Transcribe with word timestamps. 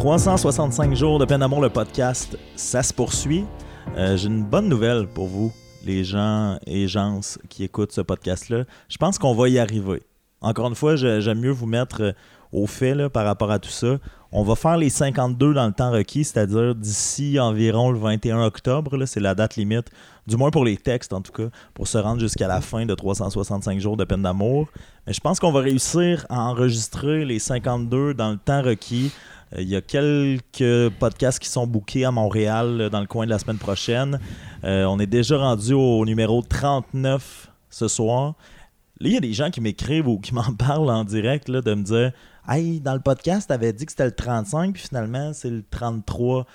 365 0.00 0.94
jours 0.94 1.18
de 1.18 1.26
peine 1.26 1.40
d'amour, 1.40 1.60
le 1.60 1.68
podcast, 1.68 2.38
ça 2.56 2.82
se 2.82 2.90
poursuit. 2.90 3.44
Euh, 3.98 4.16
J'ai 4.16 4.28
une 4.28 4.42
bonne 4.42 4.66
nouvelle 4.66 5.06
pour 5.06 5.26
vous, 5.26 5.52
les 5.84 6.04
gens 6.04 6.58
et 6.66 6.88
gens 6.88 7.20
qui 7.50 7.64
écoutent 7.64 7.92
ce 7.92 8.00
podcast-là. 8.00 8.64
Je 8.88 8.96
pense 8.96 9.18
qu'on 9.18 9.34
va 9.34 9.50
y 9.50 9.58
arriver. 9.58 10.02
Encore 10.40 10.68
une 10.68 10.74
fois, 10.74 10.96
j'aime 10.96 11.40
mieux 11.40 11.50
vous 11.50 11.66
mettre 11.66 12.00
euh, 12.00 12.12
au 12.50 12.66
fait 12.66 12.94
là, 12.94 13.10
par 13.10 13.26
rapport 13.26 13.50
à 13.50 13.58
tout 13.58 13.68
ça. 13.68 13.98
On 14.32 14.42
va 14.42 14.54
faire 14.54 14.78
les 14.78 14.88
52 14.88 15.52
dans 15.52 15.66
le 15.66 15.72
temps 15.72 15.90
requis, 15.90 16.24
c'est-à-dire 16.24 16.74
d'ici 16.74 17.38
environ 17.38 17.90
le 17.90 17.98
21 17.98 18.42
octobre. 18.42 19.04
C'est 19.04 19.20
la 19.20 19.34
date 19.34 19.56
limite, 19.56 19.90
du 20.26 20.38
moins 20.38 20.50
pour 20.50 20.64
les 20.64 20.78
textes 20.78 21.12
en 21.12 21.20
tout 21.20 21.32
cas, 21.32 21.50
pour 21.74 21.88
se 21.88 21.98
rendre 21.98 22.20
jusqu'à 22.20 22.48
la 22.48 22.62
fin 22.62 22.86
de 22.86 22.94
365 22.94 23.78
jours 23.78 23.98
de 23.98 24.04
peine 24.04 24.22
d'amour. 24.22 24.66
Mais 25.06 25.12
je 25.12 25.20
pense 25.20 25.38
qu'on 25.40 25.52
va 25.52 25.60
réussir 25.60 26.24
à 26.30 26.40
enregistrer 26.40 27.26
les 27.26 27.38
52 27.38 28.14
dans 28.14 28.30
le 28.30 28.38
temps 28.38 28.62
requis. 28.62 29.12
Euh, 29.54 29.62
Il 29.62 29.68
y 29.68 29.76
a 29.76 29.80
quelques 29.80 30.90
podcasts 30.98 31.38
qui 31.38 31.48
sont 31.48 31.66
bookés 31.66 32.04
à 32.04 32.10
Montréal 32.10 32.80
euh, 32.80 32.90
dans 32.90 33.00
le 33.00 33.06
coin 33.06 33.24
de 33.24 33.30
la 33.30 33.38
semaine 33.38 33.58
prochaine. 33.58 34.20
Euh, 34.64 34.84
on 34.84 34.98
est 34.98 35.06
déjà 35.06 35.38
rendu 35.38 35.72
au 35.72 36.04
numéro 36.04 36.42
39 36.42 37.50
ce 37.70 37.88
soir. 37.88 38.34
Là, 39.00 39.08
il 39.08 39.14
y 39.14 39.16
a 39.16 39.20
des 39.20 39.32
gens 39.32 39.50
qui 39.50 39.60
m'écrivent 39.60 40.08
ou 40.08 40.18
qui 40.18 40.34
m'en 40.34 40.52
parlent 40.54 40.90
en 40.90 41.04
direct 41.04 41.48
là, 41.48 41.60
de 41.60 41.74
me 41.74 41.82
dire 41.82 42.12
Hey, 42.48 42.80
dans 42.80 42.94
le 42.94 43.00
podcast, 43.00 43.48
t'avais 43.48 43.72
dit 43.72 43.86
que 43.86 43.92
c'était 43.92 44.06
le 44.06 44.12
35, 44.12 44.72
puis 44.72 44.82
finalement, 44.82 45.32
c'est 45.32 45.50
le 45.50 45.62
33. 45.70 46.46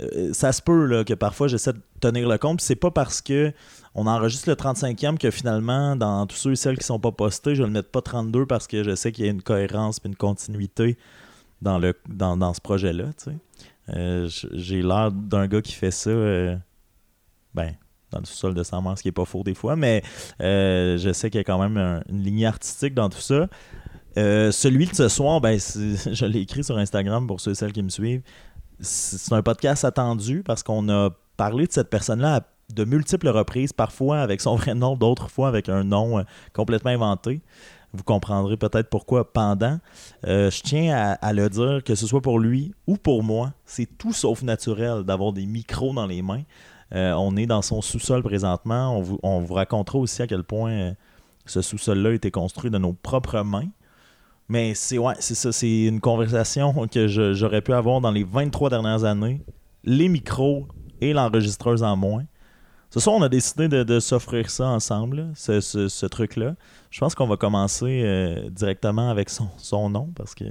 Euh, 0.00 0.32
ça 0.32 0.52
se 0.52 0.62
peut 0.62 1.04
que 1.04 1.14
parfois 1.14 1.48
j'essaie 1.48 1.72
de 1.72 1.80
tenir 2.00 2.28
le 2.28 2.38
compte. 2.38 2.60
C'est 2.60 2.76
pas 2.76 2.90
parce 2.90 3.20
que 3.20 3.52
on 3.94 4.06
enregistre 4.06 4.48
le 4.48 4.54
35e 4.54 5.18
que 5.18 5.30
finalement, 5.30 5.96
dans 5.96 6.26
tous 6.26 6.36
ceux 6.36 6.52
et 6.52 6.56
celles 6.56 6.78
qui 6.78 6.84
sont 6.84 7.00
pas 7.00 7.10
postés, 7.10 7.54
je 7.54 7.62
ne 7.62 7.66
le 7.66 7.72
mette 7.72 7.90
pas 7.90 8.00
32 8.00 8.46
parce 8.46 8.66
que 8.66 8.84
je 8.84 8.94
sais 8.94 9.12
qu'il 9.12 9.24
y 9.24 9.28
a 9.28 9.30
une 9.30 9.42
cohérence 9.42 9.98
et 10.04 10.08
une 10.08 10.16
continuité 10.16 10.96
dans, 11.62 11.78
le, 11.78 11.94
dans, 12.08 12.36
dans 12.36 12.54
ce 12.54 12.60
projet-là. 12.60 13.06
Euh, 13.90 14.28
J'ai 14.52 14.82
l'air 14.82 15.10
d'un 15.12 15.46
gars 15.46 15.62
qui 15.62 15.72
fait 15.72 15.90
ça. 15.90 16.10
euh, 16.10 16.56
ben, 17.54 17.72
dans 18.10 18.18
le 18.20 18.24
sous-sol 18.24 18.54
de 18.54 18.62
sa 18.62 18.80
mère, 18.80 18.96
ce 18.98 19.02
qui 19.02 19.08
est 19.08 19.12
pas 19.12 19.24
faux 19.24 19.42
des 19.44 19.54
fois, 19.54 19.76
mais 19.76 20.02
euh, 20.40 20.98
je 20.98 21.12
sais 21.12 21.30
qu'il 21.30 21.38
y 21.38 21.40
a 21.40 21.44
quand 21.44 21.60
même 21.60 21.76
un- 21.76 22.02
une 22.08 22.22
lignée 22.22 22.46
artistique 22.46 22.94
dans 22.94 23.08
tout 23.08 23.20
ça. 23.20 23.48
Celui 24.16 24.86
de 24.86 24.94
ce 24.94 25.08
soir, 25.08 25.40
ben, 25.40 25.58
je 26.12 26.24
l'ai 26.26 26.40
écrit 26.40 26.64
sur 26.64 26.76
Instagram 26.76 27.26
pour 27.26 27.40
ceux 27.40 27.52
et 27.52 27.54
celles 27.54 27.72
qui 27.72 27.82
me 27.82 27.88
suivent. 27.88 28.22
C'est 28.80 29.32
un 29.32 29.42
podcast 29.42 29.84
attendu 29.84 30.42
parce 30.44 30.62
qu'on 30.62 30.88
a 30.88 31.10
parlé 31.36 31.66
de 31.66 31.72
cette 31.72 31.90
personne-là 31.90 32.42
de 32.74 32.84
multiples 32.84 33.28
reprises, 33.28 33.72
parfois 33.72 34.20
avec 34.20 34.40
son 34.40 34.54
vrai 34.56 34.74
nom, 34.74 34.96
d'autres 34.96 35.28
fois 35.28 35.48
avec 35.48 35.68
un 35.68 35.84
nom 35.84 36.24
complètement 36.52 36.90
inventé. 36.90 37.42
Vous 37.92 38.04
comprendrez 38.04 38.56
peut-être 38.56 38.88
pourquoi 38.88 39.32
pendant. 39.32 39.78
Euh, 40.26 40.50
je 40.50 40.62
tiens 40.62 41.16
à, 41.20 41.32
le 41.32 41.48
dire, 41.48 41.82
que 41.84 41.94
ce 41.94 42.06
soit 42.06 42.20
pour 42.20 42.38
lui 42.38 42.72
ou 42.86 42.96
pour 42.96 43.24
moi, 43.24 43.52
c'est 43.64 43.86
tout 43.98 44.12
sauf 44.12 44.42
naturel 44.42 45.02
d'avoir 45.02 45.32
des 45.32 45.46
micros 45.46 45.92
dans 45.92 46.06
les 46.06 46.22
mains. 46.22 46.42
Euh, 46.94 47.12
on 47.14 47.36
est 47.36 47.46
dans 47.46 47.62
son 47.62 47.82
sous-sol 47.82 48.22
présentement. 48.22 48.96
On 48.96 49.02
vous, 49.02 49.18
on 49.22 49.44
racontera 49.44 49.98
aussi 49.98 50.22
à 50.22 50.26
quel 50.28 50.44
point 50.44 50.70
euh, 50.70 50.92
ce 51.46 51.62
sous-sol-là 51.62 52.10
a 52.10 52.12
été 52.12 52.30
construit 52.30 52.70
de 52.70 52.78
nos 52.78 52.92
propres 52.92 53.42
mains. 53.42 53.68
Mais 54.48 54.74
c'est 54.74 54.98
c'est 55.20 55.84
une 55.84 56.00
conversation 56.00 56.86
que 56.92 57.08
j'aurais 57.08 57.62
pu 57.62 57.72
avoir 57.72 58.00
dans 58.00 58.10
les 58.10 58.24
23 58.24 58.70
dernières 58.70 59.04
années. 59.04 59.40
Les 59.82 60.08
micros 60.08 60.66
et 61.00 61.12
l'enregistreuse 61.12 61.82
en 61.82 61.96
moins. 61.96 62.24
Ce 62.90 62.98
soir, 62.98 63.14
on 63.14 63.22
a 63.22 63.28
décidé 63.28 63.68
de, 63.68 64.00
s'offrir 64.00 64.50
ça 64.50 64.66
ensemble, 64.66 65.30
ce, 65.34 66.06
truc-là. 66.06 66.56
Je 66.90 66.98
pense 66.98 67.14
qu'on 67.14 67.28
va 67.28 67.36
commencer 67.36 68.02
euh, 68.04 68.50
directement 68.50 69.10
avec 69.10 69.30
son, 69.30 69.48
son 69.58 69.88
nom 69.90 70.10
parce 70.16 70.34
que 70.34 70.44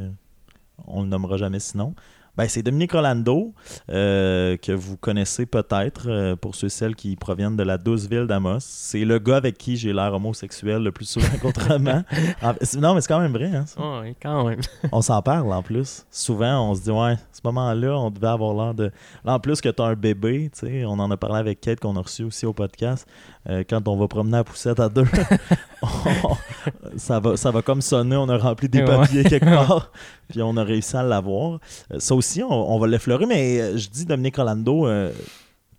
on 0.87 1.01
le 1.01 1.09
nommera 1.09 1.35
jamais 1.35 1.59
sinon. 1.59 1.95
Ben, 2.39 2.47
c'est 2.47 2.63
Dominique 2.63 2.93
Rolando, 2.93 3.53
euh, 3.91 4.55
que 4.55 4.71
vous 4.71 4.95
connaissez 4.95 5.45
peut-être 5.45 6.03
euh, 6.07 6.37
pour 6.37 6.55
ceux 6.55 6.67
et 6.67 6.69
celles 6.69 6.95
qui 6.95 7.17
proviennent 7.17 7.57
de 7.57 7.63
la 7.63 7.77
douce 7.77 8.07
ville 8.07 8.27
d'Amos. 8.27 8.59
C'est 8.61 9.03
le 9.03 9.19
gars 9.19 9.35
avec 9.35 9.57
qui 9.57 9.75
j'ai 9.75 9.91
l'air 9.91 10.13
homosexuel 10.13 10.81
le 10.81 10.93
plus 10.93 11.03
souvent. 11.03 11.27
En 12.41 12.53
fait, 12.53 12.63
c'est- 12.65 12.77
non, 12.79 12.95
mais 12.95 13.01
c'est 13.01 13.09
quand 13.09 13.19
même 13.19 13.33
vrai. 13.33 13.51
Hein, 13.53 13.65
ça. 13.65 13.81
Ouais, 13.81 14.15
quand 14.21 14.47
même. 14.47 14.61
On 14.93 15.01
s'en 15.01 15.21
parle 15.21 15.51
en 15.51 15.61
plus. 15.61 16.05
Souvent, 16.11 16.69
on 16.69 16.75
se 16.75 16.83
dit, 16.83 16.91
ouais, 16.91 17.11
à 17.11 17.17
ce 17.33 17.41
moment-là, 17.43 17.97
on 17.99 18.09
devait 18.09 18.27
avoir 18.27 18.53
l'air 18.53 18.73
de. 18.73 18.91
Là, 19.25 19.33
en 19.33 19.39
plus 19.41 19.59
que 19.59 19.67
tu 19.67 19.81
as 19.81 19.85
un 19.85 19.95
bébé, 19.95 20.49
tu 20.53 20.65
sais, 20.65 20.85
on 20.85 20.91
en 20.93 21.11
a 21.11 21.17
parlé 21.17 21.39
avec 21.39 21.59
Kate 21.59 21.81
qu'on 21.81 21.97
a 21.97 22.01
reçu 22.01 22.23
aussi 22.23 22.45
au 22.45 22.53
podcast. 22.53 23.05
Euh, 23.49 23.63
quand 23.69 23.85
on 23.89 23.97
va 23.97 24.07
promener 24.07 24.37
à 24.37 24.43
poussette 24.45 24.79
à 24.79 24.87
deux, 24.87 25.03
ça, 26.97 27.19
va, 27.19 27.37
ça 27.37 27.51
va 27.51 27.61
comme 27.61 27.81
sonner, 27.81 28.15
on 28.15 28.27
a 28.29 28.37
rempli 28.37 28.67
des 28.69 28.83
papiers 28.83 29.23
quelque 29.23 29.45
part, 29.45 29.91
puis 30.29 30.41
on 30.41 30.55
a 30.57 30.63
réussi 30.63 30.95
à 30.97 31.03
l'avoir. 31.03 31.59
Euh, 31.91 31.99
ça 31.99 32.15
aussi, 32.15 32.43
on, 32.43 32.49
on 32.49 32.79
va 32.79 32.87
l'effleurer, 32.87 33.25
mais 33.25 33.59
euh, 33.59 33.77
je 33.77 33.89
dis 33.89 34.05
Dominique 34.05 34.35
Rolando, 34.37 34.87
euh, 34.87 35.11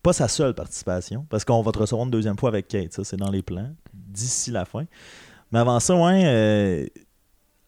pas 0.03 0.12
sa 0.12 0.28
seule 0.28 0.55
participation, 0.55 1.27
parce 1.28 1.44
qu'on 1.44 1.61
va 1.62 1.72
te 1.72 1.78
recevoir 1.78 2.05
une 2.06 2.11
deuxième 2.11 2.38
fois 2.38 2.49
avec 2.49 2.69
Kate, 2.69 2.93
ça 2.93 3.05
c'est 3.05 3.16
dans 3.16 3.31
les 3.31 3.43
plans, 3.43 3.71
d'ici 3.93 4.50
la 4.50 4.65
fin. 4.65 4.84
Mais 5.53 5.59
avant 5.59 5.81
ça, 5.81 5.94
ouais, 5.94 6.22
euh, 6.25 6.87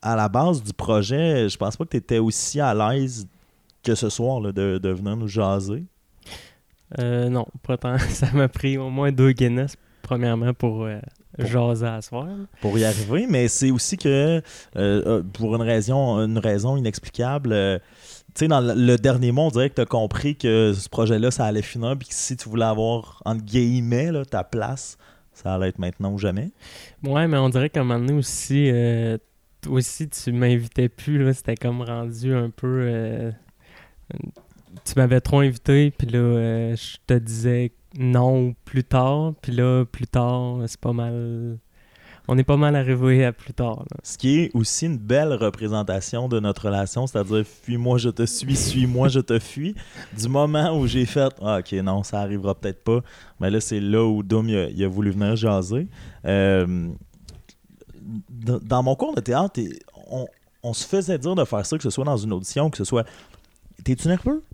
à 0.01 0.17
la 0.17 0.29
base 0.29 0.63
du 0.63 0.73
projet, 0.73 1.49
je 1.49 1.57
pense 1.57 1.77
pas 1.77 1.85
que 1.85 1.91
tu 1.91 1.97
étais 1.97 2.19
aussi 2.19 2.61
à 2.61 2.75
l'aise 2.75 3.27
que 3.83 3.95
ce 3.95 4.09
soir 4.09 4.41
là, 4.41 4.53
de, 4.53 4.79
de 4.79 4.89
venir 4.91 5.17
nous 5.17 5.29
jaser. 5.29 5.85
Euh, 6.99 7.29
non, 7.29 7.47
pas 7.63 7.77
tant. 7.77 7.99
Ça 8.11 8.31
m'a 8.33 8.49
pris 8.49 8.79
au 8.79 8.91
moins 8.91 9.13
deux 9.13 9.33
Guinness, 9.33 9.77
premièrement, 10.03 10.55
pour 10.55 10.85
euh, 10.85 10.99
jaser 11.39 11.87
à 11.87 12.03
soir. 12.03 12.29
pour 12.61 12.79
y 12.79 12.85
arriver, 12.85 13.27
mais 13.29 13.49
c'est 13.49 13.71
aussi 13.71 13.97
que 13.97 14.09
euh, 14.09 14.41
euh, 14.77 15.23
pour 15.33 15.55
une 15.57 15.63
raison, 15.63 16.19
une 16.19 16.39
raison 16.39 16.77
inexplicable, 16.77 17.53
euh, 17.53 17.79
tu 18.35 18.41
sais, 18.41 18.49
dans 18.49 18.61
le, 18.61 18.97
dernier 18.97 19.31
mot, 19.31 19.43
on 19.43 19.51
dirait 19.51 19.69
que 19.69 19.75
tu 19.75 19.81
as 19.83 19.87
compris 19.87 20.37
que 20.37 20.73
ce 20.73 20.89
projet-là, 20.89 21.31
ça 21.31 21.45
allait 21.45 21.63
finir, 21.63 21.97
puis 21.99 22.09
que 22.09 22.15
si 22.15 22.37
tu 22.37 22.49
voulais 22.49 22.65
avoir, 22.65 23.21
entre 23.25 23.45
guillemets, 23.45 24.11
là, 24.11 24.25
ta 24.25 24.43
place, 24.43 24.97
ça 25.35 25.55
allait 25.55 25.69
être 25.69 25.79
maintenant 25.79 26.13
ou 26.13 26.19
jamais. 26.19 26.51
Ouais, 27.03 27.29
mais 27.29 27.37
on 27.37 27.49
dirait 27.51 27.69
qu'à 27.69 27.81
un 27.81 27.85
moment 27.85 28.01
donné 28.01 28.19
aussi, 28.19 28.71
euh, 28.71 29.19
aussi, 29.69 30.09
tu 30.09 30.33
m'invitais 30.33 30.89
plus. 30.89 31.23
là. 31.23 31.33
C'était 31.35 31.57
comme 31.57 31.83
rendu 31.83 32.35
un 32.35 32.51
peu. 32.51 32.87
euh, 32.87 33.33
tu 34.85 34.95
m'avais 34.97 35.21
trop 35.21 35.41
invité, 35.41 35.91
puis 35.91 36.07
là, 36.07 36.19
euh, 36.19 36.77
je 36.77 36.97
te 37.07 37.15
disais 37.15 37.73
non 37.99 38.55
plus 38.65 38.85
tard. 38.85 39.35
Puis 39.43 39.53
là, 39.53 39.85
plus 39.85 40.07
tard, 40.07 40.59
c'est 40.67 40.81
pas 40.81 40.93
mal. 40.93 41.59
On 42.29 42.39
est 42.39 42.45
pas 42.45 42.57
mal 42.57 42.77
arrivé 42.77 43.25
à 43.25 43.33
plus 43.33 43.53
tard. 43.53 43.81
là. 43.91 43.97
Ce 44.05 44.17
qui 44.17 44.39
est 44.39 44.51
aussi 44.55 44.87
une 44.87 44.97
belle 44.97 45.33
représentation 45.33 46.29
de 46.29 46.39
notre 46.39 46.67
relation, 46.67 47.07
c'est-à-dire 47.07 47.45
fuis-moi, 47.45 47.99
je 47.99 48.11
te 48.11 48.25
suis, 48.25 48.55
suis-moi, 48.57 49.09
je 49.09 49.21
te 49.21 49.39
fuis. 49.41 49.75
Du 50.17 50.29
moment 50.29 50.79
où 50.79 50.87
j'ai 50.87 51.05
fait 51.05 51.35
ah, 51.43 51.59
ok, 51.59 51.73
non, 51.83 52.05
ça 52.05 52.21
arrivera 52.21 52.55
peut-être 52.55 52.85
pas, 52.85 53.01
mais 53.41 53.51
là, 53.51 53.61
c'est 53.61 53.81
là 53.81 54.05
où 54.05 54.23
Dom 54.23 54.49
il 54.49 54.57
a, 54.57 54.69
il 54.69 54.85
a 54.85 54.89
voulu 54.89 55.11
venir 55.11 55.35
jaser. 55.35 55.89
Euh, 56.25 56.89
dans 58.31 58.83
mon 58.83 58.95
cours 58.95 59.15
de 59.15 59.21
théâtre, 59.21 59.61
on, 60.09 60.27
on 60.63 60.73
se 60.73 60.87
faisait 60.87 61.19
dire 61.19 61.35
de 61.35 61.45
faire 61.45 61.67
ça, 61.67 61.77
que 61.77 61.83
ce 61.83 61.91
soit 61.91 62.05
dans 62.05 62.17
une 62.17 62.33
audition, 62.33 62.71
que 62.71 62.77
ce 62.77 62.85
soit. 62.85 63.07
T'es-tu 63.85 64.09
nerveux? 64.09 64.45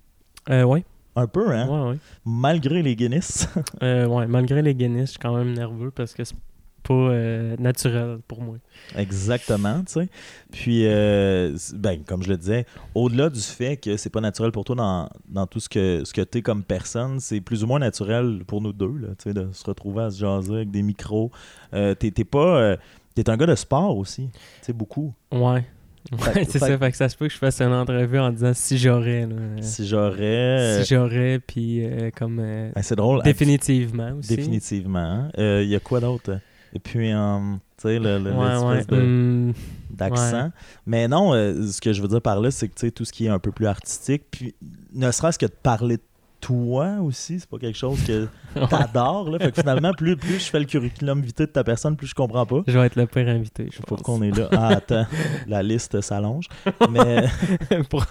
Euh, 0.48 0.62
ouais. 0.62 0.84
Un 1.18 1.26
peu, 1.26 1.50
hein? 1.50 1.66
Ouais, 1.66 1.90
ouais. 1.90 1.98
Malgré 2.24 2.80
les 2.80 2.94
Guinness. 2.94 3.48
Euh, 3.82 4.06
ouais, 4.06 4.26
malgré 4.26 4.62
les 4.62 4.74
Guinness, 4.74 5.06
je 5.06 5.10
suis 5.12 5.18
quand 5.18 5.36
même 5.36 5.52
nerveux 5.52 5.90
parce 5.90 6.14
que 6.14 6.22
c'est 6.24 6.36
pas 6.84 6.94
euh, 6.94 7.56
naturel 7.58 8.18
pour 8.26 8.40
moi. 8.40 8.56
Exactement, 8.96 9.80
tu 9.84 9.92
sais. 9.94 10.08
Puis, 10.52 10.86
euh, 10.86 11.56
ben, 11.74 12.02
comme 12.04 12.22
je 12.22 12.28
le 12.28 12.36
disais, 12.36 12.66
au-delà 12.94 13.30
du 13.30 13.40
fait 13.40 13.76
que 13.76 13.96
c'est 13.96 14.10
pas 14.10 14.20
naturel 14.20 14.52
pour 14.52 14.64
toi 14.64 14.76
dans, 14.76 15.08
dans 15.28 15.46
tout 15.46 15.60
ce 15.60 15.68
que, 15.68 16.02
ce 16.04 16.12
que 16.12 16.20
tu 16.22 16.38
es 16.38 16.42
comme 16.42 16.62
personne, 16.62 17.18
c'est 17.20 17.40
plus 17.40 17.64
ou 17.64 17.66
moins 17.66 17.80
naturel 17.80 18.44
pour 18.46 18.60
nous 18.60 18.72
deux, 18.72 18.96
là, 18.96 19.08
tu 19.18 19.24
sais, 19.24 19.34
de 19.34 19.48
se 19.52 19.64
retrouver 19.64 20.04
à 20.04 20.10
se 20.10 20.20
jaser 20.20 20.54
avec 20.54 20.70
des 20.70 20.82
micros. 20.82 21.30
Euh, 21.74 21.94
t'es 21.94 22.10
t'es 22.10 22.24
pas. 22.24 22.76
T'es 23.14 23.28
un 23.28 23.36
gars 23.36 23.46
de 23.46 23.56
sport 23.56 23.96
aussi, 23.96 24.30
tu 24.32 24.40
sais, 24.62 24.72
beaucoup. 24.72 25.12
Ouais. 25.32 25.66
Ouais, 26.12 26.44
c'est 26.48 26.58
ça. 26.58 26.78
Fait 26.78 26.90
que 26.90 26.96
ça 26.96 27.08
se 27.08 27.16
peut 27.16 27.26
que 27.26 27.32
je 27.32 27.38
fasse 27.38 27.60
une 27.60 27.72
entrevue 27.72 28.18
en 28.18 28.30
disant 28.30 28.52
si 28.54 28.78
j'aurais. 28.78 29.26
là. 29.26 29.34
Si 29.60 29.86
j'aurais. 29.86 30.82
Si 30.82 30.94
j'aurais, 30.94 31.38
puis 31.46 31.84
euh, 31.84 32.10
comme. 32.16 32.38
euh, 32.40 32.70
ben, 32.74 32.82
c'est 32.82 32.96
drôle. 32.96 33.22
définitivement 33.22 34.12
aussi. 34.18 34.34
Définitivement. 34.36 34.98
hein. 34.98 35.30
Euh, 35.38 35.62
Il 35.62 35.68
y 35.68 35.74
a 35.76 35.80
quoi 35.80 36.00
d'autre? 36.00 36.38
Et 36.74 36.78
puis, 36.78 37.12
euh, 37.12 37.38
tu 37.78 37.82
sais, 37.82 37.98
le, 37.98 38.18
le- 38.18 38.32
Ouais, 38.32 38.48
l'espèce 38.48 38.86
ouais. 38.90 38.96
de. 38.96 39.02
hum, 39.02 39.52
d'accent. 39.90 40.50
Mais 40.86 41.08
non, 41.08 41.32
euh, 41.34 41.66
ce 41.66 41.80
que 41.80 41.92
je 41.92 42.00
veux 42.02 42.08
dire 42.08 42.20
par 42.22 42.40
là, 42.40 42.50
c'est 42.50 42.68
que 42.68 42.74
tu 42.74 42.86
sais, 42.86 42.90
tout 42.90 43.04
ce 43.04 43.12
qui 43.12 43.26
est 43.26 43.30
un 43.30 43.38
peu 43.38 43.52
plus 43.52 43.66
artistique, 43.66 44.24
puis 44.30 44.54
ne 44.94 45.10
serait-ce 45.10 45.38
que 45.38 45.46
de 45.46 45.52
parler 45.62 45.96
de 45.96 46.02
toi 46.40 46.98
aussi, 47.02 47.40
c'est 47.40 47.48
pas 47.48 47.58
quelque 47.58 47.76
chose 47.78 48.02
que 48.04 48.28
t'adores. 48.70 49.30
Là. 49.30 49.38
Fait 49.38 49.52
que 49.52 49.60
finalement, 49.60 49.92
plus, 49.92 50.16
plus 50.16 50.38
je 50.38 50.50
fais 50.50 50.58
le 50.60 50.64
curriculum 50.66 51.20
vitae 51.20 51.46
de 51.46 51.50
ta 51.52 51.64
personne, 51.64 51.96
plus 51.96 52.06
je 52.08 52.14
comprends 52.14 52.46
pas. 52.46 52.62
je 52.66 52.78
vais 52.78 52.86
être 52.86 52.96
le 52.96 53.06
pire 53.06 53.28
invité, 53.28 53.68
je 53.72 53.78
Pour 53.82 53.98
pense. 53.98 54.02
qu'on 54.02 54.22
est 54.22 54.36
là. 54.36 54.48
Ah, 54.52 54.68
attends, 54.68 55.06
la 55.46 55.62
liste 55.62 56.00
s'allonge. 56.00 56.46
Mais 56.90 57.26
Pour- 57.90 58.04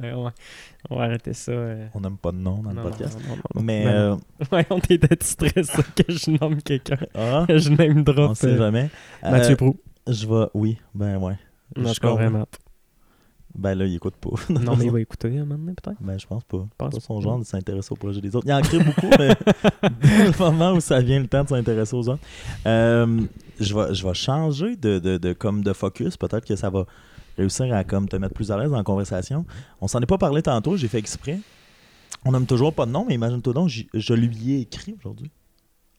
ouais, 0.00 0.12
ouais. 0.14 0.30
On 0.90 0.96
va 0.96 1.04
arrêter 1.04 1.32
ça. 1.32 1.52
euh. 1.52 1.86
on 1.94 2.00
n'aime 2.00 2.16
pas 2.18 2.30
de 2.32 2.36
nom 2.38 2.62
dans 2.62 2.70
le 2.72 2.82
podcast. 2.82 3.18
non, 3.28 3.36
non. 3.36 3.62
Mais, 3.62 3.84
euh, 3.86 4.16
Ouais, 4.52 4.66
on 4.70 4.78
était 4.78 5.16
stressé 5.24 5.82
que 5.96 6.12
je 6.12 6.30
nomme 6.40 6.62
quelqu'un. 6.62 6.98
ah, 7.14 7.44
Que 7.48 7.58
je 7.58 7.70
name 7.70 7.98
on 7.98 8.02
drop. 8.12 8.36
sait 8.36 8.46
euh, 8.48 8.58
jamais. 8.58 8.88
Euh, 9.24 9.30
Mathieu 9.30 9.56
Prou. 9.56 9.76
je 10.06 10.26
vais, 10.26 10.46
oui, 10.54 10.78
ben 10.94 11.16
ouais. 11.18 11.34
Non, 11.76 11.92
je 11.92 12.00
pas 12.00 12.08
comprends. 12.08 12.14
vraiment. 12.24 12.46
Ben 13.54 13.74
là, 13.74 13.86
il 13.86 13.94
écoute 13.94 14.14
pas. 14.16 14.30
Non, 14.50 14.76
mais 14.76 14.86
il 14.86 14.90
va 14.90 15.00
écouter 15.00 15.28
un 15.38 15.44
moment 15.44 15.58
donné, 15.58 15.74
peut-être. 15.74 15.96
Ben, 16.00 16.18
je 16.18 16.26
pense 16.26 16.44
pas. 16.44 16.66
Pense 16.76 16.94
pas 16.94 17.00
son 17.00 17.20
genre 17.20 17.38
de 17.38 17.44
s'intéresser 17.44 17.92
au 17.92 17.96
projet 17.96 18.20
des 18.20 18.34
autres. 18.36 18.46
Il 18.46 18.52
en 18.52 18.60
crée 18.60 18.78
beaucoup, 18.78 19.10
mais 19.18 19.34
dès 20.00 20.24
le 20.30 20.38
moment 20.38 20.72
où 20.72 20.80
ça 20.80 21.00
vient 21.00 21.20
le 21.20 21.26
temps 21.26 21.44
de 21.44 21.48
s'intéresser 21.48 21.94
aux 21.94 22.08
autres. 22.08 22.22
Euh, 22.66 23.20
je, 23.58 23.74
vais, 23.74 23.94
je 23.94 24.06
vais 24.06 24.14
changer 24.14 24.76
de, 24.76 24.98
de, 24.98 25.18
de, 25.18 25.32
comme 25.32 25.62
de 25.64 25.72
focus. 25.72 26.16
Peut-être 26.16 26.44
que 26.44 26.56
ça 26.56 26.70
va 26.70 26.86
réussir 27.36 27.72
à 27.74 27.84
comme, 27.84 28.08
te 28.08 28.16
mettre 28.16 28.34
plus 28.34 28.50
à 28.50 28.58
l'aise 28.58 28.70
dans 28.70 28.76
la 28.76 28.84
conversation. 28.84 29.44
On 29.80 29.88
s'en 29.88 30.00
est 30.00 30.06
pas 30.06 30.18
parlé 30.18 30.42
tantôt, 30.42 30.76
j'ai 30.76 30.88
fait 30.88 30.98
exprès. 30.98 31.38
On 32.24 32.32
nomme 32.32 32.46
toujours 32.46 32.74
pas 32.74 32.84
de 32.84 32.90
nom, 32.90 33.04
mais 33.08 33.14
imagine-toi 33.14 33.52
donc, 33.52 33.68
je 33.68 34.14
lui 34.14 34.54
ai 34.54 34.60
écrit 34.60 34.94
aujourd'hui. 34.98 35.30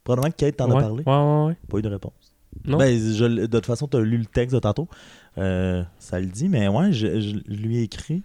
Probablement 0.04 0.32
que 0.32 0.38
Kate 0.38 0.58
t'en 0.58 0.70
ouais. 0.72 0.78
a 0.78 0.82
parlé. 0.82 1.04
Ouais, 1.06 1.14
ouais, 1.14 1.46
ouais. 1.48 1.58
Pas 1.70 1.78
eu 1.78 1.82
de 1.82 1.90
réponse. 1.90 2.34
Non. 2.66 2.78
Ben, 2.78 3.00
je 3.00 3.26
de 3.26 3.46
toute 3.46 3.66
façon, 3.66 3.88
tu 3.88 3.98
as 3.98 4.02
lu 4.02 4.18
le 4.18 4.26
texte 4.26 4.56
de 4.56 4.60
tantôt. 4.60 4.88
Euh, 5.38 5.84
ça 6.00 6.20
le 6.20 6.26
dit, 6.26 6.50
mais 6.50 6.68
ouais, 6.68 6.92
je, 6.92 7.20
je 7.22 7.36
lui 7.54 7.78
ai 7.78 7.84
écrit. 7.84 8.24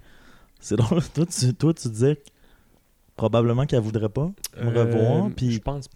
C'est 0.61 0.77
drôle. 0.77 1.03
toi, 1.15 1.27
tu, 1.27 1.55
toi, 1.55 1.75
tu 1.75 1.89
disais 1.89 2.21
probablement 3.17 3.67
qu'elle 3.67 3.81
voudrait 3.81 4.09
pas 4.09 4.33
me 4.61 4.69
revoir. 4.71 5.27
Euh, 5.27 5.31
Puis 5.37 5.53
Je 5.53 5.61
pense, 5.61 5.89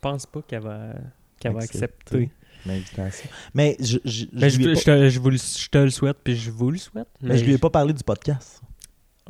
pense 0.00 0.26
pas 0.26 0.42
qu'elle 0.42 0.62
va, 0.62 0.92
qu'elle 1.40 1.54
va 1.54 1.60
Accepter. 1.62 2.30
l'invitation. 2.66 3.28
Mais 3.54 3.76
je, 3.80 3.98
je, 4.04 4.10
je 4.20 4.26
Mais 4.32 4.50
je, 4.50 4.58
lui 4.58 4.66
ai 4.68 4.74
je 4.74 4.84
pas, 4.84 4.96
te, 4.96 5.08
je, 5.08 5.18
vous 5.20 5.30
le, 5.30 5.36
je 5.38 5.68
te 5.68 5.78
le 5.78 5.90
souhaite, 5.90 6.18
puis 6.22 6.36
je 6.36 6.50
vous 6.50 6.70
le 6.70 6.78
souhaite. 6.78 7.08
mais 7.22 7.38
je 7.38 7.44
lui 7.44 7.54
ai 7.54 7.58
pas 7.58 7.70
parlé 7.70 7.92
du 7.92 8.04
podcast. 8.04 8.60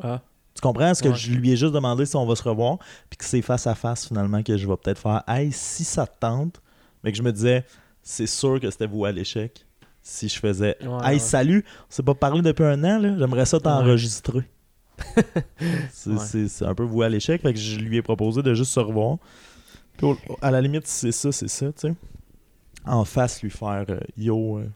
Ah, 0.03 0.21
Tu 0.55 0.61
comprends? 0.61 0.89
Est-ce 0.91 1.03
que 1.03 1.09
Ouais. 1.09 1.15
je 1.15 1.33
lui 1.33 1.51
ai 1.53 1.57
juste 1.57 1.73
demandé 1.73 2.05
si 2.07 2.17
on 2.17 2.27
va 2.27 2.35
se 2.37 2.43
revoir, 2.43 2.79
puis 3.09 3.17
que 3.17 3.25
c'est 3.25 3.43
face 3.43 3.67
à 3.67 3.75
face 3.75 4.07
finalement 4.09 4.43
que 4.43 4.57
je 4.57 4.67
vais 4.69 4.77
peut-être 4.77 4.99
faire 5.01 5.23
Hey, 5.29 5.51
si 5.53 5.85
ça 5.85 6.07
te 6.07 6.19
tente, 6.21 6.61
mais 7.03 7.13
que 7.13 7.17
je 7.19 7.23
me 7.23 7.33
disais, 7.33 7.65
c'est 8.03 8.27
sûr 8.27 8.59
que 8.61 8.71
c'était 8.71 8.87
vous 8.87 9.05
à 9.05 9.13
l'échec. 9.13 9.65
Si 10.11 10.29
je 10.29 10.41
faisais 10.41 10.77
Ouais, 10.81 10.89
Hey, 11.05 11.13
ouais. 11.15 11.19
salut, 11.21 11.65
on 11.83 11.87
s'est 11.89 12.03
pas 12.03 12.15
parlé 12.15 12.43
depuis 12.43 12.65
un 12.65 12.83
an, 12.83 12.99
là. 12.99 13.17
j'aimerais 13.17 13.47
ça 13.47 13.61
t'enregistrer. 13.61 14.43
c'est 15.93 16.11
Ouais. 16.11 16.69
un 16.69 16.75
peu 16.75 16.83
vous 16.83 17.03
à 17.03 17.09
l'échec, 17.09 17.41
fait 17.43 17.53
que 17.55 17.59
je 17.61 17.79
lui 17.79 17.97
ai 17.97 18.03
proposé 18.03 18.43
de 18.43 18.53
juste 18.55 18.73
se 18.73 18.81
revoir. 18.81 19.19
Puis 19.97 20.07
au- 20.07 20.17
à 20.43 20.51
la 20.51 20.61
limite, 20.61 20.87
c'est 20.89 21.13
ça, 21.13 21.31
c'est 21.31 21.49
ça, 21.49 21.67
tu 21.67 21.89
sais. 21.89 21.95
En 22.85 23.05
face, 23.05 23.41
lui 23.43 23.51
faire 23.51 23.85
euh, 23.89 24.01
Yo, 24.17 24.59
euh, 24.59 24.67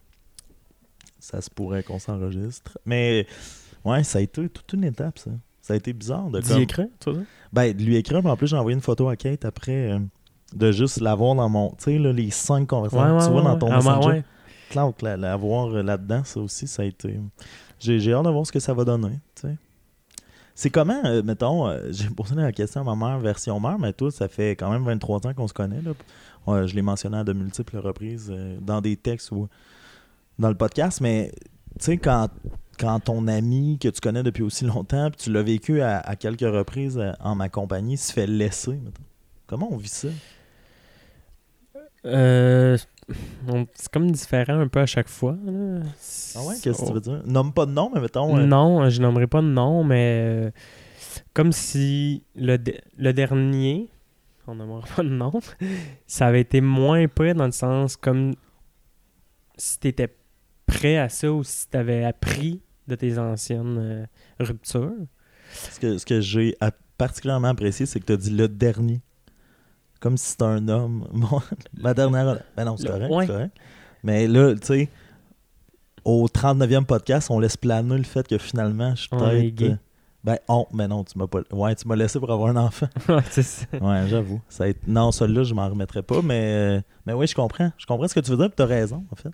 ça 1.18 1.40
se 1.40 1.50
pourrait 1.50 1.82
qu'on 1.82 1.98
s'enregistre. 1.98 2.78
Mais 2.86 3.26
ouais, 3.84 4.04
ça 4.04 4.18
a 4.18 4.22
été 4.22 4.48
toute 4.48 4.72
une 4.72 4.84
étape, 4.84 5.18
ça. 5.18 5.30
Ça 5.62 5.72
a 5.74 5.76
été 5.76 5.92
bizarre 5.92 6.30
de 6.30 6.40
comme- 6.40 6.60
écrire, 6.60 6.88
tu 7.00 7.10
vois. 7.10 7.22
ben, 7.52 7.74
de 7.76 7.82
lui 7.82 7.96
écrire, 7.96 8.20
puis 8.20 8.28
en 8.30 8.36
plus, 8.36 8.46
j'ai 8.46 8.56
envoyé 8.56 8.74
une 8.76 8.82
photo 8.82 9.08
à 9.08 9.16
Kate 9.16 9.44
après 9.46 9.92
euh, 9.92 9.98
de 10.54 10.70
juste 10.70 11.00
l'avoir 11.00 11.34
dans 11.34 11.48
mon. 11.48 11.70
Tu 11.70 11.84
sais, 11.84 11.98
les 11.98 12.30
cinq 12.30 12.68
conversations. 12.68 13.18
tu 13.26 13.32
vois 13.32 13.42
dans 13.42 13.58
ton 13.58 13.72
Ah, 13.72 13.76
Messenger. 13.76 14.22
Voir 15.36 15.74
euh, 15.74 15.82
là-dedans, 15.82 16.24
ça 16.24 16.40
aussi, 16.40 16.66
ça 16.66 16.82
a 16.82 16.84
été. 16.84 17.18
J'ai, 17.78 18.00
j'ai 18.00 18.12
hâte 18.12 18.24
de 18.24 18.30
voir 18.30 18.46
ce 18.46 18.52
que 18.52 18.60
ça 18.60 18.74
va 18.74 18.84
donner. 18.84 19.18
C'est 20.54 20.70
comment, 20.70 21.00
euh, 21.04 21.22
mettons, 21.22 21.68
euh, 21.68 21.80
j'ai 21.90 22.08
posé 22.08 22.34
la 22.34 22.52
question 22.52 22.80
à 22.80 22.94
ma 22.94 23.08
mère, 23.08 23.18
version 23.18 23.58
mère, 23.60 23.78
mais 23.78 23.92
toi, 23.92 24.10
ça 24.10 24.28
fait 24.28 24.50
quand 24.50 24.70
même 24.70 24.84
23 24.84 25.26
ans 25.26 25.34
qu'on 25.34 25.48
se 25.48 25.54
connaît. 25.54 25.80
Là. 25.82 26.66
Je 26.66 26.74
l'ai 26.74 26.82
mentionné 26.82 27.18
à 27.18 27.24
de 27.24 27.32
multiples 27.32 27.78
reprises 27.78 28.28
euh, 28.30 28.58
dans 28.60 28.80
des 28.80 28.96
textes 28.96 29.32
ou 29.32 29.48
dans 30.38 30.48
le 30.48 30.54
podcast, 30.54 31.00
mais 31.00 31.32
tu 31.78 31.86
sais, 31.86 31.96
quand, 31.96 32.28
quand 32.78 33.00
ton 33.00 33.26
ami 33.26 33.78
que 33.80 33.88
tu 33.88 34.00
connais 34.00 34.22
depuis 34.22 34.42
aussi 34.42 34.64
longtemps, 34.64 35.10
puis 35.10 35.24
tu 35.24 35.32
l'as 35.32 35.42
vécu 35.42 35.80
à, 35.80 35.98
à 35.98 36.16
quelques 36.16 36.40
reprises 36.40 36.98
euh, 36.98 37.12
en 37.20 37.34
ma 37.34 37.48
compagnie, 37.48 37.96
se 37.96 38.12
fait 38.12 38.26
laisser, 38.26 38.72
mettons. 38.72 39.02
Comment 39.46 39.68
on 39.72 39.76
vit 39.76 39.88
ça? 39.88 40.08
C'est 43.74 43.88
comme 43.92 44.10
différent 44.10 44.58
un 44.60 44.68
peu 44.68 44.80
à 44.80 44.86
chaque 44.86 45.08
fois. 45.08 45.36
là. 45.44 45.80
Ah 46.36 46.42
ouais, 46.42 46.54
qu'est-ce 46.62 46.80
que 46.80 46.86
tu 46.86 46.92
veux 46.94 47.00
dire? 47.00 47.22
Nomme 47.26 47.52
pas 47.52 47.66
de 47.66 47.72
nom, 47.72 47.90
mais 47.94 48.00
mettons. 48.00 48.36
euh, 48.36 48.46
Non, 48.46 48.88
je 48.88 49.00
nommerai 49.02 49.26
pas 49.26 49.42
de 49.42 49.46
nom, 49.46 49.84
mais 49.84 50.20
euh, 50.24 50.50
comme 51.34 51.52
si 51.52 52.24
le, 52.34 52.56
de- 52.56 52.78
le 52.96 53.12
dernier, 53.12 53.88
on 54.46 54.54
nommera 54.54 54.86
pas 54.96 55.02
de 55.02 55.08
nom, 55.10 55.32
ça 56.06 56.26
avait 56.26 56.40
été 56.40 56.60
moins 56.60 57.06
près 57.08 57.34
dans 57.34 57.46
le 57.46 57.52
sens 57.52 57.96
comme 57.96 58.34
si 59.56 59.78
tu 59.78 59.88
étais 59.88 60.14
prêt 60.66 60.96
à 60.96 61.08
ça 61.08 61.30
ou 61.32 61.44
si 61.44 61.68
tu 61.68 61.76
avais 61.76 62.04
appris 62.04 62.60
de 62.88 62.94
tes 62.94 63.18
anciennes 63.18 63.78
euh, 63.78 64.06
ruptures. 64.40 64.92
Ce 65.52 65.78
que, 65.78 65.98
ce 65.98 66.06
que 66.06 66.20
j'ai 66.20 66.56
particulièrement 66.98 67.48
apprécié, 67.48 67.86
c'est 67.86 68.00
que 68.00 68.06
tu 68.06 68.12
as 68.12 68.16
dit 68.16 68.30
le 68.30 68.48
dernier. 68.48 69.00
Comme 70.04 70.16
si 70.18 70.32
c'était 70.32 70.44
un 70.44 70.68
homme. 70.68 71.08
Bon, 71.14 71.40
ma 71.78 71.94
dernière. 71.94 72.38
Ben 72.56 72.64
non, 72.66 72.76
c'est 72.76 72.86
correct, 72.88 73.10
ouais. 73.10 73.26
c'est 73.26 73.32
correct. 73.32 73.56
Mais 74.02 74.26
là, 74.28 74.54
tu 74.54 74.66
sais, 74.66 74.88
au 76.04 76.26
39e 76.26 76.84
podcast, 76.84 77.30
on 77.30 77.38
laisse 77.40 77.56
planer 77.56 77.96
le 77.96 78.02
fait 78.04 78.28
que 78.28 78.36
finalement, 78.36 78.94
je 78.94 79.00
suis 79.00 79.08
peut-être. 79.08 79.62
euh, 79.62 79.76
Ben, 80.22 80.38
on, 80.48 80.66
mais 80.74 80.86
non, 80.88 81.04
tu 81.04 81.16
m'as 81.18 81.26
pas. 81.26 81.40
Ouais, 81.50 81.74
tu 81.74 81.88
m'as 81.88 81.96
laissé 81.96 82.20
pour 82.20 82.30
avoir 82.30 82.50
un 82.50 82.56
enfant. 82.56 82.86
Ouais, 83.08 83.22
c'est 83.30 83.42
ça. 83.42 83.64
Ouais, 83.80 84.04
j'avoue. 84.08 84.40
Ça 84.50 84.68
été- 84.68 84.80
Non, 84.86 85.10
celui-là, 85.10 85.42
je 85.44 85.54
m'en 85.54 85.68
remettrai 85.70 86.02
pas, 86.02 86.20
mais. 86.22 86.42
euh, 86.78 86.80
Mais 87.06 87.14
oui, 87.14 87.26
je 87.26 87.34
comprends. 87.34 87.72
Je 87.78 87.86
comprends 87.86 88.06
ce 88.06 88.14
que 88.14 88.20
tu 88.20 88.30
veux 88.30 88.36
dire, 88.36 88.50
tu 88.54 88.62
as 88.62 88.66
raison, 88.66 89.04
en 89.10 89.16
fait. 89.16 89.30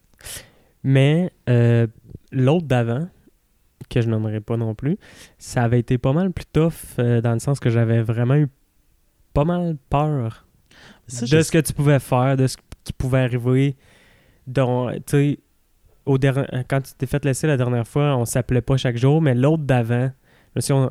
Mais 0.84 1.32
euh, 1.48 1.88
l'autre 2.30 2.66
d'avant, 2.66 3.08
que 3.88 4.00
je 4.00 4.08
nommerai 4.08 4.40
pas 4.40 4.56
non 4.56 4.76
plus, 4.76 4.98
ça 5.36 5.64
avait 5.64 5.80
été 5.80 5.98
pas 5.98 6.12
mal 6.12 6.30
plus 6.30 6.46
tough 6.46 6.72
euh, 7.00 7.20
dans 7.20 7.32
le 7.32 7.40
sens 7.40 7.58
que 7.58 7.70
j'avais 7.70 8.02
vraiment 8.02 8.36
eu 8.36 8.46
pas 9.34 9.44
mal 9.44 9.76
peur 9.88 10.46
Ça, 11.10 11.26
de 11.26 11.26
je- 11.26 11.42
ce 11.42 11.50
que 11.52 11.58
tu 11.58 11.72
pouvais 11.72 11.98
faire, 11.98 12.36
de 12.36 12.46
ce 12.46 12.56
qui 12.84 12.92
pouvait 12.92 13.20
arriver. 13.20 13.76
Donc, 14.46 14.92
tu 14.94 15.00
sais, 15.06 15.38
au 16.06 16.18
quand 16.68 16.80
tu 16.80 16.92
t'es 16.96 17.06
fait 17.06 17.24
laisser 17.24 17.46
la 17.46 17.56
dernière 17.56 17.86
fois, 17.86 18.16
on 18.16 18.24
s'appelait 18.24 18.62
pas 18.62 18.76
chaque 18.76 18.96
jour, 18.96 19.20
mais 19.20 19.34
l'autre 19.34 19.62
d'avant, 19.64 20.10
suis- 20.58 20.72
on- 20.72 20.90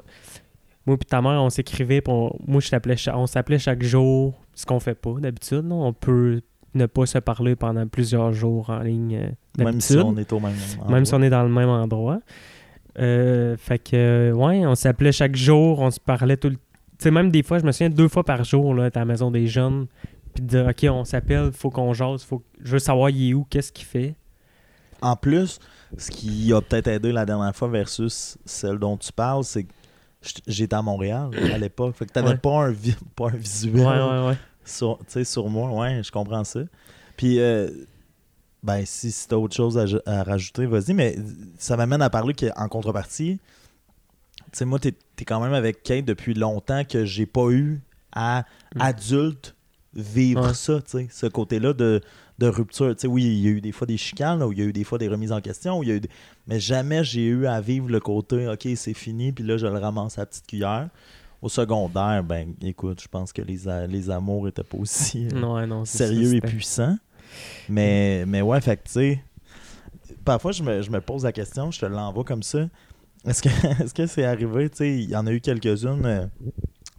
moi 0.86 0.96
et 1.00 1.06
ta 1.06 1.22
mère, 1.22 1.42
on 1.44 1.50
s'écrivait, 1.50 2.02
on- 2.08 2.32
moi 2.48 2.62
je 2.62 2.70
t'appelais, 2.70 2.96
cha- 2.98 3.18
on 3.18 3.28
s'appelait 3.28 3.60
chaque 3.60 3.84
jour, 3.84 4.34
ce 4.56 4.66
qu'on 4.66 4.80
fait 4.80 4.96
pas 4.96 5.14
d'habitude. 5.20 5.66
On 5.72 5.94
peut 5.94 6.42
ne 6.76 6.86
pas 6.86 7.06
se 7.06 7.18
parler 7.18 7.56
pendant 7.56 7.88
plusieurs 7.88 8.32
jours 8.32 8.70
en 8.70 8.80
ligne 8.80 9.16
euh, 9.18 9.30
Même 9.66 9.82
si 9.82 9.94
on 10.06 10.16
est 10.18 10.32
au 10.32 10.40
même 10.40 10.54
même 10.90 11.06
si 11.06 11.14
on 11.16 11.22
est 11.22 11.30
dans 11.30 11.44
le 11.44 11.50
même 11.50 11.70
endroit. 11.70 12.20
Euh, 13.00 13.56
fait 13.58 13.80
que, 13.80 14.32
ouais, 14.34 14.66
on 14.66 14.76
s'appelait 14.76 15.12
chaque 15.12 15.36
jour, 15.36 15.80
on 15.80 15.92
se 15.92 16.00
parlait 16.00 16.38
tout 16.38 16.50
le 16.50 16.56
Tu 16.56 16.62
sais, 17.04 17.12
même 17.12 17.32
des 17.32 17.44
fois, 17.44 17.60
je 17.60 17.66
me 17.66 17.72
souviens 17.72 17.90
deux 17.90 18.08
fois 18.08 18.24
par 18.24 18.44
jour, 18.44 18.74
là, 18.74 18.86
être 18.86 18.98
à 18.98 19.02
la 19.02 19.06
maison 19.06 19.32
des 19.32 19.48
jeunes, 19.48 19.88
puis 20.34 20.44
de 20.44 20.48
dire, 20.48 20.68
OK, 20.68 20.86
on 20.92 21.04
s'appelle, 21.06 21.52
faut 21.52 21.70
qu'on 21.70 21.94
jase, 21.94 22.24
faut... 22.24 22.44
je 22.64 22.72
veux 22.74 22.80
savoir 22.80 23.10
il 23.10 23.30
est 23.30 23.34
où, 23.34 23.46
qu'est-ce 23.50 23.72
qu'il 23.72 23.86
fait. 23.86 24.16
En 25.02 25.16
plus, 25.16 25.60
ce 25.98 26.12
qui 26.12 26.52
a 26.54 26.62
peut-être 26.62 26.88
aidé 26.88 27.12
la 27.12 27.26
dernière 27.26 27.56
fois 27.56 27.70
versus 27.70 28.38
celle 28.46 28.78
dont 28.80 28.98
tu 28.98 29.12
parles, 29.14 29.44
c'est 29.46 29.64
que 29.64 29.72
j'étais 30.46 30.76
à 30.76 30.82
Montréal 30.82 31.30
à 31.54 31.58
l'époque. 31.58 31.96
Fait 31.96 32.06
que 32.06 32.12
t'avais 32.12 32.30
Ouais. 32.32 32.38
pas, 32.38 32.68
un 32.68 32.74
pas 33.16 33.28
un 33.30 33.38
visuel 33.38 33.76
Ouais, 33.78 33.86
ouais, 33.86 34.28
ouais. 34.28 34.38
sur, 34.66 34.98
tu 35.00 35.06
sais, 35.08 35.24
sur 35.24 35.48
moi. 35.48 35.70
Ouais, 35.72 36.02
je 36.04 36.12
comprends 36.12 36.44
ça. 36.44 36.60
Puis, 37.16 37.40
euh, 37.40 37.70
ben, 38.62 38.84
si, 38.86 39.10
si 39.12 39.26
t'as 39.28 39.38
autre 39.38 39.56
chose 39.56 39.78
à, 39.78 39.86
à 40.06 40.24
rajouter, 40.24 40.66
vas-y. 40.66 40.94
Mais 40.94 41.16
ça 41.58 41.78
m'amène 41.78 42.02
à 42.02 42.10
parler 42.10 42.34
qu'en 42.34 42.68
contrepartie, 42.68 43.40
tu 43.40 43.59
sais, 44.58 44.66
moi, 44.66 44.80
t'es 44.80 44.94
es 45.20 45.26
quand 45.26 45.40
même 45.42 45.54
avec 45.54 45.84
Kate 45.84 46.06
depuis 46.06 46.34
longtemps 46.34 46.84
que 46.86 47.06
j'ai 47.06 47.26
pas 47.26 47.50
eu 47.52 47.82
à 48.12 48.46
Mm. 48.76 48.82
adulte 48.82 49.56
vivre 49.94 50.48
Ouais. 50.48 50.54
ça, 50.54 50.82
tu 50.82 50.92
sais, 50.92 51.08
ce 51.12 51.26
côté-là 51.26 51.74
de, 51.74 52.00
de 52.38 52.48
rupture. 52.48 52.96
Tu 52.96 53.02
sais, 53.02 53.08
oui, 53.08 53.24
il 53.24 53.40
y 53.40 53.48
a 53.48 53.52
eu 53.52 53.62
des 53.62 53.72
fois 53.72 53.86
des 53.88 53.98
chicanes, 53.98 54.40
là, 54.40 54.48
où 54.48 54.52
il 54.54 54.60
y 54.60 54.62
a 54.62 54.66
eu 54.66 54.72
des 54.74 54.84
fois 54.84 54.98
des 54.98 55.08
remises 55.08 55.32
en 55.32 55.42
question, 55.42 55.80
où 55.80 55.84
il 55.84 55.90
y 55.90 55.92
a 55.92 55.96
eu 55.96 56.00
des- 56.00 56.10
mais 56.48 56.60
jamais 56.60 57.04
j'ai 57.04 57.26
eu 57.26 57.48
à 57.48 57.60
vivre 57.60 57.90
le 57.90 58.00
côté, 58.00 58.48
OK, 58.48 58.68
c'est 58.76 58.94
fini, 58.94 59.32
puis 59.32 59.44
là, 59.44 59.58
je 59.58 59.66
le 59.68 59.78
ramasse 59.78 60.18
à 60.18 60.22
la 60.22 60.26
petite 60.28 60.48
cuillère. 60.48 60.90
Au 61.42 61.50
secondaire, 61.50 62.24
ben, 62.24 62.54
écoute, 62.62 63.02
je 63.02 63.08
pense 63.08 63.32
que 63.34 63.42
les, 63.42 63.60
les 63.88 64.10
amours 64.10 64.48
étaient 64.48 64.64
pas 64.64 64.78
aussi 64.78 65.28
euh, 65.34 65.66
non, 65.68 65.86
ça, 65.86 65.98
sérieux 66.08 66.36
et 66.36 66.42
puissants. 66.42 66.98
Mais, 67.68 68.26
mais 68.28 68.42
ouais, 68.42 68.60
fait 68.62 68.78
que, 68.78 68.84
tu 68.86 68.92
sais, 68.92 69.24
parfois, 70.26 70.52
je 70.52 70.64
me, 70.64 70.82
je 70.82 70.90
me 70.92 71.02
pose 71.02 71.24
la 71.24 71.32
question, 71.32 71.72
je 71.72 71.80
te 71.80 71.86
l'envoie 71.86 72.24
comme 72.24 72.44
ça. 72.44 72.68
Est-ce 73.26 73.94
que 73.94 74.06
c'est 74.06 74.24
arrivé, 74.24 74.70
tu 74.70 74.78
sais, 74.78 74.98
il 74.98 75.10
y 75.10 75.16
en 75.16 75.28
a 75.28 75.32
eu 75.32 75.42
quelques-unes, 75.42 76.06
euh, 76.06 76.28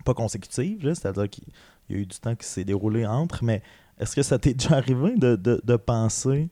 pas 0.05 0.15
consécutives, 0.15 0.93
c'est-à-dire 0.95 1.29
qu'il 1.31 1.45
y 1.89 1.95
a 1.95 1.97
eu 1.97 2.07
du 2.07 2.19
temps 2.19 2.35
qui 2.35 2.47
s'est 2.47 2.65
déroulé 2.65 3.07
entre, 3.07 3.43
mais 3.43 3.63
est-ce 3.99 4.15
que 4.15 4.23
ça 4.23 4.39
t'est 4.39 4.55
déjà 4.59 4.77
arrivé 4.77 5.17
de, 5.17 5.37
de, 5.37 5.61
de 5.65 5.77
penser, 5.77 6.51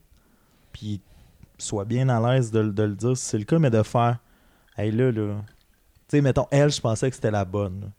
puis 0.73 1.01
sois 1.57 1.85
bien 1.85 2.09
à 2.09 2.19
l'aise 2.19 2.51
de, 2.51 2.63
de 2.63 2.83
le 2.83 2.95
dire 2.95 3.15
si 3.15 3.25
c'est 3.25 3.37
le 3.37 3.43
cas, 3.43 3.59
mais 3.59 3.69
de 3.69 3.83
faire, 3.83 4.19
hey 4.77 4.91
là, 4.91 5.11
là, 5.11 5.41
tu 6.07 6.17
sais, 6.17 6.21
mettons, 6.21 6.47
elle, 6.49 6.71
je 6.71 6.81
pensais 6.81 7.09
que 7.09 7.15
c'était 7.15 7.31
la 7.31 7.45
bonne. 7.45 7.91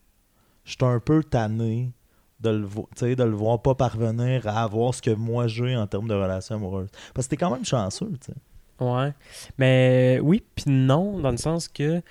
J'étais 0.64 0.84
un 0.84 0.98
peu 0.98 1.22
tanné 1.22 1.92
de 2.40 2.50
le, 2.50 3.14
de 3.14 3.22
le 3.22 3.36
voir 3.36 3.62
pas 3.62 3.74
parvenir 3.74 4.46
à 4.48 4.62
avoir 4.62 4.94
ce 4.94 5.02
que 5.02 5.10
moi 5.10 5.46
j'ai 5.46 5.76
en 5.76 5.86
termes 5.86 6.08
de 6.08 6.14
relation 6.14 6.56
amoureuse. 6.56 6.88
Parce 7.14 7.26
que 7.26 7.30
t'es 7.30 7.36
quand 7.36 7.50
même 7.50 7.64
chanceux, 7.64 8.10
tu 8.20 8.32
sais. 8.32 8.38
Ouais. 8.80 9.12
Mais 9.58 10.18
oui, 10.22 10.42
puis 10.54 10.70
non, 10.70 11.18
dans 11.18 11.30
le 11.30 11.36
sens 11.36 11.68
que 11.68 12.02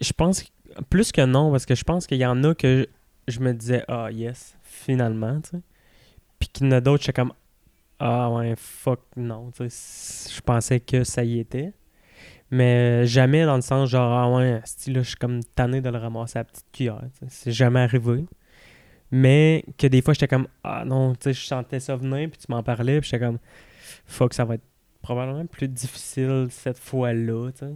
je 0.00 0.12
pense 0.12 0.44
plus 0.90 1.12
que 1.12 1.24
non, 1.24 1.50
parce 1.50 1.66
que 1.66 1.74
je 1.74 1.84
pense 1.84 2.06
qu'il 2.06 2.18
y 2.18 2.26
en 2.26 2.42
a 2.44 2.54
que 2.54 2.88
je, 3.26 3.40
me 3.40 3.52
disais 3.52 3.84
ah 3.88 4.10
yes, 4.10 4.56
finalement, 4.62 5.40
tu 5.40 5.50
sais. 5.50 5.62
Puis 6.38 6.48
qu'il 6.48 6.66
y 6.66 6.68
en 6.70 6.72
a 6.72 6.80
d'autres, 6.80 7.02
j'étais 7.02 7.20
comme 7.20 7.32
ah 7.98 8.30
ouais, 8.30 8.54
fuck 8.56 9.00
non, 9.16 9.50
tu 9.50 9.68
sais. 9.68 10.34
Je 10.34 10.40
pensais 10.40 10.80
que 10.80 11.04
ça 11.04 11.24
y 11.24 11.38
était. 11.38 11.72
Mais 12.50 13.06
jamais 13.06 13.44
dans 13.44 13.56
le 13.56 13.62
sens 13.62 13.90
genre, 13.90 14.10
ah 14.10 14.34
ouais, 14.36 14.60
asti, 14.62 14.92
là, 14.92 15.02
je 15.02 15.08
suis 15.08 15.16
comme 15.16 15.42
tanné 15.44 15.80
de 15.82 15.90
le 15.90 15.98
ramasser 15.98 16.38
à 16.38 16.40
la 16.40 16.44
petite 16.44 16.66
cuillère. 16.72 17.02
tu 17.18 17.26
sais. 17.26 17.26
C'est 17.28 17.52
jamais 17.52 17.80
arrivé. 17.80 18.24
Mais 19.10 19.64
que 19.78 19.86
des 19.86 20.02
fois, 20.02 20.14
j'étais 20.14 20.28
comme, 20.28 20.48
ah 20.64 20.84
non, 20.84 21.12
tu 21.14 21.24
sais, 21.24 21.32
je 21.32 21.44
sentais 21.46 21.80
ça 21.80 21.96
venir, 21.96 22.30
puis 22.30 22.38
tu 22.38 22.46
m'en 22.50 22.62
parlais, 22.62 23.00
puis 23.00 23.10
j'étais 23.10 23.24
comme, 23.24 23.38
fuck, 24.06 24.34
ça 24.34 24.44
va 24.44 24.54
être 24.54 24.67
probablement 25.02 25.46
plus 25.46 25.68
difficile 25.68 26.46
cette 26.50 26.78
fois-là, 26.78 27.50
tu 27.52 27.66
sais. 27.66 27.72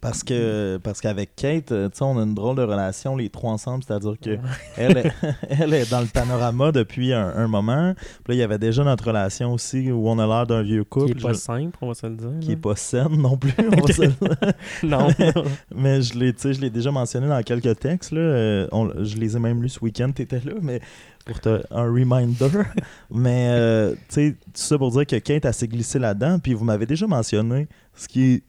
Parce 0.00 0.24
que 0.24 0.78
parce 0.82 1.00
qu'avec 1.00 1.36
Kate, 1.36 1.70
euh, 1.70 1.88
tu 1.88 1.98
sais, 1.98 2.02
on 2.04 2.18
a 2.18 2.22
une 2.24 2.34
drôle 2.34 2.56
de 2.56 2.62
relation 2.62 3.14
les 3.14 3.28
trois 3.28 3.52
ensemble, 3.52 3.84
c'est-à-dire 3.86 4.14
que 4.20 4.36
elle, 4.76 4.96
est, 4.96 5.12
elle 5.48 5.74
est 5.74 5.88
dans 5.88 6.00
le 6.00 6.06
panorama 6.06 6.72
depuis 6.72 7.12
un, 7.12 7.28
un 7.28 7.46
moment. 7.46 7.94
Puis 8.24 8.32
là, 8.32 8.34
il 8.34 8.38
y 8.38 8.42
avait 8.42 8.58
déjà 8.58 8.82
notre 8.82 9.04
relation 9.06 9.52
aussi 9.52 9.92
où 9.92 10.08
on 10.08 10.18
a 10.18 10.26
l'air 10.26 10.46
d'un 10.46 10.62
vieux 10.62 10.82
couple. 10.82 11.12
Qui 11.12 11.18
est 11.18 11.22
pas 11.22 11.34
je- 11.34 11.38
simple, 11.38 11.78
on 11.82 11.88
va 11.88 11.94
se 11.94 12.06
le 12.06 12.16
dire. 12.16 12.30
qui 12.40 12.52
est 12.52 12.54
là. 12.54 12.60
pas 12.62 12.74
saine 12.74 13.16
non 13.16 13.36
plus. 13.36 13.52
on 13.58 13.80
va 13.86 13.92
se 13.92 14.02
le 14.02 14.08
dire. 14.08 14.52
non. 14.82 15.08
mais 15.76 16.02
je 16.02 16.18
l'ai, 16.18 16.32
tu 16.32 16.40
sais, 16.40 16.54
je 16.54 16.60
l'ai 16.60 16.70
déjà 16.70 16.90
mentionné 16.90 17.28
dans 17.28 17.42
quelques 17.42 17.78
textes. 17.78 18.10
Là. 18.10 18.20
Euh, 18.20 18.68
on- 18.72 18.90
je 19.04 19.16
les 19.18 19.36
ai 19.36 19.38
même 19.38 19.62
lus 19.62 19.68
ce 19.68 19.80
week-end, 19.84 20.10
t'étais 20.10 20.40
là, 20.40 20.54
mais 20.62 20.80
pour 21.26 21.40
te, 21.40 21.60
un 21.70 21.84
reminder. 21.84 22.48
mais 23.10 23.48
euh, 23.50 23.94
tu 23.94 23.98
sais, 24.08 24.32
tout 24.32 24.50
ça 24.54 24.78
pour 24.78 24.92
dire 24.92 25.04
que 25.04 25.16
Kate 25.16 25.44
a 25.44 25.52
s'est 25.52 25.68
glissée 25.68 25.98
là-dedans. 25.98 26.38
Puis 26.38 26.54
vous 26.54 26.64
m'avez 26.64 26.86
déjà 26.86 27.06
mentionné 27.06 27.68
ce 27.94 28.08
qui 28.08 28.22
est 28.22 28.42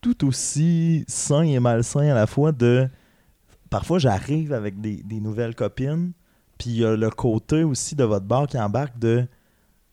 tout 0.00 0.26
aussi 0.26 1.04
sain 1.08 1.42
et 1.42 1.58
malsain 1.58 2.08
à 2.08 2.14
la 2.14 2.26
fois 2.26 2.52
de. 2.52 2.88
Parfois, 3.68 3.98
j'arrive 3.98 4.52
avec 4.52 4.80
des, 4.80 5.02
nouvelles 5.20 5.54
copines. 5.54 6.12
Puis 6.58 6.70
il 6.70 6.76
y 6.76 6.84
a 6.84 6.96
le 6.96 7.10
côté 7.10 7.64
aussi 7.64 7.94
de 7.96 8.04
votre 8.04 8.24
bar 8.24 8.46
qui 8.46 8.58
embarque 8.58 8.98
de. 8.98 9.26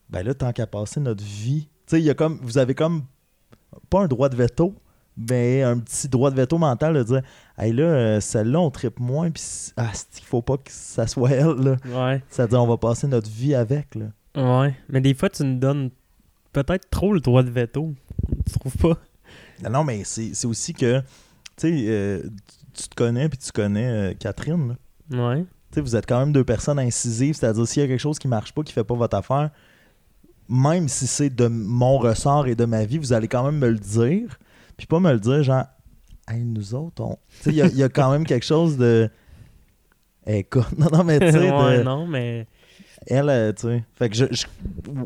Ben 0.10 0.24
là, 0.24 0.34
tant 0.34 0.54
qu'à 0.54 0.68
passer 0.68 1.00
notre 1.00 1.24
vie. 1.24 1.68
Tu 1.88 1.96
sais, 1.96 2.00
il 2.00 2.06
y 2.06 2.10
a 2.12 2.14
comme. 2.14 2.40
Vous 2.44 2.60
avez 2.60 2.76
comme. 2.76 3.04
Pas 3.90 4.04
un 4.04 4.08
droit 4.08 4.30
de 4.30 4.36
veto, 4.36 4.76
mais 5.18 5.64
un 5.64 5.80
petit 5.80 6.08
droit 6.08 6.30
de 6.30 6.36
veto 6.36 6.58
mental 6.58 6.94
de 6.94 7.04
dire 7.04 7.22
Hey 7.58 7.74
là, 7.74 7.84
euh, 7.84 8.20
celle-là, 8.20 8.60
on 8.60 8.70
tripe 8.70 9.00
moins, 9.00 9.32
puis 9.32 9.44
ah, 9.76 9.92
il 10.18 10.24
faut 10.24 10.42
pas 10.42 10.58
que 10.58 10.72
ça 10.72 11.08
soit 11.08 11.32
elle, 11.32 11.56
là? 11.56 11.76
ouais. 11.86 12.24
C'est-à-dire, 12.30 12.62
on 12.62 12.68
va 12.68 12.78
passer 12.78 13.08
notre 13.08 13.30
vie 13.30 13.56
avec, 13.56 13.96
là. 13.96 14.06
Ouais. 14.36 14.76
Mais 14.90 15.02
des 15.02 15.16
fois, 15.16 15.30
tu 15.30 15.44
nous 15.44 15.58
donnes 15.58 15.90
peut-être 16.54 16.90
trop 16.90 17.14
le 17.14 17.20
droit 17.20 17.42
de 17.42 17.50
veto. 17.50 17.94
Tu 18.46 18.60
trouves 18.60 18.78
pas? 18.78 18.98
Non, 19.64 19.72
non, 19.72 19.84
mais 19.84 20.04
c'est 20.04 20.46
aussi 20.46 20.74
que, 20.74 21.00
tu 21.00 21.06
sais, 21.58 21.86
euh, 21.88 22.24
tu 22.74 22.88
te 22.88 22.96
connais, 22.96 23.28
puis 23.28 23.40
tu 23.40 23.52
connais 23.52 23.88
euh, 23.88 24.14
Catherine, 24.14 24.70
là. 24.70 25.30
Ouais. 25.30 25.42
Tu 25.72 25.76
sais, 25.76 25.82
vous 25.82 25.96
êtes 25.96 26.06
quand 26.06 26.20
même 26.20 26.32
deux 26.32 26.44
personnes 26.44 26.80
incisives, 26.80 27.36
c'est-à-dire 27.36 27.68
s'il 27.68 27.82
y 27.82 27.86
a 27.86 27.88
quelque 27.88 28.00
chose 28.00 28.20
qui 28.20 28.28
marche 28.28 28.54
pas, 28.54 28.62
qui 28.62 28.72
fait 28.72 28.84
pas 28.84 28.96
votre 28.96 29.18
affaire, 29.18 29.50
même 30.48 30.88
si 30.88 31.08
c'est 31.08 31.30
de 31.30 31.48
mon 31.48 31.98
ressort 31.98 32.48
et 32.48 32.56
de 32.56 32.66
ma 32.66 32.86
vie, 32.86 33.00
vous 33.00 33.14
allez 33.14 33.28
quand 33.28 33.44
même 33.44 33.58
me 33.58 33.70
le 33.70 33.80
dire, 33.80 34.38
puis 34.78 34.88
pas 34.88 35.00
me 35.00 35.12
le 35.12 35.20
dire 35.20 35.44
genre, 35.44 35.66
hey, 36.30 36.44
nous 36.44 36.74
autres, 36.76 37.04
on. 37.04 37.18
Tu 37.42 37.44
sais, 37.44 37.50
il 37.50 37.56
y 37.56 37.62
a- 37.62 37.68
il 37.68 37.78
y, 37.78 37.84
a 37.84 37.90
quand 37.90 38.12
même 38.12 38.26
quelque 38.26 38.46
chose 38.46 38.78
de. 38.78 39.10
Écoute, 40.26 40.68
non, 40.78 40.88
non, 40.92 41.04
mais 41.04 41.20
tu 41.20 41.32
sais, 41.32 41.40
de- 41.40 41.52
ouais, 41.52 41.84
non, 41.84 42.06
mais. 42.08 42.48
elle, 43.08 43.30
euh, 43.30 43.54
tu 43.54 43.62
sais. 43.64 43.84
Fait 43.96 44.10
que 44.10 44.16
je, 44.16 44.26
je, 44.32 44.46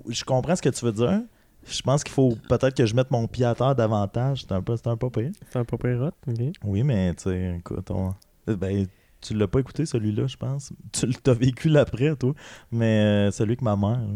je 0.09 0.23
comprends 0.23 0.55
ce 0.55 0.61
que 0.61 0.69
tu 0.69 0.83
veux 0.85 0.91
dire. 0.91 1.21
Je 1.67 1.81
pense 1.83 2.03
qu'il 2.03 2.13
faut 2.13 2.35
peut-être 2.49 2.75
que 2.75 2.87
je 2.87 2.95
mette 2.95 3.11
mon 3.11 3.27
pied 3.27 3.45
à 3.45 3.53
terre 3.53 3.75
davantage. 3.75 4.41
C'est 4.41 4.51
un 4.51 4.63
peu, 4.63 4.75
c'est 4.77 4.87
un 4.87 4.97
peu 4.97 5.11
pire. 5.11 5.29
C'est 5.51 5.59
un 5.59 5.63
peu 5.63 5.77
pire 5.77 6.01
hot, 6.01 6.31
ok. 6.31 6.39
Oui, 6.63 6.81
mais 6.83 7.13
tu 7.13 7.23
sais, 7.23 7.57
écoute, 7.59 7.91
on... 7.91 8.15
ben, 8.47 8.87
tu 9.21 9.35
l'as 9.35 9.47
pas 9.47 9.59
écouté 9.59 9.85
celui-là, 9.85 10.25
je 10.25 10.37
pense. 10.37 10.73
Tu 10.91 11.05
l'as 11.23 11.33
vécu 11.35 11.69
l'après, 11.69 12.15
toi. 12.15 12.33
Mais 12.71 13.01
euh, 13.27 13.31
celui 13.31 13.57
que 13.57 13.63
ma 13.63 13.75
mère. 13.75 13.99
là. 13.99 14.07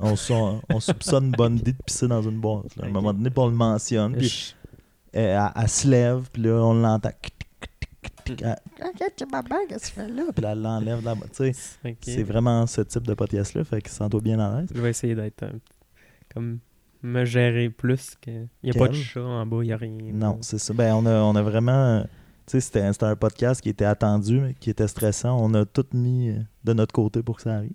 On, 0.00 0.16
so- 0.16 0.60
on 0.70 0.80
soupçonne 0.80 1.26
une 1.26 1.30
bonne 1.32 1.58
idée 1.58 1.72
de 1.72 1.82
pisser 1.86 2.08
dans 2.08 2.22
une 2.22 2.40
boîte. 2.40 2.74
là. 2.76 2.84
À 2.84 2.88
un 2.88 2.90
moment 2.90 3.12
donné, 3.14 3.30
on 3.36 3.46
le 3.46 3.54
mentionne. 3.54 4.16
Puis 4.16 4.56
elle, 5.12 5.24
elle- 5.24 5.52
elle 5.62 5.68
se 5.68 5.88
lève, 5.88 6.28
puis 6.32 6.42
là, 6.42 6.54
on 6.64 6.74
l'entend. 6.74 7.10
Elle- 8.26 8.56
Qu'est-ce 8.96 9.24
que 9.24 9.78
tu 9.86 9.92
fais 9.92 10.08
là? 10.08 10.22
Puis 10.34 10.42
là, 10.42 10.52
elle 10.52 10.62
l'enlève 10.62 11.00
de 11.00 11.04
la 11.04 11.14
boîte. 11.14 11.32
Tu 11.32 11.52
sais, 11.52 11.78
ok. 11.88 11.96
C'est 12.02 12.22
vraiment 12.22 12.66
ce 12.66 12.80
type 12.82 13.06
de 13.06 13.14
podcast-là, 13.14 13.64
fait 13.64 13.82
que 13.82 13.90
sens-toi 13.90 14.20
bien 14.20 14.38
à 14.38 14.60
l'aise. 14.60 14.68
Je 14.74 14.80
vais 14.80 14.90
essayer 14.90 15.14
d'être 15.14 15.42
un- 15.42 15.58
comme 16.32 16.58
me 17.02 17.24
gérer 17.24 17.68
plus 17.68 18.14
que. 18.20 18.30
Il 18.62 18.70
n'y 18.70 18.70
a 18.70 18.74
pas 18.74 18.88
de 18.88 18.94
chat 18.94 19.20
en 19.22 19.44
bas, 19.44 19.58
il 19.62 19.66
n'y 19.66 19.72
a 19.72 19.76
rien. 19.76 19.98
Non, 20.12 20.38
c'est 20.40 20.58
ça. 20.58 20.72
Ben, 20.72 20.94
on 20.94 21.04
a, 21.06 21.20
on 21.22 21.34
a 21.34 21.42
vraiment. 21.42 21.72
euh, 21.72 22.02
Tu 22.46 22.52
sais, 22.52 22.60
c'était 22.60 22.92
c'était 22.92 23.06
un 23.06 23.16
podcast 23.16 23.60
qui 23.60 23.68
était 23.68 23.84
attendu, 23.84 24.40
mais 24.40 24.54
qui 24.54 24.70
était 24.70 24.88
stressant. 24.88 25.36
On 25.40 25.52
a 25.54 25.64
tout 25.64 25.86
mis 25.92 26.30
euh, 26.30 26.38
de 26.64 26.72
notre 26.72 26.92
côté 26.92 27.22
pour 27.22 27.36
que 27.36 27.42
ça 27.42 27.56
arrive. 27.56 27.72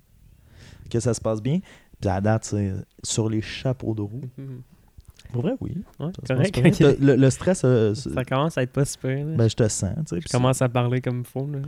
Que 0.89 0.99
ça 1.01 1.13
se 1.13 1.19
passe 1.21 1.41
bien. 1.41 1.59
Puis 1.99 2.09
à 2.09 2.21
date, 2.21 2.45
c'est 2.45 2.73
sur 3.03 3.29
les 3.29 3.41
chapeaux 3.41 3.93
de 3.93 4.01
roue. 4.01 4.21
Mhm. 4.37 4.61
Pour 5.31 5.41
vrai, 5.41 5.53
oui. 5.61 5.71
Ouais, 5.99 6.11
Ça 6.27 6.35
correct. 6.35 6.79
Le, 6.99 7.15
le 7.15 7.29
stress, 7.29 7.61
euh, 7.65 7.93
Ça 7.93 8.23
commence 8.25 8.57
à 8.57 8.63
être 8.63 8.71
pas 8.71 8.85
super. 8.85 9.25
là. 9.25 9.35
ben, 9.35 9.49
je 9.49 9.55
te 9.55 9.67
sens. 9.67 9.91
Tu 10.07 10.15
sais, 10.15 10.21
je 10.25 10.31
commence 10.31 10.61
à 10.61 10.69
parler 10.69 11.01
comme 11.01 11.19
il 11.19 11.25
faut. 11.25 11.47
Là. 11.51 11.59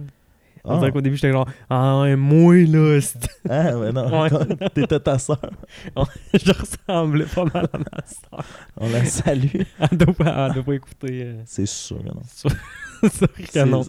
On 0.66 0.78
dirait 0.80 0.92
qu'au 0.92 1.02
début, 1.02 1.16
j'étais 1.16 1.32
genre, 1.32 1.48
ah 1.70 2.02
ouais, 2.02 2.16
moi 2.16 2.56
là, 2.56 3.00
Ah, 3.50 3.78
ouais, 3.78 3.92
non. 3.92 4.22
Ouais. 4.22 4.30
T'étais 4.74 5.00
ta 5.00 5.18
soeur. 5.18 5.40
je 6.34 6.52
ressemblais 6.52 7.26
pas 7.26 7.46
mal 7.46 7.68
à 7.74 7.78
ma 7.78 8.06
soeur. 8.06 8.46
On 8.78 8.90
la 8.90 9.06
salue. 9.06 9.62
Elle 9.92 9.98
doit 9.98 10.14
pas, 10.14 10.48
elle 10.48 10.54
doit 10.56 10.64
pas 10.64 10.74
écouter. 10.74 11.24
euh, 11.26 11.42
C'est 11.46 11.66
sûr 11.66 11.98
que 12.00 12.04
non. 12.08 12.22
que 13.54 13.66
non. 13.66 13.82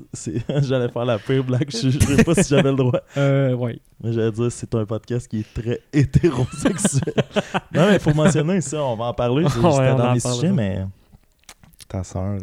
J'allais 0.62 0.88
faire 0.88 1.04
la 1.04 1.18
pire 1.18 1.44
blague. 1.44 1.70
Je 1.70 1.90
je 1.90 1.98
sais 1.98 2.24
pas 2.24 2.34
si 2.34 2.48
j'avais 2.48 2.70
le 2.70 2.76
droit. 2.76 3.00
Euh, 3.16 3.54
ouais. 3.54 3.78
Mais 4.02 4.12
j'allais 4.12 4.32
dire, 4.32 4.50
c'est 4.52 4.74
un 4.74 4.84
podcast 4.86 5.26
qui 5.28 5.40
est 5.40 5.54
très 5.54 5.80
hétérosexuel. 5.92 7.14
non, 7.74 7.86
mais 7.88 7.94
il 7.94 8.00
faut 8.00 8.14
mentionner 8.14 8.60
ça, 8.60 8.82
on 8.82 8.96
va 8.96 9.06
en 9.06 9.14
parler. 9.14 9.46
C'est 9.48 9.58
Ouais, 9.58 9.94
dans 9.96 10.12
les 10.12 10.20
sujets, 10.20 10.52
mais 10.52 10.84
ta 11.88 12.04
soeur, 12.04 12.38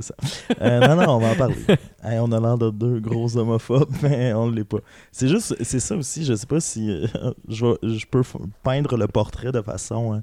c'est 0.00 0.08
ça. 0.08 0.14
Euh, 0.60 0.80
non, 0.80 0.96
non, 0.96 1.16
on 1.16 1.18
va 1.18 1.30
en 1.32 1.34
parler. 1.36 1.54
Hey, 2.02 2.18
on 2.18 2.32
a 2.32 2.40
l'air 2.40 2.56
de 2.56 2.70
deux 2.70 2.98
gros 3.00 3.36
homophobes, 3.36 3.92
mais 4.02 4.32
on 4.32 4.46
ne 4.50 4.56
l'est 4.56 4.64
pas. 4.64 4.78
C'est 5.12 5.28
juste, 5.28 5.54
c'est 5.62 5.80
ça 5.80 5.94
aussi, 5.96 6.24
je 6.24 6.34
sais 6.34 6.46
pas 6.46 6.60
si 6.60 6.90
euh, 6.90 7.06
je, 7.48 7.66
vais- 7.66 7.78
je 7.98 8.06
peux 8.06 8.22
peindre 8.62 8.96
le 8.96 9.06
portrait 9.06 9.52
de 9.52 9.60
façon 9.60 10.14
euh, 10.14 10.18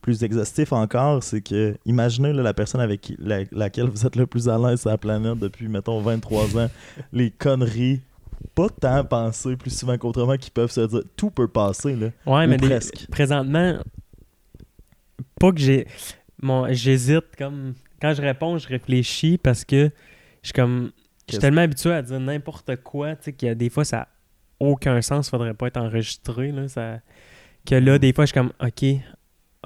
plus 0.00 0.22
exhaustive 0.22 0.72
encore. 0.74 1.22
C'est 1.24 1.40
que, 1.40 1.76
imaginez 1.86 2.32
là, 2.32 2.42
la 2.42 2.54
personne 2.54 2.80
avec 2.80 3.00
qui, 3.00 3.16
la- 3.18 3.44
laquelle 3.50 3.88
vous 3.88 4.06
êtes 4.06 4.14
le 4.16 4.26
plus 4.26 4.48
à 4.48 4.56
l'aise 4.58 4.80
sur 4.82 4.90
la 4.90 4.98
planète 4.98 5.38
depuis, 5.40 5.66
mettons, 5.68 6.00
23 6.00 6.56
ans, 6.56 6.70
les 7.12 7.30
conneries 7.30 8.00
pas 8.54 8.68
tant 8.68 9.04
pensées 9.04 9.56
plus 9.56 9.76
souvent 9.76 9.98
qu'autrement 9.98 10.36
qui 10.36 10.50
peuvent 10.52 10.70
se 10.70 10.82
dire 10.86 11.02
tout 11.16 11.30
peut 11.30 11.48
passer 11.48 11.96
là. 11.96 12.08
Ouais, 12.24 12.46
mais 12.46 12.56
présentement, 13.10 13.78
pas 15.40 15.50
que 15.52 15.58
j'ai. 15.58 15.86
J'hésite 16.70 17.34
comme. 17.36 17.74
Quand 18.00 18.14
je 18.14 18.22
réponds, 18.22 18.58
je 18.58 18.68
réfléchis 18.68 19.38
parce 19.38 19.64
que 19.64 19.90
je 20.42 20.48
suis 20.48 20.52
comme. 20.52 20.90
Je 21.28 21.34
suis 21.34 21.40
tellement 21.40 21.60
habitué 21.60 21.92
à 21.92 22.00
dire 22.00 22.18
n'importe 22.20 22.76
quoi, 22.82 23.14
tu 23.16 23.24
sais, 23.24 23.32
qu'il 23.34 23.48
y 23.48 23.50
a 23.50 23.54
des 23.54 23.68
fois, 23.68 23.84
ça 23.84 23.96
n'a 23.98 24.08
aucun 24.60 25.02
sens, 25.02 25.28
faudrait 25.28 25.52
pas 25.52 25.66
être 25.66 25.76
enregistré, 25.76 26.52
là. 26.52 26.68
Ça, 26.68 27.00
que 27.66 27.74
là, 27.74 27.98
des 27.98 28.14
fois, 28.14 28.24
je 28.24 28.28
suis 28.32 28.34
comme, 28.40 28.52
OK, 28.60 28.84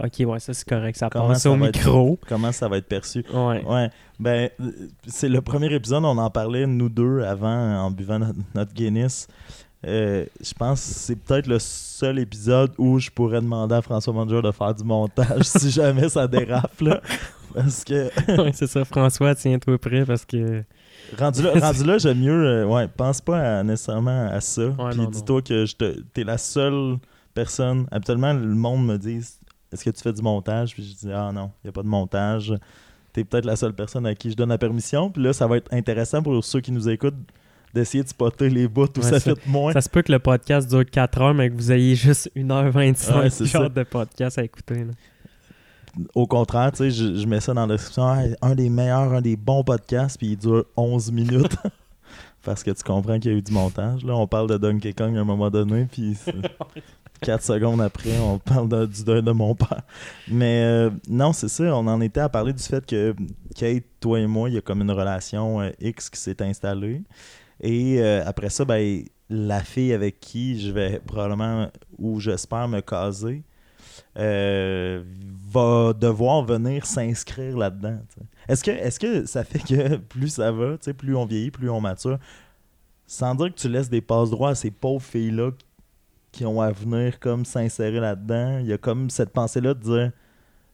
OK, 0.02 0.26
ouais, 0.26 0.40
ça 0.40 0.54
c'est 0.54 0.68
correct, 0.68 0.96
ça 0.96 1.08
Comment 1.08 1.28
passe 1.28 1.42
ça 1.42 1.50
au 1.52 1.54
être- 1.62 1.76
micro. 1.78 2.18
Comment 2.28 2.50
ça 2.50 2.66
va 2.68 2.78
être 2.78 2.88
perçu? 2.88 3.24
Ouais. 3.32 3.62
Ouais, 3.64 3.90
ben 4.18 4.48
c'est 5.06 5.28
le 5.28 5.40
premier 5.40 5.72
épisode, 5.72 6.04
on 6.04 6.18
en 6.18 6.30
parlait 6.30 6.66
nous 6.66 6.88
deux 6.88 7.22
avant 7.22 7.76
en 7.84 7.90
buvant 7.92 8.18
notre, 8.18 8.38
notre 8.54 8.72
Guinness. 8.72 9.28
Euh, 9.86 10.24
je 10.40 10.52
pense 10.54 10.80
que 10.80 10.94
c'est 10.94 11.16
peut-être 11.16 11.46
le 11.48 11.58
seul 11.58 12.18
épisode 12.20 12.72
où 12.78 12.98
je 12.98 13.10
pourrais 13.10 13.40
demander 13.40 13.74
à 13.74 13.82
François 13.82 14.12
Manger 14.12 14.40
de 14.42 14.50
faire 14.52 14.74
du 14.74 14.82
montage 14.84 15.42
si 15.44 15.70
jamais 15.70 16.08
ça 16.08 16.26
dérape 16.26 16.80
là. 16.80 17.00
Parce 17.54 17.84
que 17.84 18.10
Ouais, 18.42 18.50
c'est 18.54 18.66
ça, 18.66 18.84
François, 18.84 19.34
tiens-toi 19.34 19.78
prêt 19.78 20.04
parce 20.04 20.24
que. 20.24 20.62
rendu 21.18 21.42
là, 21.42 21.52
rendu 21.60 21.84
là 21.84 21.98
j'aime 21.98 22.18
mieux. 22.20 22.32
euh, 22.46 22.66
ouais, 22.66 22.88
pense 22.88 23.20
pas 23.20 23.58
à- 23.58 23.62
nécessairement 23.62 24.28
à 24.30 24.40
ça. 24.40 24.62
Puis 24.90 25.06
dis-toi 25.08 25.42
que 25.42 25.64
je 25.66 25.76
te- 25.76 26.00
t'es 26.14 26.24
la 26.24 26.38
seule 26.38 26.96
personne. 27.34 27.86
Habituellement, 27.90 28.32
le 28.32 28.54
monde 28.54 28.86
me 28.86 28.96
dit 28.98 29.18
Est-ce 29.72 29.84
que 29.84 29.90
tu 29.90 30.02
fais 30.02 30.12
du 30.12 30.22
montage? 30.22 30.74
Puis 30.74 30.82
je 30.84 31.06
dis 31.06 31.12
Ah 31.12 31.30
non, 31.32 31.50
il 31.62 31.66
n'y 31.66 31.68
a 31.70 31.72
pas 31.72 31.82
de 31.82 31.88
montage. 31.88 32.54
T'es 33.12 33.24
peut-être 33.24 33.44
la 33.44 33.56
seule 33.56 33.74
personne 33.74 34.06
à 34.06 34.14
qui 34.14 34.30
je 34.30 34.36
donne 34.36 34.48
la 34.48 34.58
permission. 34.58 35.10
Puis 35.10 35.22
là, 35.22 35.32
ça 35.34 35.46
va 35.46 35.58
être 35.58 35.72
intéressant 35.72 36.22
pour 36.22 36.42
ceux 36.44 36.60
qui 36.60 36.72
nous 36.72 36.88
écoutent 36.88 37.14
d'essayer 37.74 38.02
de 38.04 38.08
spotter 38.08 38.48
les 38.50 38.68
bouts 38.68 38.84
où 38.96 39.00
Ouais, 39.00 39.02
ça 39.10 39.20
fait 39.20 39.46
moins. 39.46 39.72
Ça 39.72 39.80
se 39.82 39.88
peut 39.88 40.02
que 40.02 40.12
le 40.12 40.18
podcast 40.18 40.68
dure 40.68 40.84
4 40.84 41.20
heures, 41.20 41.34
mais 41.34 41.48
que 41.50 41.54
vous 41.54 41.72
ayez 41.72 41.94
juste 41.94 42.30
1h25 42.36 43.18
Ouais, 43.18 43.30
c'est 43.30 43.44
genre 43.46 43.62
ça. 43.64 43.68
de 43.70 43.82
podcast 43.82 44.38
à 44.38 44.44
écouter. 44.44 44.84
là. 44.84 44.92
Au 46.14 46.26
contraire, 46.26 46.72
tu 46.72 46.78
sais, 46.78 46.90
je, 46.90 47.14
je 47.16 47.26
mets 47.26 47.40
ça 47.40 47.52
dans 47.54 47.66
la 47.66 47.74
description. 47.74 48.04
Ah, 48.04 48.22
un 48.42 48.54
des 48.54 48.68
meilleurs, 48.70 49.12
un 49.12 49.20
des 49.20 49.36
bons 49.36 49.62
podcasts, 49.64 50.16
puis 50.18 50.28
il 50.28 50.36
dure 50.36 50.64
11 50.76 51.12
minutes. 51.12 51.56
Parce 52.44 52.64
que 52.64 52.70
tu 52.72 52.82
comprends 52.82 53.18
qu'il 53.20 53.30
y 53.30 53.34
a 53.34 53.38
eu 53.38 53.42
du 53.42 53.52
montage. 53.52 54.04
Là, 54.04 54.16
on 54.16 54.26
parle 54.26 54.48
de 54.48 54.56
Donkey 54.56 54.92
Kong 54.94 55.16
à 55.16 55.20
un 55.20 55.24
moment 55.24 55.48
donné, 55.50 55.86
puis 55.90 56.16
4 57.20 57.40
secondes 57.42 57.80
après, 57.80 58.18
on 58.18 58.38
parle 58.38 58.68
de- 58.68 58.86
du 58.86 59.04
deuil 59.04 59.22
de 59.22 59.30
mon 59.30 59.54
père. 59.54 59.82
Mais 60.28 60.62
euh, 60.64 60.90
non, 61.08 61.32
c'est 61.32 61.48
ça, 61.48 61.64
on 61.76 61.86
en 61.86 62.00
était 62.00 62.18
à 62.20 62.28
parler 62.28 62.52
du 62.52 62.62
fait 62.62 62.84
que 62.84 63.14
Kate, 63.54 63.84
toi 64.00 64.18
et 64.18 64.26
moi, 64.26 64.48
il 64.48 64.56
y 64.56 64.58
a 64.58 64.60
comme 64.60 64.80
une 64.80 64.90
relation 64.90 65.60
euh, 65.60 65.70
X 65.80 66.10
qui 66.10 66.18
s'est 66.18 66.42
installée. 66.42 67.02
Et 67.60 68.00
euh, 68.00 68.24
après 68.26 68.50
ça, 68.50 68.64
ben, 68.64 69.04
la 69.30 69.60
fille 69.60 69.92
avec 69.92 70.18
qui 70.18 70.60
je 70.60 70.72
vais 70.72 71.00
probablement, 71.06 71.68
ou 71.96 72.18
j'espère 72.18 72.66
me 72.66 72.80
caser, 72.80 73.44
euh, 74.18 75.02
va 75.50 75.92
devoir 75.92 76.44
venir 76.44 76.86
s'inscrire 76.86 77.56
là-dedans. 77.56 77.98
Est-ce 78.48 78.64
que, 78.64 78.70
est 78.70 78.98
que 78.98 79.26
ça 79.26 79.44
fait 79.44 79.58
que 79.58 79.96
plus 80.08 80.28
ça 80.28 80.52
va, 80.52 80.76
plus 80.96 81.16
on 81.16 81.26
vieillit, 81.26 81.50
plus 81.50 81.70
on 81.70 81.80
mature, 81.80 82.18
sans 83.06 83.34
dire 83.34 83.48
que 83.48 83.60
tu 83.60 83.68
laisses 83.68 83.90
des 83.90 84.00
passes 84.00 84.30
droits 84.30 84.50
à 84.50 84.54
ces 84.54 84.70
pauvres 84.70 85.04
filles-là 85.04 85.50
qui 86.32 86.46
ont 86.46 86.60
à 86.60 86.72
venir 86.72 87.20
comme 87.20 87.44
s'insérer 87.44 88.00
là-dedans, 88.00 88.58
il 88.58 88.66
y 88.66 88.72
a 88.72 88.78
comme 88.78 89.10
cette 89.10 89.30
pensée-là 89.30 89.74
de 89.74 89.80
dire 89.80 90.12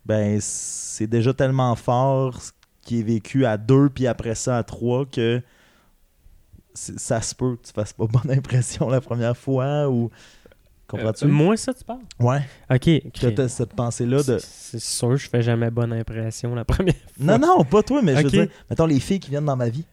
ben 0.07 0.39
c'est 0.41 1.07
déjà 1.07 1.35
tellement 1.35 1.75
fort 1.75 2.41
ce 2.41 2.53
qui 2.83 3.01
est 3.01 3.03
vécu 3.03 3.45
à 3.45 3.59
deux 3.59 3.91
puis 3.91 4.07
après 4.07 4.35
ça 4.35 4.59
à 4.59 4.63
trois 4.63 5.05
que 5.05 5.43
ça 6.75 7.21
se 7.21 7.35
peut 7.35 7.57
que 7.57 7.67
tu 7.67 7.73
fasses 7.73 7.93
pas 7.93 8.07
bonne 8.07 8.31
impression 8.37 8.89
la 8.89 9.01
première 9.01 9.37
fois 9.37 9.89
ou 9.89 10.11
comprends-tu? 10.89 11.25
Euh, 11.27 11.29
moi, 11.29 11.57
ça, 11.57 11.73
tu 11.73 11.85
parles? 11.85 12.01
ouais, 12.19 12.41
Ok. 12.71 12.85
que 13.13 13.27
ok. 13.29 13.35
t'as 13.35 13.49
cette 13.49 13.75
pensée-là 13.75 14.23
de 14.23 14.39
C'est 14.41 14.81
sûr, 14.81 15.17
je 15.17 15.29
fais 15.29 15.43
jamais 15.43 15.71
bonne 15.71 15.93
impression 15.93 16.55
la 16.55 16.65
première. 16.65 16.95
non 17.21 17.39
non 17.39 17.63
pas 17.65 17.83
toi 17.83 18.03
mais 18.03 18.17
je 18.17 18.23
veux 18.23 18.31
dire 18.31 18.49
mettons 18.71 18.87
les 18.87 18.99
filles 19.01 19.21
qui 19.21 19.31
viennent 19.31 19.45
dans 19.45 19.57
ma 19.57 19.69
vie 19.69 19.85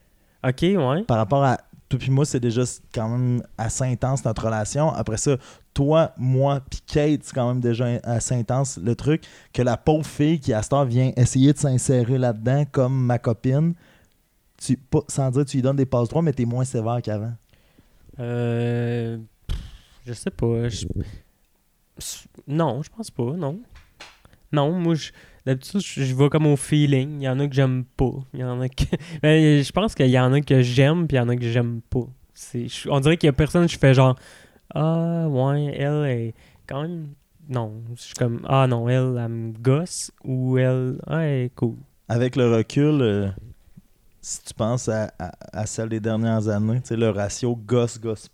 Ok, 0.43 0.59
ouais. 0.61 1.03
par 1.03 1.17
rapport 1.17 1.43
à 1.43 1.57
toi 1.89 1.99
puis 1.99 2.09
moi 2.09 2.25
c'est 2.25 2.39
déjà 2.39 2.63
quand 2.93 3.09
même 3.09 3.43
assez 3.57 3.83
intense 3.83 4.23
notre 4.25 4.45
relation 4.45 4.91
après 4.91 5.17
ça 5.17 5.37
toi 5.73 6.11
moi 6.17 6.59
puis 6.69 6.81
Kate 6.87 7.21
c'est 7.23 7.33
quand 7.35 7.47
même 7.47 7.59
déjà 7.59 7.85
assez 8.03 8.33
intense 8.35 8.77
le 8.83 8.95
truc 8.95 9.23
que 9.53 9.61
la 9.61 9.77
pauvre 9.77 10.05
fille 10.05 10.39
qui 10.39 10.51
à 10.53 10.61
cette 10.63 10.73
heure 10.73 10.85
vient 10.85 11.11
essayer 11.15 11.53
de 11.53 11.57
s'insérer 11.59 12.17
là-dedans 12.17 12.63
comme 12.71 13.05
ma 13.05 13.19
copine 13.19 13.73
tu 14.57 14.77
pas, 14.77 15.01
sans 15.07 15.29
dire 15.31 15.45
tu 15.45 15.57
lui 15.57 15.61
donnes 15.61 15.75
des 15.75 15.85
passes 15.85 16.09
droits 16.09 16.21
mais 16.23 16.33
t'es 16.33 16.45
moins 16.45 16.63
sévère 16.65 17.01
qu'avant 17.03 17.33
Euh, 18.19 19.17
je 20.05 20.13
sais 20.13 20.29
pas. 20.31 20.65
s- 20.65 22.27
Non, 22.47 22.81
je 22.83 22.89
pense 22.89 23.11
pas, 23.11 23.33
non. 23.33 23.59
Non, 24.51 24.71
moi, 24.73 24.95
je- 24.95 25.11
d'habitude, 25.45 25.81
je, 25.81 26.13
vais 26.15 26.29
comme 26.29 26.47
au 26.47 26.55
feeling. 26.55 27.19
Il 27.21 27.23
y 27.23 27.29
en 27.29 27.39
a 27.39 27.47
que 27.47 27.53
j'aime 27.55 27.83
pas. 27.97 28.11
Il 28.33 28.39
y 28.39 28.43
en 28.43 28.59
a 28.61 28.69
que. 28.69 28.83
Ben, 29.21 29.63
je 29.63 29.71
pense 29.71 29.95
qu'il 29.95 30.07
y 30.09 30.19
en 30.19 30.31
a 30.33 30.41
que 30.41 30.61
j'aime, 30.61 31.07
puis 31.07 31.17
il 31.17 31.19
y 31.19 31.23
en 31.23 31.29
a 31.29 31.35
que 31.35 31.49
j'aime 31.49 31.81
pas. 31.89 32.07
C'est, 32.33 32.67
on 32.89 32.99
dirait 32.99 33.17
qu'il 33.17 33.27
y 33.27 33.29
a 33.29 33.33
personne, 33.33 33.67
je 33.67 33.77
fais 33.77 33.93
genre. 33.93 34.15
Ah, 34.73 35.27
ouais, 35.29 35.73
elle 35.77 36.05
est 36.05 36.33
quand 36.67 36.81
même. 36.83 37.09
Non, 37.47 37.73
je 37.95 38.01
suis 38.01 38.13
comme. 38.15 38.41
Ah, 38.47 38.65
non, 38.67 38.89
elle, 38.89 39.17
elle 39.19 39.27
me 39.29 39.51
gosse, 39.53 40.11
ou 40.23 40.57
elle. 40.57 40.97
Ah, 41.07 41.19
elle 41.21 41.45
est 41.45 41.55
cool. 41.55 41.75
avec 42.07 42.35
le 42.35 42.51
recul 42.55 43.01
euh, 43.01 43.29
si 44.21 44.41
tu 44.43 44.53
penses 44.53 44.89
à, 44.89 45.11
à- 45.19 45.59
à 45.59 45.65
celle 45.65 45.89
des 45.89 45.99
dernières 45.99 46.47
années 46.49 46.81
le 46.91 47.09
ratio 47.09 47.55
gosse 47.55 47.99
gosse 47.99 48.27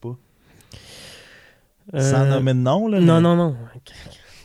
pas 1.92 2.00
sans 2.02 2.22
Euh, 2.24 2.30
nommer 2.30 2.54
de 2.54 2.60
nom 2.60 2.88
là 2.88 3.00
Non, 3.00 3.22
non, 3.22 3.36
non. 3.36 3.56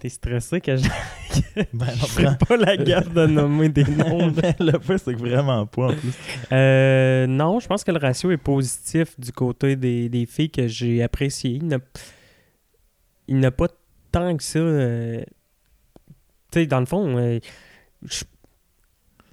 T'es 0.00 0.08
stressé 0.10 0.60
que 0.60 0.76
je 0.76 0.82
ben, 1.72 1.86
je 1.94 2.00
non, 2.00 2.06
ferais 2.06 2.36
pas 2.38 2.56
la 2.58 2.76
gaffe 2.76 3.12
de 3.12 3.26
nommer 3.26 3.68
des 3.70 3.84
noms. 3.84 4.30
mais 4.30 4.54
le 4.60 4.78
fait 4.78 4.98
c'est 4.98 5.14
que 5.14 5.18
vraiment 5.18 5.64
pas 5.66 5.86
en 5.88 5.94
plus 5.94 6.12
Euh, 6.52 7.26
non, 7.26 7.60
je 7.60 7.66
pense 7.66 7.82
que 7.82 7.90
le 7.92 7.98
ratio 7.98 8.30
est 8.30 8.36
positif 8.36 9.18
du 9.18 9.32
côté 9.32 9.74
des, 9.76 10.08
des 10.10 10.26
filles 10.26 10.50
que 10.50 10.66
j'ai 10.68 11.02
appréciées. 11.02 11.60
Il 13.28 13.38
n'a, 13.40 13.50
pas 13.50 13.68
tant 14.12 14.36
que 14.36 14.42
ça. 14.42 14.58
euh, 14.58 15.22
Tu 16.52 16.60
sais, 16.60 16.66
dans 16.66 16.80
le 16.80 16.86
fond, 16.86 17.16
euh, 17.16 17.38
je 18.02 18.22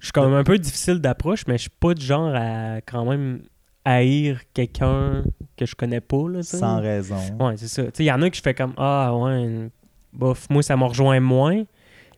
je 0.00 0.06
suis 0.08 0.12
quand 0.12 0.24
même 0.28 0.34
un 0.38 0.44
peu 0.44 0.58
difficile 0.58 0.98
d'approche, 0.98 1.46
mais 1.46 1.56
je 1.56 1.62
suis 1.62 1.70
pas 1.70 1.94
du 1.94 2.04
genre 2.04 2.34
à 2.34 2.82
quand 2.82 3.06
même 3.06 3.42
haïr 3.84 4.40
quelqu'un 4.52 5.24
que 5.56 5.66
je 5.66 5.74
connais 5.74 6.00
pas. 6.00 6.28
Là, 6.28 6.42
sans 6.42 6.80
raison 6.80 7.16
Ouais, 7.40 7.56
c'est 7.56 7.68
ça. 7.68 7.82
Il 7.98 8.04
y 8.04 8.12
en 8.12 8.22
a 8.22 8.30
que 8.30 8.36
je 8.36 8.42
fais 8.42 8.54
comme 8.54 8.74
Ah, 8.76 9.14
ouais, 9.16 9.70
bof, 10.12 10.48
moi, 10.50 10.62
ça 10.62 10.76
me 10.76 10.84
rejoint 10.84 11.20
moins. 11.20 11.62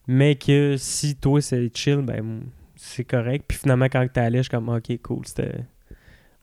Mais 0.09 0.37
que 0.37 0.77
si 0.79 1.17
toi, 1.17 1.41
c'est 1.41 1.69
chill, 1.77 1.97
ben, 2.03 2.43
c'est 2.77 3.05
correct. 3.05 3.45
Puis 3.49 3.59
finalement, 3.59 3.87
quand 3.87 4.07
t'es 4.12 4.21
allé, 4.21 4.38
je 4.38 4.43
suis 4.45 4.51
comme 4.51 4.69
Ok, 4.69 4.97
cool, 5.03 5.27
c'était. 5.27 5.64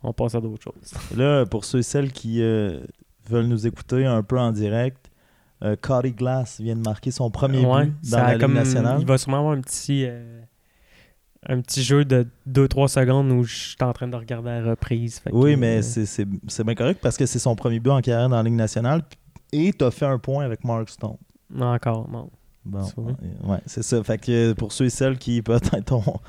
On 0.03 0.11
passe 0.11 0.35
à 0.35 0.41
d'autres 0.41 0.61
choses. 0.63 0.93
Là, 1.17 1.45
pour 1.45 1.63
ceux 1.63 1.79
et 1.79 1.83
celles 1.83 2.11
qui 2.11 2.41
euh, 2.41 2.81
veulent 3.29 3.45
nous 3.47 3.65
écouter 3.65 4.05
un 4.05 4.21
peu 4.21 4.37
en 4.37 4.51
direct, 4.51 5.09
euh, 5.63 5.77
Cody 5.79 6.11
Glass 6.11 6.59
vient 6.59 6.75
de 6.75 6.81
marquer 6.81 7.09
son 7.11 7.31
premier 7.31 7.65
Ouais, 7.65 7.85
but 7.85 8.11
dans 8.11 8.17
la 8.17 8.31
Ligue 8.33 8.41
comme- 8.41 8.53
nationale. 8.53 8.97
Il 8.99 9.05
va 9.07 9.17
sûrement 9.17 9.39
avoir 9.39 9.53
un 9.53 9.61
petit. 9.61 10.03
euh, 10.05 10.41
un 11.47 11.61
petit 11.61 11.83
jeu 11.83 12.05
de 12.05 12.27
2-3 12.49 12.87
secondes 12.87 13.31
où 13.31 13.43
je 13.43 13.55
suis 13.55 13.75
en 13.81 13.93
train 13.93 14.07
de 14.07 14.15
regarder 14.15 14.49
la 14.49 14.63
reprise. 14.71 15.19
Fait 15.19 15.29
que, 15.31 15.35
Oui, 15.35 15.55
mais 15.55 15.79
euh, 15.79 16.05
c'est- 16.05 16.63
bien 16.63 16.75
correct 16.75 16.99
parce 17.01 17.17
que 17.17 17.25
c'est 17.25 17.39
son 17.39 17.55
premier 17.55 17.79
but 17.79 17.89
en 17.91 18.01
carrière 18.01 18.29
dans 18.29 18.37
la 18.37 18.43
Ligue 18.43 18.53
nationale 18.53 19.03
et 19.51 19.73
tu 19.73 19.83
as 19.85 19.91
fait 19.91 20.05
un 20.05 20.19
point 20.19 20.45
avec 20.45 20.63
Mark 20.63 20.89
Stone. 20.89 21.17
Encore, 21.59 22.09
non. 22.09 22.29
Bon, 22.65 22.79
ouais, 23.43 23.59
c'est 23.65 23.83
ça. 23.83 24.01
Fait 24.03 24.17
que 24.17 24.53
pour 24.53 24.71
ceux 24.71 24.85
et 24.85 24.89
celles 24.89 25.17
qui 25.17 25.41
peut-être 25.41 25.91
ont, 25.91 26.19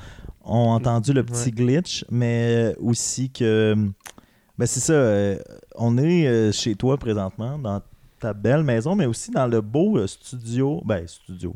ont 0.43 0.69
entendu 0.71 1.13
le 1.13 1.23
petit 1.23 1.51
glitch, 1.51 2.03
mais 2.11 2.75
aussi 2.79 3.29
que 3.29 3.73
ben 4.57 4.65
c'est 4.65 4.81
ça, 4.81 4.93
euh, 4.93 5.37
on 5.75 5.97
est 5.97 6.27
euh, 6.27 6.51
chez 6.51 6.75
toi 6.75 6.97
présentement 6.97 7.57
dans 7.57 7.81
ta 8.19 8.33
belle 8.33 8.63
maison, 8.63 8.95
mais 8.95 9.05
aussi 9.05 9.31
dans 9.31 9.47
le 9.47 9.61
beau 9.61 10.05
studio, 10.07 10.81
ben 10.85 11.07
studio, 11.07 11.55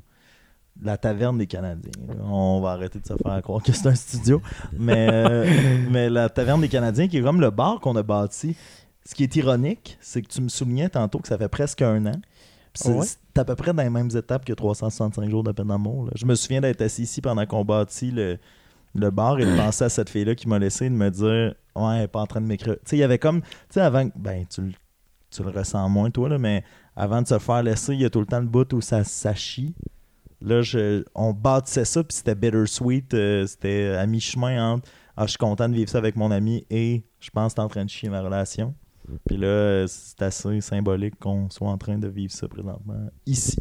la 0.81 0.97
taverne 0.97 1.37
des 1.37 1.47
Canadiens. 1.47 1.91
On 2.23 2.61
va 2.61 2.71
arrêter 2.71 2.99
de 2.99 3.05
se 3.07 3.13
faire 3.21 3.41
croire 3.41 3.61
que 3.63 3.71
c'est 3.71 3.87
un 3.87 3.95
studio, 3.95 4.41
mais 4.77 5.07
euh, 5.11 5.45
mais 5.89 6.09
la 6.09 6.29
taverne 6.29 6.61
des 6.61 6.69
Canadiens 6.69 7.07
qui 7.07 7.17
est 7.17 7.21
comme 7.21 7.41
le 7.41 7.49
bar 7.51 7.79
qu'on 7.79 7.95
a 7.95 8.03
bâti. 8.03 8.55
Ce 9.05 9.15
qui 9.15 9.23
est 9.23 9.35
ironique, 9.37 9.97
c'est 10.01 10.21
que 10.21 10.27
tu 10.27 10.41
me 10.41 10.49
soulignais 10.49 10.89
tantôt 10.89 11.19
que 11.19 11.27
ça 11.27 11.37
fait 11.37 11.49
presque 11.49 11.81
un 11.81 12.05
an. 12.05 12.11
C'est 12.75 12.91
Ouais. 12.93 13.05
à 13.35 13.43
peu 13.45 13.55
près 13.55 13.73
dans 13.73 13.81
les 13.81 13.89
mêmes 13.89 14.09
étapes 14.15 14.45
que 14.45 14.53
365 14.53 15.29
jours 15.29 15.43
de 15.43 15.51
peine 15.51 15.67
d'amour. 15.69 16.09
Je 16.15 16.25
me 16.25 16.35
souviens 16.35 16.61
d'être 16.61 16.81
assis 16.81 17.03
ici 17.03 17.19
pendant 17.19 17.45
qu'on 17.47 17.65
bâtit 17.65 18.11
le, 18.11 18.37
le 18.93 19.09
bar 19.09 19.39
et 19.39 19.45
de 19.45 19.55
penser 19.57 19.85
à 19.85 19.89
cette 19.89 20.09
fille-là 20.09 20.35
qui 20.35 20.47
m'a 20.47 20.59
laissé 20.59 20.85
et 20.85 20.89
de 20.89 20.95
me 20.95 21.09
dire 21.09 21.55
Ouais, 21.75 21.97
elle 21.97 22.03
est 22.03 22.07
pas 22.07 22.19
en 22.21 22.27
train 22.27 22.41
de 22.41 22.45
m'écrire. 22.45 22.75
Tu 22.75 22.79
sais, 22.85 22.97
il 22.97 22.99
y 22.99 23.03
avait 23.03 23.17
comme. 23.17 23.41
Tu 23.41 23.47
sais, 23.71 23.81
avant. 23.81 24.07
Ben, 24.15 24.45
tu, 24.47 24.61
le- 24.61 24.71
tu 25.31 25.43
le 25.43 25.49
ressens 25.49 25.87
moins, 25.89 26.11
toi, 26.11 26.29
là, 26.29 26.37
mais 26.37 26.63
avant 26.95 27.21
de 27.21 27.27
se 27.27 27.39
faire 27.39 27.63
laisser, 27.63 27.93
il 27.93 28.01
y 28.01 28.05
a 28.05 28.09
tout 28.09 28.19
le 28.19 28.25
temps 28.27 28.39
le 28.39 28.45
bout 28.47 28.71
où 28.73 28.81
ça, 28.81 29.03
ça 29.03 29.33
chie. 29.33 29.73
Là, 30.41 30.62
je, 30.62 31.04
on 31.15 31.34
bâtissait 31.34 31.86
ça, 31.86 32.04
puis 32.04 32.15
c'était 32.15 32.36
bittersweet. 32.36 33.13
euh, 33.13 33.45
c'était 33.45 33.95
à 33.97 34.06
mi-chemin 34.06 34.73
entre 34.73 34.89
Ah, 35.17 35.25
je 35.25 35.32
suis 35.32 35.38
content 35.38 35.67
de 35.67 35.73
vivre 35.75 35.89
ça 35.89 35.97
avec 35.97 36.15
mon 36.15 36.32
ami 36.32 36.65
et 36.69 37.04
je 37.19 37.30
pense 37.30 37.52
que 37.54 37.56
t'es 37.58 37.62
en 37.62 37.67
train 37.67 37.84
de 37.86 37.89
chier 37.89 38.08
ma 38.10 38.21
relation. 38.21 38.73
Puis 39.25 39.38
là, 39.38 39.86
c'est 39.88 40.21
assez 40.21 40.62
symbolique 40.62 41.17
qu'on 41.19 41.49
soit 41.49 41.67
en 41.69 41.78
train 41.78 41.97
de 41.97 42.08
vivre 42.08 42.32
ça 42.32 42.47
présentement 42.47 43.10
ici. 43.25 43.58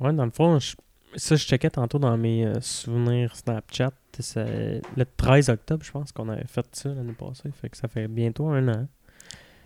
Ouais, 0.00 0.12
dans 0.12 0.24
le 0.24 0.30
fond, 0.30 0.58
je- 0.58 0.74
ça, 1.16 1.36
je 1.36 1.44
checkais 1.44 1.70
tantôt 1.70 1.98
dans 1.98 2.16
mes 2.16 2.46
euh, 2.46 2.60
souvenirs 2.60 3.36
Snapchat. 3.36 3.92
C'est 4.18 4.80
le 4.96 5.04
13 5.16 5.50
octobre, 5.50 5.84
je 5.84 5.90
pense 5.92 6.10
qu'on 6.12 6.28
avait 6.28 6.46
fait 6.46 6.66
ça 6.72 6.88
l'année 6.88 7.12
passée. 7.12 7.50
Fait 7.60 7.68
que 7.68 7.76
ça 7.76 7.86
fait 7.88 8.08
bientôt 8.08 8.48
un 8.48 8.66
an. 8.68 8.86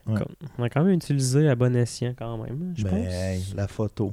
Ouais. 0.06 0.20
On 0.58 0.62
a 0.64 0.68
quand 0.68 0.84
même 0.84 0.94
utilisé 0.94 1.48
à 1.48 1.54
bon 1.54 1.74
escient 1.74 2.12
quand 2.16 2.36
même, 2.44 2.74
je 2.76 2.84
Ben, 2.84 2.90
pense. 2.90 3.12
hey, 3.12 3.44
la 3.56 3.66
photo. 3.68 4.12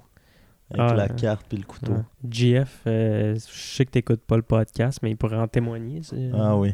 Avec 0.74 0.80
Ah, 0.92 0.94
la 0.96 1.04
ouais. 1.08 1.16
carte 1.20 1.46
puis 1.50 1.58
le 1.58 1.64
couteau. 1.64 1.94
GF, 2.30 2.82
euh, 2.88 3.36
je 3.36 3.40
sais 3.76 3.86
que 3.86 3.92
t'écoutes 3.92 4.22
pas 4.22 4.36
le 4.38 4.42
podcast, 4.42 5.00
mais 5.04 5.12
il 5.12 5.18
pourrait 5.18 5.38
en 5.38 5.48
témoigner. 5.48 6.02
c'est- 6.04 6.30
Ah 6.34 6.56
oui. 6.56 6.72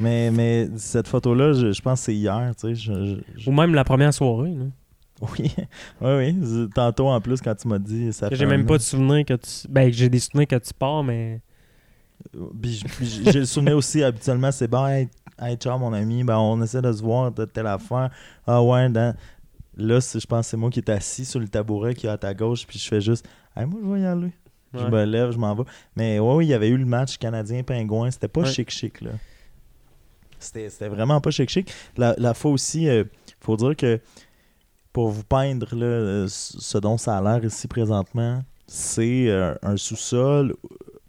Mais, 0.00 0.30
mais 0.30 0.68
cette 0.76 1.08
photo-là, 1.08 1.52
je, 1.52 1.72
je 1.72 1.82
pense 1.82 2.00
que 2.00 2.04
c'est 2.06 2.14
hier, 2.14 2.52
tu 2.58 2.68
sais. 2.68 2.74
je- 2.74 3.04
je- 3.04 3.20
je- 3.36 3.50
Ou 3.50 3.52
même 3.52 3.74
la 3.74 3.84
première 3.84 4.12
soirée. 4.14 4.54
là. 4.54 4.64
Oui, 5.38 5.50
oui, 6.00 6.34
oui. 6.42 6.68
Tantôt, 6.74 7.08
en 7.08 7.20
plus, 7.20 7.40
quand 7.40 7.54
tu 7.54 7.68
m'as 7.68 7.78
dit 7.78 8.12
ça 8.12 8.28
J'ai 8.32 8.46
même 8.46 8.62
an. 8.62 8.66
pas 8.66 8.78
de 8.78 8.82
souvenir 8.82 9.24
que 9.24 9.34
tu. 9.34 9.68
Ben, 9.68 9.92
j'ai 9.92 10.08
des 10.08 10.18
souvenirs 10.18 10.48
que 10.48 10.56
tu 10.56 10.74
pars, 10.74 11.04
mais. 11.04 11.40
Puis 12.60 12.82
puis 12.84 13.06
j'ai 13.06 13.40
le 13.40 13.44
souvenir 13.44 13.76
aussi, 13.76 14.02
habituellement, 14.02 14.50
c'est 14.50 14.68
bon, 14.68 14.86
hey, 14.86 15.08
hey, 15.40 15.56
ciao 15.56 15.78
mon 15.78 15.92
ami, 15.92 16.24
ben, 16.24 16.36
on 16.38 16.60
essaie 16.62 16.80
de 16.82 16.92
se 16.92 17.02
voir, 17.02 17.30
de 17.32 17.44
telle 17.44 17.66
affaire. 17.66 18.10
Ah 18.46 18.62
ouais, 18.62 18.88
dans- 18.88 19.14
là, 19.76 19.98
je 20.00 20.26
pense 20.26 20.46
que 20.46 20.50
c'est 20.50 20.56
moi 20.56 20.70
qui 20.70 20.80
est 20.80 20.88
assis 20.90 21.24
sur 21.24 21.40
le 21.40 21.48
tabouret 21.48 21.94
qui 21.94 22.06
est 22.06 22.10
à 22.10 22.18
ta 22.18 22.34
gauche, 22.34 22.66
puis 22.66 22.78
je 22.78 22.88
fais 22.88 23.00
juste, 23.00 23.26
hey, 23.56 23.66
moi, 23.66 23.80
je 23.82 23.88
vais 23.90 24.00
y 24.00 24.06
aller. 24.06 24.32
Je 24.72 24.84
me 24.86 25.04
lève, 25.04 25.30
je 25.30 25.38
m'en 25.38 25.54
vais. 25.54 25.62
Mais 25.94 26.18
ouais, 26.18 26.34
oui, 26.34 26.46
il 26.46 26.48
y 26.48 26.54
avait 26.54 26.68
eu 26.68 26.76
le 26.76 26.84
match 26.84 27.16
canadien-pingouin, 27.18 28.10
c'était 28.10 28.26
pas 28.28 28.40
Ouais. 28.40 28.50
chic-chic, 28.52 29.00
là. 29.02 29.12
C'était 30.40 30.88
vraiment 30.88 31.20
pas 31.20 31.30
chic-chic. 31.30 31.72
La, 31.96 32.14
la 32.18 32.34
fois 32.34 32.50
aussi, 32.50 32.84
il 32.84 33.06
faut 33.40 33.56
dire 33.56 33.76
que 33.76 34.00
pour 34.92 35.08
vous 35.10 35.24
peindre 35.24 35.74
là, 35.74 35.86
euh, 35.86 36.26
ce 36.28 36.78
dont 36.78 36.98
ça 36.98 37.16
a 37.18 37.22
l'air 37.22 37.44
ici 37.44 37.66
présentement, 37.68 38.42
c'est 38.66 39.28
euh, 39.28 39.54
un 39.62 39.76
sous-sol 39.76 40.54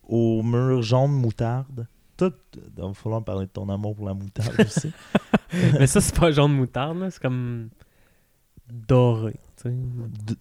au 0.07 0.41
mur 0.43 0.81
jaune 0.81 1.11
moutarde. 1.11 1.87
Tout, 2.17 2.33
il 2.55 2.81
va 2.81 2.93
falloir 2.93 3.23
parler 3.23 3.45
de 3.47 3.51
ton 3.51 3.67
amour 3.69 3.95
pour 3.95 4.05
la 4.05 4.13
moutarde 4.13 4.55
aussi. 4.59 4.91
mais 5.79 5.87
ça, 5.87 5.99
c'est 6.01 6.15
pas 6.17 6.31
jaune 6.31 6.53
moutarde, 6.53 6.97
là. 6.99 7.09
C'est 7.11 7.21
comme. 7.21 7.69
Doré. 8.71 9.35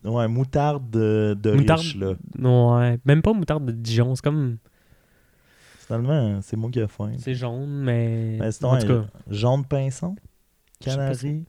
ouais, 0.04 0.28
moutarde 0.28 0.90
de, 0.90 1.36
de 1.40 1.52
Moutarde- 1.52 1.80
riche, 1.80 1.96
là. 1.96 2.14
Ouais. 2.38 2.98
Même 3.04 3.22
pas 3.22 3.32
moutarde 3.32 3.64
de 3.66 3.72
Dijon. 3.72 4.14
C'est 4.14 4.22
comme. 4.24 4.58
Finalement, 5.86 6.40
c'est 6.42 6.56
moi 6.56 6.70
qui 6.70 6.80
ai 6.80 6.86
faim. 6.88 7.12
C'est 7.18 7.34
jaune, 7.34 7.82
mais. 7.82 8.36
Ben, 8.38 8.50
c'est 8.50 8.64
en 8.64 8.78
tout 8.78 8.86
cas. 8.86 9.04
jaune 9.28 9.64
pinson, 9.64 10.16
canari. 10.80 11.44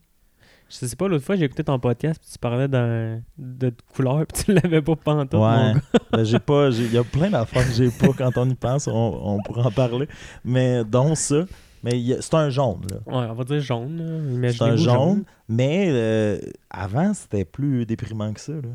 Je 0.68 0.74
sais 0.84 0.96
pas, 0.96 1.06
l'autre 1.06 1.24
fois, 1.24 1.36
j'ai 1.36 1.44
écouté 1.44 1.62
ton 1.62 1.78
podcast, 1.78 2.20
puis 2.20 2.28
tu 2.32 2.38
parlais 2.40 2.66
d'un- 2.66 3.22
de 3.38 3.72
couleur, 3.94 4.26
puis 4.34 4.44
tu 4.44 4.52
l'avais 4.52 4.82
pas 4.82 4.96
pantoute, 4.96 5.34
Ouais. 5.40 5.74
Ben, 6.12 6.24
j'ai 6.24 6.40
pas. 6.40 6.70
j'ai- 6.72 6.86
Il 6.86 6.92
y 6.92 6.98
a 6.98 7.04
plein 7.04 7.30
d'affaires 7.30 7.64
que 7.66 7.72
j'ai 7.72 7.88
pas 7.90 8.08
quand 8.18 8.36
on 8.36 8.48
y 8.50 8.54
pense. 8.54 8.88
On, 8.88 8.92
on 8.92 9.38
pourra 9.42 9.68
en 9.68 9.70
parler. 9.70 10.08
Mais 10.44 10.84
dont 10.84 11.14
ça. 11.14 11.44
Mais 11.82 12.02
c'est 12.20 12.34
un 12.34 12.50
jaune, 12.50 12.80
là. 12.90 12.96
Ouais, 13.06 13.26
on 13.30 13.34
va 13.34 13.44
dire 13.44 13.60
jaune. 13.60 14.40
là. 14.40 14.52
C'est 14.52 14.62
un 14.62 14.76
jaune. 14.76 15.24
Mais 15.48 15.86
euh, 15.90 16.38
avant, 16.70 17.12
c'était 17.14 17.44
plus 17.44 17.86
déprimant 17.86 18.32
que 18.32 18.40
ça, 18.40 18.52
là. 18.52 18.70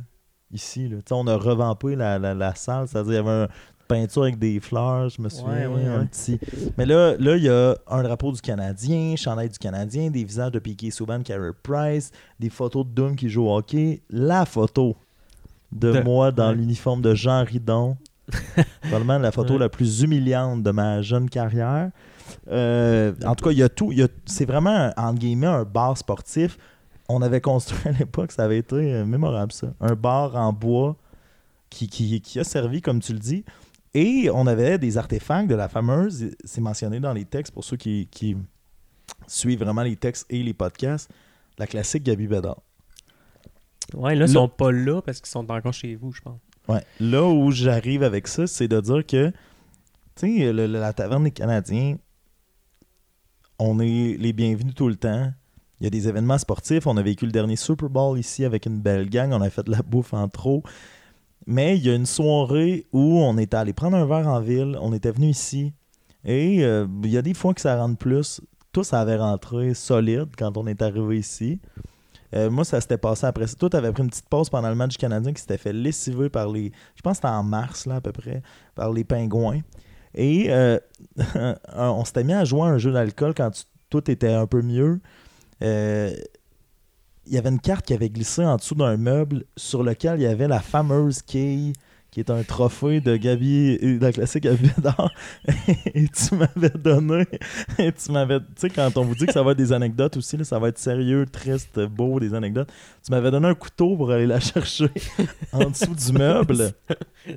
Ici, 0.54 0.88
là. 0.90 0.98
On 1.12 1.28
a 1.28 1.36
revampé 1.36 1.96
la, 1.96 2.20
la, 2.20 2.34
la 2.34 2.56
salle. 2.56 2.88
C'est-à-dire, 2.88 3.12
il 3.14 3.16
y 3.16 3.20
avait 3.20 3.30
une 3.44 3.48
peinture 3.88 4.24
avec 4.24 4.40
des 4.40 4.60
fleurs, 4.60 5.10
je 5.10 5.22
me 5.22 5.28
souviens. 5.30 5.70
Ouais, 5.70 5.84
ouais, 5.84 5.86
un 5.86 6.06
petit. 6.06 6.40
Mais 6.78 6.86
là, 6.86 7.16
là, 7.20 7.36
il 7.38 7.44
y 7.44 7.50
a 7.50 7.76
un 7.88 8.04
drapeau 8.04 8.32
du 8.32 8.40
Canadien, 8.42 9.16
chandail 9.18 9.50
du 9.50 9.58
Canadien, 9.58 10.10
des 10.10 10.24
visages 10.24 10.52
de 10.52 10.60
Piquet 10.60 10.92
Souban, 10.92 11.22
Carey 11.24 11.52
Price, 11.64 12.12
des 12.40 12.50
photos 12.50 12.86
de 12.86 12.92
Doom 12.92 13.16
qui 13.16 13.30
joue 13.30 13.48
au 13.48 13.58
hockey. 13.58 14.02
La 14.10 14.46
photo 14.46 14.96
de, 15.74 15.92
De- 15.94 16.02
moi 16.02 16.32
dans 16.32 16.52
l'uniforme 16.52 17.02
de 17.02 17.14
Jean 17.16 17.44
Ridon. 17.44 17.98
Probablement 18.82 19.18
la 19.20 19.32
photo 19.32 19.58
la 19.58 19.68
plus 19.70 20.02
humiliante 20.04 20.64
de 20.64 20.72
ma 20.72 21.02
jeune 21.02 21.30
carrière. 21.30 21.90
Euh, 22.50 23.14
en 23.26 23.36
tout 23.36 23.46
cas, 23.46 23.52
il 23.52 23.58
y 23.58 23.64
a 23.64 23.70
tout. 23.70 23.94
C'est 24.26 24.46
vraiment, 24.46 24.70
un- 24.70 24.94
entre 24.98 25.20
guillemets, 25.20 25.48
un 25.48 25.64
bar 25.64 25.98
sportif. 25.98 26.58
On 27.10 27.22
avait 27.22 27.42
construit 27.42 27.80
à 27.90 27.92
l'époque, 27.92 28.32
ça 28.32 28.44
avait 28.44 28.60
été 28.60 28.76
euh, 28.76 29.06
mémorable, 29.06 29.52
ça. 29.52 29.74
Un 29.80 29.96
bar 29.96 30.36
en 30.36 30.54
bois 30.54 30.96
qui, 31.70 31.88
qui, 31.88 32.22
qui 32.22 32.40
a 32.40 32.44
servi, 32.44 32.82
comme 32.82 33.00
tu 33.02 33.14
le 33.14 33.20
dis. 33.20 33.44
Et 33.94 34.30
on 34.34 34.48
avait 34.48 34.78
des 34.78 34.98
artefacts 34.98 35.50
de 35.50 35.56
la 35.56 35.68
fameuse, 35.68 36.30
c'est 36.46 36.62
mentionné 36.62 37.02
dans 37.02 37.12
les 37.12 37.26
textes 37.26 37.54
pour 37.54 37.66
ceux 37.66 37.76
qui, 37.76 38.08
qui 38.10 38.38
suivent 39.28 39.60
vraiment 39.60 39.82
les 39.84 39.98
textes 39.98 40.26
et 40.30 40.42
les 40.44 40.54
podcasts, 40.54 41.10
la 41.58 41.68
classique 41.68 42.04
Gabi 42.04 42.28
Bédard. 42.28 42.62
Ouais, 43.94 44.16
là, 44.16 44.26
ils 44.26 44.32
sont 44.32 44.48
pas 44.48 44.72
là 44.72 45.02
parce 45.02 45.20
qu'ils 45.20 45.30
sont 45.30 45.50
encore 45.52 45.74
chez 45.74 45.96
vous, 45.96 46.14
je 46.14 46.22
pense. 46.22 46.40
Ouais. 46.70 46.82
Là 47.02 47.26
où 47.26 47.52
j'arrive 47.52 48.04
avec 48.04 48.28
ça, 48.30 48.48
c'est 48.48 48.70
de 48.70 48.80
dire 48.80 49.06
que, 49.06 49.32
tu 50.16 50.38
sais, 50.38 50.54
la 50.54 50.94
taverne 50.94 51.26
des 51.26 51.32
Canadiens, 51.32 51.98
on 53.64 53.80
est 53.80 54.18
les 54.18 54.34
bienvenus 54.34 54.74
tout 54.74 54.88
le 54.88 54.96
temps. 54.96 55.32
Il 55.80 55.84
y 55.84 55.88
a 55.88 55.92
des 55.92 56.08
événements 56.08 56.40
sportifs. 56.40 56.88
On 56.88 56.98
a 56.98 57.04
vécu 57.04 57.28
le 57.28 57.32
dernier 57.32 57.56
Super 57.56 57.90
Bowl 57.90 58.18
ici 58.18 58.44
avec 58.44 58.66
une 58.66 58.80
belle 58.80 59.08
gang. 59.08 59.32
On 59.34 59.42
a 59.42 59.52
fait 59.52 59.64
de 59.64 59.70
la 59.70 59.84
bouffe 59.84 60.16
en 60.16 60.28
trop. 60.30 60.64
Mais 61.46 61.78
il 61.78 61.86
y 61.86 61.90
a 61.92 61.94
une 61.94 62.08
soirée 62.08 62.88
où 62.92 63.20
on 63.20 63.38
était 63.38 63.58
allé 63.58 63.74
prendre 63.74 63.98
un 63.98 64.06
verre 64.08 64.28
en 64.28 64.42
ville. 64.42 64.80
On 64.82 64.94
était 64.94 65.12
venu 65.12 65.28
ici. 65.28 65.74
Et 66.26 66.66
euh, 66.66 66.88
il 67.04 67.12
y 67.12 67.20
a 67.20 67.22
des 67.22 67.36
fois 67.36 67.54
que 67.54 67.62
ça 67.62 67.78
rentre 67.78 68.00
plus. 68.00 68.42
Tout 68.72 68.84
ça 68.84 69.00
avait 69.00 69.18
rentré 69.18 69.76
solide 69.76 70.30
quand 70.36 70.58
on 70.58 70.66
est 70.66 70.82
arrivé 70.82 71.20
ici. 71.20 71.60
Euh, 72.34 72.50
moi, 72.50 72.64
ça 72.64 72.82
s'était 72.82 72.98
passé 72.98 73.28
après 73.28 73.46
ça. 73.46 73.56
Toi, 73.58 73.70
t'avais 73.70 73.92
pris 73.92 74.02
une 74.02 74.10
petite 74.10 74.30
pause 74.30 74.50
pendant 74.50 74.70
le 74.70 74.76
match 74.76 74.98
Canadien 74.98 75.34
qui 75.34 75.42
s'était 75.42 75.60
fait 75.60 75.74
lessiver 75.74 76.30
par 76.30 76.50
les. 76.50 76.72
Je 76.96 77.02
pense 77.04 77.20
que 77.20 77.28
c'était 77.28 77.28
en 77.28 77.44
mars, 77.44 77.86
là, 77.86 77.98
à 77.98 78.02
peu 78.02 78.12
près, 78.12 78.42
par 78.74 78.92
les 78.92 79.04
pingouins. 79.04 79.60
Et 80.16 80.48
euh, 80.50 80.80
on 81.76 82.04
s'était 82.06 82.24
mis 82.24 82.34
à 82.34 82.46
jouer 82.46 82.62
à 82.62 82.66
un 82.66 82.78
jeu 82.78 82.92
d'alcool 82.92 83.34
quand 83.36 83.66
tout 83.90 84.10
était 84.10 84.32
un 84.32 84.48
peu 84.48 84.62
mieux. 84.62 85.00
Euh, 85.64 86.14
il 87.28 87.34
y 87.34 87.38
avait 87.38 87.50
une 87.50 87.60
carte 87.60 87.86
qui 87.86 87.94
avait 87.94 88.10
glissé 88.10 88.44
en 88.44 88.56
dessous 88.56 88.76
d'un 88.76 88.98
meuble 88.98 89.44
sur 89.56 89.84
lequel 89.84 90.20
il 90.20 90.24
y 90.24 90.28
avait 90.28 90.48
la 90.48 90.60
fameuse 90.60 91.22
quille 91.22 91.74
qui 92.12 92.20
est 92.20 92.30
un 92.30 92.44
trophée 92.44 93.00
de 93.00 93.16
Gabi, 93.16 93.78
de 93.78 93.98
la 94.02 94.12
classique 94.12 94.44
Gabi 94.44 94.70
Bédard. 94.76 95.12
et 95.94 96.08
tu 96.10 96.36
m'avais 96.36 96.70
donné, 96.78 97.26
et 97.80 97.92
tu 97.94 98.12
m'avais, 98.12 98.40
tu 98.40 98.46
sais, 98.58 98.70
quand 98.70 98.98
on 98.98 99.04
vous 99.06 99.16
dit 99.16 99.26
que 99.26 99.32
ça 99.32 99.42
va 99.44 99.52
être 99.52 99.58
des 99.58 99.72
anecdotes 99.72 100.18
aussi, 100.18 100.36
là, 100.36 100.44
ça 100.44 100.60
va 100.60 100.68
être 100.68 100.78
sérieux, 100.78 101.26
triste, 101.32 101.80
beau, 101.80 102.20
des 102.20 102.34
anecdotes, 102.34 102.70
tu 103.06 103.12
m'avais 103.12 103.32
donné 103.32 103.48
un 103.48 103.56
couteau 103.56 103.96
pour 103.96 104.12
aller 104.12 104.28
la 104.28 104.42
chercher 104.42 104.90
en 105.54 105.70
dessous 105.70 105.96
du 105.96 106.12
meuble. 106.12 106.74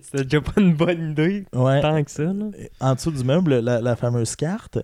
C'était 0.02 0.24
déjà 0.24 0.40
pas 0.40 0.60
une 0.60 0.74
bonne 0.74 1.12
idée, 1.12 1.44
Ouais. 1.54 1.80
tant 1.80 2.02
que 2.02 2.10
ça, 2.10 2.24
là. 2.24 2.46
En 2.80 2.94
dessous 2.94 3.12
du 3.12 3.22
meuble, 3.22 3.60
la, 3.60 3.80
la 3.80 3.94
fameuse 3.94 4.34
carte. 4.34 4.80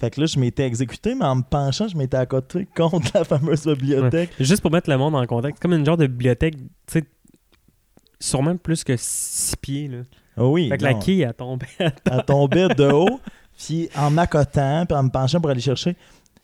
Fait 0.00 0.10
que 0.10 0.20
là, 0.20 0.26
je 0.26 0.38
m'étais 0.38 0.64
exécuté, 0.66 1.14
mais 1.14 1.24
en 1.26 1.36
me 1.36 1.42
penchant, 1.42 1.88
je 1.88 1.96
m'étais 1.96 2.16
à 2.16 2.24
côté 2.26 2.66
contre 2.74 3.10
la 3.14 3.24
fameuse 3.24 3.64
bibliothèque. 3.66 4.30
Juste 4.40 4.62
pour 4.62 4.70
mettre 4.70 4.88
le 4.90 4.96
monde 4.96 5.14
en 5.14 5.26
contexte, 5.26 5.60
comme 5.62 5.72
une 5.74 5.84
genre 5.84 5.96
de 5.98 6.06
bibliothèque, 6.06 6.56
tu 6.56 6.64
sais, 6.86 7.04
sûrement 8.20 8.56
plus 8.56 8.84
que 8.84 8.94
6 8.96 9.56
pieds, 9.56 9.88
là. 9.88 9.98
Ah 10.36 10.44
oui. 10.44 10.68
Fait 10.68 10.78
que 10.78 10.84
la 10.84 10.94
quille, 10.94 11.22
elle 11.22 11.34
tombait. 11.34 11.66
Elle 11.78 12.24
tombait 12.26 12.68
de 12.68 12.84
haut, 12.90 13.20
puis 13.56 13.88
en 13.96 14.10
m'accotant, 14.10 14.84
puis 14.86 14.96
en 14.96 15.04
me 15.04 15.08
penchant 15.08 15.40
pour 15.40 15.50
aller 15.50 15.60
chercher, 15.60 15.96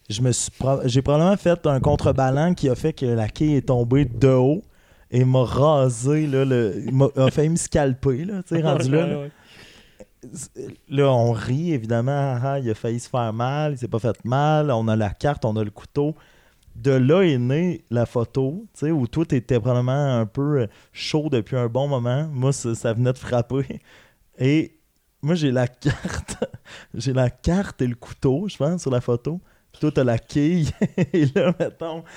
je 0.09 0.21
me 0.21 0.31
suis 0.31 0.51
pro- 0.51 0.81
j'ai 0.85 1.01
probablement 1.01 1.37
fait 1.37 1.65
un 1.67 1.79
contrebalan 1.79 2.55
qui 2.55 2.69
a 2.69 2.75
fait 2.75 2.93
que 2.93 3.05
la 3.05 3.29
quille 3.29 3.55
est 3.55 3.67
tombée 3.67 4.05
de 4.05 4.29
haut 4.29 4.63
et 5.11 5.23
m'a 5.25 5.43
rasé, 5.43 6.25
là, 6.25 6.43
le, 6.43 6.85
m'a 6.91 7.07
a 7.15 7.29
failli 7.29 7.49
me 7.49 7.55
scalper, 7.55 8.25
là, 8.25 8.41
tu 8.41 8.55
sais, 8.55 8.61
rendu 8.63 8.89
là. 8.89 9.05
là. 9.07 9.17
Là, 10.89 11.11
on 11.11 11.31
rit, 11.33 11.73
évidemment. 11.73 12.37
Ah, 12.41 12.57
il 12.59 12.69
a 12.69 12.73
failli 12.73 12.99
se 12.99 13.09
faire 13.09 13.33
mal, 13.33 13.73
il 13.73 13.77
s'est 13.77 13.87
pas 13.87 13.99
fait 13.99 14.23
mal. 14.23 14.71
On 14.71 14.87
a 14.87 14.95
la 14.95 15.09
carte, 15.09 15.43
on 15.45 15.55
a 15.57 15.63
le 15.63 15.69
couteau. 15.69 16.15
De 16.75 16.91
là 16.91 17.21
est 17.21 17.37
née 17.37 17.83
la 17.91 18.05
photo, 18.05 18.65
tu 18.73 18.85
sais, 18.87 18.91
où 18.91 19.05
tout 19.07 19.33
était 19.35 19.59
probablement 19.59 20.19
un 20.19 20.25
peu 20.25 20.61
euh, 20.61 20.67
chaud 20.91 21.29
depuis 21.31 21.55
un 21.55 21.67
bon 21.67 21.87
moment. 21.87 22.27
Moi, 22.33 22.51
ça, 22.51 22.73
ça 22.75 22.93
venait 22.93 23.13
de 23.13 23.17
frapper. 23.17 23.79
Et 24.39 24.75
moi, 25.21 25.35
j'ai 25.35 25.51
la 25.51 25.67
carte. 25.67 26.43
j'ai 26.93 27.13
la 27.13 27.29
carte 27.29 27.81
et 27.81 27.87
le 27.87 27.95
couteau, 27.95 28.47
je 28.49 28.57
pense, 28.57 28.81
sur 28.81 28.91
la 28.91 29.01
photo. 29.01 29.39
Puis 29.71 29.81
toi, 29.81 29.91
t'as 29.91 30.03
la 30.03 30.17
quille. 30.17 30.69
et 31.13 31.25
là, 31.35 31.53
mettons, 31.59 32.01
tu 32.01 32.07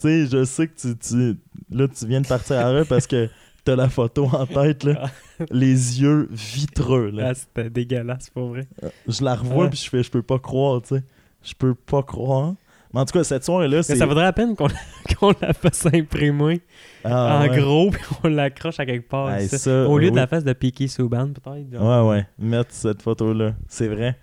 sais, 0.00 0.26
je 0.26 0.44
sais 0.44 0.68
que 0.68 0.74
tu, 0.76 0.96
tu- 0.96 1.38
là, 1.70 1.88
tu 1.88 2.06
viens 2.06 2.20
de 2.20 2.26
partir 2.28 2.56
à 2.56 2.70
rire 2.70 2.86
parce 2.88 3.06
que 3.08 3.28
t'as 3.64 3.74
la 3.76 3.88
photo 3.88 4.26
en 4.32 4.46
tête, 4.46 4.84
là. 4.84 5.10
Les 5.50 6.00
yeux 6.00 6.28
vitreux, 6.30 7.10
là. 7.10 7.30
Ah, 7.30 7.34
c'était 7.34 7.68
dégueulasse, 7.70 8.30
pour 8.30 8.48
vrai. 8.50 8.68
Je 9.08 9.24
la 9.24 9.34
revois 9.34 9.64
Ouais. 9.64 9.70
puis 9.70 9.78
je 9.78 9.88
fais 9.90 10.02
je 10.04 10.10
peux 10.10 10.22
pas 10.22 10.38
croire, 10.38 10.82
tu 10.82 10.94
sais. 10.96 11.02
Je 11.42 11.52
peux 11.54 11.74
pas 11.74 12.02
croire. 12.02 12.54
Mais 12.94 13.00
en 13.00 13.04
tout 13.04 13.12
cas, 13.18 13.24
cette 13.24 13.44
soirée-là, 13.44 13.82
c'est. 13.82 13.96
ça 13.96 14.06
vaudrait 14.06 14.22
la 14.24 14.32
peine 14.32 14.54
qu'on 15.18 15.32
la 15.40 15.52
fasse 15.52 15.86
imprimer 15.92 16.60
Ah, 17.04 17.40
en 17.40 17.48
ouais. 17.50 17.60
gros, 17.60 17.90
puis 17.90 18.02
on 18.22 18.28
l'accroche 18.28 18.78
à 18.78 18.86
quelque 18.86 19.08
part. 19.08 19.30
Hey, 19.32 19.48
ça. 19.48 19.58
ça, 19.58 19.88
Au 19.88 19.98
lieu 19.98 20.10
de 20.12 20.16
la 20.16 20.26
face 20.28 20.44
de 20.44 20.52
Piqué 20.52 20.86
Souban, 20.86 21.28
peut-être. 21.32 21.72
Ouais, 21.80 22.08
ouais. 22.08 22.26
Mettre 22.38 22.70
cette 22.72 23.02
photo-là. 23.02 23.54
C'est 23.68 23.88
vrai. 23.88 24.16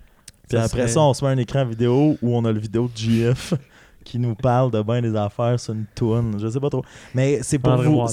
Puis 0.48 0.58
Ça 0.58 0.64
après 0.64 0.78
serait- 0.82 0.88
ça, 0.88 1.00
on 1.02 1.12
se 1.14 1.24
met 1.24 1.30
un 1.30 1.36
écran 1.38 1.64
vidéo 1.66 2.16
où 2.22 2.34
on 2.36 2.44
a 2.46 2.50
le 2.52 2.58
vidéo 2.58 2.88
de 2.92 2.96
GF 2.98 3.54
qui 4.04 4.18
nous 4.18 4.34
parle 4.34 4.70
de 4.70 4.82
bien 4.82 5.00
des 5.02 5.14
affaires 5.14 5.60
sur 5.60 5.74
une 5.74 5.84
toune. 5.94 6.38
Je 6.40 6.48
sais 6.48 6.58
pas 6.60 6.70
trop. 6.70 6.82
Mais 7.14 7.40
c'est 7.42 7.58
pour 7.58 7.72
André 7.72 7.86
vous. 7.88 8.04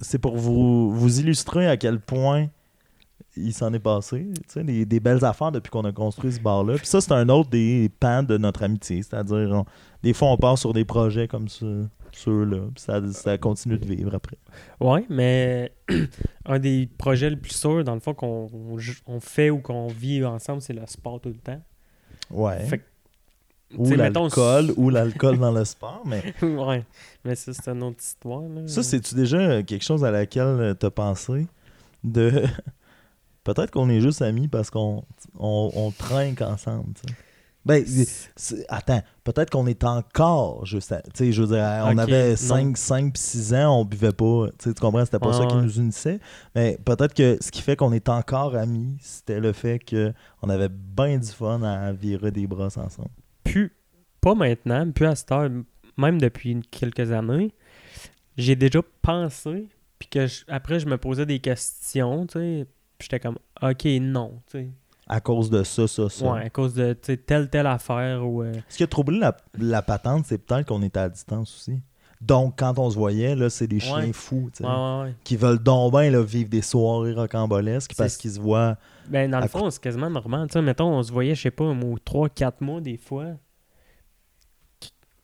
C'est 0.00 0.18
pour 0.18 0.36
vous, 0.36 0.90
vous 0.92 1.20
illustrer 1.20 1.68
à 1.68 1.76
quel 1.76 2.00
point 2.00 2.48
il 3.36 3.52
s'en 3.52 3.72
est 3.72 3.78
passé. 3.78 4.28
Tu 4.34 4.42
sais, 4.48 4.64
des, 4.64 4.84
des 4.84 5.00
belles 5.00 5.24
affaires 5.24 5.52
depuis 5.52 5.70
qu'on 5.70 5.84
a 5.84 5.92
construit 5.92 6.32
ce 6.32 6.40
bar-là. 6.40 6.74
Puis 6.76 6.86
ça, 6.86 7.00
c'est 7.00 7.12
un 7.12 7.28
autre 7.28 7.50
des 7.50 7.90
pans 8.00 8.22
de 8.22 8.36
notre 8.36 8.62
amitié. 8.62 9.02
C'est-à-dire, 9.02 9.64
des 10.02 10.12
fois, 10.12 10.28
on 10.28 10.36
part 10.36 10.58
sur 10.58 10.72
des 10.72 10.84
projets 10.84 11.28
comme 11.28 11.48
ça, 11.48 11.66
ceux-là. 12.12 12.60
Puis 12.74 12.84
ça, 12.84 13.00
ça 13.12 13.38
continue 13.38 13.78
de 13.78 13.86
vivre 13.86 14.14
après. 14.14 14.36
Ouais, 14.80 15.04
mais 15.08 15.72
un 16.46 16.58
des 16.58 16.88
projets 16.98 17.30
le 17.30 17.36
plus 17.36 17.54
sûr, 17.54 17.84
dans 17.84 17.94
le 17.94 18.00
fond, 18.00 18.14
qu'on 18.14 18.50
on, 18.52 18.76
on 19.06 19.20
fait 19.20 19.50
ou 19.50 19.58
qu'on 19.58 19.86
vit 19.88 20.24
ensemble, 20.24 20.60
c'est 20.60 20.74
le 20.74 20.82
sport 20.86 21.20
tout 21.20 21.30
le 21.30 21.36
temps. 21.36 21.60
Ouais. 22.30 22.60
Fait 22.66 22.78
que, 22.78 22.84
ou 23.76 23.88
mettons, 23.88 24.24
l'alcool, 24.24 24.72
ou 24.76 24.90
l'alcool 24.90 25.38
dans 25.38 25.52
le 25.52 25.64
sport. 25.64 26.02
Mais 26.04 26.34
ouais, 26.42 26.84
mais 27.24 27.34
ça, 27.34 27.52
c'est 27.54 27.70
une 27.70 27.82
autre 27.82 28.00
histoire. 28.00 28.42
Là. 28.42 28.66
ça, 28.66 28.82
c'est-tu 28.82 29.14
déjà 29.14 29.62
quelque 29.62 29.84
chose 29.84 30.04
à 30.04 30.10
laquelle 30.10 30.76
tu 30.78 30.84
as 30.84 30.90
pensé 30.90 31.46
de. 32.04 32.44
Peut-être 33.44 33.70
qu'on 33.70 33.88
est 33.88 34.00
juste 34.00 34.22
amis 34.22 34.48
parce 34.48 34.70
qu'on 34.70 35.04
on, 35.38 35.70
on 35.74 35.90
trinque 35.90 36.40
ensemble. 36.42 36.94
Ben, 37.64 37.84
attends, 38.68 39.02
peut-être 39.22 39.50
qu'on 39.50 39.66
est 39.68 39.84
encore 39.84 40.66
juste. 40.66 40.92
Tu 41.14 41.26
sais, 41.26 41.32
je 41.32 41.42
veux 41.42 41.48
dire, 41.56 41.64
on 41.84 41.98
avait 41.98 42.30
non. 42.30 42.36
5, 42.36 42.76
5 42.76 43.16
6 43.16 43.54
ans, 43.54 43.80
on 43.80 43.84
buvait 43.84 44.12
pas. 44.12 44.46
Tu 44.58 44.74
comprends, 44.74 45.04
c'était 45.04 45.20
pas 45.20 45.32
ça 45.32 45.46
qui 45.46 45.54
nous 45.62 45.78
unissait. 45.78 46.18
Mais 46.56 46.76
peut-être 46.84 47.14
que 47.14 47.38
ce 47.40 47.50
qui 47.52 47.62
fait 47.62 47.76
qu'on 47.76 47.92
est 47.92 48.08
encore 48.08 48.56
amis, 48.56 48.96
c'était 49.00 49.38
le 49.38 49.52
fait 49.52 49.78
qu'on 49.78 50.48
avait 50.48 50.68
bien 50.68 51.18
du 51.18 51.28
fun 51.28 51.62
à 51.62 51.92
virer 51.92 52.32
des 52.32 52.46
brosses 52.48 52.76
ensemble. 52.78 53.10
plus, 53.44 53.72
pas 54.20 54.34
maintenant, 54.34 54.90
plus 54.90 55.06
à 55.06 55.14
cette 55.14 55.30
heure, 55.32 55.48
même 55.96 56.20
depuis 56.20 56.60
quelques 56.70 57.12
années, 57.12 57.52
j'ai 58.36 58.56
déjà 58.56 58.80
pensé, 59.02 59.68
puis 59.98 60.08
que 60.08 60.26
je- 60.26 60.44
après 60.48 60.80
je 60.80 60.86
me 60.86 60.96
posais 60.98 61.26
des 61.26 61.38
questions, 61.38 62.26
tu 62.26 62.38
sais, 62.38 62.66
puis 62.66 62.81
j'étais 63.02 63.20
comme, 63.20 63.38
ok, 63.62 63.84
non, 64.00 64.40
tu 64.50 64.58
sais. 64.58 64.68
À 65.08 65.20
cause 65.20 65.50
de 65.50 65.62
ça, 65.64 65.86
ça, 65.88 66.08
ça. 66.08 66.32
Ouais, 66.32 66.44
à 66.46 66.50
cause 66.50 66.74
de 66.74 66.92
telle, 66.94 67.50
telle 67.50 67.66
affaire 67.66 68.24
ou. 68.26 68.42
euh, 68.42 68.52
Ce 68.68 68.76
qui 68.76 68.82
a 68.84 68.86
troublé 68.86 69.18
la, 69.18 69.36
la 69.58 69.82
patente, 69.82 70.24
c'est 70.26 70.38
peut-être 70.38 70.66
qu'on 70.68 70.80
était 70.82 71.00
à 71.00 71.08
distance 71.08 71.54
aussi. 71.56 71.80
Donc, 72.20 72.54
quand 72.56 72.78
on 72.78 72.88
se 72.88 72.96
voyait, 72.96 73.34
là, 73.34 73.50
c'est 73.50 73.66
des 73.66 73.80
chiens 73.80 73.96
Ouais. 73.96 74.12
fous, 74.12 74.48
ouais, 74.60 74.66
ouais, 74.66 75.14
qui 75.24 75.36
veulent 75.36 75.58
donc 75.58 75.90
bien 75.92 76.08
là, 76.08 76.22
vivre 76.22 76.48
des 76.48 76.62
soirées 76.62 77.14
rocambolesques 77.14 77.94
parce 77.98 78.16
qu'ils 78.16 78.30
se 78.30 78.40
voient. 78.40 78.76
Ben, 79.08 79.28
dans 79.28 79.40
le 79.40 79.48
fond, 79.48 79.68
c'est 79.70 79.82
quasiment 79.82 80.08
normal. 80.08 80.46
Tu 80.46 80.52
sais, 80.52 80.62
mettons, 80.62 80.86
on 80.88 81.02
se 81.02 81.10
voyait, 81.12 81.34
je 81.34 81.42
sais 81.42 81.50
pas, 81.50 81.64
au 81.64 81.74
3-4 81.74 82.52
mois 82.60 82.80
des 82.80 82.96
fois. 82.96 83.26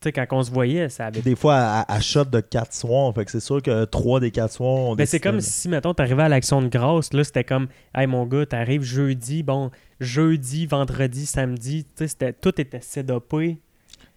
Sais, 0.04 0.12
quand 0.12 0.26
on 0.32 0.42
se 0.42 0.50
voyait, 0.50 0.88
ça 0.88 1.06
avait. 1.06 1.22
Des 1.22 1.34
fois, 1.36 1.56
à, 1.56 1.92
à 1.92 2.00
shot 2.00 2.24
de 2.26 2.40
4 2.40 2.72
soirs. 2.72 3.12
Fait 3.14 3.24
que 3.24 3.30
c'est 3.30 3.40
sûr 3.40 3.60
que 3.62 3.84
3 3.84 4.20
des 4.20 4.30
4 4.30 4.52
soirs, 4.52 4.68
on 4.74 4.94
Ben, 4.94 5.06
c'est 5.06 5.20
comme 5.20 5.40
si, 5.40 5.68
mettons, 5.68 5.94
t'arrivais 5.94 6.22
à 6.24 6.28
l'action 6.28 6.62
de 6.62 6.68
grâce, 6.68 7.12
là, 7.12 7.24
c'était 7.24 7.44
comme, 7.44 7.68
hey, 7.94 8.06
mon 8.06 8.26
gars, 8.26 8.46
t'arrives 8.46 8.82
jeudi, 8.82 9.42
bon, 9.42 9.70
jeudi, 10.00 10.66
vendredi, 10.66 11.26
samedi, 11.26 11.84
tu 11.96 12.06
sais, 12.08 12.32
tout 12.34 12.60
était 12.60 12.80
sédopé. 12.80 13.58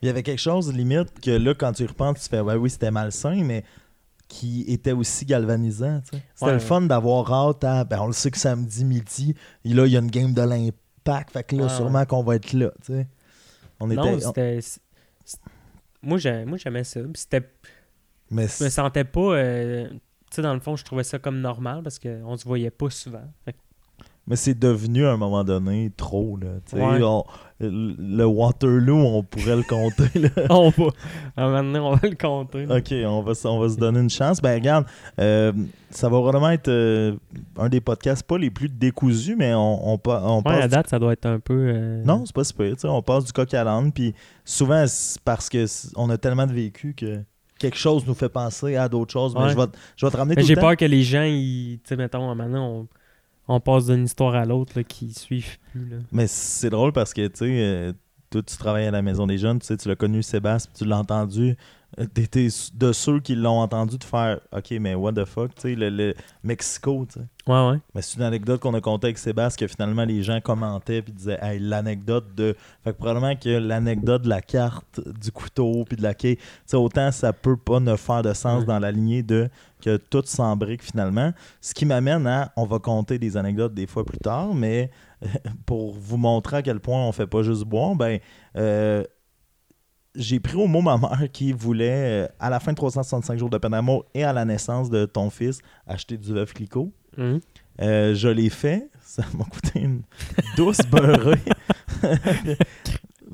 Il 0.01 0.07
y 0.07 0.09
avait 0.09 0.23
quelque 0.23 0.39
chose, 0.41 0.73
limite, 0.73 1.19
que 1.21 1.31
là, 1.31 1.53
quand 1.53 1.73
tu 1.73 1.83
y 1.83 1.85
repenses, 1.87 2.21
tu 2.23 2.29
fais, 2.29 2.39
ouais, 2.41 2.55
oui, 2.55 2.69
c'était 2.69 2.91
malsain, 2.91 3.43
mais 3.43 3.63
qui 4.27 4.61
était 4.67 4.93
aussi 4.93 5.25
galvanisant. 5.25 6.01
C'était 6.05 6.23
Ouais, 6.41 6.51
le 6.51 6.57
ouais. 6.57 6.59
fun 6.59 6.81
d'avoir 6.81 7.31
hâte 7.33 7.63
à. 7.65 7.83
Ben, 7.83 7.99
on 8.01 8.07
le 8.07 8.13
sait 8.13 8.31
que 8.31 8.37
samedi 8.37 8.85
midi, 8.85 9.35
et 9.65 9.73
là, 9.73 9.85
il 9.85 9.91
y 9.91 9.97
a 9.97 9.99
une 9.99 10.09
game 10.09 10.33
de 10.33 10.41
l'impact. 10.41 11.31
Fait 11.33 11.43
que 11.43 11.55
là, 11.55 11.63
Ouais, 11.63 11.69
sûrement 11.69 12.05
qu'on 12.05 12.23
va 12.23 12.35
être 12.35 12.53
là. 12.53 12.71
tu 12.85 12.93
sais. 12.93 13.07
On 13.79 13.91
était. 13.91 14.01
non, 14.01 14.13
on- 14.13 14.19
c'était. 14.19 14.61
c'est- 14.61 14.79
c'est- 15.25 15.39
Moi, 16.03 16.17
j'ai- 16.17 16.45
moi, 16.45 16.57
j'aimais 16.57 16.83
ça. 16.83 17.01
Puis 17.01 17.11
c'était 17.15 17.47
mais 18.29 18.47
Je 18.47 18.63
me 18.63 18.69
sentais 18.69 19.03
pas. 19.03 19.19
euh, 19.35 19.89
tu 19.89 19.97
sais, 20.35 20.41
dans 20.41 20.53
le 20.53 20.59
fond, 20.61 20.75
je 20.75 20.83
trouvais 20.85 21.03
ça 21.03 21.19
comme 21.19 21.41
normal 21.41 21.83
parce 21.83 21.99
qu'on 21.99 22.37
se 22.37 22.45
voyait 22.45 22.71
pas 22.71 22.89
souvent. 22.89 23.25
Fait 23.45 23.53
que- 23.53 23.57
Mais 24.31 24.37
c'est 24.37 24.57
devenu 24.57 25.05
à 25.05 25.11
un 25.11 25.17
moment 25.17 25.43
donné 25.43 25.91
trop. 25.95 26.39
Là. 26.41 26.47
Ouais. 26.73 27.03
On- 27.03 27.23
le 27.59 28.23
Waterloo, 28.25 28.95
on 28.97 29.21
pourrait 29.21 29.57
le 29.57 29.61
compter. 29.61 30.17
Là. 30.19 30.29
on 30.49 30.69
va. 30.69 30.85
À 31.37 31.43
un 31.43 31.47
moment 31.49 31.63
donné, 31.63 31.79
on 31.79 31.93
va 31.95 32.09
le 32.09 32.15
compter. 32.15 32.65
là. 32.65 32.77
Ok, 32.77 32.91
on 33.05 33.21
va, 33.21 33.33
on 33.45 33.59
va 33.59 33.69
se 33.69 33.77
donner 33.77 33.99
une 33.99 34.09
chance. 34.09 34.41
Ben 34.41 34.55
regarde, 34.55 34.85
euh, 35.19 35.51
ça 35.91 36.09
va 36.09 36.19
vraiment 36.21 36.49
être 36.49 36.69
euh, 36.69 37.13
un 37.59 37.69
des 37.69 37.79
podcasts 37.81 38.23
pas 38.23 38.39
les 38.39 38.49
plus 38.49 38.67
décousus, 38.69 39.35
mais 39.35 39.53
on, 39.53 39.93
on, 39.93 39.97
pa- 39.99 40.23
on 40.25 40.37
Ouais, 40.37 40.43
passe 40.43 40.63
à 40.63 40.67
date, 40.69 40.87
ça 40.89 40.97
doit 40.97 41.13
être 41.13 41.27
un 41.27 41.39
peu. 41.39 41.53
euh, 41.75 42.01
Non, 42.03 42.23
c'est 42.25 42.33
pas 42.33 42.43
super. 42.45 42.71
tu 42.73 42.79
sais, 42.79 42.87
On 42.87 43.01
passe 43.03 43.25
du 43.25 43.31
coq 43.33 43.53
à 43.53 43.63
l'âne, 43.63 43.91
puis 43.91 44.15
souvent 44.43 44.85
c'est 44.87 45.19
parce 45.21 45.47
que 45.49 45.65
on 45.97 46.09
a 46.09 46.17
tellement 46.17 46.47
de 46.47 46.53
vécu 46.53 46.95
que 46.95 47.19
quelque 47.59 47.77
chose 47.77 48.07
nous 48.07 48.15
fait 48.15 48.29
penser 48.29 48.75
à 48.75 48.89
d'autres 48.89 49.11
choses. 49.11 49.35
Mais 49.35 49.41
Ouais. 49.43 49.49
je 49.51 49.55
vais, 49.57 49.67
te- 49.67 49.77
je 49.97 50.05
vais 50.07 50.11
te 50.11 50.17
ramener 50.17 50.35
Mais 50.35 50.41
tout 50.41 50.47
j'ai 50.47 50.55
peur 50.55 50.75
que 50.75 50.85
les 50.85 51.03
gens, 51.03 51.23
ils, 51.25 51.79
tu 51.83 51.89
sais, 51.89 51.95
mettons, 51.95 52.33
maintenant, 52.33 52.67
on, 52.67 52.87
on 53.47 53.59
passe 53.59 53.87
d'une 53.87 54.05
histoire 54.05 54.35
à 54.35 54.45
l'autre, 54.45 54.81
qui 54.81 55.13
suivent 55.13 55.57
plus. 55.71 55.89
Là. 55.89 55.97
Mais 56.11 56.27
c'est 56.27 56.69
drôle 56.69 56.93
parce 56.93 57.13
que 57.13 57.27
tu 57.27 57.37
sais, 57.37 57.45
euh, 57.45 57.93
toi 58.29 58.41
tu 58.41 58.57
travailles 58.57 58.87
à 58.87 58.91
la 58.91 59.01
maison 59.01 59.27
des 59.27 59.37
jeunes, 59.37 59.59
tu 59.59 59.67
sais, 59.67 59.77
tu 59.77 59.87
l'as 59.87 59.95
connu 59.95 60.23
Sébastien, 60.23 60.71
tu 60.75 60.85
l'as 60.85 60.97
entendu. 60.97 61.55
Euh, 61.99 62.05
T'étais 62.05 62.47
de 62.73 62.91
ceux 62.93 63.19
qui 63.19 63.35
l'ont 63.35 63.59
entendu 63.59 63.97
te 63.99 64.05
faire 64.05 64.39
OK, 64.51 64.71
mais 64.79 64.95
what 64.95 65.13
the 65.13 65.25
fuck, 65.25 65.53
tu 65.55 65.61
sais, 65.61 65.75
le, 65.75 65.89
le 65.89 66.13
Mexico, 66.43 67.05
tu 67.11 67.19
sais. 67.19 67.25
Ouais, 67.47 67.69
ouais. 67.71 67.79
Mais 67.95 68.01
c'est 68.03 68.17
une 68.17 68.23
anecdote 68.23 68.61
qu'on 68.61 68.73
a 68.75 68.81
contée 68.81 69.07
avec 69.07 69.17
Sébastien 69.17 69.65
que 69.65 69.71
finalement 69.71 70.05
les 70.05 70.21
gens 70.21 70.39
commentaient 70.41 71.01
puis 71.01 71.11
disaient 71.11 71.39
hey, 71.41 71.59
l'anecdote 71.59 72.35
de. 72.35 72.55
Fait 72.83 72.91
que 72.93 72.97
probablement 72.97 73.35
que 73.35 73.49
l'anecdote 73.49 74.21
de 74.21 74.29
la 74.29 74.41
carte, 74.41 75.01
du 75.19 75.31
couteau 75.31 75.83
puis 75.85 75.97
de 75.97 76.03
la 76.03 76.13
quai, 76.13 76.35
tu 76.35 76.43
sais, 76.67 76.77
autant 76.77 77.11
ça 77.11 77.33
peut 77.33 77.57
pas 77.57 77.79
ne 77.79 77.95
faire 77.95 78.21
de 78.21 78.33
sens 78.33 78.59
Ouais. 78.61 78.65
dans 78.67 78.79
la 78.79 78.91
lignée 78.91 79.23
de 79.23 79.49
que 79.83 79.97
tout 79.97 80.21
s'embrique 80.25 80.83
finalement. 80.83 81.33
Ce 81.61 81.73
qui 81.73 81.85
m'amène 81.85 82.27
à. 82.27 82.51
On 82.55 82.65
va 82.65 82.77
compter 82.77 83.17
des 83.17 83.35
anecdotes 83.37 83.73
des 83.73 83.87
fois 83.87 84.05
plus 84.05 84.19
tard, 84.19 84.53
mais 84.53 84.91
pour 85.65 85.93
vous 85.95 86.17
montrer 86.17 86.57
à 86.57 86.61
quel 86.61 86.79
point 86.79 87.03
on 87.03 87.11
fait 87.11 87.27
pas 87.27 87.41
juste 87.41 87.63
boire, 87.63 87.95
ben. 87.95 88.19
euh, 88.55 89.03
j'ai 90.15 90.39
pris 90.39 90.55
au 90.55 90.67
mot 90.67 90.81
ma 90.81 90.97
mère 90.97 91.27
qui 91.31 91.51
voulait, 91.53 92.25
euh, 92.25 92.27
à 92.39 92.49
la 92.49 92.59
fin 92.59 92.71
de 92.71 92.77
365 92.77 93.37
jours 93.37 93.49
de 93.49 93.57
peine 93.57 93.71
d'amour 93.71 94.05
et 94.13 94.23
à 94.23 94.33
la 94.33 94.45
naissance 94.45 94.89
de 94.89 95.05
ton 95.05 95.29
fils, 95.29 95.59
acheter 95.87 96.17
du 96.17 96.33
veuve 96.33 96.53
Clicquot. 96.53 96.91
Mhm. 97.17 97.39
Euh, 97.81 98.13
je 98.13 98.27
l'ai 98.27 98.49
fait. 98.49 98.89
Ça 99.01 99.23
m'a 99.37 99.45
coûté 99.45 99.81
une 99.81 100.01
douce 100.55 100.79
beurrée. 100.89 101.39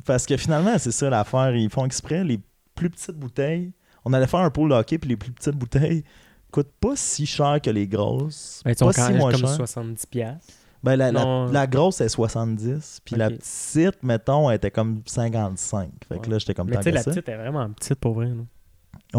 Parce 0.05 0.25
que 0.25 0.37
finalement, 0.37 0.77
c'est 0.77 0.91
ça 0.91 1.09
l'affaire. 1.09 1.55
Ils 1.55 1.69
font 1.69 1.85
exprès. 1.85 2.23
Les 2.23 2.39
plus 2.75 2.89
petites 2.89 3.17
bouteilles, 3.17 3.71
on 4.05 4.13
allait 4.13 4.27
faire 4.27 4.39
un 4.39 4.49
pool 4.49 4.71
hockey, 4.71 4.97
puis 4.97 5.09
les 5.09 5.17
plus 5.17 5.31
petites 5.31 5.55
bouteilles 5.55 6.03
coûtent 6.51 6.73
pas 6.79 6.95
si 6.95 7.25
cher 7.25 7.59
que 7.61 7.69
les 7.69 7.87
grosses. 7.87 8.61
Ben, 8.63 8.73
pas 8.73 8.93
si 8.93 9.13
moins 9.13 9.31
comme 9.31 9.41
cher. 9.41 9.57
70$. 9.57 10.37
Ben, 10.83 10.95
la, 10.95 11.11
la- 11.11 11.23
Non. 11.23 11.45
la 11.47 11.67
grosse 11.67 12.01
est 12.01 12.09
70, 12.09 13.01
puis 13.03 13.15
la 13.15 13.29
petite, 13.29 14.01
mettons, 14.03 14.49
elle 14.49 14.57
était 14.57 14.71
comme 14.71 15.01
55. 15.05 15.89
Fait 16.07 16.15
que 16.19 16.25
Ouais. 16.25 16.31
là, 16.33 16.37
j'étais 16.39 16.53
comme 16.53 16.69
Mais 16.69 16.77
tu 16.77 16.83
sais, 16.83 16.91
la 16.91 17.03
petite 17.03 17.27
est 17.27 17.35
vraiment 17.37 17.69
petite 17.71 17.95
pour 17.95 18.13
vrai. 18.13 18.27
là. 18.27 18.43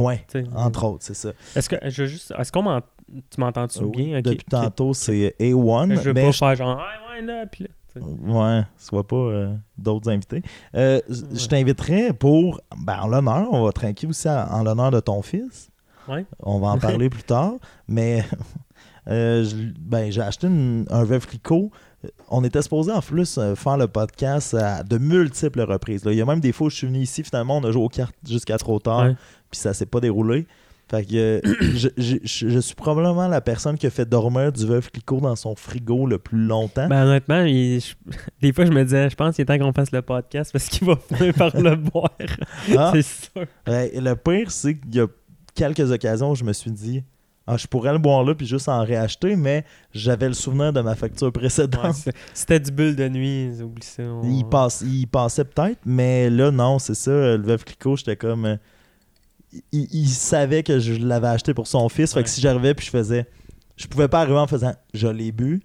Ouais, 0.01 0.25
entre 0.55 0.85
autres, 0.85 1.05
c'est 1.05 1.15
ça. 1.15 1.31
Est-ce 1.57 1.69
que 1.69 1.77
je 1.89 2.03
veux 2.03 2.09
juste. 2.09 2.33
Est-ce 2.39 2.53
qu'on 2.53 2.63
m'en- 2.63 2.81
Tu 3.31 3.41
m'entends-tu 3.41 3.79
Euh, 3.81 3.85
oui, 3.87 4.05
bien? 4.11 4.21
Depuis 4.21 4.45
tantôt, 4.45 4.93
c'est 4.93 5.35
A1. 5.41 5.95
Je 5.95 6.01
veux 6.01 6.13
mais 6.13 6.25
pas 6.27 6.31
je- 6.31 6.39
faire 6.39 6.55
genre. 6.57 6.77
Ouais, 6.77 7.21
ouais, 7.21 7.27
là, 7.27 7.47
puis 7.47 7.65
là. 7.65 7.71
Ouais, 8.01 8.63
soit 8.77 9.07
pas 9.07 9.17
euh, 9.17 9.55
d'autres 9.79 10.11
invités. 10.11 10.43
Euh, 10.77 11.01
Je 11.09 11.47
t'inviterais 11.49 12.13
pour, 12.13 12.61
ben, 12.77 13.01
en 13.01 13.09
l'honneur, 13.09 13.49
on 13.51 13.65
va 13.65 13.73
trinquer 13.73 14.07
aussi 14.07 14.29
en, 14.29 14.47
en 14.51 14.63
l'honneur 14.63 14.91
de 14.91 15.01
ton 15.01 15.23
fils. 15.23 15.71
Ouais. 16.07 16.25
On 16.41 16.61
va 16.61 16.69
en 16.69 16.79
parler 16.79 17.09
plus 17.11 17.23
tard. 17.25 17.55
Mais 17.89 18.25
euh, 19.09 19.45
ben, 19.81 20.11
j'ai 20.13 20.21
acheté 20.21 20.47
une- 20.47 20.87
un 20.91 21.05
veuve 21.05 21.27
Clicquot. 21.27 21.71
On 22.29 22.45
était 22.45 22.63
supposé 22.63 22.93
en 22.93 23.01
plus 23.01 23.39
euh, 23.39 23.55
faire 23.57 23.77
le 23.77 23.89
podcast 23.89 24.55
à 24.55 24.83
de 24.85 24.99
multiples 24.99 25.63
reprises. 25.63 26.05
là. 26.05 26.13
Il 26.13 26.19
y 26.19 26.23
a 26.23 26.27
même 26.27 26.41
des 26.41 26.53
fois 26.53 26.69
où 26.69 26.71
je 26.71 26.77
suis 26.77 26.87
venu 26.87 27.01
ici, 27.01 27.25
finalement, 27.25 27.57
on 27.59 27.65
a 27.65 27.73
joué 27.73 27.83
aux 27.83 27.89
cartes 27.89 28.15
jusqu'à 28.29 28.57
trop 28.59 28.79
tard, 28.79 29.05
Ouais. 29.07 29.17
puis 29.51 29.59
ça 29.59 29.75
s'est 29.75 29.87
pas 29.87 30.01
déroulé. 30.01 30.47
Fait 30.91 31.05
que 31.05 31.15
euh, 31.17 31.41
je, 31.75 32.17
je- 32.25 32.59
suis 32.61 32.75
probablement 32.75 33.29
la 33.29 33.43
personne 33.43 33.77
qui 33.77 33.87
a 33.87 33.91
fait 33.91 34.09
dormir 34.09 34.51
du 34.53 34.65
veuve 34.65 34.91
Clicquot 34.91 35.21
dans 35.21 35.37
son 35.37 35.55
frigo 35.55 36.07
le 36.07 36.19
plus 36.19 36.39
longtemps. 36.39 36.89
Ben, 36.89 37.05
honnêtement, 37.05 37.43
il- 37.43 37.81
je- 37.81 37.95
des 38.41 38.53
fois, 38.55 38.65
je 38.65 38.71
me 38.71 38.85
disais, 38.85 39.11
je 39.11 39.15
pense 39.17 39.35
qu'il 39.35 39.43
est 39.43 39.47
temps 39.47 39.59
qu'on 39.59 39.73
fasse 39.75 39.93
le 39.93 40.01
podcast 40.01 40.51
parce 40.53 40.67
qu'il 40.69 40.87
va 40.87 40.97
finir 40.97 41.35
par 41.35 41.55
le 41.61 41.75
boire. 41.91 42.11
Ah. 42.77 42.93
C'est 42.95 43.03
sûr. 43.03 43.45
Ouais, 43.67 43.91
et 43.95 44.01
le 44.01 44.15
pire, 44.17 44.51
c'est 44.51 44.77
qu'il 44.79 44.95
y 44.95 45.01
a 45.01 45.07
quelques 45.55 45.91
occasions 45.91 46.31
où 46.31 46.35
je 46.37 46.45
me 46.45 46.53
suis 46.55 46.71
dit 46.71 47.03
ah, 47.51 47.57
je 47.57 47.67
pourrais 47.67 47.93
le 47.93 47.99
boire 47.99 48.23
là 48.25 48.35
puis 48.35 48.47
juste 48.47 48.69
en 48.69 48.85
réacheter, 48.85 49.35
mais 49.37 49.65
j'avais 49.93 50.29
le 50.29 50.35
souvenir 50.35 50.73
de 50.73 50.81
ma 50.83 50.95
facture 50.95 51.33
précédente. 51.33 51.83
Ouais, 52.07 52.13
C'était 52.35 52.61
du 52.61 52.71
bulle 52.71 52.95
de 52.95 53.09
nuit, 53.09 53.51
oublie 53.63 53.83
ça. 53.87 54.03
on- 54.03 54.23
il, 54.23 54.45
passe, 54.45 54.83
il 54.87 55.07
passait 55.07 55.45
peut-être, 55.45 55.81
mais 55.87 56.29
là, 56.31 56.51
non, 56.51 56.79
c'est 56.79 56.95
ça. 56.95 57.11
Le 57.37 57.43
Veuve 57.43 57.65
Clicquot, 57.65 57.97
j'étais 57.97 58.17
comme. 58.17 58.45
euh, 58.45 58.57
il, 59.73 59.89
il 59.95 60.09
savait 60.09 60.63
que 60.63 60.79
je 60.79 60.95
l'avais 60.95 61.29
acheté 61.29 61.55
pour 61.55 61.67
son 61.67 61.89
fils. 61.89 62.13
Fait 62.13 62.23
que 62.23 62.29
si 62.29 62.41
j'arrivais 62.41 62.75
puis 62.75 62.85
je 62.87 62.91
faisais. 62.91 63.27
Je 63.77 63.87
pouvais 63.87 64.09
pas 64.09 64.21
arriver 64.23 64.39
en 64.39 64.47
faisant 64.47 64.75
je 64.93 65.09
l'ai 65.09 65.33
bu. 65.33 65.63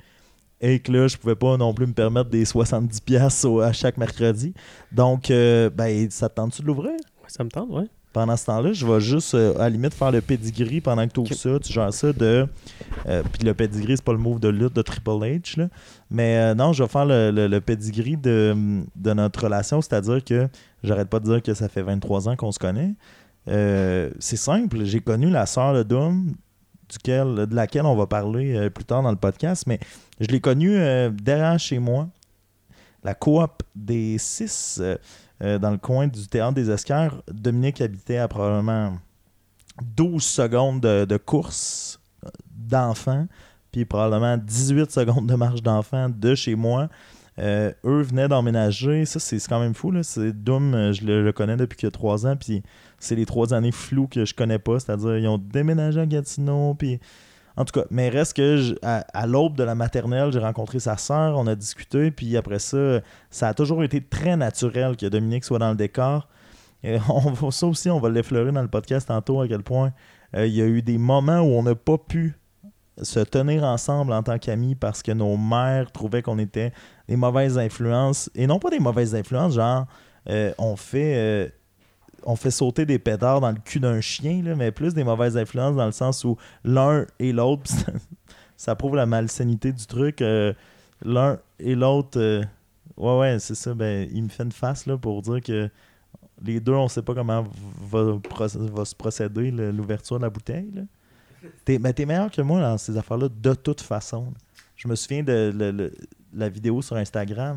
Et 0.61 0.79
que 0.79 0.91
là, 0.93 1.07
je 1.09 1.17
pouvais 1.17 1.35
pas 1.35 1.57
non 1.57 1.73
plus 1.73 1.85
me 1.87 1.91
permettre 1.93 2.29
des 2.29 2.45
70$ 2.45 3.01
piastres 3.01 3.45
au- 3.49 3.59
à 3.59 3.73
chaque 3.73 3.97
mercredi. 3.97 4.53
Donc, 4.93 5.29
euh, 5.29 5.69
ben, 5.69 6.09
ça 6.09 6.29
te 6.29 6.35
tente-tu 6.35 6.61
de 6.61 6.67
l'ouvrir? 6.67 6.93
Ça 7.27 7.43
me 7.43 7.49
tente, 7.49 7.69
ouais. 7.69 7.87
Pendant 8.13 8.37
ce 8.37 8.45
temps-là, 8.45 8.73
je 8.73 8.85
vais 8.85 8.99
juste, 9.01 9.33
euh, 9.33 9.55
à 9.55 9.63
la 9.63 9.69
limite, 9.71 9.93
faire 9.95 10.11
le 10.11 10.21
pedigree 10.21 10.81
pendant 10.81 11.07
que 11.07 11.13
tu 11.13 11.19
ouvres 11.21 11.33
ça. 11.33 11.57
Tu 11.59 11.73
gères 11.73 11.91
ça 11.93 12.13
de. 12.13 12.47
euh, 13.07 13.23
Puis 13.33 13.43
le 13.43 13.53
pedigree, 13.55 13.97
c'est 13.97 14.05
pas 14.05 14.11
le 14.13 14.19
move 14.19 14.39
de 14.39 14.49
lutte 14.49 14.73
de 14.75 14.83
Triple 14.83 15.09
H. 15.09 15.59
Là. 15.59 15.67
Mais 16.11 16.37
euh, 16.37 16.53
non, 16.53 16.73
je 16.73 16.83
vais 16.83 16.89
faire 16.89 17.05
le, 17.07 17.31
le, 17.31 17.47
le 17.47 17.59
pedigree 17.61 18.15
de, 18.15 18.83
de 18.95 19.13
notre 19.13 19.43
relation. 19.45 19.81
C'est-à-dire 19.81 20.23
que 20.23 20.47
j'arrête 20.83 21.09
pas 21.09 21.19
de 21.19 21.25
dire 21.25 21.41
que 21.41 21.55
ça 21.55 21.67
fait 21.69 21.81
23 21.81 22.29
ans 22.29 22.35
qu'on 22.35 22.51
se 22.51 22.59
connaît. 22.59 22.93
C'est 23.47 24.37
simple. 24.37 24.85
J'ai 24.85 24.99
connu 25.01 25.29
la 25.31 25.45
sœur 25.47 25.73
de 25.73 25.81
Doom, 25.83 26.35
duquel, 26.89 27.47
de 27.47 27.55
laquelle 27.55 27.85
on 27.85 27.95
va 27.95 28.05
parler 28.05 28.69
plus 28.69 28.85
tard 28.85 29.01
dans 29.01 29.11
le 29.11 29.17
podcast. 29.17 29.63
Mais 29.65 29.79
je 30.19 30.27
l'ai 30.27 30.39
connue 30.39 30.77
derrière 31.11 31.57
chez 31.59 31.79
moi. 31.79 32.07
La 33.03 33.15
coop 33.15 33.63
des 33.75 34.17
six. 34.19 34.79
Euh, 35.43 35.59
dans 35.59 35.71
le 35.71 35.77
coin 35.77 36.07
du 36.07 36.27
théâtre 36.27 36.53
des 36.53 36.71
Esquerres. 36.71 37.21
Dominique 37.31 37.81
habitait 37.81 38.17
à 38.17 38.29
probablement 38.29 38.97
12 39.97 40.23
secondes 40.23 40.79
de, 40.79 41.17
course 41.17 41.99
euh, 42.23 42.29
d'enfant, 42.55 43.27
puis 43.71 43.83
probablement 43.83 44.37
18 44.37 44.91
secondes 44.91 45.27
de 45.27 45.35
marche 45.35 45.61
d'enfant 45.61 46.07
de 46.09 46.33
chez 46.35 46.55
moi. 46.55 46.87
Euh, 47.39 47.73
eux 47.83 48.01
venaient 48.01 48.29
d'emménager. 48.29 49.05
Ça, 49.05 49.19
c'est 49.19 49.39
quand 49.47 49.59
même 49.59 49.73
fou. 49.73 49.91
Là. 49.91 50.03
C'est 50.03 50.31
Doom, 50.31 50.93
je 50.93 51.03
le, 51.03 51.31
connais 51.33 51.57
depuis 51.57 51.87
a 51.87 51.91
trois 51.91 52.25
ans, 52.25 52.37
puis 52.37 52.63
c'est 52.99 53.15
les 53.15 53.25
trois 53.25 53.53
années 53.53 53.71
floues 53.71 54.07
que 54.07 54.23
je 54.23 54.33
connais 54.33 54.59
pas. 54.59 54.79
C'est-à-dire, 54.79 55.17
ils 55.17 55.27
ont 55.27 55.39
déménagé 55.39 55.99
à 55.99 56.05
Gatineau, 56.05 56.75
puis 56.75 56.99
en 57.55 57.65
tout 57.65 57.79
cas, 57.79 57.85
mais 57.91 58.09
reste 58.09 58.35
que 58.35 58.75
à, 58.81 59.27
l'aube 59.27 59.55
de 59.55 59.63
la 59.63 59.75
maternelle, 59.75 60.31
j'ai 60.31 60.39
rencontré 60.39 60.79
sa 60.79 60.97
sœur, 60.97 61.37
on 61.37 61.45
a 61.45 61.55
discuté, 61.55 62.09
puis 62.09 62.35
après 62.35 62.59
ça, 62.59 63.01
ça 63.29 63.49
a 63.49 63.53
toujours 63.53 63.83
été 63.83 64.01
très 64.01 64.35
naturel 64.35 64.97
que 64.97 65.05
Dominique 65.05 65.43
soit 65.43 65.59
dans 65.59 65.69
le 65.69 65.75
décor. 65.75 66.27
Et 66.83 66.97
on 67.09 67.51
ça 67.51 67.67
aussi, 67.67 67.89
on 67.89 67.99
va 67.99 68.09
l'effleurer 68.09 68.51
dans 68.51 68.61
le 68.61 68.67
podcast 68.67 69.07
tantôt, 69.07 69.41
à 69.41 69.47
quel 69.47 69.61
point 69.61 69.93
euh, 70.35 70.47
il 70.47 70.53
y 70.53 70.61
a 70.61 70.65
eu 70.65 70.81
des 70.81 70.97
moments 70.97 71.41
où 71.41 71.53
on 71.53 71.63
n'a 71.63 71.75
pas 71.75 71.97
pu 71.97 72.35
se 73.01 73.19
tenir 73.19 73.63
ensemble 73.63 74.13
en 74.13 74.23
tant 74.23 74.37
qu'amis 74.37 74.75
parce 74.75 75.01
que 75.01 75.11
nos 75.11 75.37
mères 75.37 75.91
trouvaient 75.91 76.21
qu'on 76.21 76.39
était 76.39 76.71
des 77.07 77.15
mauvaises 77.15 77.57
influences. 77.57 78.29
Et 78.35 78.47
non 78.47 78.59
pas 78.59 78.69
des 78.69 78.79
mauvaises 78.79 79.15
influences, 79.15 79.55
genre, 79.55 79.85
euh, 80.29 80.53
on 80.57 80.75
fait... 80.75 81.15
euh, 81.15 81.49
on 82.25 82.35
fait 82.35 82.51
sauter 82.51 82.85
des 82.85 82.99
pétards 82.99 83.41
dans 83.41 83.51
le 83.51 83.59
cul 83.63 83.79
d'un 83.79 84.01
chien, 84.01 84.41
mais 84.55 84.71
plus 84.71 84.93
des 84.93 85.03
mauvaises 85.03 85.37
influences 85.37 85.75
dans 85.75 85.85
le 85.85 85.91
sens 85.91 86.23
où 86.23 86.37
l'un 86.63 87.05
et 87.19 87.31
l'autre, 87.31 87.69
ça, 88.57 88.75
prouve 88.75 88.95
la 88.95 89.05
malsainité 89.05 89.71
du 89.71 89.85
truc. 89.85 90.21
euh, 90.21 90.53
l'un 91.03 91.39
et 91.59 91.75
l'autre, 91.75 92.19
euh, 92.19 92.43
ouais, 92.97 93.19
ouais, 93.19 93.39
c'est 93.39 93.55
ça. 93.55 93.73
Ben, 93.73 94.07
il 94.11 94.23
me 94.23 94.29
fait 94.29 94.43
une 94.43 94.51
face 94.51 94.85
là, 94.85 94.97
pour 94.97 95.21
dire 95.21 95.41
que 95.41 95.69
les 96.43 96.59
deux, 96.59 96.73
on 96.73 96.87
sait 96.87 97.01
pas 97.01 97.13
comment 97.13 97.45
va, 97.81 98.19
va 98.39 98.85
se 98.85 98.95
procéder 98.95 99.51
l'ouverture 99.51 100.17
de 100.17 100.23
la 100.23 100.29
bouteille. 100.29 100.71
mais 101.67 101.93
t'es 101.93 102.05
meilleur 102.05 102.31
que 102.31 102.41
moi 102.41 102.59
dans 102.59 102.77
ces 102.77 102.97
affaires-là, 102.97 103.29
de 103.29 103.53
toute 103.53 103.81
façon. 103.81 104.33
Je 104.75 104.87
me 104.87 104.95
souviens 104.95 105.23
de 105.23 105.91
la 106.33 106.49
vidéo 106.49 106.81
sur 106.81 106.97
Instagram 106.97 107.55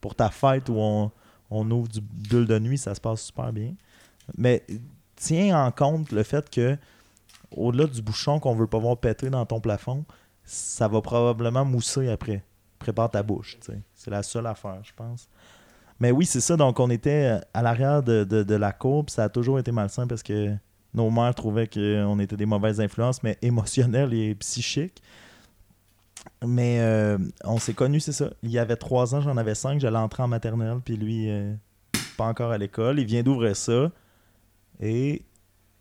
pour 0.00 0.14
ta 0.14 0.30
fête 0.30 0.68
où 0.68 0.76
on, 0.76 1.10
on 1.50 1.70
ouvre 1.70 1.88
du 1.88 2.00
bulle 2.00 2.46
de 2.46 2.58
nuit, 2.58 2.78
ça 2.78 2.94
se 2.94 3.00
passe 3.00 3.22
super 3.22 3.52
bien. 3.52 3.74
Mais 4.36 4.64
tiens 5.16 5.64
en 5.66 5.70
compte 5.70 6.12
le 6.12 6.22
fait 6.22 6.48
que 6.50 6.76
au-delà 7.50 7.86
du 7.86 8.02
bouchon 8.02 8.40
qu'on 8.40 8.54
veut 8.54 8.66
pas 8.66 8.78
voir 8.78 8.96
péter 8.96 9.30
dans 9.30 9.46
ton 9.46 9.60
plafond, 9.60 10.04
ça 10.44 10.88
va 10.88 11.00
probablement 11.00 11.64
mousser 11.64 12.08
après. 12.10 12.42
Prépare 12.78 13.10
ta 13.10 13.22
bouche. 13.22 13.58
C'est 13.94 14.10
la 14.10 14.22
seule 14.22 14.46
affaire, 14.46 14.80
je 14.82 14.92
pense. 14.94 15.28
Mais 16.00 16.10
oui, 16.10 16.26
c'est 16.26 16.40
ça. 16.40 16.56
Donc, 16.56 16.80
on 16.80 16.90
était 16.90 17.38
à 17.54 17.62
l'arrière 17.62 18.02
de, 18.02 18.24
de- 18.24 18.42
de 18.42 18.54
la 18.56 18.72
cour, 18.72 19.06
puis 19.06 19.14
ça 19.14 19.24
a 19.24 19.28
toujours 19.28 19.58
été 19.58 19.70
malsain 19.72 20.06
parce 20.06 20.22
que 20.22 20.54
nos 20.92 21.10
mères 21.10 21.34
trouvaient 21.34 21.68
qu'on 21.68 22.18
était 22.18 22.36
des 22.36 22.46
mauvaises 22.46 22.80
influences, 22.80 23.22
mais 23.22 23.38
émotionnelles 23.42 24.12
et 24.12 24.34
psychiques. 24.34 25.00
Mais 26.44 26.80
euh, 26.80 27.16
on 27.44 27.58
s'est 27.58 27.74
connus, 27.74 28.00
c'est 28.00 28.12
ça. 28.12 28.30
Il 28.42 28.50
y 28.50 28.58
avait 28.58 28.76
trois 28.76 29.14
ans, 29.14 29.20
j'en 29.20 29.36
avais 29.36 29.54
cinq, 29.54 29.80
j'allais 29.80 29.98
entrer 29.98 30.22
en 30.22 30.28
maternelle, 30.28 30.78
puis 30.84 30.96
lui, 30.96 31.30
euh, 31.30 31.54
pas 32.16 32.24
encore 32.24 32.50
à 32.50 32.58
l'école. 32.58 32.98
Il 32.98 33.06
vient 33.06 33.22
d'ouvrir 33.22 33.56
ça. 33.56 33.90
Et 34.80 35.22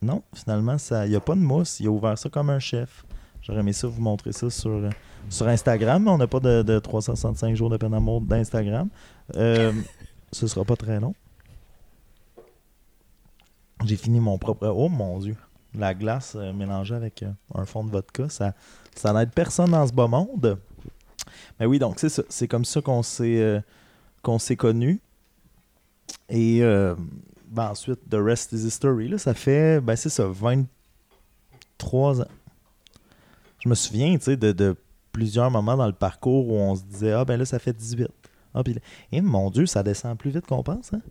non, 0.02 0.24
finalement, 0.34 0.78
il 0.92 1.10
n'y 1.10 1.16
a 1.16 1.20
pas 1.20 1.36
de 1.36 1.42
mousse. 1.42 1.80
Il 1.80 1.88
a 1.88 1.92
ouvert 1.92 2.18
ça 2.18 2.30
comme 2.30 2.50
un 2.50 2.60
chef. 2.60 3.06
J'aurais 3.42 3.60
aimé 3.60 3.74
ça 3.74 3.88
vous 3.88 4.02
montrer 4.02 4.32
ça 4.32 4.50
sur, 4.50 4.72
euh, 4.72 4.90
sur 5.30 5.48
Instagram, 5.48 6.08
on 6.08 6.18
n'a 6.18 6.28
pas 6.28 6.40
de, 6.40 6.62
de 6.62 6.80
365 6.80 7.56
jours 7.56 7.70
de 7.70 7.78
peine 7.78 7.92
d'amour 7.92 8.22
d'Instagram. 8.22 8.90
Euh, 9.36 9.72
ce 10.32 10.48
sera 10.48 10.64
pas 10.66 10.76
très 10.76 11.00
long. 11.00 11.14
J'ai 13.86 13.98
fini 13.98 14.20
mon 14.20 14.38
propre. 14.38 14.68
Oh 14.68 14.90
mon 14.90 15.20
dieu! 15.20 15.36
La 15.76 15.94
glace 15.94 16.34
euh, 16.36 16.54
mélangée 16.54 16.96
avec 16.96 17.24
euh, 17.24 17.32
un 17.56 17.66
fond 17.66 17.84
de 17.84 17.90
vodka, 17.90 18.30
ça, 18.30 18.54
ça 18.96 19.12
n'aide 19.12 19.32
personne 19.32 19.72
dans 19.72 19.86
ce 19.86 19.94
bas 19.94 20.08
monde. 20.08 20.60
Mais 21.60 21.66
oui, 21.66 21.80
donc 21.80 22.00
c'est 22.00 22.10
ça. 22.10 22.24
C'est 22.30 22.48
comme 22.48 22.66
ça 22.66 22.82
qu'on 22.82 23.04
s'est 23.04 23.62
qu'on 24.22 24.40
s'est 24.40 24.56
connus. 24.56 25.02
Et 26.30 26.62
ben 27.54 27.70
ensuite, 27.70 28.00
The 28.10 28.16
Rest 28.20 28.52
is 28.54 28.66
History. 28.66 29.08
Là, 29.08 29.18
ça 29.18 29.34
fait, 29.34 29.80
ben 29.80 29.96
c'est 29.96 30.10
ça, 30.10 30.26
23 30.28 32.22
ans. 32.22 32.28
Je 33.64 33.70
me 33.70 33.76
souviens, 33.76 34.18
tu 34.18 34.26
sais, 34.26 34.38
de, 34.38 34.52
de 34.52 34.76
plusieurs 35.12 35.50
moments 35.52 35.78
dans 35.78 35.88
le 35.88 35.94
parcours 35.94 36.48
où 36.50 36.54
on 36.56 36.76
se 36.76 36.84
disait, 36.84 37.12
ah 37.14 37.24
ben 37.26 37.38
là, 37.38 37.46
ça 37.46 37.60
fait 37.60 37.74
18. 37.74 38.08
Ah, 38.54 38.64
puis 38.64 38.76
eh, 39.12 39.22
mon 39.22 39.50
Dieu, 39.50 39.66
ça 39.66 39.82
descend 39.84 40.18
plus 40.18 40.30
vite 40.32 40.46
qu'on 40.46 40.64
pense, 40.64 40.94
hein? 40.94 41.02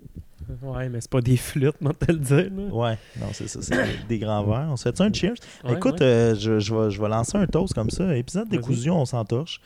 Ouais, 0.63 0.89
mais 0.89 1.01
c'est 1.01 1.11
pas 1.11 1.21
des 1.21 1.37
flûtes, 1.37 1.81
moi, 1.81 1.93
te 1.95 2.11
le 2.13 2.19
dire. 2.19 2.51
Là. 2.53 2.75
Ouais, 2.75 2.99
non, 3.19 3.29
c'est 3.33 3.49
ça, 3.49 3.63
c'est 3.63 4.07
des- 4.09 4.19
grands 4.19 4.45
verres. 4.45 4.69
On 4.71 4.77
se 4.77 4.83
fait 4.83 5.01
un 5.01 5.13
cheers? 5.13 5.35
Ouais, 5.65 5.75
Écoute, 5.75 6.01
ouais. 6.01 6.07
euh, 6.07 6.35
je, 6.35 6.59
je 6.59 6.75
vais, 6.75 6.91
je 6.91 7.01
vais 7.01 7.09
lancer 7.09 7.39
un 7.39 7.47
toast 7.47 7.73
comme 7.75 7.91
ça. 7.91 8.15
Épisode 8.17 8.49
décousu, 8.49 8.91
on 8.91 9.05
s'entorche. 9.05 9.61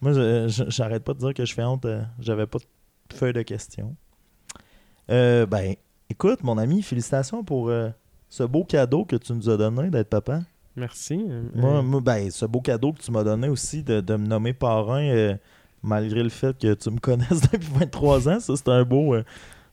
Moi, 0.00 0.12
j'arrête 0.48 1.04
pas 1.04 1.12
de 1.14 1.18
dire 1.20 1.34
que 1.34 1.44
je 1.44 1.54
fais 1.54 1.62
honte. 1.62 1.84
euh, 1.84 2.02
J'avais 2.18 2.46
pas 2.46 2.58
de 2.58 3.14
feuille 3.14 3.34
de 3.34 3.42
questions. 3.42 3.94
Euh, 5.10 5.46
ben, 5.46 5.74
écoute, 6.12 6.42
mon 6.42 6.56
ami, 6.58 6.82
félicitations 6.82 7.42
pour 7.44 7.68
euh, 7.68 7.88
ce 8.28 8.42
beau 8.44 8.64
cadeau 8.64 9.04
que 9.04 9.16
tu 9.16 9.32
nous 9.32 9.48
as 9.50 9.56
donné 9.56 9.90
d'être 9.90 10.08
papa. 10.08 10.40
Merci. 10.76 11.24
euh, 11.28 11.42
Moi, 11.54 11.70
euh, 11.78 11.82
moi, 11.82 12.00
ben, 12.00 12.30
ce 12.30 12.46
beau 12.46 12.60
cadeau 12.60 12.92
que 12.92 13.02
tu 13.02 13.10
m'as 13.10 13.24
donné 13.24 13.48
aussi 13.48 13.82
de, 13.82 14.00
de 14.00 14.16
me 14.16 14.26
nommer 14.26 14.52
parrain, 14.54 15.02
euh, 15.02 15.36
malgré 15.82 16.22
le 16.22 16.28
fait 16.30 16.56
que 16.58 16.72
tu 16.74 16.90
me 16.90 16.98
connaisses 17.00 17.42
depuis 17.50 17.68
23 17.78 18.28
ans, 18.28 18.40
ça 18.40 18.54
c'est 18.56 18.68
un 18.68 18.84
beau, 18.84 19.14
euh, 19.14 19.24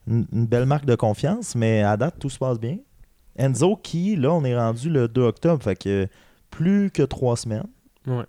une, 0.08 0.25
une 0.34 0.45
belle 0.45 0.65
marque 0.65 0.86
de 0.86 0.95
confiance, 0.95 1.56
mais 1.56 1.84
à 1.84 1.95
date, 1.95 2.15
tout 2.19 2.30
se 2.30 2.38
passe 2.39 2.60
bien. 2.60 2.78
Enzo, 3.38 3.78
qui, 3.78 4.15
là, 4.17 4.34
on 4.34 4.43
est 4.43 4.58
rendu 4.58 4.89
le 4.89 5.08
2 5.08 5.21
octobre, 5.21 5.63
fait 5.63 5.75
que 5.78 6.08
plus 6.49 6.91
que 6.91 7.04
trois 7.04 7.38
semaines. 7.38 7.67
ouais. 8.08 8.25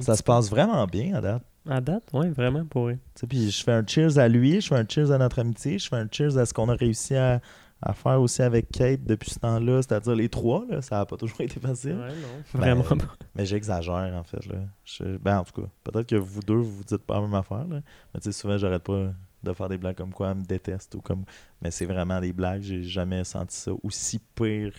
Ça 0.00 0.16
se 0.16 0.22
passe 0.22 0.50
vraiment 0.50 0.84
bien 0.86 1.14
à 1.14 1.20
date. 1.22 1.42
À 1.68 1.80
date, 1.80 2.04
ouais, 2.14 2.30
vraiment 2.30 2.64
pour 2.64 2.90
Puis 3.28 3.50
je 3.50 3.62
fais 3.62 3.72
un 3.72 3.86
cheers 3.86 4.18
à 4.18 4.26
lui, 4.28 4.60
je 4.60 4.68
fais 4.68 4.76
un 4.76 4.86
cheers 4.88 5.10
à 5.12 5.18
notre 5.18 5.38
amitié, 5.40 5.78
je 5.78 5.88
fais 5.88 5.96
un 5.96 6.08
cheers 6.10 6.38
à 6.38 6.46
ce 6.46 6.54
qu'on 6.54 6.68
a 6.70 6.74
réussi 6.74 7.14
à, 7.14 7.40
à 7.82 7.92
faire 7.92 8.20
aussi 8.20 8.40
avec 8.42 8.70
Kate 8.72 9.04
depuis 9.04 9.30
ce 9.30 9.38
temps-là, 9.40 9.82
c'est-à-dire 9.82 10.14
les 10.14 10.28
trois, 10.30 10.64
là, 10.68 10.80
ça 10.80 10.96
n'a 10.96 11.06
pas 11.06 11.16
toujours 11.16 11.42
été 11.42 11.60
facile. 11.60 11.92
Ouais, 11.96 12.08
non. 12.08 12.42
Ben, 12.54 12.60
Vraiment 12.60 12.82
pas. 12.84 13.14
Mais 13.34 13.44
j'exagère, 13.44 14.14
en 14.14 14.22
fait. 14.24 14.46
Là. 14.46 14.56
Je- 14.84 15.18
ben, 15.18 15.38
en 15.40 15.44
tout 15.44 15.60
cas, 15.60 15.68
peut-être 15.84 16.06
que 16.08 16.16
vous 16.16 16.40
deux, 16.40 16.54
vous 16.56 16.76
vous 16.78 16.84
dites 16.84 17.04
pas 17.04 17.16
la 17.16 17.20
même 17.20 17.34
affaire. 17.34 17.66
Là. 17.68 17.80
Mais 18.14 18.20
tu 18.20 18.32
sais, 18.32 18.32
souvent, 18.32 18.56
j'arrête 18.56 18.82
pas 18.84 19.12
de 19.42 19.52
faire 19.52 19.68
des 19.68 19.78
blagues 19.78 19.96
comme 19.96 20.12
quoi 20.12 20.30
elle 20.30 20.38
me 20.38 20.44
déteste 20.44 20.94
ou 20.94 21.00
comme. 21.02 21.24
Mais 21.62 21.70
c'est 21.70 21.86
vraiment 21.86 22.20
des 22.20 22.32
blagues. 22.32 22.62
J'ai 22.62 22.82
jamais 22.82 23.22
senti 23.24 23.56
ça 23.56 23.72
aussi 23.82 24.20
pire 24.34 24.72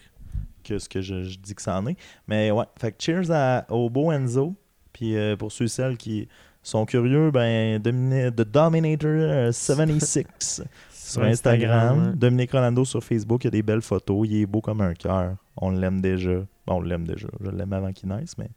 que 0.63 0.79
ce 0.79 0.89
que 0.89 1.01
je, 1.01 1.23
je 1.23 1.37
dis 1.37 1.55
que 1.55 1.61
ça 1.61 1.77
en 1.79 1.85
est. 1.87 1.95
Mais 2.27 2.51
ouais, 2.51 2.65
fait 2.77 2.91
que 2.91 3.01
cheers 3.01 3.31
à, 3.31 3.65
au 3.69 3.89
beau 3.89 4.11
Enzo. 4.11 4.55
Puis 4.91 5.15
euh, 5.15 5.37
pour 5.37 5.51
ceux 5.51 5.65
et 5.65 5.69
celles 5.69 5.97
qui 5.97 6.27
sont 6.69 6.85
curieux, 6.85 7.31
ben, 7.31 7.79
Domini- 7.81 8.31
The 8.31 8.41
Dominator 8.41 9.09
euh, 9.09 9.51
76 9.51 10.63
sur 10.91 11.23
Instagram. 11.23 12.09
ouais. 12.09 12.15
Dominique 12.15 12.51
Rolando 12.51 12.85
sur 12.85 13.03
Facebook, 13.03 13.43
il 13.43 13.47
y 13.47 13.49
a 13.49 13.51
des 13.51 13.63
belles 13.63 13.81
photos. 13.81 14.27
Il 14.29 14.41
est 14.41 14.45
beau 14.45 14.61
comme 14.61 14.81
un 14.81 14.93
cœur. 14.93 15.35
On 15.57 15.71
l'aime 15.71 16.01
déjà. 16.01 16.37
Bon, 16.67 16.75
on 16.75 16.81
l'aime 16.81 17.05
déjà. 17.05 17.27
Je 17.43 17.49
l'aime 17.49 17.73
avant 17.73 17.91
qu'il 17.91 18.09
naisse, 18.09 18.37
mais 18.37 18.49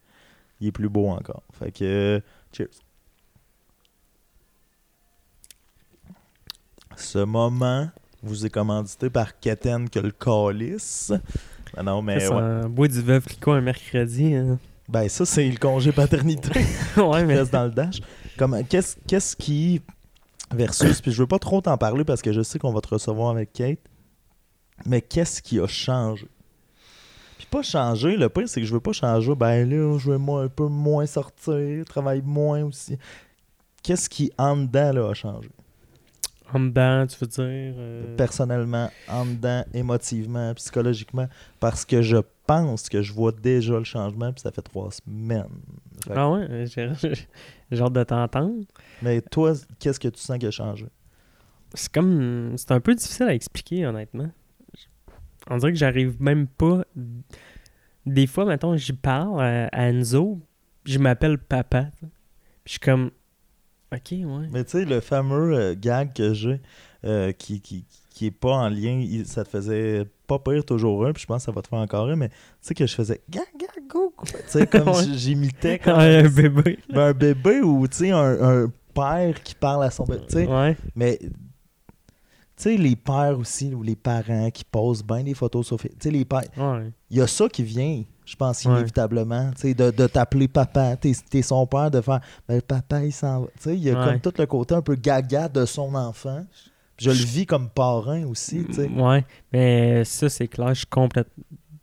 il 0.61 0.69
est 0.69 0.73
plus 0.73 0.89
beau 0.89 1.09
encore. 1.09 1.43
Fait 1.59 1.73
que, 1.73 1.85
euh, 1.85 2.21
cheers. 2.53 2.69
Ce 6.97 7.19
moment 7.19 7.89
vous 8.23 8.45
est 8.47 8.51
commandité 8.51 9.11
par 9.11 9.39
Keten 9.41 9.89
que 9.89 9.99
le 9.99 10.11
calice. 10.13 11.13
Ben 11.75 11.83
non, 11.85 12.03
mais 12.03 12.21
Ça, 12.21 12.35
ouais. 12.35 12.63
ça 12.63 12.69
boit 12.69 12.89
du 12.89 13.01
veuve 13.01 13.25
Clicquot 13.25 13.53
un 13.53 13.61
mercredi. 13.63 14.35
hein. 14.35 14.59
Ben 14.89 15.09
ça, 15.09 15.25
c'est 15.25 15.49
le 15.49 15.57
congé 15.57 15.93
paternité. 15.93 16.61
ouais, 16.97 17.25
mais. 17.25 17.39
reste 17.39 17.53
dans 17.53 17.65
le 17.65 17.71
dash. 17.71 18.01
Comme, 18.37 18.63
qu'est-ce, 18.65 18.97
qu'est-ce 19.07 19.37
qui 19.37 19.81
versus, 20.55 21.01
puis 21.01 21.13
je 21.13 21.23
veux 21.23 21.27
pas 21.27 21.39
trop 21.39 21.61
t'en 21.61 21.77
parler 21.79 22.05
parce 22.05 22.23
que 22.23 22.33
je 22.33 22.43
sais 22.43 22.59
qu'on 22.59 22.73
va 22.73 22.81
te 22.81 22.89
recevoir 22.89 23.31
avec 23.31 23.53
Kate, 23.53 23.81
mais 24.87 25.01
qu'est-ce 25.01 25.43
qui 25.43 25.59
a 25.61 25.67
changé? 25.67 26.29
Puis 27.39 27.47
pas 27.51 27.63
changé, 27.63 28.17
le 28.17 28.29
pire 28.29 28.49
c'est 28.49 28.61
que 28.61 28.67
je 28.67 28.73
veux 28.73 28.81
pas 28.81 28.93
changer, 28.93 29.35
ben 29.35 29.69
là, 29.69 29.99
je 29.99 30.11
veux 30.11 30.19
moi, 30.19 30.43
un 30.43 30.49
peu 30.49 30.67
moins 30.67 31.07
sortir, 31.07 31.85
travailler 31.85 32.23
moins 32.23 32.65
aussi. 32.65 32.99
Qu'est-ce 33.83 34.09
qui 34.09 34.31
en 34.39 34.57
dedans 34.57 34.93
là, 34.93 35.09
a 35.09 35.15
changé? 35.15 35.49
En 36.55 36.61
dedans, 36.61 37.07
tu 37.07 37.17
veux 37.19 37.27
dire. 37.27 37.45
euh, 37.79 38.17
Personnellement, 38.17 38.91
en 39.09 39.25
dedans, 39.25 39.65
émotivement, 39.73 40.53
psychologiquement, 40.55 41.29
parce 41.61 41.85
que 41.85 42.03
je 42.03 42.19
pense 42.47 42.89
que 42.89 43.01
je 43.03 43.13
vois 43.13 43.33
déjà 43.33 43.79
le 43.79 43.85
changement, 43.85 44.33
puis 44.33 44.43
ça 44.43 44.51
fait 44.53 44.63
trois 44.63 44.91
semaines. 44.91 45.47
Fait 46.07 46.13
Ah 46.15 46.31
ouais, 46.31 46.65
j'ai 46.67 47.81
hâte 47.81 47.93
de 47.93 48.03
t'entendre. 48.05 48.65
Mais 49.01 49.21
toi, 49.23 49.53
qu'est-ce 49.79 49.99
que 50.01 50.09
tu 50.09 50.21
sens 50.21 50.39
qui 50.39 50.47
a 50.47 50.51
changé? 50.51 50.87
C'est 51.75 51.91
comme. 51.91 52.53
C'est 52.57 52.73
un 52.73 52.81
peu 52.81 52.95
difficile 52.95 53.27
à 53.27 53.35
expliquer, 53.35 53.87
honnêtement. 53.87 54.31
On 55.49 55.57
dirait 55.57 55.73
que 55.73 55.79
j'arrive 55.79 56.21
même 56.21 56.47
pas. 56.47 56.85
Des 58.05 58.27
fois, 58.27 58.45
mettons, 58.45 58.77
j'y 58.77 58.93
parle 58.93 59.41
à, 59.41 59.69
Enzo, 59.89 60.41
je 60.85 60.99
m'appelle 60.99 61.39
papa. 61.39 61.87
Puis 62.01 62.09
je 62.67 62.71
suis 62.73 62.81
comme. 62.81 63.11
Ok, 63.93 64.11
ouais. 64.13 64.49
Mais 64.51 64.65
tu 64.65 64.71
sais, 64.73 64.85
le 64.85 65.01
fameux 65.01 65.55
euh, 65.55 65.75
gag 65.79 66.13
que 66.15 66.33
j'ai, 66.33 66.61
euh, 67.05 67.33
qui, 67.33 67.61
qui, 67.61 67.85
qui 68.11 68.27
est 68.27 68.31
pas 68.31 68.53
en 68.55 68.69
lien, 68.69 68.99
il- 69.01 69.27
ça 69.27 69.45
te 69.45 69.51
faisait 69.51 70.07
pas 70.27 70.39
pire 70.39 70.65
toujours 70.65 71.05
un, 71.07 71.13
puis 71.13 71.23
je 71.23 71.27
pense 71.27 71.43
que 71.43 71.47
ça 71.47 71.53
va 71.53 71.61
te 71.63 71.69
faire 71.69 71.79
encore 71.79 72.09
un, 72.09 72.17
mais 72.17 72.29
tu 72.31 72.35
sais 72.63 72.75
que 72.75 72.87
je 72.87 72.95
faisais 72.95 73.21
gag, 73.29 73.43
gag, 73.59 73.87
go. 73.89 74.15
Tu 74.25 74.33
sais, 74.47 74.67
comme 74.67 74.89
Ouais. 74.89 75.05
j'imitais 75.15 75.79
comme 75.79 75.99
Ouais, 75.99 76.25
un 76.25 76.29
bébé. 76.29 76.79
ben, 76.89 77.01
un 77.09 77.13
bébé 77.13 77.61
ou 77.61 77.87
tu 77.89 77.97
sais, 77.99 78.11
un, 78.13 78.65
un 78.65 78.73
père 78.95 79.43
qui 79.43 79.55
parle 79.55 79.85
à 79.85 79.91
son 79.91 80.05
bébé. 80.05 80.23
Tu 80.27 80.33
sais, 80.35 80.47
Ouais. 80.47 80.77
mais 80.97 81.19
tu 81.21 81.29
sais, 82.57 82.77
les 82.77 82.97
pères 82.97 83.39
aussi, 83.39 83.75
ou 83.75 83.83
les 83.83 83.97
parents 83.97 84.51
qui 84.51 84.65
posent 84.65 85.03
bien 85.05 85.23
des 85.25 85.35
photos 85.35 85.67
sur 85.67 85.81
Facebook. 85.81 85.99
Tu 86.01 86.09
sais, 86.09 86.15
les 86.15 86.25
pères, 86.25 86.43
Ouais. 86.57 86.93
il 87.11 87.17
y 87.19 87.21
a 87.21 87.27
ça 87.27 87.49
qui 87.49 87.63
vient, 87.63 88.03
je 88.33 88.37
pense, 88.37 88.65
inévitablement, 88.65 89.51
tu 89.55 89.61
sais, 89.69 89.75
de, 89.75 89.91
de 89.91 90.07
t'appeler 90.07 90.49
papa, 90.49 90.97
t'es 90.97 91.13
es 91.35 91.43
son 91.43 91.67
père, 91.67 91.91
de 91.91 92.01
faire, 92.01 92.21
ben, 92.49 92.61
papa, 92.63 93.05
il 93.05 93.13
s'en 93.13 93.43
va. 93.43 93.47
Tu 93.57 93.63
sais, 93.63 93.75
il 93.77 93.83
y 93.83 93.91
a 93.91 93.99
Ouais. 93.99 94.05
comme 94.07 94.21
tout 94.21 94.33
le 94.39 94.47
côté 94.47 94.75
un 94.75 94.83
peu 94.83 94.95
gaga 94.97 95.49
de 95.49 95.65
son 95.67 95.95
enfant. 95.95 96.45
Je 96.99 97.11
le 97.11 97.17
vis 97.17 97.47
comme 97.47 97.69
parrain 97.69 98.25
aussi, 98.27 98.65
tu 98.67 98.75
sais. 98.75 98.89
Ouais. 98.89 99.25
Mais 99.53 100.05
ça, 100.05 100.29
c'est 100.29 100.47
clair, 100.49 100.75
je 100.75 100.85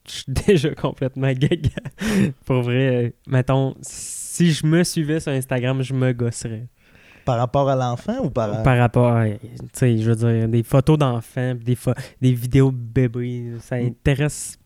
suis 0.08 0.26
déjà 0.48 0.74
complètement 0.76 1.32
gaga. 1.34 1.70
Pour 2.46 2.62
vrai, 2.64 3.14
mettons, 3.28 3.76
si 3.82 4.52
je 4.52 4.66
me 4.66 4.84
suivais 4.84 5.20
sur 5.20 5.32
Instagram, 5.32 5.82
je 5.82 5.94
me 5.94 6.12
gosserais. 6.14 6.68
Par 7.26 7.38
rapport 7.38 7.70
à 7.70 7.76
l'enfant 7.76 8.18
ou 8.24 8.30
par... 8.30 8.64
Par 8.64 8.78
rapport 8.78 9.12
à, 9.16 9.28
tu 9.30 9.38
sais, 9.74 9.98
je 10.00 10.10
veux 10.12 10.16
dire, 10.16 10.48
des 10.48 10.64
photos 10.64 10.98
d'enfants, 10.98 11.54
des, 11.54 11.78
des 12.22 12.34
vidéos 12.34 12.72
de 12.72 12.78
bébés, 12.78 13.54
ça 13.60 13.78
Mm. 13.80 13.86
intéresse, 13.88 14.58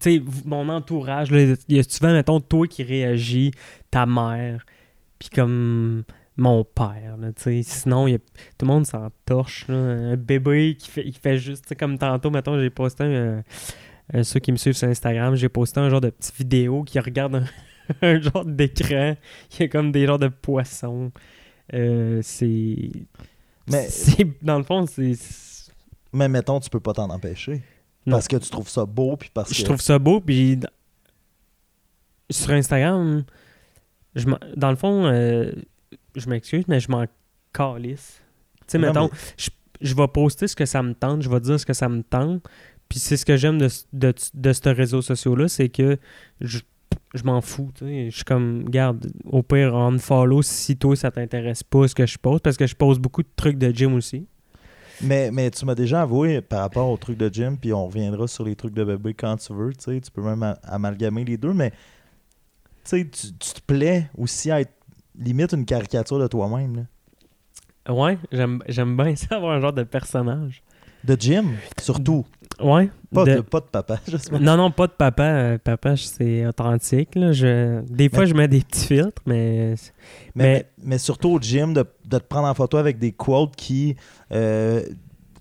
sais, 0.00 0.22
mon 0.44 0.68
entourage, 0.68 1.30
là, 1.30 1.40
il 1.68 1.76
y 1.76 1.78
a 1.78 1.82
souvent, 1.82 2.12
mettons, 2.12 2.40
toi 2.40 2.66
qui 2.66 2.82
réagis, 2.82 3.50
ta 3.90 4.06
mère, 4.06 4.64
puis 5.18 5.28
comme 5.30 6.04
mon 6.36 6.62
père. 6.64 7.16
là, 7.18 7.32
tu 7.32 7.42
sais. 7.42 7.62
Sinon, 7.62 8.06
y 8.06 8.14
a- 8.14 8.18
tout 8.18 8.24
le 8.62 8.66
monde 8.66 8.86
s'en 8.86 9.08
torche. 9.24 9.66
là. 9.68 9.74
Un 9.74 10.16
bébé 10.16 10.76
qui 10.78 10.88
fait, 10.90 11.04
qui 11.04 11.18
fait 11.18 11.38
juste, 11.38 11.74
comme 11.76 11.98
tantôt, 11.98 12.30
mettons, 12.30 12.58
j'ai 12.60 12.70
posté 12.70 13.04
un. 13.04 13.42
euh, 14.14 14.22
ceux 14.22 14.40
qui 14.40 14.52
me 14.52 14.56
suivent 14.56 14.74
sur 14.76 14.88
Instagram, 14.88 15.34
j'ai 15.34 15.48
posté 15.48 15.80
un 15.80 15.90
genre 15.90 16.00
de 16.00 16.10
petite 16.10 16.36
vidéo 16.36 16.82
qui 16.84 16.98
regarde 17.00 17.34
un, 17.36 17.44
un 18.02 18.20
genre 18.20 18.44
d'écran. 18.44 19.16
Il 19.54 19.60
y 19.60 19.62
a 19.64 19.68
comme 19.68 19.90
des 19.92 20.06
genres 20.06 20.18
de 20.20 20.28
poissons. 20.28 21.10
Euh, 21.74 22.20
c'est. 22.22 22.90
Mais- 23.70 23.88
Dans 24.42 24.58
le 24.58 24.64
fond, 24.64 24.86
c'est. 24.86 25.12
Mais 26.12 26.28
mettons, 26.28 26.58
tu 26.60 26.70
peux 26.70 26.80
pas 26.80 26.92
t'en 26.94 27.10
empêcher. 27.10 27.62
Non. 28.08 28.16
Parce 28.16 28.28
que 28.28 28.36
tu 28.36 28.50
trouves 28.50 28.68
ça 28.68 28.84
beau, 28.86 29.16
puis 29.16 29.30
parce 29.32 29.52
Je 29.52 29.60
que... 29.60 29.64
trouve 29.66 29.80
ça 29.80 29.98
beau, 29.98 30.20
puis 30.20 30.58
sur 32.30 32.50
Instagram, 32.50 33.24
je 34.14 34.26
dans 34.56 34.70
le 34.70 34.76
fond, 34.76 35.06
euh, 35.06 35.52
je 36.14 36.28
m'excuse, 36.28 36.64
mais 36.68 36.80
je 36.80 36.90
m'en 36.90 37.04
calisse. 37.52 38.20
Tu 38.60 38.64
sais, 38.72 38.78
mettons, 38.78 39.08
mais- 39.12 39.18
je, 39.36 39.50
je 39.80 39.94
vais 39.94 40.08
poster 40.08 40.46
ce 40.48 40.56
que 40.56 40.66
ça 40.66 40.82
me 40.82 40.94
tente, 40.94 41.22
je 41.22 41.28
vais 41.30 41.40
dire 41.40 41.58
ce 41.58 41.64
que 41.66 41.72
ça 41.72 41.88
me 41.88 42.02
tente, 42.02 42.42
puis 42.88 42.98
c'est 42.98 43.16
ce 43.16 43.24
que 43.24 43.36
j'aime 43.36 43.58
de, 43.58 43.68
ce- 43.68 43.84
de, 43.92 44.14
de 44.34 44.52
ce 44.52 44.68
réseau 44.68 45.00
social-là, 45.02 45.48
c'est 45.48 45.68
que 45.68 45.98
je, 46.40 46.58
je 47.14 47.22
m'en 47.24 47.40
fous, 47.40 47.70
tu 47.74 47.84
sais. 47.86 48.10
Je 48.10 48.16
suis 48.16 48.24
comme, 48.24 48.68
garde, 48.68 49.10
au 49.24 49.42
pire, 49.42 49.74
on 49.74 49.98
follow 49.98 50.42
si 50.42 50.76
toi, 50.76 50.96
ça 50.96 51.10
t'intéresse 51.10 51.62
pas 51.62 51.88
ce 51.88 51.94
que 51.94 52.06
je 52.06 52.18
pose, 52.18 52.40
parce 52.40 52.56
que 52.56 52.66
je 52.66 52.74
pose 52.74 52.98
beaucoup 52.98 53.22
de 53.22 53.28
trucs 53.36 53.56
de 53.58 53.70
gym 53.70 53.94
aussi. 53.94 54.26
Mais, 55.00 55.30
mais 55.30 55.50
tu 55.50 55.64
m'as 55.64 55.74
déjà 55.74 56.02
avoué 56.02 56.40
par 56.40 56.60
rapport 56.60 56.88
aux 56.88 56.96
trucs 56.96 57.18
de 57.18 57.32
gym, 57.32 57.56
puis 57.56 57.72
on 57.72 57.86
reviendra 57.86 58.26
sur 58.26 58.44
les 58.44 58.56
trucs 58.56 58.74
de 58.74 58.84
bébé 58.84 59.14
quand 59.14 59.36
tu 59.36 59.52
veux, 59.52 59.72
tu 59.72 59.84
sais, 59.84 60.00
tu 60.00 60.10
peux 60.10 60.22
même 60.22 60.56
amalgamer 60.64 61.24
les 61.24 61.36
deux, 61.36 61.52
mais 61.52 61.72
tu 62.84 63.08
tu 63.08 63.32
te 63.32 63.60
plais 63.66 64.10
aussi 64.16 64.50
à 64.50 64.60
être 64.60 64.72
limite 65.18 65.52
une 65.52 65.64
caricature 65.64 66.18
de 66.18 66.26
toi-même. 66.26 66.86
Ouais, 67.88 68.18
j'aime 68.32 68.62
j'aime 68.68 68.96
bien 68.96 69.16
ça, 69.16 69.36
avoir 69.36 69.52
un 69.52 69.60
genre 69.60 69.72
de 69.72 69.84
personnage. 69.84 70.62
De 71.04 71.16
gym, 71.18 71.50
surtout. 71.80 72.26
Ouais. 72.60 72.90
Pas 73.14 73.24
de- 73.24 73.36
de, 73.36 73.40
pas 73.40 73.60
de 73.60 73.66
papa, 73.66 74.00
j'espère. 74.08 74.40
Non, 74.40 74.56
non, 74.56 74.70
pas 74.70 74.86
de 74.88 74.92
papa. 74.92 75.22
Euh, 75.24 75.58
Papa, 75.58 75.96
c'est 75.96 76.44
authentique. 76.46 77.14
Là. 77.14 77.32
Je... 77.32 77.80
Des 77.88 78.08
fois, 78.08 78.20
Mais- 78.20 78.26
je 78.26 78.34
mets 78.34 78.48
des 78.48 78.60
petits 78.60 78.86
filtres, 78.86 79.22
mais. 79.26 79.74
Mais, 80.34 80.44
mais, 80.44 80.66
mais 80.82 80.98
surtout 80.98 81.30
au 81.30 81.40
gym, 81.40 81.72
de, 81.72 81.84
de 82.04 82.18
te 82.18 82.24
prendre 82.24 82.48
en 82.48 82.54
photo 82.54 82.76
avec 82.76 82.98
des 82.98 83.12
quotes 83.12 83.54
qui. 83.56 83.96
euh, 84.32 84.82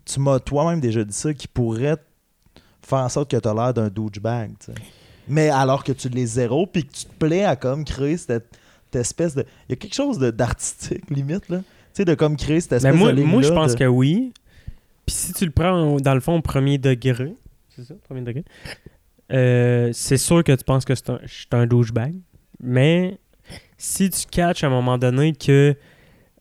tu 0.05 0.19
m'as 0.21 0.39
toi-même 0.39 0.79
déjà 0.79 1.03
dit 1.03 1.13
ça, 1.13 1.33
qui 1.33 1.47
pourraient 1.49 1.97
faire 2.81 2.99
en 2.99 3.09
sorte 3.09 3.29
que 3.31 3.35
tu 3.37 3.47
as 3.47 3.53
l'air 3.53 3.73
d'un 3.73 3.89
douchebag. 3.89 4.51
tu 4.59 4.67
sais. 4.67 4.73
Mais 5.27 5.49
alors 5.49 5.83
que 5.83 5.91
tu 5.91 6.07
les 6.07 6.25
zéro, 6.25 6.65
puis 6.67 6.85
que 6.85 6.93
tu 6.93 7.05
te 7.05 7.13
plais 7.19 7.43
à 7.43 7.55
comme 7.57 7.83
créer 7.83 8.15
cette, 8.15 8.47
cette 8.85 8.95
espèce 9.01 9.35
de. 9.35 9.41
Il 9.67 9.71
y 9.71 9.73
a 9.73 9.75
quelque 9.75 9.95
chose 9.95 10.19
d'artistique, 10.19 11.09
limite, 11.09 11.49
là. 11.49 11.57
Tu 11.57 11.63
sais, 11.93 12.05
de 12.05 12.13
comme 12.13 12.37
créer 12.37 12.61
cette 12.61 12.73
espèce 12.73 12.93
Mais 12.93 12.97
moi, 12.97 13.11
de. 13.11 13.23
moi 13.23 13.41
je 13.41 13.49
pense 13.51 13.73
de- 13.73 13.79
que 13.79 13.83
oui. 13.85 14.31
Puis 15.07 15.15
si 15.15 15.33
tu 15.33 15.45
le 15.45 15.51
prends, 15.51 15.97
dans 15.97 16.13
le 16.13 16.19
fond, 16.19 16.37
au 16.37 16.41
premier 16.41 16.77
degré, 16.77 17.33
c'est 17.69 17.83
ça, 17.83 17.95
premier 18.03 18.21
degré, 18.21 18.43
euh, 19.31 19.89
c'est 19.93 20.17
sûr 20.17 20.43
que 20.43 20.51
tu 20.51 20.63
penses 20.63 20.85
que 20.85 20.93
c'est 20.93 21.09
un, 21.09 21.19
je 21.23 21.33
suis 21.33 21.47
un 21.51 21.65
douchebag. 21.65 22.13
Mais 22.59 23.17
si 23.77 24.09
tu 24.09 24.25
catches 24.29 24.63
à 24.63 24.67
un 24.67 24.71
moment 24.71 24.97
donné 24.97 25.33
que 25.33 25.75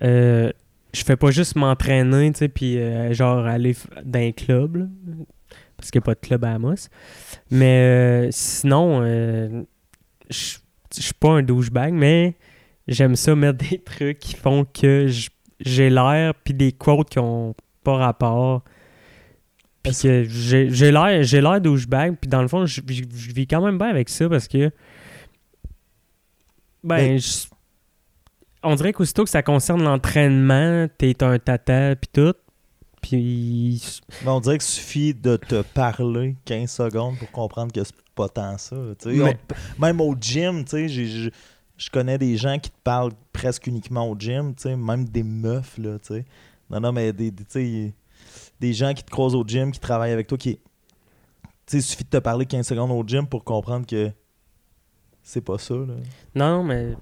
euh, 0.02 0.50
je 0.92 1.04
fais 1.04 1.16
pas 1.16 1.30
juste 1.30 1.56
m'entraîner, 1.56 2.32
tu 2.32 2.38
sais, 2.38 2.48
puis 2.48 2.78
euh, 2.78 3.12
genre 3.12 3.46
aller 3.46 3.76
dans 4.04 4.20
un 4.20 4.32
club, 4.32 4.88
parce 5.76 5.90
qu'il 5.90 6.00
n'y 6.00 6.04
a 6.04 6.06
pas 6.06 6.14
de 6.14 6.20
club 6.20 6.44
à 6.44 6.54
Amos. 6.54 6.88
Mais 7.50 7.80
euh, 7.80 8.28
sinon, 8.30 9.02
je 10.30 10.58
suis 10.90 11.14
pas 11.20 11.30
un 11.30 11.42
douchebag, 11.42 11.92
mais 11.92 12.36
j'aime 12.88 13.16
ça 13.16 13.34
mettre 13.34 13.58
des 13.70 13.78
trucs 13.78 14.18
qui 14.18 14.34
font 14.34 14.64
que 14.64 15.08
j'ai 15.60 15.90
l'air, 15.90 16.34
puis 16.34 16.54
des 16.54 16.72
quotes 16.72 17.10
qui 17.10 17.18
ont 17.18 17.54
pas 17.86 17.96
rapport. 17.96 18.62
Puis 19.84 19.92
que 20.02 20.24
j'ai 20.24 20.90
l'air 20.90 21.22
j'ai 21.22 21.40
l'air 21.40 21.60
douchebag, 21.60 22.16
puis 22.20 22.28
dans 22.28 22.42
le 22.42 22.48
fond, 22.48 22.66
je, 22.66 22.80
vis 22.84 23.46
quand 23.46 23.64
même 23.64 23.78
bien 23.78 23.88
avec 23.88 24.08
ça 24.08 24.28
parce 24.28 24.48
que. 24.48 24.70
Ben, 26.82 26.96
Mais- 26.96 27.18
je- 27.18 27.46
on 28.64 28.74
dirait 28.74 28.92
qu'aussitôt 28.92 29.22
que 29.24 29.30
ça 29.30 29.42
concerne 29.42 29.82
l'entraînement, 29.84 30.88
t'es 30.98 31.22
un 31.22 31.38
tata, 31.38 31.94
puis 31.94 32.10
tout. 32.12 32.34
Puis. 33.00 34.00
Mais 34.24 34.30
on 34.30 34.40
dirait 34.40 34.58
qu'il 34.58 34.66
suffit 34.66 35.14
de 35.14 35.36
te 35.36 35.62
parler 35.62 36.34
15 36.44 36.70
secondes 36.70 37.16
pour 37.18 37.30
comprendre 37.30 37.72
que 37.72 37.84
c'est 37.84 37.94
pas 38.16 38.28
tant 38.28 38.58
ça. 38.58 38.74
Mais- 39.06 39.22
On- 39.78 39.80
même 39.82 40.00
au 40.00 40.16
gym, 40.20 40.64
tu 40.64 40.88
sais, 40.88 40.88
je 40.88 41.90
connais 41.92 42.18
des 42.18 42.36
gens 42.36 42.58
qui 42.58 42.70
te 42.70 42.76
parlent 42.82 43.12
presque 43.32 43.68
uniquement 43.68 44.10
au 44.10 44.16
gym, 44.18 44.54
tu 44.56 44.62
sais, 44.64 44.76
même 44.76 45.04
des 45.08 45.22
meufs, 45.22 45.78
là, 45.78 45.98
tu 46.00 46.14
sais. 46.14 46.24
Non, 46.70 46.80
non, 46.80 46.92
mais 46.92 47.12
des, 47.12 47.30
des, 47.30 48.72
gens 48.72 48.92
qui 48.94 49.04
te 49.04 49.10
croisent 49.10 49.34
au 49.34 49.44
gym, 49.46 49.70
qui 49.70 49.80
travaillent 49.80 50.12
avec 50.12 50.26
toi, 50.26 50.36
qui... 50.38 50.56
Tu 50.56 50.60
sais, 51.66 51.78
il 51.78 51.82
suffit 51.82 52.04
de 52.04 52.10
te 52.10 52.16
parler 52.18 52.46
15 52.46 52.66
secondes 52.66 52.90
au 52.90 53.06
gym 53.06 53.26
pour 53.26 53.44
comprendre 53.44 53.86
que 53.86 54.10
c'est 55.22 55.40
pas 55.40 55.58
ça, 55.58 55.74
là. 55.74 55.94
Non, 56.34 56.62
mais. 56.62 56.94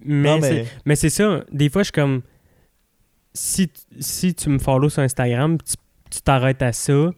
Mais, 0.00 0.38
mais... 0.40 0.66
Mais 0.86 0.96
c'est 0.96 1.10
ça, 1.10 1.44
des 1.52 1.68
fois, 1.68 1.82
je 1.82 1.86
suis 1.86 1.92
comme. 1.92 2.22
Si, 3.34 3.70
si 3.98 4.34
tu 4.34 4.48
me 4.48 4.58
follow 4.58 4.88
sur 4.88 5.02
Instagram, 5.02 5.58
tu 6.10 6.22
t'arrêtes 6.22 6.62
à 6.62 6.72
ça, 6.72 7.10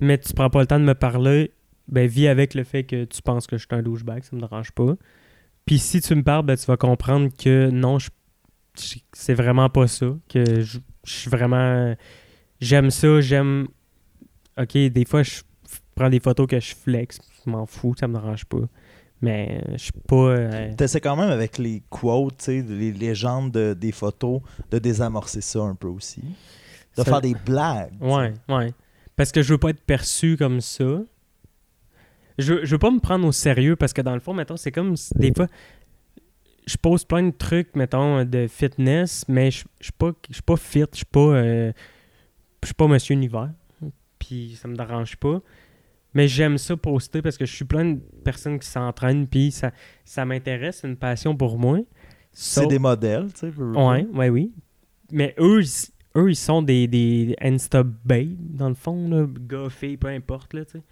mais 0.00 0.16
tu 0.16 0.32
prends 0.32 0.48
pas 0.48 0.60
le 0.60 0.66
temps 0.66 0.78
de 0.78 0.84
me 0.84 0.94
parler, 0.94 1.52
ben 1.88 2.06
vis 2.06 2.28
avec 2.28 2.54
le 2.54 2.64
fait 2.64 2.84
que 2.84 3.04
tu 3.04 3.20
penses 3.22 3.46
que 3.46 3.58
je 3.58 3.66
suis 3.66 3.76
un 3.76 3.82
douchebag, 3.82 4.22
ça 4.22 4.34
me 4.34 4.40
dérange 4.40 4.72
pas. 4.72 4.94
Puis 5.66 5.78
si 5.78 6.00
tu 6.00 6.14
me 6.14 6.22
parles, 6.22 6.44
ben 6.46 6.56
tu 6.56 6.64
vas 6.66 6.76
comprendre 6.76 7.28
que 7.36 7.70
non, 7.70 7.98
je- 7.98 8.06
je- 8.06 8.10
c'est 8.74 9.34
vraiment 9.34 9.68
pas 9.68 9.86
ça, 9.86 10.06
que 10.28 10.60
je 10.62 10.78
je 11.04 11.12
suis 11.12 11.30
vraiment. 11.30 11.94
J'aime 12.60 12.90
ça, 12.90 13.20
j'aime. 13.20 13.66
Ok, 14.58 14.72
des 14.76 15.04
fois, 15.04 15.22
je 15.22 15.40
prends 15.94 16.08
des 16.10 16.20
photos 16.20 16.46
que 16.46 16.60
je 16.60 16.74
flex, 16.74 17.18
je 17.44 17.50
m'en 17.50 17.66
fous, 17.66 17.94
ça 17.98 18.06
me 18.06 18.14
dérange 18.14 18.44
pas. 18.44 18.58
Mais 19.20 19.62
je 19.72 19.78
suis 19.78 19.92
pas. 20.06 20.14
euh, 20.16 20.72
T'essaies 20.74 21.00
quand 21.00 21.16
même 21.16 21.30
avec 21.30 21.58
les 21.58 21.82
quotes, 21.90 22.38
tu 22.38 22.44
sais, 22.44 22.62
les 22.62 22.92
légendes 22.92 23.50
de- 23.52 23.74
des 23.74 23.92
photos, 23.92 24.40
de 24.70 24.78
désamorcer 24.78 25.40
ça 25.40 25.60
un 25.60 25.74
peu 25.74 25.88
aussi. 25.88 26.20
De 26.22 27.02
Ça- 27.02 27.04
faire 27.04 27.20
des 27.20 27.34
blagues. 27.34 27.92
Ouais, 28.00 28.34
ouais. 28.48 28.72
Parce 29.16 29.30
que 29.32 29.42
je 29.42 29.52
veux 29.52 29.58
pas 29.58 29.70
être 29.70 29.82
perçu 29.84 30.36
comme 30.36 30.60
ça. 30.60 30.84
Je, 32.38 32.64
je 32.64 32.70
veux 32.70 32.78
pas 32.78 32.90
me 32.90 32.98
prendre 33.00 33.26
au 33.26 33.32
sérieux 33.32 33.76
parce 33.76 33.92
que 33.92 34.00
dans 34.02 34.14
le 34.14 34.20
fond, 34.20 34.34
mettons, 34.34 34.56
c'est 34.56 34.72
comme 34.72 34.94
des 35.16 35.32
fois, 35.34 35.46
je 36.66 36.76
pose 36.76 37.04
plein 37.04 37.22
de 37.24 37.30
trucs, 37.30 37.74
mettons, 37.76 38.24
de 38.24 38.46
fitness, 38.46 39.24
mais 39.28 39.50
je 39.50 39.64
je 39.80 39.84
suis 39.86 39.92
pas, 39.92 40.12
pas 40.46 40.56
fit, 40.56 40.84
je 40.92 40.96
suis 40.98 41.04
pas, 41.06 41.20
euh, 41.20 41.72
pas 42.76 42.86
Monsieur 42.88 43.14
Univers. 43.14 43.50
Puis 44.18 44.56
ça 44.60 44.68
me 44.68 44.76
dérange 44.76 45.16
pas. 45.16 45.40
Mais 46.14 46.28
j'aime 46.28 46.58
ça 46.58 46.76
poster 46.76 47.22
parce 47.22 47.38
que 47.38 47.46
je 47.46 47.52
suis 47.54 47.64
plein 47.64 47.84
de 47.86 48.00
personnes 48.24 48.58
qui 48.58 48.68
s'entraînent, 48.68 49.26
puis 49.26 49.50
ça, 49.50 49.72
ça 50.04 50.24
m'intéresse, 50.24 50.78
c'est 50.82 50.88
une 50.88 50.96
passion 50.96 51.34
pour 51.36 51.58
moi. 51.58 51.78
C'est 52.32 52.66
des 52.66 52.78
modèles, 52.78 53.32
tu 53.32 53.40
sais. 53.50 53.52
Ouais, 53.58 54.06
ouais, 54.12 54.28
oui. 54.28 54.52
Mais 55.10 55.34
eux, 55.38 55.62
ils- 55.62 55.90
eux 56.16 56.30
ils 56.30 56.36
sont 56.36 56.62
des, 56.62 56.86
des 56.86 57.34
Insta 57.40 57.82
babes, 57.82 58.36
dans 58.38 58.68
le 58.68 58.74
fond, 58.74 59.08
là, 59.08 59.26
gars, 59.26 59.68
filles, 59.70 59.96
peu 59.96 60.08
importe, 60.08 60.52
là, 60.54 60.64
tu 60.64 60.72
sais. 60.78 60.82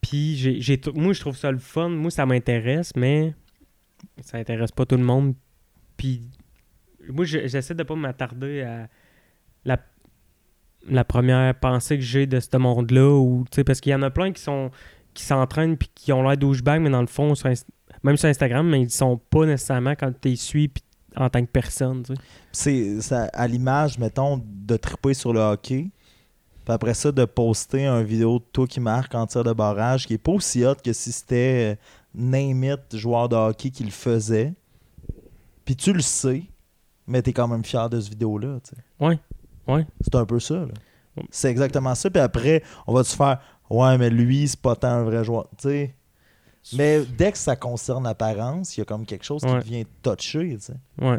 Puis, 0.00 0.36
j'ai, 0.36 0.60
j'ai 0.60 0.80
moi, 0.94 1.12
je 1.12 1.20
trouve 1.20 1.36
ça 1.36 1.50
le 1.50 1.58
fun. 1.58 1.88
Moi, 1.88 2.10
ça 2.12 2.26
m'intéresse, 2.26 2.92
mais 2.94 3.34
ça 4.22 4.38
intéresse 4.38 4.72
pas 4.72 4.86
tout 4.86 4.96
le 4.96 5.04
monde. 5.04 5.34
Puis, 5.96 6.30
moi, 7.08 7.24
je- 7.24 7.46
j'essaie 7.46 7.74
de 7.74 7.82
pas 7.82 7.94
m'attarder 7.94 8.62
à 8.62 8.88
la, 9.64 11.04
première 11.04 11.54
pensée 11.58 11.96
que 11.96 12.04
j'ai 12.04 12.26
de 12.26 12.38
ce 12.40 12.56
monde-là, 12.56 13.24
parce 13.64 13.80
qu'il 13.80 13.92
y 13.92 13.94
en 13.94 14.02
a 14.02 14.10
plein 14.10 14.32
qui 14.32 14.42
sont 14.42 14.70
qui 15.14 15.24
s'entraînent 15.24 15.78
puis 15.78 15.90
qui 15.94 16.12
ont 16.12 16.22
l'air 16.22 16.36
douchebag, 16.36 16.82
mais 16.82 16.90
dans 16.90 17.00
le 17.00 17.06
fond, 17.06 17.34
sur 17.34 17.48
même 18.02 18.16
sur 18.18 18.28
Instagram, 18.28 18.68
mais 18.68 18.82
ils 18.82 18.90
sont 18.90 19.16
pas 19.16 19.46
nécessairement 19.46 19.92
quand 19.92 20.12
tu 20.20 20.28
les 20.28 20.36
suis 20.36 20.70
en 21.16 21.30
tant 21.30 21.40
que 21.40 21.50
personne, 21.50 22.04
c'est 22.52 22.98
à 23.10 23.46
l'image, 23.48 23.98
mettons, 23.98 24.42
de 24.44 24.76
triper 24.76 25.14
sur 25.14 25.32
le 25.32 25.40
hockey. 25.40 25.88
Puis 26.66 26.74
après 26.74 26.94
ça, 26.94 27.12
de 27.12 27.24
poster 27.24 27.86
un 27.86 28.02
vidéo 28.02 28.38
de 28.40 28.44
toi 28.52 28.66
qui 28.66 28.80
marque 28.80 29.14
en 29.14 29.26
tir 29.26 29.44
de 29.44 29.52
barrage 29.52 30.06
qui 30.06 30.14
est 30.14 30.18
pas 30.18 30.32
aussi 30.32 30.64
hot 30.64 30.74
que 30.84 30.92
si 30.92 31.12
c'était 31.12 31.74
euh, 31.74 31.76
name 32.16 32.64
it, 32.64 32.96
joueur 32.96 33.28
de 33.28 33.36
hockey 33.36 33.70
qui 33.70 33.84
le 33.84 33.90
faisait. 33.90 34.54
Puis 35.64 35.76
tu 35.76 35.92
le 35.92 36.00
sais, 36.00 36.44
mais 37.06 37.22
t'es 37.22 37.32
quand 37.32 37.46
même 37.48 37.64
fier 37.64 37.88
de 37.90 38.00
ce 38.00 38.08
vidéo-là. 38.10 38.58
Ouais, 39.00 39.18
ouais. 39.68 39.86
C'est 40.00 40.14
un 40.14 40.24
peu 40.24 40.40
ça. 40.40 40.54
là. 40.54 40.74
C'est 41.30 41.50
exactement 41.50 41.94
ça. 41.94 42.10
Puis 42.10 42.20
après, 42.20 42.62
on 42.86 42.92
va 42.94 43.04
se 43.04 43.14
faire 43.16 43.40
Ouais, 43.68 43.98
mais 43.98 44.10
lui, 44.10 44.46
c'est 44.46 44.60
pas 44.60 44.76
tant 44.76 44.88
un 44.90 45.02
vrai 45.02 45.24
joueur. 45.24 45.48
Mais 46.76 47.04
dès 47.04 47.32
que 47.32 47.38
ça 47.38 47.56
concerne 47.56 48.04
l'apparence, 48.04 48.76
il 48.76 48.80
y 48.80 48.82
a 48.82 48.84
comme 48.84 49.04
quelque 49.04 49.24
chose 49.24 49.42
qui 49.42 49.48
Ouais. 49.48 49.60
tu 50.56 50.60
sais. 50.60 50.74
Ouais. 51.00 51.18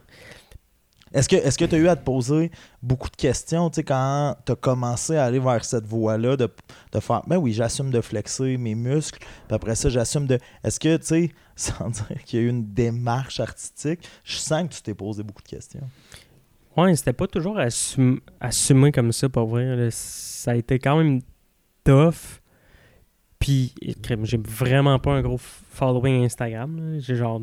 Est-ce 1.14 1.30
que 1.30 1.36
que 1.36 1.66
tu 1.66 1.76
as 1.76 1.78
eu 1.78 1.88
à 1.88 1.95
te 1.95 2.03
poser 2.03 2.51
beaucoup 2.82 3.10
de 3.10 3.16
questions, 3.16 3.70
quand 3.70 4.36
tu 4.45 4.51
as 4.51 4.55
commencé 4.55 5.16
à 5.16 5.26
aller 5.26 5.39
vers 5.39 5.64
cette 5.66 5.86
voie-là, 5.86 6.38
de, 6.38 6.49
de 6.91 6.99
faire, 6.99 7.24
ben 7.28 7.38
oui, 7.38 7.53
j'assume 7.53 7.91
de 7.91 8.01
flexer 8.01 8.58
mes 8.58 8.76
muscles, 8.76 9.20
puis 9.20 9.55
après 9.55 9.76
ça, 9.76 9.89
j'assume 9.89 10.28
de... 10.28 10.39
Est-ce 10.64 10.80
que, 10.80 10.97
tu 10.97 11.05
sais, 11.05 11.32
sans 11.55 11.89
dire 11.89 12.24
qu'il 12.26 12.39
y 12.39 12.43
a 12.43 12.45
eu 12.45 12.49
une 12.49 12.74
démarche 12.74 13.39
artistique, 13.39 14.08
je 14.24 14.38
sens 14.38 14.64
que 14.70 14.76
tu 14.76 14.82
t'es 14.82 14.93
posé 14.93 15.24
beaucoup 15.24 15.41
de 15.43 15.47
questions. 15.47 15.89
Ouais, 16.76 16.95
c'était 16.95 17.14
pas 17.14 17.26
toujours 17.26 17.58
assum- 17.58 18.20
assumé 18.39 18.91
comme 18.91 19.12
ça, 19.12 19.28
pour 19.30 19.47
vrai. 19.47 19.89
Ça 19.91 20.51
a 20.51 20.55
été 20.55 20.78
quand 20.78 20.97
même 20.97 21.22
tough. 21.84 22.41
Puis, 23.39 23.74
j'ai 24.24 24.38
vraiment 24.38 24.99
pas 24.99 25.14
un 25.14 25.22
gros 25.22 25.39
following 25.39 26.24
Instagram. 26.26 26.97
J'ai 26.99 27.16
genre 27.16 27.41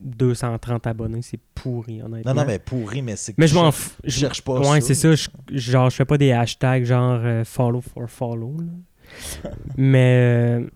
230 0.00 0.86
abonnés. 0.86 1.22
C'est 1.22 1.40
pourri, 1.54 2.02
honnêtement. 2.02 2.34
Non, 2.34 2.40
non, 2.42 2.46
mais 2.46 2.58
pourri, 2.58 3.02
mais 3.02 3.16
c'est 3.16 3.32
que 3.32 3.40
Mais 3.40 3.46
je 3.48 3.54
m'en 3.54 3.70
je 4.04 4.10
cherche 4.10 4.42
pas 4.42 4.58
Ouais, 4.60 4.80
c'est 4.80 4.94
ça. 4.94 5.14
Je, 5.14 5.28
genre, 5.50 5.90
je 5.90 5.96
fais 5.96 6.04
pas 6.04 6.18
des 6.18 6.32
hashtags 6.32 6.84
genre 6.84 7.20
euh, 7.24 7.44
follow 7.44 7.80
for 7.80 8.08
follow. 8.10 8.56
là. 8.58 9.50
Mais, 9.76 10.60
euh, 10.60 10.68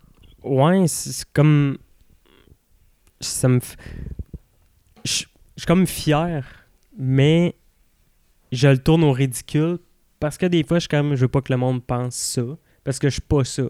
ouais, 0.45 0.87
c'est 0.87 1.11
c'est 1.12 1.33
comme. 1.33 1.79
Ça 3.21 3.49
me. 3.49 3.59
f- 3.59 3.77
Je 5.05 5.25
je 5.57 5.62
suis 5.62 5.66
comme 5.66 5.87
fier, 5.87 6.47
mais 6.97 7.55
je 8.53 8.68
le 8.68 8.79
tourne 8.79 9.05
au 9.05 9.12
ridicule 9.12 9.79
parce 10.21 10.39
que 10.39 10.47
des 10.47 10.64
fois, 10.64 10.79
je 10.79 10.83
suis 10.83 10.89
comme. 10.89 11.14
Je 11.16 11.21
veux 11.23 11.29
pas 11.29 11.43
que 11.43 11.53
le 11.53 11.59
monde 11.59 11.85
pense 11.85 12.14
ça 12.14 12.43
parce 12.85 12.99
que 12.99 13.09
je 13.09 13.14
suis 13.14 13.21
pas 13.23 13.45
ça. 13.45 13.64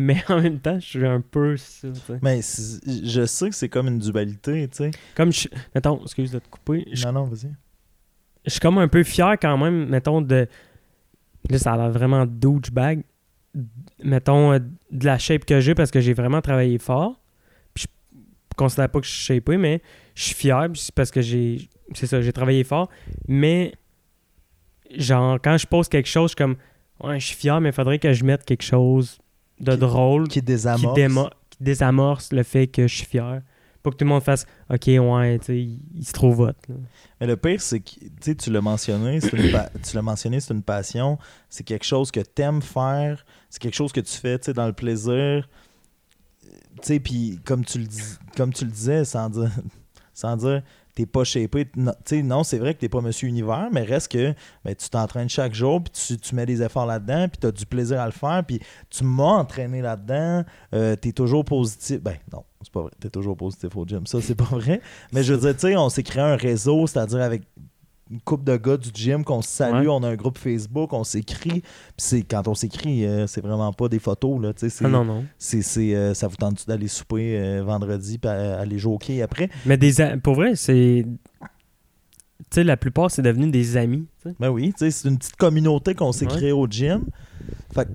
Mais 0.00 0.22
en 0.28 0.40
même 0.40 0.60
temps, 0.60 0.78
je 0.78 0.86
suis 0.86 1.04
un 1.04 1.20
peu 1.20 1.56
ça. 1.56 1.88
Mais 2.22 2.38
je 2.40 3.26
sais 3.26 3.48
que 3.48 3.54
c'est 3.56 3.68
comme 3.68 3.88
une 3.88 3.98
dualité, 3.98 4.68
tu 4.68 4.76
sais. 4.76 4.90
Comme 5.16 5.32
je. 5.32 5.48
Mettons, 5.74 6.00
excuse 6.04 6.30
de 6.30 6.38
te 6.38 6.48
couper. 6.48 6.86
Je 6.92 7.04
Non, 7.06 7.14
non, 7.14 7.24
vas-y. 7.24 7.50
je 8.44 8.50
suis 8.50 8.60
comme 8.60 8.78
un 8.78 8.86
peu 8.86 9.02
fier 9.02 9.36
quand 9.42 9.58
même, 9.58 9.88
mettons, 9.88 10.20
de. 10.20 10.46
Là, 11.50 11.58
ça 11.58 11.72
a 11.72 11.76
l'air 11.76 11.90
vraiment 11.90 12.26
douchebag. 12.26 13.02
Mettons, 14.04 14.52
euh, 14.52 14.60
de 14.92 15.04
la 15.04 15.18
shape 15.18 15.44
que 15.44 15.58
j'ai 15.58 15.74
parce 15.74 15.90
que 15.90 16.00
j'ai 16.00 16.12
vraiment 16.12 16.42
travaillé 16.42 16.78
fort. 16.78 17.20
Puis 17.74 17.86
je 17.88 18.56
considère 18.56 18.88
pas 18.90 19.00
que 19.00 19.06
je 19.06 19.10
suis 19.10 19.34
shapé, 19.34 19.56
mais 19.56 19.82
je 20.14 20.22
suis 20.22 20.34
fier 20.36 20.68
parce 20.94 21.10
que 21.10 21.20
j'ai. 21.20 21.68
C'est 21.94 22.06
ça, 22.06 22.20
j'ai 22.20 22.32
travaillé 22.32 22.62
fort. 22.62 22.88
Mais, 23.26 23.74
genre, 24.96 25.40
quand 25.42 25.56
je 25.58 25.66
pose 25.66 25.88
quelque 25.88 26.08
chose, 26.08 26.30
je 26.30 26.36
suis 26.36 26.36
comme. 26.36 26.56
Ouais, 27.02 27.18
je 27.18 27.26
suis 27.26 27.36
fier, 27.36 27.60
mais 27.60 27.70
il 27.70 27.74
faudrait 27.74 27.98
que 27.98 28.12
je 28.12 28.22
mette 28.22 28.44
quelque 28.44 28.62
chose 28.62 29.18
de 29.60 29.72
Qui- 29.72 29.78
drôle 29.78 30.28
Qui 30.28 30.40
qui, 30.40 30.42
désamorce. 30.42 30.98
démo- 30.98 31.30
qui 31.50 31.58
désamorce 31.62 32.32
le 32.32 32.42
fait 32.42 32.66
que 32.66 32.86
je 32.86 32.94
suis 32.96 33.06
fier. 33.06 33.42
Pas 33.82 33.90
que 33.90 33.96
tout 33.96 34.04
le 34.04 34.08
monde 34.10 34.22
fasse 34.22 34.44
Ok, 34.70 34.86
ouais, 34.88 35.38
tu 35.38 35.56
il, 35.56 35.80
il 35.94 36.04
se 36.04 36.12
trouve 36.12 36.40
hot. 36.40 36.46
là. 36.68 36.74
Mais 37.20 37.26
le 37.26 37.36
pire, 37.36 37.60
c'est 37.60 37.80
que, 37.80 37.90
tu 37.90 38.10
sais, 38.20 38.34
tu 38.34 38.50
l'as 38.50 38.60
mentionné, 38.60 39.20
c'est 39.20 39.32
une 39.36 39.50
pa- 39.52 39.70
tu 39.82 39.94
l'as 39.94 40.02
mentionné, 40.02 40.40
c'est 40.40 40.52
une 40.52 40.62
passion, 40.62 41.16
c'est 41.48 41.62
quelque 41.64 41.84
chose 41.86 42.10
que 42.10 42.20
t'aimes 42.20 42.60
faire, 42.62 43.24
c'est 43.50 43.60
quelque 43.62 43.74
chose 43.76 43.92
que 43.92 44.00
tu 44.00 44.12
fais, 44.16 44.38
tu 44.38 44.46
sais, 44.46 44.52
dans 44.52 44.66
le 44.66 44.72
plaisir. 44.72 45.48
Tu 46.42 46.50
sais, 46.82 47.00
puis 47.00 47.40
comme 47.44 47.64
tu 47.64 47.78
le 47.78 47.86
dis, 47.86 48.02
comme 48.36 48.52
tu 48.52 48.64
le 48.64 48.70
disais, 48.70 49.04
sans 49.04 49.28
dire, 49.30 49.50
sans 50.14 50.36
dire, 50.36 50.62
t'es 50.98 51.06
pas 51.06 51.22
shapé, 51.22 51.70
non, 51.76 52.42
c'est 52.42 52.58
vrai 52.58 52.74
que 52.74 52.80
t'es 52.80 52.88
pas 52.88 53.00
Monsieur 53.00 53.28
Univers, 53.28 53.68
mais 53.70 53.84
reste 53.84 54.10
que, 54.10 54.34
ben, 54.64 54.74
tu 54.74 54.90
t'entraînes 54.90 55.28
chaque 55.28 55.54
jour, 55.54 55.80
puis 55.80 55.92
tu, 55.92 56.16
tu 56.16 56.34
mets 56.34 56.44
des 56.44 56.60
efforts 56.60 56.86
là-dedans, 56.86 57.28
puis 57.28 57.38
t'as 57.38 57.52
du 57.52 57.64
plaisir 57.66 58.00
à 58.00 58.06
le 58.06 58.10
faire, 58.10 58.42
puis 58.44 58.58
tu 58.90 59.04
m'as 59.04 59.22
entraîné 59.22 59.80
là-dedans, 59.80 60.44
euh, 60.74 60.96
t'es 60.96 61.12
toujours 61.12 61.44
positif, 61.44 62.02
ben 62.02 62.16
non, 62.32 62.42
c'est 62.62 62.72
pas 62.72 62.82
vrai, 62.82 62.90
t'es 62.98 63.10
toujours 63.10 63.36
positif 63.36 63.76
au 63.76 63.86
gym, 63.86 64.08
ça 64.08 64.20
c'est 64.20 64.34
pas 64.34 64.42
vrai, 64.50 64.80
mais 65.12 65.22
je 65.22 65.34
veux 65.34 65.40
dire, 65.40 65.54
tu 65.54 65.68
sais, 65.68 65.76
on 65.76 65.88
s'est 65.88 66.02
créé 66.02 66.24
un 66.24 66.34
réseau, 66.34 66.88
c'est-à-dire 66.88 67.20
avec 67.20 67.42
une 68.10 68.20
couple 68.20 68.44
de 68.44 68.56
gars 68.56 68.76
du 68.76 68.88
gym 68.94 69.22
qu'on 69.24 69.42
se 69.42 69.48
salue, 69.50 69.82
Ouais. 69.86 69.88
on 69.88 70.02
a 70.02 70.08
un 70.08 70.16
groupe 70.16 70.38
Facebook, 70.38 70.92
on 70.92 71.04
s'écrit. 71.04 71.60
Puis 71.60 71.62
c'est 71.98 72.22
quand 72.22 72.48
on 72.48 72.54
s'écrit, 72.54 73.04
euh, 73.04 73.26
c'est 73.26 73.40
vraiment 73.42 73.72
pas 73.72 73.88
des 73.88 73.98
photos 73.98 74.40
là, 74.42 74.52
tu 74.54 74.60
sais, 74.60 74.70
c'est 74.70 74.84
Ah 74.86 74.88
non, 74.88 75.04
non. 75.04 75.24
c'est 75.38 75.62
euh, 75.94 76.14
ça 76.14 76.26
vous 76.28 76.36
tente 76.36 76.66
d'aller 76.66 76.88
souper 76.88 77.38
euh, 77.38 77.62
vendredi 77.62 78.18
puis 78.18 78.30
aller 78.30 78.86
hockey 78.86 79.20
après? 79.22 79.50
Mais 79.66 79.76
des 79.76 80.00
a- 80.00 80.16
pour 80.16 80.34
vrai, 80.36 80.56
c'est. 80.56 81.04
Tu 82.40 82.44
sais, 82.54 82.64
la 82.64 82.76
plupart, 82.76 83.10
c'est 83.10 83.20
devenu 83.22 83.50
des 83.50 83.76
amis. 83.76 84.06
Ben 84.40 84.48
oui, 84.48 84.72
tu 84.72 84.78
sais, 84.78 84.90
c'est 84.90 85.08
une 85.08 85.18
petite 85.18 85.36
communauté 85.36 85.94
qu'on 85.94 86.12
s'est 86.12 86.26
Ouais. 86.26 86.36
créée 86.36 86.52
au 86.52 86.66
gym. 86.66 87.04
Fait 87.74 87.88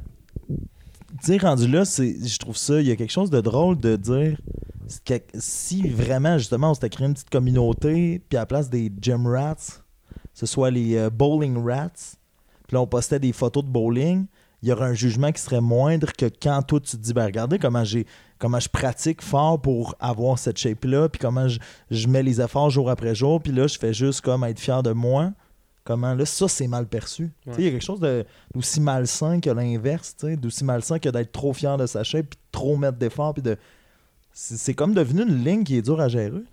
tu 1.21 1.27
sais, 1.27 1.37
rendu 1.37 1.67
là, 1.67 1.85
c'est, 1.85 2.17
je 2.27 2.37
trouve 2.39 2.57
ça, 2.57 2.81
il 2.81 2.87
y 2.87 2.91
a 2.91 2.95
quelque 2.95 3.11
chose 3.11 3.29
de 3.29 3.39
drôle 3.39 3.77
de 3.79 3.95
dire 3.95 4.37
que- 5.05 5.13
si 5.39 5.87
vraiment, 5.87 6.37
justement, 6.37 6.71
on 6.71 6.73
s'était 6.73 6.89
créé 6.89 7.07
une 7.07 7.13
petite 7.13 7.29
communauté, 7.29 8.21
puis 8.27 8.35
à 8.37 8.41
la 8.41 8.45
place 8.45 8.69
des 8.69 8.91
gym 9.01 9.25
rats, 9.27 9.55
ce 10.33 10.45
soit 10.45 10.71
les 10.71 10.97
euh, 10.97 11.09
bowling 11.09 11.63
rats, 11.63 12.17
puis 12.67 12.75
là, 12.75 12.81
on 12.81 12.87
postait 12.87 13.19
des 13.19 13.33
photos 13.33 13.63
de 13.63 13.69
bowling, 13.69 14.25
il 14.61 14.69
y 14.69 14.71
aurait 14.71 14.85
un 14.85 14.93
jugement 14.93 15.31
qui 15.31 15.41
serait 15.41 15.61
moindre 15.61 16.13
que 16.13 16.25
quand 16.25 16.61
toi, 16.63 16.79
tu 16.79 16.95
te 16.95 17.01
dis, 17.01 17.13
ben 17.13 17.25
regardez 17.25 17.59
comment 17.59 17.83
j'ai 17.83 18.05
comment 18.39 18.59
je 18.59 18.69
pratique 18.69 19.21
fort 19.21 19.61
pour 19.61 19.95
avoir 19.99 20.39
cette 20.39 20.57
shape-là, 20.57 21.09
puis 21.09 21.19
comment 21.19 21.47
je, 21.47 21.59
je 21.91 22.07
mets 22.07 22.23
les 22.23 22.41
efforts 22.41 22.69
jour 22.69 22.89
après 22.89 23.15
jour, 23.15 23.41
puis 23.41 23.53
là, 23.53 23.67
je 23.67 23.77
fais 23.77 23.93
juste 23.93 24.21
comme 24.21 24.43
être 24.43 24.59
fier 24.59 24.83
de 24.83 24.91
moi. 24.91 25.31
Comment 25.85 26.13
là, 26.13 26.25
ça, 26.25 26.47
c'est 26.47 26.67
mal 26.67 26.87
perçu. 26.87 27.31
Tu 27.43 27.51
sais, 27.51 27.57
Il 27.59 27.65
y 27.65 27.67
a 27.67 27.71
quelque 27.71 27.83
chose 27.83 27.99
d'aussi 27.99 28.79
malsain 28.79 29.41
que 29.41 29.49
l'inverse, 29.49 30.15
tu 30.17 30.27
sais, 30.27 30.37
d'aussi 30.37 30.63
malsain 30.63 30.97
que 30.97 31.09
d'être 31.09 31.33
trop 31.33 31.51
fier 31.51 31.77
de 31.77 31.85
sa 31.85 32.03
shape, 32.03 32.27
puis 32.29 32.37
de 32.37 32.51
trop 32.51 32.77
mettre 32.77 32.97
d'efforts, 32.97 33.33
puis 33.33 33.43
de. 33.43 33.57
C'est 34.31 34.57
c'est 34.57 34.73
comme 34.73 34.93
devenu 34.93 35.23
une 35.23 35.43
ligne 35.43 35.63
qui 35.63 35.75
est 35.77 35.81
dure 35.81 35.99
à 35.99 36.07
gérer. 36.07 36.43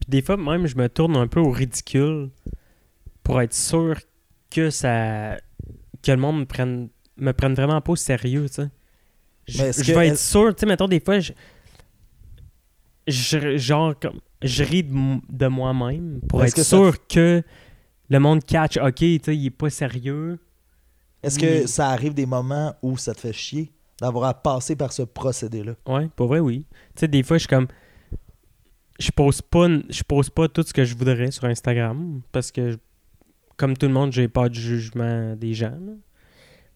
Puis 0.00 0.08
des 0.08 0.22
fois, 0.22 0.36
même, 0.36 0.66
je 0.66 0.76
me 0.76 0.88
tourne 0.88 1.16
un 1.16 1.26
peu 1.26 1.40
au 1.40 1.50
ridicule 1.50 2.30
pour 3.22 3.40
être 3.40 3.54
sûr 3.54 3.96
que 4.50 4.70
ça. 4.70 5.36
que 6.02 6.10
le 6.10 6.16
monde 6.16 6.40
me 6.40 6.44
prenne, 6.44 6.88
me 7.16 7.32
prenne 7.32 7.54
vraiment 7.54 7.80
pas 7.80 7.92
au 7.92 7.96
sérieux, 7.96 8.48
tu 8.48 8.54
sais. 8.54 8.70
Je, 9.46 9.92
vais 9.94 10.08
être 10.08 10.18
sûr, 10.18 10.54
tu 10.54 10.60
sais, 10.60 10.66
mettons, 10.66 10.88
des 10.88 11.00
fois, 11.00 11.18
je. 11.20 11.32
je- 13.06 13.56
genre, 13.56 13.98
comme. 13.98 14.20
Je 14.42 14.64
ris 14.64 14.82
de, 14.82 15.46
moi-même 15.46 16.20
pour 16.28 16.44
être 16.44 16.54
que 16.54 16.64
ça 16.64 16.76
sûr 16.76 17.06
que 17.06 17.44
le 18.08 18.18
monde 18.18 18.44
catch, 18.44 18.76
ok, 18.76 18.94
tu 18.96 19.20
sais, 19.22 19.36
il 19.36 19.46
est 19.46 19.50
pas 19.50 19.70
sérieux. 19.70 20.40
Est-ce 21.22 21.38
que 21.38 21.66
ça 21.68 21.90
arrive 21.90 22.14
des 22.14 22.26
moments 22.26 22.74
où 22.82 22.96
ça 22.96 23.14
te 23.14 23.20
fait 23.20 23.32
chier 23.32 23.72
d'avoir 24.00 24.24
à 24.24 24.34
passer 24.34 24.74
par 24.74 24.92
ce 24.92 25.02
procédé-là? 25.02 25.74
Ouais, 25.86 26.08
pour 26.16 26.26
vrai, 26.26 26.40
oui. 26.40 26.64
Tu 26.96 27.00
sais, 27.00 27.08
des 27.08 27.22
fois, 27.22 27.36
je 27.38 27.42
suis 27.42 27.48
comme. 27.48 27.68
Je 28.98 29.10
pose 29.10 29.40
pas 29.42 29.68
je 29.88 30.02
pose 30.02 30.28
pas 30.30 30.48
tout 30.48 30.62
ce 30.62 30.72
que 30.72 30.84
je 30.84 30.94
voudrais 30.96 31.30
sur 31.30 31.44
Instagram 31.44 32.20
parce 32.30 32.52
que, 32.52 32.78
comme 33.56 33.76
tout 33.76 33.86
le 33.86 33.92
monde, 33.92 34.12
j'ai 34.12 34.28
pas 34.28 34.48
de 34.48 34.54
jugement 34.54 35.34
des 35.36 35.54
gens. 35.54 35.78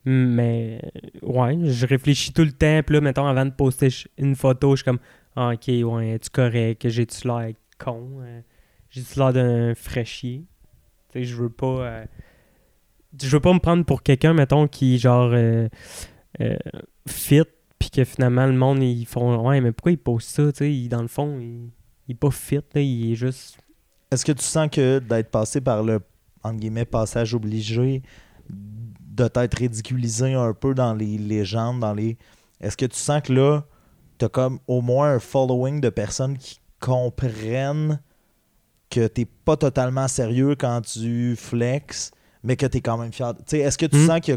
Mais, 0.04 0.80
ouais, 1.22 1.58
je 1.64 1.86
réfléchis 1.86 2.32
tout 2.32 2.44
le 2.44 2.52
temps. 2.52 2.80
Puis 2.84 2.94
là, 2.94 3.00
mettons, 3.00 3.26
avant 3.26 3.44
de 3.44 3.50
poster 3.50 3.88
une 4.18 4.36
photo, 4.36 4.72
je 4.72 4.82
suis 4.82 4.84
comme, 4.84 5.00
ah, 5.34 5.52
ok, 5.54 5.66
ouais, 5.68 6.10
es-tu 6.10 6.30
correct? 6.30 6.88
J'ai-tu 6.88 7.26
l'air 7.26 7.50
con? 7.78 8.08
Euh, 8.20 8.40
J'ai-tu 8.90 9.18
l'air 9.18 9.32
d'un 9.32 9.74
fraîchier? 9.74 10.44
Tu 11.12 11.18
sais, 11.20 11.24
je 11.24 11.34
veux 11.36 11.50
pas. 11.50 11.66
euh, 11.66 12.04
Je 13.20 13.28
veux 13.30 13.40
pas 13.40 13.52
me 13.52 13.58
prendre 13.58 13.84
pour 13.84 14.02
quelqu'un, 14.04 14.32
mettons, 14.32 14.68
qui, 14.68 14.98
genre, 14.98 15.30
euh, 15.32 15.68
euh, 16.40 16.56
fit 17.08 17.42
puis 17.78 17.90
que 17.90 18.04
finalement 18.04 18.46
le 18.46 18.54
monde 18.54 18.82
ils 18.82 19.04
font 19.04 19.46
ouais 19.46 19.60
mais 19.60 19.70
pourquoi 19.70 19.92
il 19.92 19.98
pose 19.98 20.24
ça 20.24 20.50
tu 20.50 20.58
sais 20.82 20.88
dans 20.88 21.02
le 21.02 21.08
fond 21.08 21.38
il, 21.38 21.68
il 22.08 22.12
est 22.12 22.14
pas 22.14 22.30
fit 22.30 22.56
là, 22.74 22.80
il 22.80 23.12
est 23.12 23.14
juste 23.14 23.58
Est-ce 24.10 24.24
que 24.24 24.32
tu 24.32 24.42
sens 24.42 24.70
que 24.70 24.98
d'être 24.98 25.30
passé 25.30 25.60
par 25.60 25.82
le 25.82 26.00
entre 26.46 26.58
guillemets, 26.58 26.84
passage 26.84 27.34
obligé, 27.34 28.02
de 28.50 29.28
t'être 29.28 29.54
ridiculisé 29.54 30.34
un 30.34 30.52
peu 30.52 30.74
dans 30.74 30.94
les 30.94 31.18
légendes, 31.18 31.80
dans 31.80 31.94
les. 31.94 32.16
Est-ce 32.60 32.76
que 32.76 32.86
tu 32.86 32.96
sens 32.98 33.22
que 33.22 33.32
là, 33.32 33.64
t'as 34.18 34.28
comme 34.28 34.58
au 34.66 34.80
moins 34.80 35.12
un 35.14 35.18
following 35.18 35.80
de 35.80 35.88
personnes 35.90 36.36
qui 36.38 36.58
comprennent 36.80 38.00
que 38.90 39.06
t'es 39.06 39.24
pas 39.44 39.56
totalement 39.56 40.06
sérieux 40.08 40.54
quand 40.54 40.80
tu 40.82 41.34
flexes, 41.36 42.12
mais 42.44 42.56
que 42.56 42.66
t'es 42.66 42.80
quand 42.80 42.96
même 42.96 43.12
fier. 43.12 43.34
Tu 43.38 43.42
sais, 43.46 43.58
est-ce 43.58 43.76
que 43.76 43.86
tu 43.86 43.96
Mm. 43.96 44.06
sens 44.06 44.20
que 44.20 44.32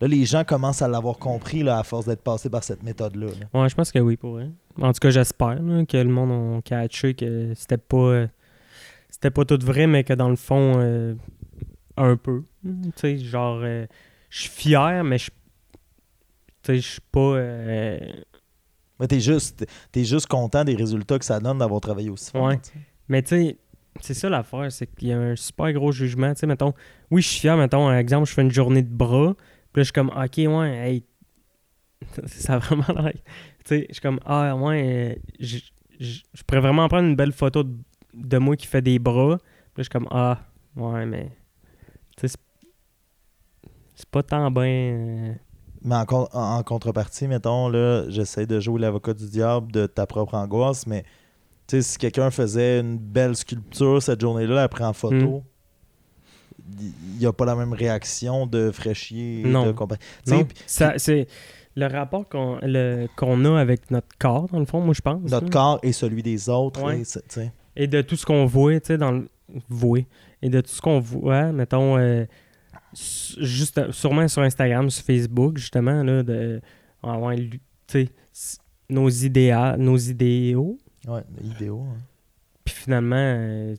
là, 0.00 0.06
les 0.08 0.24
gens 0.24 0.44
commencent 0.44 0.82
à 0.82 0.88
l'avoir 0.88 1.18
compris 1.18 1.62
là, 1.62 1.78
à 1.78 1.82
force 1.82 2.06
d'être 2.06 2.22
passé 2.22 2.48
par 2.48 2.62
cette 2.62 2.82
méthode-là? 2.82 3.26
là? 3.26 3.60
ouais 3.62 3.68
je 3.68 3.74
pense 3.74 3.90
que 3.90 3.98
oui 3.98 4.16
pour 4.16 4.32
vrai 4.34 4.50
en 4.80 4.92
tout 4.92 5.00
cas 5.00 5.10
j'espère 5.10 5.56
que 5.88 5.96
le 5.96 6.04
monde 6.08 6.58
a 6.58 6.62
catché 6.62 7.14
que 7.14 7.52
c'était 7.56 7.76
pas 7.78 7.96
euh, 7.96 8.26
c'était 9.14 9.30
pas 9.30 9.44
tout 9.44 9.58
vrai 9.62 9.86
mais 9.86 10.02
que 10.04 10.12
dans 10.12 10.28
le 10.28 10.36
fond 10.36 10.74
euh, 10.78 11.14
un 11.96 12.16
peu 12.16 12.42
tu 12.64 12.90
sais 12.96 13.18
genre 13.18 13.60
euh, 13.62 13.86
je 14.30 14.40
suis 14.42 14.50
fier 14.50 15.04
mais 15.04 15.18
je 15.18 15.30
tu 15.30 15.34
sais 16.64 16.76
je 16.76 16.88
suis 16.92 17.00
pas 17.12 17.20
euh, 17.20 17.98
Mais 18.98 19.06
t'es 19.06 19.20
juste, 19.20 19.66
t'es 19.92 20.04
juste 20.04 20.26
content 20.26 20.64
des 20.64 20.74
résultats 20.74 21.18
que 21.18 21.24
ça 21.24 21.38
donne 21.40 21.58
d'avoir 21.58 21.80
travaillé 21.80 22.10
aussi 22.10 22.30
fort. 22.30 22.46
Ouais. 22.46 22.58
Mais 23.08 23.22
tu 23.22 23.28
sais, 23.28 23.58
c'est 24.00 24.14
ça 24.14 24.28
l'affaire, 24.28 24.72
c'est 24.72 24.86
qu'il 24.86 25.08
y 25.08 25.12
a 25.12 25.18
un 25.18 25.36
super 25.36 25.72
gros 25.72 25.92
jugement. 25.92 26.32
Tu 26.32 26.40
sais, 26.40 26.46
mettons, 26.46 26.72
oui, 27.10 27.20
je 27.22 27.28
suis 27.28 27.40
fier, 27.40 27.56
mettons, 27.56 27.86
un 27.88 27.98
exemple, 27.98 28.26
je 28.28 28.32
fais 28.34 28.42
une 28.42 28.50
journée 28.50 28.82
de 28.82 28.92
bras, 28.92 29.34
puis 29.72 29.80
là, 29.80 29.82
je 29.82 29.84
suis 29.84 29.92
comme, 29.92 30.08
ok, 30.10 30.36
ouais, 30.38 30.70
hey, 30.88 31.04
ça 32.26 32.54
a 32.54 32.58
vraiment 32.58 33.00
l'air. 33.02 33.12
Tu 33.14 33.20
sais, 33.66 33.86
je 33.88 33.94
suis 33.94 34.00
comme, 34.02 34.20
ah, 34.24 34.56
ouais, 34.56 35.20
je, 35.38 35.58
je- 36.00 36.22
je 36.32 36.42
pourrais 36.44 36.60
vraiment 36.60 36.88
prendre 36.88 37.06
une 37.08 37.16
belle 37.16 37.32
photo 37.32 37.62
de, 37.62 37.76
de 38.14 38.38
moi 38.38 38.56
qui 38.56 38.66
fait 38.66 38.82
des 38.82 38.98
bras, 38.98 39.38
je 39.76 39.82
suis 39.82 39.90
comme, 39.90 40.06
ah, 40.10 40.38
ouais, 40.76 41.06
mais. 41.06 41.30
Tu 42.16 42.28
sais, 42.28 42.36
c'est- 43.94 44.06
pas 44.10 44.22
tant 44.22 44.50
bien. 44.50 44.62
euh, 44.64 45.32
Mais 45.82 45.96
en, 45.96 46.04
con- 46.06 46.28
en- 46.32 46.56
en 46.58 46.62
contrepartie, 46.62 47.26
mettons, 47.28 47.68
là, 47.68 48.08
j'essaie 48.08 48.46
de 48.46 48.58
jouer 48.60 48.80
l'avocat 48.80 49.12
du 49.14 49.28
diable 49.28 49.70
de 49.72 49.86
ta 49.86 50.06
propre 50.06 50.34
angoisse, 50.34 50.86
mais 50.86 51.02
tu 51.66 51.76
sais, 51.76 51.82
si 51.82 51.98
quelqu'un 51.98 52.30
faisait 52.30 52.80
une 52.80 52.96
belle 52.98 53.34
sculpture 53.36 54.02
cette 54.02 54.20
journée-là, 54.20 54.62
après 54.62 54.84
en 54.84 54.92
photo, 54.92 55.42
il 56.80 57.18
n'y 57.18 57.26
a 57.26 57.32
pas 57.32 57.44
la 57.44 57.54
même 57.56 57.72
réaction 57.72 58.46
de 58.46 58.70
fraîchier. 58.70 59.42
Non. 59.44 59.66
de 59.66 59.72
compa- 59.72 59.98
Non, 60.28 60.44
puis 60.44 60.56
ça, 60.66 60.94
c'est 60.96 61.26
le 61.76 61.86
rapport 61.86 62.28
qu'on 62.28 62.58
le- 62.62 63.06
qu'on 63.16 63.44
a 63.44 63.58
avec 63.60 63.90
notre 63.90 64.08
corps, 64.18 64.46
dans 64.48 64.60
le 64.60 64.64
fond, 64.66 64.80
moi, 64.80 64.94
je 64.94 65.00
pense. 65.02 65.20
notre 65.30 65.46
là. 65.46 65.50
corps 65.50 65.78
et 65.82 65.92
celui 65.92 66.22
des 66.22 66.48
autres. 66.48 66.82
Ouais. 66.82 67.00
et 67.00 67.04
c'est- 67.04 67.26
tu 67.28 67.34
sais. 67.40 67.52
Et 67.76 67.86
de 67.86 68.02
tout 68.02 68.16
ce 68.16 68.24
qu'on 68.24 68.46
voit, 68.46 68.78
tu 68.80 68.88
sais, 68.88 68.98
dans 68.98 69.12
le. 69.12 69.28
Voué. 69.68 70.06
Et 70.42 70.48
de 70.48 70.60
tout 70.60 70.70
ce 70.70 70.80
qu'on 70.80 71.00
voit, 71.00 71.52
mettons, 71.52 71.98
euh, 71.98 72.24
juste, 73.38 73.90
sûrement 73.92 74.26
sur 74.26 74.42
Instagram, 74.42 74.88
sur 74.90 75.04
Facebook, 75.04 75.58
justement, 75.58 76.02
là, 76.02 76.22
de. 76.22 76.60
avoir 77.02 77.34
tu 77.36 77.60
sais, 77.86 78.08
nos 78.88 79.08
idéaux, 79.08 79.76
nos 79.76 79.96
idéaux. 79.96 80.78
Ouais, 81.06 81.22
idéaux. 81.42 81.82
hein. 81.82 81.98
Puis 82.64 82.74
finalement, 82.74 83.16
euh, 83.16 83.76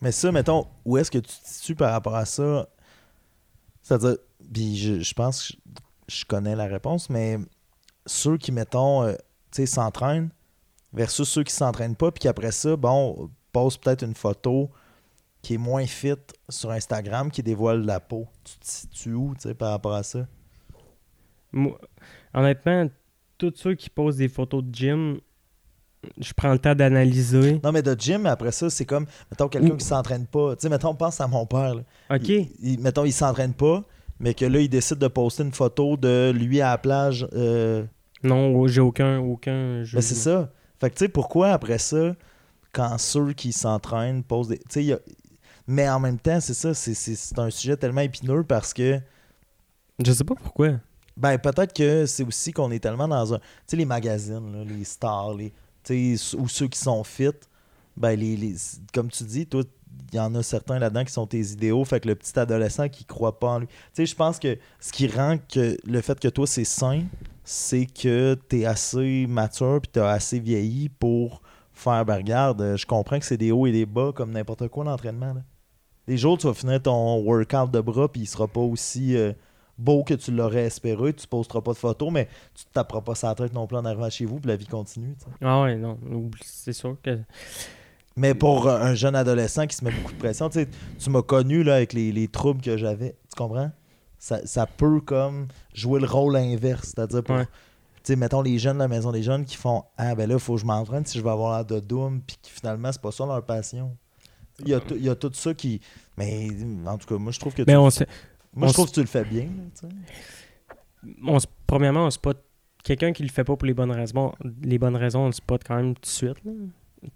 Mais 0.00 0.12
ça, 0.12 0.30
mettons, 0.30 0.66
où 0.84 0.96
est-ce 0.96 1.10
que 1.10 1.18
tu 1.18 1.28
te 1.28 1.48
situes 1.48 1.74
par 1.74 1.92
rapport 1.92 2.14
à 2.14 2.24
ça? 2.24 2.68
C'est-à-dire, 3.82 4.16
puis 4.52 4.76
je, 4.76 5.00
je 5.00 5.14
pense 5.14 5.48
que 5.48 5.58
je, 6.08 6.20
je 6.20 6.24
connais 6.24 6.54
la 6.54 6.66
réponse, 6.66 7.10
mais 7.10 7.38
ceux 8.06 8.38
qui, 8.38 8.52
mettons, 8.52 9.02
euh, 9.02 9.12
tu 9.50 9.62
sais, 9.62 9.66
s'entraînent 9.66 10.30
versus 10.92 11.28
ceux 11.28 11.44
qui 11.44 11.52
s'entraînent 11.52 11.96
pas, 11.96 12.10
puis 12.10 12.20
qu'après 12.20 12.52
ça, 12.52 12.76
bon, 12.76 13.30
pose 13.52 13.76
peut-être 13.76 14.04
une 14.04 14.14
photo 14.14 14.70
qui 15.42 15.54
est 15.54 15.58
moins 15.58 15.86
fit 15.86 16.14
sur 16.48 16.70
Instagram, 16.70 17.30
qui 17.30 17.42
dévoile 17.42 17.84
la 17.86 17.98
peau. 18.00 18.26
Tu 18.44 18.58
te 18.58 18.66
situes 18.66 19.14
où, 19.14 19.34
tu 19.34 19.42
sais, 19.48 19.54
par 19.54 19.70
rapport 19.70 19.94
à 19.94 20.02
ça? 20.02 20.26
moi, 21.52 21.78
honnêtement, 22.34 22.88
tous 23.38 23.52
ceux 23.56 23.74
qui 23.74 23.90
posent 23.90 24.16
des 24.18 24.28
photos 24.28 24.62
de 24.62 24.74
gym, 24.74 25.20
je 26.18 26.32
prends 26.32 26.52
le 26.52 26.58
temps 26.58 26.74
d'analyser. 26.74 27.60
Non, 27.64 27.72
mais 27.72 27.82
de 27.82 27.94
gym, 27.98 28.26
après 28.26 28.52
ça, 28.52 28.70
c'est 28.70 28.84
comme, 28.84 29.06
mettons, 29.30 29.48
quelqu'un 29.48 29.76
qui 29.76 29.84
s'entraîne 29.84 30.26
pas. 30.26 30.54
Tu 30.56 30.62
sais, 30.62 30.68
mettons, 30.68 30.94
pense 30.94 31.20
à 31.20 31.26
mon 31.26 31.46
père, 31.46 31.74
là. 31.74 31.82
OK. 32.10 32.28
Il- 32.28 32.50
il- 32.60 32.80
mettons, 32.80 33.04
il 33.04 33.12
s'entraîne 33.12 33.54
pas, 33.54 33.84
mais 34.18 34.34
que 34.34 34.44
là, 34.44 34.60
il 34.60 34.68
décide 34.68 34.98
de 34.98 35.08
poster 35.08 35.42
une 35.42 35.52
photo 35.52 35.96
de 35.96 36.30
lui 36.34 36.60
à 36.60 36.70
la 36.70 36.78
plage. 36.78 37.26
euh, 37.32 37.84
Non, 38.22 38.66
j'ai 38.66 38.80
aucun. 38.80 39.18
aucun 39.18 39.82
ben, 39.92 40.00
c'est 40.00 40.14
ça. 40.14 40.52
Fait 40.80 40.90
que, 40.90 40.94
tu 40.96 41.04
sais, 41.04 41.08
pourquoi 41.08 41.50
après 41.52 41.78
ça, 41.78 42.14
quand 42.72 42.96
ceux 42.98 43.32
qui 43.32 43.52
s'entraînent 43.52 44.22
posent 44.22 44.48
des. 44.48 44.58
Tu 44.58 44.64
sais, 44.70 44.82
il 44.82 44.86
y 44.86 44.92
a- 44.92 45.00
Mais 45.66 45.88
en 45.88 46.00
même 46.00 46.18
temps, 46.18 46.40
c'est 46.40 46.54
ça, 46.54 46.74
c'est- 46.74 47.38
un 47.38 47.50
sujet 47.50 47.76
tellement 47.76 48.00
épineux 48.00 48.42
parce 48.44 48.72
que. 48.74 48.98
Je 50.04 50.12
sais 50.12 50.24
pas 50.24 50.34
pourquoi. 50.34 50.70
Ben, 51.16 51.36
peut-être 51.38 51.74
que 51.74 52.06
c'est 52.06 52.24
aussi 52.24 52.52
qu'on 52.52 52.70
est 52.70 52.78
tellement 52.80 53.06
dans 53.08 53.34
un. 53.34 53.38
Tu 53.38 53.44
sais, 53.66 53.76
les 53.76 53.84
magazines, 53.84 54.52
là, 54.52 54.64
les 54.64 54.84
stars, 54.84 55.34
les. 55.34 55.52
Tu 55.84 56.16
sais, 56.16 56.36
ou 56.36 56.48
ceux 56.48 56.68
qui 56.68 56.78
sont 56.78 57.04
fit, 57.04 57.30
ben, 57.96 58.18
les, 58.18 58.36
les- 58.36 58.56
comme 58.94 59.10
tu 59.10 59.24
dis, 59.24 59.46
toi, 59.46 59.62
il 60.12 60.16
y 60.16 60.20
en 60.20 60.34
a 60.34 60.42
certains 60.42 60.78
là-dedans 60.78 61.04
qui 61.04 61.12
sont 61.12 61.26
tes 61.26 61.40
idéaux. 61.40 61.84
Fait 61.84 62.00
que 62.00 62.08
le 62.08 62.14
petit 62.14 62.38
adolescent 62.38 62.88
qui 62.88 63.04
croit 63.04 63.38
pas 63.38 63.48
en 63.48 63.58
lui. 63.60 63.66
Tu 63.66 63.74
sais, 63.94 64.06
je 64.06 64.14
pense 64.16 64.38
que 64.38 64.56
ce 64.80 64.92
qui 64.92 65.06
rend 65.08 65.36
que 65.52 65.76
le 65.84 66.00
fait 66.00 66.18
que 66.18 66.28
toi, 66.28 66.46
c'est 66.46 66.64
sain, 66.64 67.02
c'est 67.44 67.86
que 67.86 68.36
tu 68.48 68.60
es 68.60 68.64
assez 68.66 69.26
mature 69.28 69.80
puis 69.80 69.90
tu 69.92 70.00
as 70.00 70.08
assez 70.08 70.38
vieilli 70.38 70.88
pour 70.88 71.42
faire, 71.72 72.04
ben, 72.04 72.16
regarde, 72.16 72.60
euh, 72.60 72.76
je 72.76 72.86
comprends 72.86 73.18
que 73.18 73.24
c'est 73.24 73.36
des 73.36 73.52
hauts 73.52 73.66
et 73.66 73.72
des 73.72 73.86
bas 73.86 74.12
comme 74.14 74.32
n'importe 74.32 74.68
quoi 74.68 74.84
l'entraînement. 74.84 75.34
Les 76.06 76.16
jours, 76.18 76.36
tu 76.38 76.46
vas 76.46 76.54
finir 76.54 76.82
ton 76.82 77.22
workout 77.22 77.70
de 77.70 77.80
bras 77.80 78.08
puis 78.10 78.22
il 78.22 78.26
sera 78.26 78.46
pas 78.48 78.60
aussi. 78.60 79.16
euh, 79.16 79.32
beau 79.78 80.04
que 80.04 80.12
tu 80.12 80.30
l'aurais 80.30 80.64
espéré, 80.64 81.14
tu 81.14 81.26
posteras 81.26 81.62
pas 81.62 81.72
de 81.72 81.78
photos, 81.78 82.12
mais 82.12 82.28
tu 82.54 82.66
te 82.66 82.70
taperas 82.70 83.00
pas 83.00 83.14
sa 83.14 83.34
tête 83.34 83.54
non 83.54 83.66
plus 83.66 83.78
en 83.78 83.84
arrivant 83.86 84.10
chez 84.10 84.26
vous, 84.26 84.38
puis 84.38 84.48
la 84.48 84.56
vie 84.56 84.66
continue. 84.66 85.16
Ah 85.40 85.62
ouais, 85.62 85.76
non. 85.76 85.98
C'est 86.44 86.74
sûr 86.74 86.98
que. 87.02 87.18
Mais 88.14 88.34
pour 88.34 88.68
euh, 88.68 88.78
un 88.78 88.94
jeune 88.94 89.14
adolescent 89.14 89.66
qui 89.66 89.74
se 89.74 89.82
met 89.82 89.90
beaucoup 89.90 90.12
de 90.12 90.18
pression, 90.18 90.50
tu 90.50 90.66
m'as 91.08 91.22
connu 91.22 91.62
là, 91.62 91.76
avec 91.76 91.94
les, 91.94 92.12
les 92.12 92.28
troubles 92.28 92.60
que 92.60 92.76
j'avais, 92.76 93.16
tu 93.30 93.36
comprends? 93.38 93.70
Ça, 94.22 94.46
ça 94.46 94.66
peut 94.66 95.00
comme 95.00 95.48
jouer 95.74 95.98
le 95.98 96.06
rôle 96.06 96.36
inverse, 96.36 96.92
c'est-à-dire 96.94 97.24
pour, 97.24 97.36
Ouais. 97.36 97.46
tu 97.46 97.50
sais, 98.04 98.16
mettons 98.16 98.42
les 98.42 98.58
jeunes 98.58 98.76
de 98.76 98.82
la 98.82 98.88
maison 98.88 99.10
des 99.12 99.22
jeunes 99.22 99.44
qui 99.46 99.56
font 99.56 99.82
Ah 99.96 100.14
ben 100.14 100.28
là, 100.28 100.34
il 100.34 100.40
faut 100.40 100.54
que 100.56 100.60
je 100.60 100.66
m'entraîne 100.66 101.04
si 101.06 101.16
je 101.18 101.24
veux 101.24 101.30
avoir 101.30 101.56
l'air 101.56 101.64
de 101.64 101.80
doom, 101.80 102.20
puis 102.26 102.36
qui 102.42 102.50
finalement, 102.52 102.92
c'est 102.92 103.00
pas 103.00 103.12
ça 103.12 103.24
leur 103.26 103.42
passion. 103.44 103.96
Il 104.60 104.68
y, 104.68 104.74
a 104.74 104.80
tout- 104.80 104.94
il 104.94 105.02
y 105.04 105.08
a 105.08 105.14
tout 105.14 105.30
ça 105.32 105.54
qui. 105.54 105.80
Mais 106.18 106.48
en 106.86 106.98
tout 106.98 107.06
cas, 107.08 107.16
moi 107.16 107.32
je 107.32 107.40
trouve 107.40 107.54
que 107.54 107.62
tu, 107.62 107.74
on 107.74 107.88
se, 107.88 108.04
moi, 108.54 108.66
on 108.66 108.68
je 108.68 108.74
trouve 108.74 108.88
que 108.90 108.94
tu 108.94 109.00
le 109.00 109.06
fais 109.06 109.24
bien. 109.24 109.44
là, 109.44 109.64
tu 109.80 109.86
on 111.26 111.38
se- 111.38 111.46
premièrement, 111.66 112.04
on 112.06 112.10
spot 112.10 112.36
quelqu'un 112.84 113.12
qui 113.12 113.22
le 113.22 113.30
fait 113.30 113.44
pas 113.44 113.56
pour 113.56 113.66
les 113.66 113.72
bonnes 113.74 113.90
raisons. 113.90 114.32
Les 114.62 114.78
bonnes 114.78 114.96
raisons, 114.96 115.20
on 115.22 115.26
le 115.26 115.32
spot 115.32 115.62
quand 115.66 115.76
même 115.76 115.94
tout 115.94 116.02
de 116.02 116.06
suite. 116.06 116.44
là. 116.44 116.52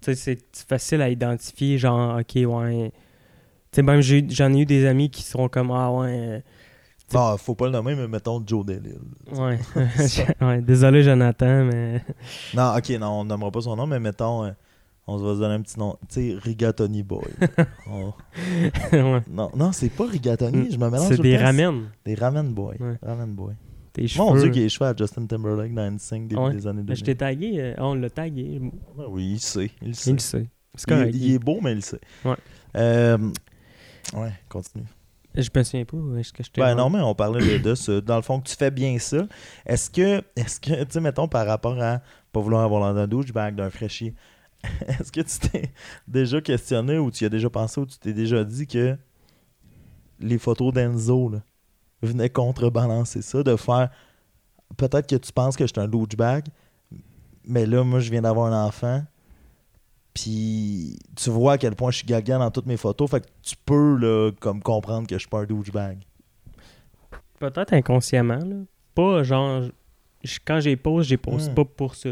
Tu 0.01 0.15
c'est 0.15 0.39
facile 0.67 1.01
à 1.03 1.09
identifier, 1.09 1.77
genre, 1.77 2.17
ok, 2.19 2.31
ouais. 2.35 2.91
Tu 3.71 3.75
sais, 3.75 3.81
même 3.83 4.01
j'en 4.01 4.51
ai 4.53 4.61
eu 4.61 4.65
des 4.65 4.85
amis 4.87 5.11
qui 5.11 5.21
seront 5.21 5.47
comme, 5.49 5.69
ah 5.69 5.91
ouais, 5.91 6.43
Bon, 7.13 7.37
faut 7.37 7.55
pas 7.55 7.65
le 7.65 7.71
nommer, 7.71 7.95
mais 7.95 8.07
mettons 8.07 8.43
Joe 8.45 8.65
Delille. 8.65 8.97
ouais. 9.33 9.59
ouais. 10.41 10.61
Désolé, 10.61 11.03
Jonathan, 11.03 11.65
mais. 11.65 12.03
Non, 12.53 12.73
ok, 12.77 12.89
non, 12.99 13.07
on 13.21 13.25
nommera 13.25 13.51
pas 13.51 13.61
son 13.61 13.75
nom, 13.75 13.85
mais 13.87 13.99
mettons, 13.99 14.43
euh, 14.45 14.51
on 15.07 15.19
se 15.19 15.23
va 15.23 15.35
se 15.35 15.39
donner 15.39 15.53
un 15.55 15.61
petit 15.61 15.77
nom. 15.79 15.97
Tu 16.09 16.31
sais, 16.31 16.35
Rigatoni 16.39 17.03
Boy. 17.03 17.25
On- 17.87 18.13
ouais. 18.91 19.21
Non, 19.29 19.51
non 19.55 19.71
c'est 19.71 19.89
pas 19.89 20.05
Rigatoni, 20.07 20.71
je 20.71 20.77
me 20.79 20.89
mélange. 20.89 21.07
C'est 21.09 21.21
des 21.21 21.37
ramen. 21.37 21.89
Des 22.05 22.15
Ramen 22.15 22.53
Boy. 22.53 22.77
Ouais. 22.79 22.97
Ramen 23.03 23.33
Boy. 23.35 23.53
Tes 23.93 24.07
cheveux. 24.07 24.23
Mon 24.25 24.35
dieu, 24.35 24.49
qu'il 24.49 24.63
est 24.63 24.69
cheveux 24.69 24.89
à 24.89 24.95
Justin 24.97 25.25
Timberlake 25.27 25.73
dans 25.73 25.89
NSYNC 25.91 26.27
début 26.27 26.41
Ouais. 26.41 26.53
des 26.53 26.67
années 26.67 26.81
Ben, 26.83 26.95
je 26.95 27.03
2000. 27.03 27.05
t'ai 27.05 27.15
tagué. 27.15 27.53
euh, 27.61 27.73
on 27.77 27.93
l'a 27.93 28.09
tagué. 28.09 28.59
Ah 28.99 29.03
oui, 29.07 29.33
il 29.33 29.39
sait. 29.39 29.69
Il 29.81 29.95
sait. 29.95 30.11
Il 30.11 30.19
sait. 30.19 30.47
C'est 30.73 30.89
Il, 30.89 30.93
correct. 30.93 31.11
il 31.15 31.33
est 31.35 31.39
beau, 31.39 31.59
mais 31.61 31.71
il 31.73 31.81
sait. 31.81 32.01
Ouais. 32.25 32.35
Euh, 32.75 33.17
ouais, 34.15 34.33
continue. 34.49 34.83
Je 35.35 35.49
me 35.53 35.63
souviens 35.63 35.85
pas. 35.85 35.97
Est-ce 36.17 36.33
que 36.33 36.43
je 36.43 36.51
t'ai. 36.51 36.61
Ben 36.61 36.75
non, 36.75 36.89
mais 36.89 37.01
on 37.01 37.15
parlait 37.15 37.59
de, 37.59 37.75
ça. 37.75 38.01
Dans 38.01 38.15
le 38.15 38.21
fond, 38.21 38.39
que 38.39 38.47
tu 38.47 38.55
fais 38.55 38.71
bien 38.71 38.97
ça. 38.99 39.27
Est-ce 39.65 39.89
que, 39.89 40.23
est-ce 40.35 40.59
que, 40.59 40.83
tu 40.83 40.91
sais, 40.91 41.01
mettons, 41.01 41.27
par 41.27 41.45
rapport 41.45 41.81
à 41.81 42.01
pas 42.31 42.39
vouloir 42.39 42.63
avoir 42.63 42.81
l'air 42.83 42.93
d'un 42.93 43.07
douchebag, 43.07 43.55
d'un 43.55 43.69
fraîchier, 43.69 44.13
est-ce 44.87 45.11
que 45.11 45.21
tu 45.21 45.49
t'es 45.49 45.71
déjà 46.07 46.41
questionné 46.41 46.97
ou 46.97 47.11
tu 47.11 47.23
y 47.23 47.27
as 47.27 47.29
déjà 47.29 47.49
pensé 47.49 47.79
ou 47.79 47.85
tu 47.85 47.97
t'es 47.97 48.13
déjà 48.13 48.43
dit 48.43 48.67
que 48.67 48.97
les 50.19 50.37
photos 50.37 50.73
d'Enzo 50.73 51.29
là, 51.29 51.41
venaient 52.01 52.29
contrebalancer 52.29 53.21
ça, 53.21 53.43
de 53.43 53.55
faire 53.55 53.89
peut-être 54.77 55.07
que 55.07 55.15
tu 55.15 55.31
penses 55.31 55.55
que 55.55 55.65
je 55.65 55.73
suis 55.73 55.81
un 55.81 55.87
douchebag, 55.87 56.45
mais 57.45 57.65
là, 57.65 57.83
moi, 57.83 57.99
je 57.99 58.09
viens 58.09 58.21
d'avoir 58.21 58.51
un 58.51 58.65
enfant. 58.65 59.03
Puis 60.15 60.97
tu 61.15 61.29
vois 61.29 61.53
à 61.53 61.57
quel 61.59 61.75
point 61.75 61.91
je 61.91 61.97
suis 61.97 62.07
gaga 62.07 62.39
dans 62.39 62.49
toutes 62.49 62.65
mes 62.65 62.77
photos. 62.77 63.11
Fait 63.11 63.19
que 63.19 63.27
tu 63.43 63.55
peux 63.65 63.97
là, 63.97 64.31
comme 64.39 64.61
comprendre 64.63 65.07
que 65.07 65.13
je 65.15 65.19
suis 65.19 65.27
pas 65.29 65.41
un 65.41 65.45
douchebag. 65.45 65.99
Peut-être 67.39 67.73
inconsciemment. 67.73 68.39
Là. 68.39 68.55
Pas 68.95 69.21
genre. 69.23 69.63
Quand 70.45 70.59
j'ai 70.61 70.75
pose, 70.77 71.05
j'ai 71.05 71.17
pose 71.17 71.49
Hmm. 71.49 71.53
pas 71.53 71.65
pour 71.65 71.93
ça. 71.95 72.09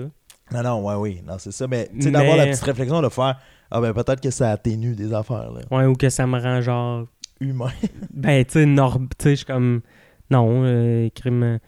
Non, 0.52 0.62
non, 0.62 0.84
ouais, 0.86 0.96
oui, 0.96 1.22
non, 1.26 1.38
c'est 1.40 1.52
ça. 1.54 1.66
Mais 1.68 1.90
tu 1.96 2.02
sais, 2.04 2.12
d'avoir 2.12 2.36
Mais- 2.38 2.46
la 2.46 2.52
petite 2.52 2.64
réflexion 2.66 3.02
de 3.02 3.10
faire 3.10 3.40
Ah 3.72 3.82
ben 3.82 3.92
peut-être 3.94 4.22
que 4.22 4.30
ça 4.30 4.52
atténue 4.52 4.94
des 4.96 5.12
affaires 5.14 5.50
là. 5.52 5.62
Ouais, 5.72 5.86
ou 5.86 5.96
que 5.96 6.10
ça 6.10 6.28
me 6.28 6.38
rend 6.40 6.62
genre. 6.62 7.08
Humain. 7.40 7.72
Ben, 8.14 8.44
tu 8.46 8.52
sais, 8.54 8.66
norm- 8.66 9.08
tu 9.18 9.24
sais, 9.24 9.30
je 9.32 9.36
suis 9.38 9.46
comme. 9.46 9.82
Non, 10.30 10.62
euh, 10.66 11.10
crime. 11.16 11.60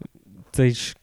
Tu 0.00 0.56
sais, 0.56 0.70
je 0.70 0.74
suis 0.80 0.94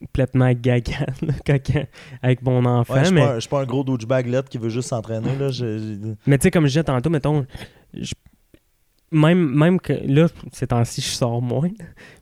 complètement 0.00 0.52
gaga 0.52 1.06
avec 2.22 2.42
mon 2.42 2.64
enfant. 2.64 2.94
Ouais, 2.94 3.00
je 3.00 3.04
suis 3.06 3.14
mais 3.14 3.20
pas, 3.20 3.30
un- 3.32 3.34
je 3.36 3.40
suis 3.40 3.48
pas 3.48 3.60
un 3.62 3.66
gros 3.66 3.84
douchebag 3.84 4.42
qui 4.48 4.58
veut 4.58 4.68
juste 4.68 4.88
s'entraîner. 4.88 5.36
Là. 5.38 5.50
Je- 5.50 5.78
je- 5.78 6.14
mais 6.26 6.38
tu 6.38 6.44
sais, 6.44 6.50
comme 6.50 6.64
je 6.64 6.68
disais 6.70 6.84
tantôt, 6.84 7.10
mettons. 7.10 7.46
je- 7.94 8.14
même, 9.12 9.38
même 9.56 9.80
que 9.80 9.92
là, 10.06 10.28
ces 10.52 10.68
temps-ci, 10.68 11.00
je 11.00 11.08
sors 11.08 11.42
moins. 11.42 11.70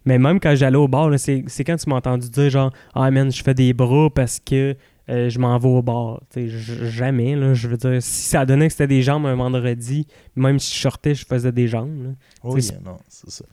Mais 0.07 0.19
même 0.19 0.41
quand 0.41 0.55
j'allais 0.55 0.79
au 0.79 0.89
bar, 0.89 1.11
c'est 1.19 1.45
quand 1.65 1.77
tu 1.77 1.89
m'as 1.91 1.97
entendu 1.97 2.31
dire 2.31 2.49
genre, 2.49 2.73
ah 2.95 3.11
man, 3.11 3.31
je 3.31 3.43
fais 3.43 3.53
des 3.55 3.75
bras 3.75 4.09
parce 4.09 4.41
que 4.41 4.75
euh, 5.11 5.29
je 5.31 5.39
m'en 5.39 5.57
vais 5.59 5.69
au 5.69 5.83
bar. 5.83 6.23
Jamais, 6.35 7.35
là. 7.37 7.53
Je 7.55 7.69
veux 7.69 7.77
dire, 7.77 8.03
si 8.03 8.25
ça 8.29 8.45
donnait 8.47 8.67
que 8.69 8.73
c'était 8.73 8.87
des 8.87 9.03
jambes 9.03 9.25
un 9.27 9.35
vendredi, 9.35 10.07
même 10.37 10.59
si 10.59 10.75
je 10.75 10.81
sortais, 10.81 11.15
je 11.15 11.25
faisais 11.27 11.53
des 11.53 11.67
jambes. 11.69 12.03
là. 12.05 12.11
Oui, 12.45 12.63
C'est- 12.63 12.83
non, 12.83 12.97
c'est 13.09 13.31
ça. 13.31 13.45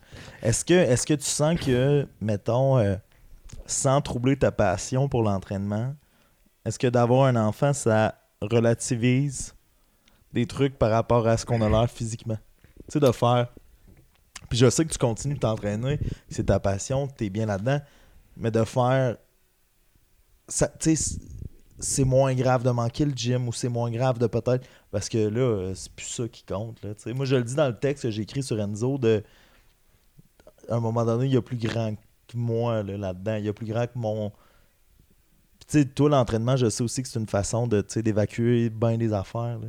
Est-ce 0.42 0.64
que, 0.64 0.74
est 0.74 1.04
que 1.06 1.14
tu 1.14 1.24
sens 1.26 1.58
que, 1.60 2.06
mettons, 2.20 2.78
euh, 2.78 2.96
sans 3.66 4.00
troubler 4.00 4.36
ta 4.36 4.50
passion 4.52 5.08
pour 5.08 5.22
l'entraînement, 5.22 5.94
est-ce 6.64 6.78
que 6.78 6.86
d'avoir 6.86 7.26
un 7.26 7.36
enfant, 7.36 7.72
ça 7.72 8.14
relativise 8.40 9.54
des 10.32 10.46
trucs 10.46 10.78
par 10.78 10.90
rapport 10.90 11.26
à 11.26 11.36
ce 11.36 11.46
qu'on 11.46 11.62
a 11.62 11.68
l'air 11.68 11.90
physiquement? 11.90 12.38
Tu 12.88 12.92
sais, 12.94 13.00
de 13.00 13.10
faire. 13.12 13.48
Puis 14.48 14.58
je 14.58 14.68
sais 14.70 14.84
que 14.84 14.92
tu 14.92 14.98
continues 14.98 15.34
de 15.34 15.40
t'entraîner, 15.40 15.98
c'est 16.28 16.44
ta 16.46 16.60
passion, 16.60 17.08
tu 17.08 17.24
es 17.24 17.30
bien 17.30 17.46
là-dedans, 17.46 17.80
mais 18.36 18.50
de 18.50 18.64
faire. 18.64 19.16
ça- 20.48 20.68
Tu 20.78 20.94
sais, 20.96 21.18
c'est 21.78 22.04
moins 22.04 22.34
grave 22.34 22.62
de 22.62 22.70
manquer 22.70 23.04
le 23.04 23.12
gym 23.12 23.48
ou 23.48 23.52
c'est 23.52 23.68
moins 23.68 23.90
grave 23.90 24.18
de 24.18 24.26
peut-être. 24.26 24.66
Parce 24.90 25.08
que 25.08 25.18
là, 25.18 25.40
euh, 25.40 25.74
c'est 25.74 25.92
plus 25.92 26.06
ça 26.06 26.28
qui 26.28 26.42
compte. 26.44 26.82
Là. 26.82 26.90
Moi, 27.14 27.26
je 27.26 27.36
le 27.36 27.44
dis 27.44 27.54
dans 27.54 27.66
le 27.68 27.76
texte 27.78 28.04
que 28.04 28.10
j'ai 28.10 28.22
écrit 28.22 28.42
sur 28.42 28.58
Enzo 28.60 28.98
de. 28.98 29.22
À 30.68 30.76
un 30.76 30.80
moment 30.80 31.04
donné, 31.04 31.26
il 31.26 31.32
y 31.32 31.36
a 31.36 31.42
plus 31.42 31.56
grand 31.58 31.94
que 31.94 32.00
moi 32.34 32.82
là, 32.82 32.96
là-dedans. 32.96 33.36
Il 33.36 33.44
y 33.44 33.48
a 33.48 33.52
plus 33.52 33.66
grand 33.66 33.86
que 33.86 33.92
mon. 33.98 34.30
Puis, 34.30 35.66
Tu 35.68 35.78
sais, 35.80 35.84
toi, 35.84 36.08
l'entraînement, 36.10 36.56
je 36.56 36.68
sais 36.68 36.82
aussi 36.82 37.02
que 37.02 37.08
c'est 37.08 37.18
une 37.18 37.28
façon 37.28 37.66
de, 37.66 37.80
tu 37.80 37.94
sais, 37.94 38.02
d'évacuer 38.02 38.70
bien 38.70 38.96
des 38.98 39.12
affaires. 39.12 39.58
Là. 39.60 39.68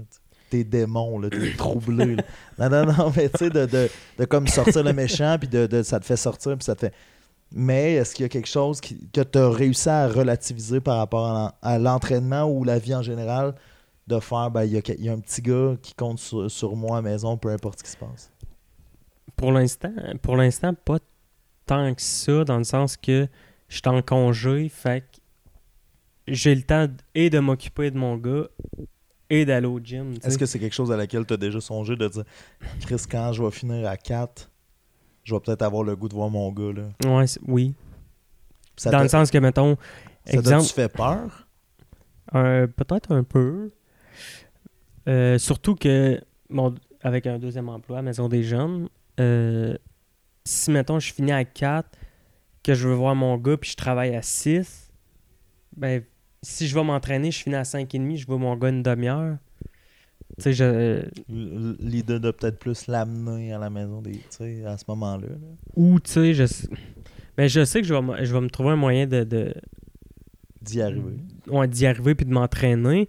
Tes 0.49 0.63
démons, 0.63 1.19
là, 1.19 1.29
t'es 1.29 1.53
troublé. 1.57 2.15
là. 2.15 2.23
Non, 2.57 2.69
non, 2.69 2.93
non, 2.93 3.13
mais 3.15 3.29
tu 3.29 3.37
sais, 3.39 3.49
de, 3.49 3.65
de, 3.65 3.89
de 4.17 4.25
comme 4.25 4.47
sortir 4.47 4.83
le 4.83 4.93
méchant, 4.93 5.37
puis 5.39 5.47
de, 5.49 5.67
de- 5.67 5.83
ça 5.83 5.99
te 5.99 6.05
fait 6.05 6.15
sortir, 6.17 6.55
puis 6.57 6.63
ça 6.63 6.75
te 6.75 6.81
fait. 6.81 6.93
Mais 7.53 7.93
est-ce 7.95 8.13
qu'il 8.15 8.23
y 8.23 8.25
a 8.25 8.29
quelque 8.29 8.47
chose 8.47 8.79
qui- 8.81 9.07
que 9.09 9.21
tu 9.21 9.37
as 9.37 9.49
réussi 9.49 9.87
à 9.89 10.07
relativiser 10.07 10.79
par 10.81 10.97
rapport 10.97 11.25
à 11.27 11.33
l'en- 11.33 11.53
à 11.61 11.79
l'entraînement 11.79 12.43
ou 12.43 12.63
la 12.63 12.77
vie 12.79 12.93
en 12.95 13.01
général 13.01 13.55
de 14.07 14.19
faire, 14.21 14.51
ben, 14.51 14.63
il 14.63 14.71
y, 14.73 14.77
a 14.77 14.81
que- 14.81 14.93
il 14.93 15.03
y 15.05 15.09
a 15.09 15.13
un 15.13 15.19
petit 15.19 15.41
gars 15.41 15.75
qui 15.81 15.93
compte 15.93 16.19
sur, 16.19 16.49
sur 16.51 16.75
moi 16.77 16.97
à 16.97 17.01
la 17.01 17.09
maison, 17.09 17.37
peu 17.37 17.49
importe 17.49 17.79
ce 17.79 17.83
qui 17.83 17.91
se 17.91 17.97
passe? 17.97 18.31
Pour 19.35 19.51
l'instant, 19.51 19.91
pour 20.21 20.35
l'instant, 20.37 20.73
pas 20.73 20.97
tant 21.67 21.93
que 21.93 22.01
ça, 22.01 22.43
dans 22.43 22.57
le 22.57 22.63
sens 22.63 22.97
que 22.97 23.27
je 23.69 23.75
suis 23.75 23.87
en 23.87 24.01
congé, 24.01 24.69
fait 24.69 25.01
que 25.01 25.17
j'ai 26.27 26.55
le 26.55 26.63
temps 26.63 26.87
et 27.13 27.29
de 27.29 27.39
m'occuper 27.39 27.91
de 27.91 27.97
mon 27.97 28.17
gars 28.17 28.47
et 29.29 29.45
d'aller 29.45 29.67
au 29.67 29.79
gym. 29.79 30.13
Est-ce 30.23 30.37
que 30.37 30.45
c'est 30.45 30.59
quelque 30.59 30.73
chose 30.73 30.91
à 30.91 30.97
laquelle 30.97 31.25
tu 31.25 31.33
as 31.33 31.37
déjà 31.37 31.59
songé 31.61 31.95
de 31.95 32.07
dire, 32.07 32.23
Chris, 32.81 33.03
quand 33.09 33.31
je 33.33 33.43
vais 33.43 33.51
finir 33.51 33.87
à 33.87 33.97
4, 33.97 34.49
je 35.23 35.35
vais 35.35 35.39
peut-être 35.41 35.61
avoir 35.61 35.83
le 35.83 35.95
goût 35.95 36.07
de 36.09 36.13
voir 36.15 36.29
mon 36.29 36.51
gars. 36.51 36.73
Là? 36.73 37.15
Ouais, 37.17 37.27
c'est- 37.27 37.41
oui. 37.47 37.73
Ça 38.77 38.91
dans 38.91 39.01
le 39.01 39.07
sens 39.09 39.29
que, 39.31 39.37
mettons, 39.37 39.75
ça 40.25 40.33
exemple, 40.33 40.65
fait 40.69 40.89
peur? 40.89 41.47
un- 42.31 42.67
peut-être 42.67 43.11
un 43.13 43.23
peu. 43.23 43.71
Euh, 45.07 45.37
surtout 45.37 45.75
que, 45.75 46.21
bon, 46.49 46.75
avec 47.01 47.25
un 47.27 47.39
deuxième 47.39 47.69
emploi 47.69 47.99
à 47.99 48.01
Maison 48.01 48.27
des 48.27 48.43
Jeunes, 48.43 48.89
euh, 49.19 49.75
si, 50.47 50.71
mettons, 50.71 50.99
je 50.99 51.13
finis 51.13 51.31
à 51.31 51.43
4, 51.45 51.89
que 52.63 52.73
je 52.73 52.87
veux 52.87 52.95
voir 52.95 53.15
mon 53.15 53.37
gars, 53.37 53.57
puis 53.57 53.71
je 53.71 53.75
travaille 53.75 54.15
à 54.15 54.21
6, 54.21 54.91
ben, 55.75 56.01
si 56.41 56.67
je 56.67 56.75
vais 56.75 56.83
m'entraîner, 56.83 57.31
je 57.31 57.39
finis 57.43 57.55
à 57.55 57.63
5h30, 57.63 58.17
je 58.17 58.25
vois 58.25 58.37
mon 58.37 58.55
gars 58.55 58.69
une 58.69 58.83
demi-heure. 58.83 59.37
Tu 60.37 60.43
sais, 60.43 60.53
je, 60.53 61.03
L'idée 61.29 62.19
de 62.19 62.31
peut-être 62.31 62.59
plus 62.59 62.87
l'amener 62.87 63.53
à 63.53 63.57
la 63.59 63.69
maison 63.69 64.01
des, 64.01 64.11
tu 64.13 64.21
sais, 64.29 64.65
à 64.65 64.77
ce 64.77 64.83
moment-là. 64.89 65.27
là. 65.27 65.35
ou, 65.75 65.99
tu 65.99 66.11
sais, 66.11 66.33
je, 66.33 66.45
sais- 66.45 66.67
ben, 67.35 67.47
je 67.47 67.63
sais 67.65 67.81
que 67.81 67.87
je 67.87 67.93
vais, 67.93 68.01
me- 68.01 68.23
je 68.23 68.33
vais 68.33 68.41
me 68.41 68.49
trouver 68.49 68.69
un 68.71 68.75
moyen 68.75 69.07
de, 69.07 69.23
de, 69.23 69.53
D'y 70.61 70.81
arriver. 70.81 71.17
ouais, 71.47 71.67
d'y 71.67 71.85
arriver 71.85 72.13
puis 72.15 72.25
de 72.25 72.33
m'entraîner 72.33 73.07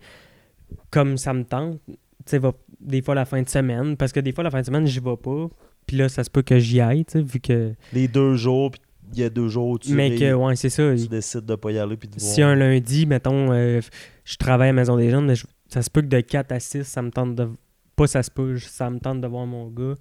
comme 0.91 1.17
ça 1.19 1.33
me 1.35 1.45
tente. 1.45 1.81
Tu 1.87 1.95
sais, 2.27 2.39
va- 2.39 2.53
des 2.81 3.03
fois 3.03 3.15
la 3.15 3.25
fin 3.25 3.43
de 3.43 3.49
semaine, 3.49 3.97
parce 3.97 4.13
que 4.13 4.21
des 4.21 4.33
fois 4.33 4.45
la 4.45 4.51
fin 4.51 4.61
de 4.61 4.67
semaine, 4.67 4.87
j'y 4.87 5.01
vais 5.01 5.17
pas. 5.17 5.49
Puis 5.89 5.97
là, 5.97 6.09
ça 6.09 6.23
se 6.23 6.31
peut 6.31 6.43
que 6.43 6.59
j'y 6.61 6.81
aille, 6.81 7.05
tu 7.05 7.13
sais, 7.15 7.23
vu 7.23 7.41
que. 7.41 7.75
Les 7.93 8.07
deux 8.07 8.35
jours, 8.37 8.71
puis 8.71 8.81
il 9.15 9.19
y 9.19 9.25
a 9.25 9.31
deux 9.31 9.49
jours 9.49 9.69
où 9.71 9.79
tu, 9.79 9.93
Mais 9.95 10.15
que, 10.15 10.33
ouais, 10.35 10.55
c'est 10.55 10.69
ça. 10.69 10.95
tu 10.95 11.09
décides 11.09 11.47
de 11.47 11.55
pas 11.57 11.73
y 11.73 11.79
aller 11.79 11.97
puis 11.97 12.09
de 12.09 12.21
Si 12.21 12.41
voir. 12.43 12.51
un 12.51 12.55
lundi, 12.55 13.07
mettons, 13.07 13.51
euh, 13.53 13.81
je 14.25 14.37
travaille 14.37 14.69
à 14.69 14.73
la 14.73 14.81
Maison 14.81 14.97
des 14.97 15.11
Jeunes, 15.11 15.35
je- 15.35 15.47
ça 15.69 15.83
se 15.83 15.91
peut 15.91 16.03
que 16.03 16.07
de 16.07 16.21
4 16.21 16.53
à 16.53 16.61
6, 16.61 16.85
ça 16.85 17.03
me 17.03 17.11
tente 17.11 17.35
de. 17.35 17.49
Pas 17.97 18.07
ça 18.07 18.23
se 18.23 18.31
peut, 18.31 18.57
ça 18.59 18.89
me 18.91 19.01
tente 19.01 19.21
de 19.21 19.27
voir 19.27 19.45
mon 19.47 19.67
gars. 19.69 19.95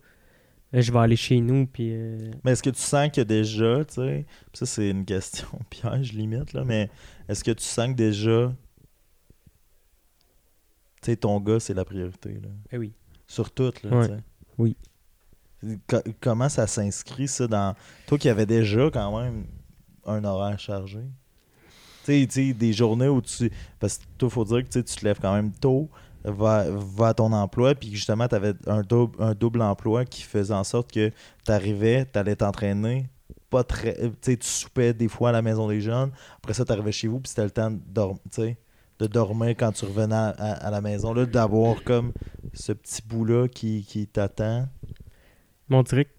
Là, 0.74 0.82
je 0.82 0.92
vais 0.92 1.00
aller 1.00 1.16
chez 1.16 1.40
nous, 1.40 1.66
puis. 1.66 1.92
euh, 1.94 2.32
Mais 2.44 2.52
est-ce 2.52 2.62
que 2.62 2.70
tu 2.70 2.82
sens 2.82 3.10
que 3.10 3.22
déjà, 3.22 3.86
tu 3.86 3.94
sais, 3.96 4.26
ça 4.54 4.66
c'est 4.66 4.90
une 4.90 5.06
question 5.06 5.48
piège 5.70 6.12
limite, 6.12 6.52
là, 6.52 6.64
mais 6.66 6.90
est-ce 7.30 7.44
que 7.46 7.52
tu 7.52 7.64
sens 7.64 7.88
que 7.88 7.94
déjà, 7.94 8.54
tu 11.02 11.12
sais, 11.12 11.16
ton 11.16 11.40
gars 11.40 11.60
c'est 11.60 11.74
la 11.74 11.86
priorité, 11.86 12.34
là, 12.34 12.50
eh 12.72 12.78
oui. 12.78 12.92
sur 13.26 13.52
tout, 13.52 13.72
là, 13.84 13.98
Ouais. 13.98 14.08
tu 14.08 14.14
sais? 14.16 14.20
Oui. 14.58 14.76
Co- 15.88 16.04
comment 16.22 16.50
ça 16.50 16.68
s'inscrit, 16.68 17.28
ça, 17.28 17.48
dans... 17.48 17.76
Toi 18.06 18.18
qui 18.18 18.30
avais 18.30 18.46
déjà 18.46 18.90
quand 18.92 19.20
même 19.20 19.46
un 20.06 20.24
horaire 20.24 20.60
chargé? 20.60 21.02
Tu 22.06 22.28
sais, 22.30 22.54
des 22.54 22.74
journées 22.74 23.08
où 23.08 23.22
tu... 23.22 23.52
Parce 23.80 23.98
que 23.98 24.04
toi, 24.18 24.30
faut 24.30 24.46
dire 24.46 24.64
que 24.64 24.70
tu 24.70 24.84
te 24.84 25.06
lèves 25.06 25.20
quand 25.20 25.34
même 25.34 25.52
tôt, 25.52 25.90
va, 26.24 26.66
va 26.70 27.10
à 27.10 27.14
ton 27.14 27.32
emploi, 27.34 27.76
puis 27.76 27.94
justement, 27.94 28.28
tu 28.28 28.36
avais 28.36 28.54
un 28.66 28.82
double, 28.82 29.22
un 29.22 29.34
double 29.34 29.62
emploi 29.62 30.06
qui 30.06 30.24
faisait 30.24 30.54
en 30.54 30.64
sorte 30.64 30.92
que 30.92 31.12
tu 31.46 31.52
arrivais, 31.52 32.06
tu 32.12 32.20
allais 32.20 32.36
t'entraîner, 32.36 33.10
pas 33.50 33.64
très... 33.64 33.98
euh, 34.02 34.12
Tu 34.22 34.38
soupais 34.42 34.94
des 34.94 35.08
fois 35.08 35.30
à 35.30 35.32
la 35.32 35.42
maison 35.42 35.68
des 35.68 35.82
jeunes, 35.82 36.12
après 36.38 36.54
ça, 36.54 36.66
tu 36.66 36.72
arrivais 36.72 36.92
chez 36.92 37.08
vous, 37.08 37.20
puis 37.20 37.30
c'était 37.30 37.44
le 37.44 37.52
temps 37.52 37.72
de, 37.72 39.08
dormir 39.08 39.50
quand 39.50 39.72
tu 39.72 39.86
revenais 39.86 40.16
à, 40.16 40.70
la 40.72 40.82
maison, 40.82 41.14
d'avoir 41.26 41.84
comme 41.84 42.14
ce 42.54 42.72
petit 42.74 43.02
bout-là 43.06 43.48
qui, 43.48 43.84
qui 43.84 44.08
t'attend. 44.08 44.68
Mais 45.70 45.78
on 45.78 45.84
dirait 45.84 46.06
que 46.06 46.12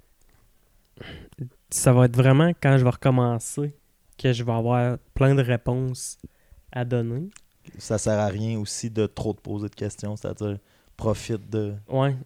ça 1.70 1.92
va 1.92 2.06
être 2.06 2.16
vraiment 2.16 2.50
quand 2.60 2.78
je 2.78 2.84
vais 2.84 2.90
recommencer 2.90 3.74
que 4.16 4.32
je 4.32 4.42
vais 4.42 4.52
avoir 4.52 4.98
plein 5.14 5.34
de 5.34 5.42
réponses 5.42 6.18
à 6.72 6.84
donner. 6.84 7.30
ça 7.78 7.98
sert 7.98 8.18
à 8.18 8.26
rien 8.26 8.58
aussi 8.58 8.90
de 8.90 9.06
trop 9.06 9.32
te 9.32 9.40
poser 9.40 9.68
de 9.68 9.74
questions, 9.74 10.16
c'est-à-dire 10.16 10.58
profite 10.96 11.48
de. 11.48 11.74
Ouais. 11.88 12.16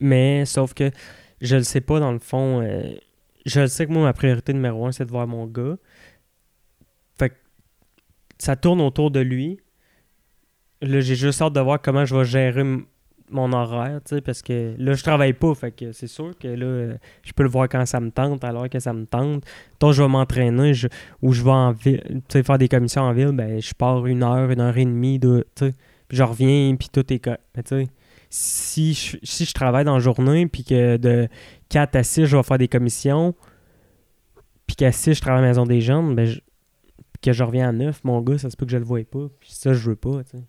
Mais 0.00 0.44
sauf 0.46 0.74
que 0.74 0.90
je 1.40 1.56
le 1.56 1.62
sais 1.62 1.80
pas 1.80 2.00
dans 2.00 2.12
le 2.12 2.18
fond. 2.18 2.62
euh, 2.62 2.94
je 3.46 3.60
le 3.60 3.68
sais 3.68 3.86
que 3.86 3.92
moi, 3.92 4.02
ma 4.02 4.12
priorité 4.14 4.52
numéro 4.54 4.86
un, 4.86 4.92
c'est 4.92 5.04
de 5.04 5.10
voir 5.10 5.26
mon 5.26 5.46
gars. 5.46 5.76
Fait 7.18 7.30
que 7.30 7.34
ça 8.38 8.56
tourne 8.56 8.80
autour 8.80 9.10
de 9.10 9.20
lui. 9.20 9.60
Là, 10.80 11.00
j'ai 11.00 11.14
juste 11.14 11.40
hâte 11.42 11.52
de 11.52 11.60
voir 11.60 11.80
comment 11.80 12.04
je 12.04 12.16
vais 12.16 12.24
gérer 12.24 12.64
mon 13.30 13.52
horaire, 13.52 14.00
tu 14.04 14.16
sais, 14.16 14.20
parce 14.20 14.42
que 14.42 14.74
là, 14.78 14.94
je 14.94 15.02
travaille 15.02 15.32
pas, 15.32 15.54
fait 15.54 15.72
que 15.72 15.92
c'est 15.92 16.06
sûr 16.06 16.36
que 16.38 16.48
là, 16.48 16.96
je 17.22 17.32
peux 17.32 17.42
le 17.42 17.48
voir 17.48 17.68
quand 17.68 17.84
ça 17.86 18.00
me 18.00 18.10
tente, 18.10 18.44
alors 18.44 18.68
que 18.68 18.78
ça 18.78 18.92
me 18.92 19.06
tente. 19.06 19.44
Donc, 19.80 19.92
je 19.92 20.02
vais 20.02 20.08
m'entraîner, 20.08 20.72
ou 21.22 21.32
je 21.32 21.42
vais 21.42 21.50
en 21.50 21.72
ville, 21.72 22.22
faire 22.30 22.58
des 22.58 22.68
commissions 22.68 23.02
en 23.02 23.12
ville, 23.12 23.32
ben, 23.32 23.60
je 23.60 23.72
pars 23.74 24.06
une 24.06 24.22
heure, 24.22 24.50
une 24.50 24.60
heure 24.60 24.76
et 24.76 24.84
demie, 24.84 25.18
de, 25.18 25.46
tu 25.54 25.66
sais, 25.66 25.74
puis 26.08 26.18
je 26.18 26.22
reviens, 26.22 26.76
puis 26.76 26.88
tout 26.92 27.12
est... 27.12 27.18
tu 27.20 27.30
sais, 27.64 27.88
si 28.30 28.94
je, 28.94 29.52
travaille 29.52 29.84
dans 29.84 29.94
la 29.94 30.00
journée, 30.00 30.46
puis 30.46 30.64
que 30.64 30.96
de 30.96 31.28
4 31.68 31.96
à 31.96 32.02
6, 32.02 32.26
je 32.26 32.36
vais 32.36 32.42
faire 32.42 32.58
des 32.58 32.68
commissions, 32.68 33.34
puis 34.66 34.76
qu'à 34.76 34.92
6, 34.92 35.14
je 35.14 35.20
travaille 35.20 35.38
à 35.38 35.42
la 35.42 35.48
maison 35.48 35.66
des 35.66 35.80
jeunes, 35.80 36.14
ben, 36.14 36.28
que 37.22 37.32
je 37.32 37.42
reviens 37.42 37.70
à 37.70 37.72
9, 37.72 38.04
mon 38.04 38.20
gars, 38.20 38.36
ça 38.36 38.50
se 38.50 38.56
peut 38.56 38.66
que 38.66 38.72
je 38.72 38.76
le 38.76 38.84
voie 38.84 39.02
pas, 39.04 39.28
puis 39.40 39.50
ça, 39.50 39.72
je 39.72 39.88
veux 39.88 39.96
pas, 39.96 40.22
tu 40.24 40.38
sais. 40.38 40.44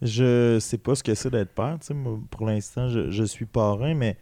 Je 0.00 0.58
sais 0.60 0.78
pas 0.78 0.94
ce 0.94 1.02
que 1.02 1.14
c'est 1.14 1.30
d'être 1.30 1.52
père, 1.54 1.78
moi, 1.90 2.18
pour 2.30 2.46
l'instant, 2.46 2.88
je, 2.88 3.10
je 3.10 3.24
suis 3.24 3.46
parrain, 3.46 3.94
mais 3.94 4.16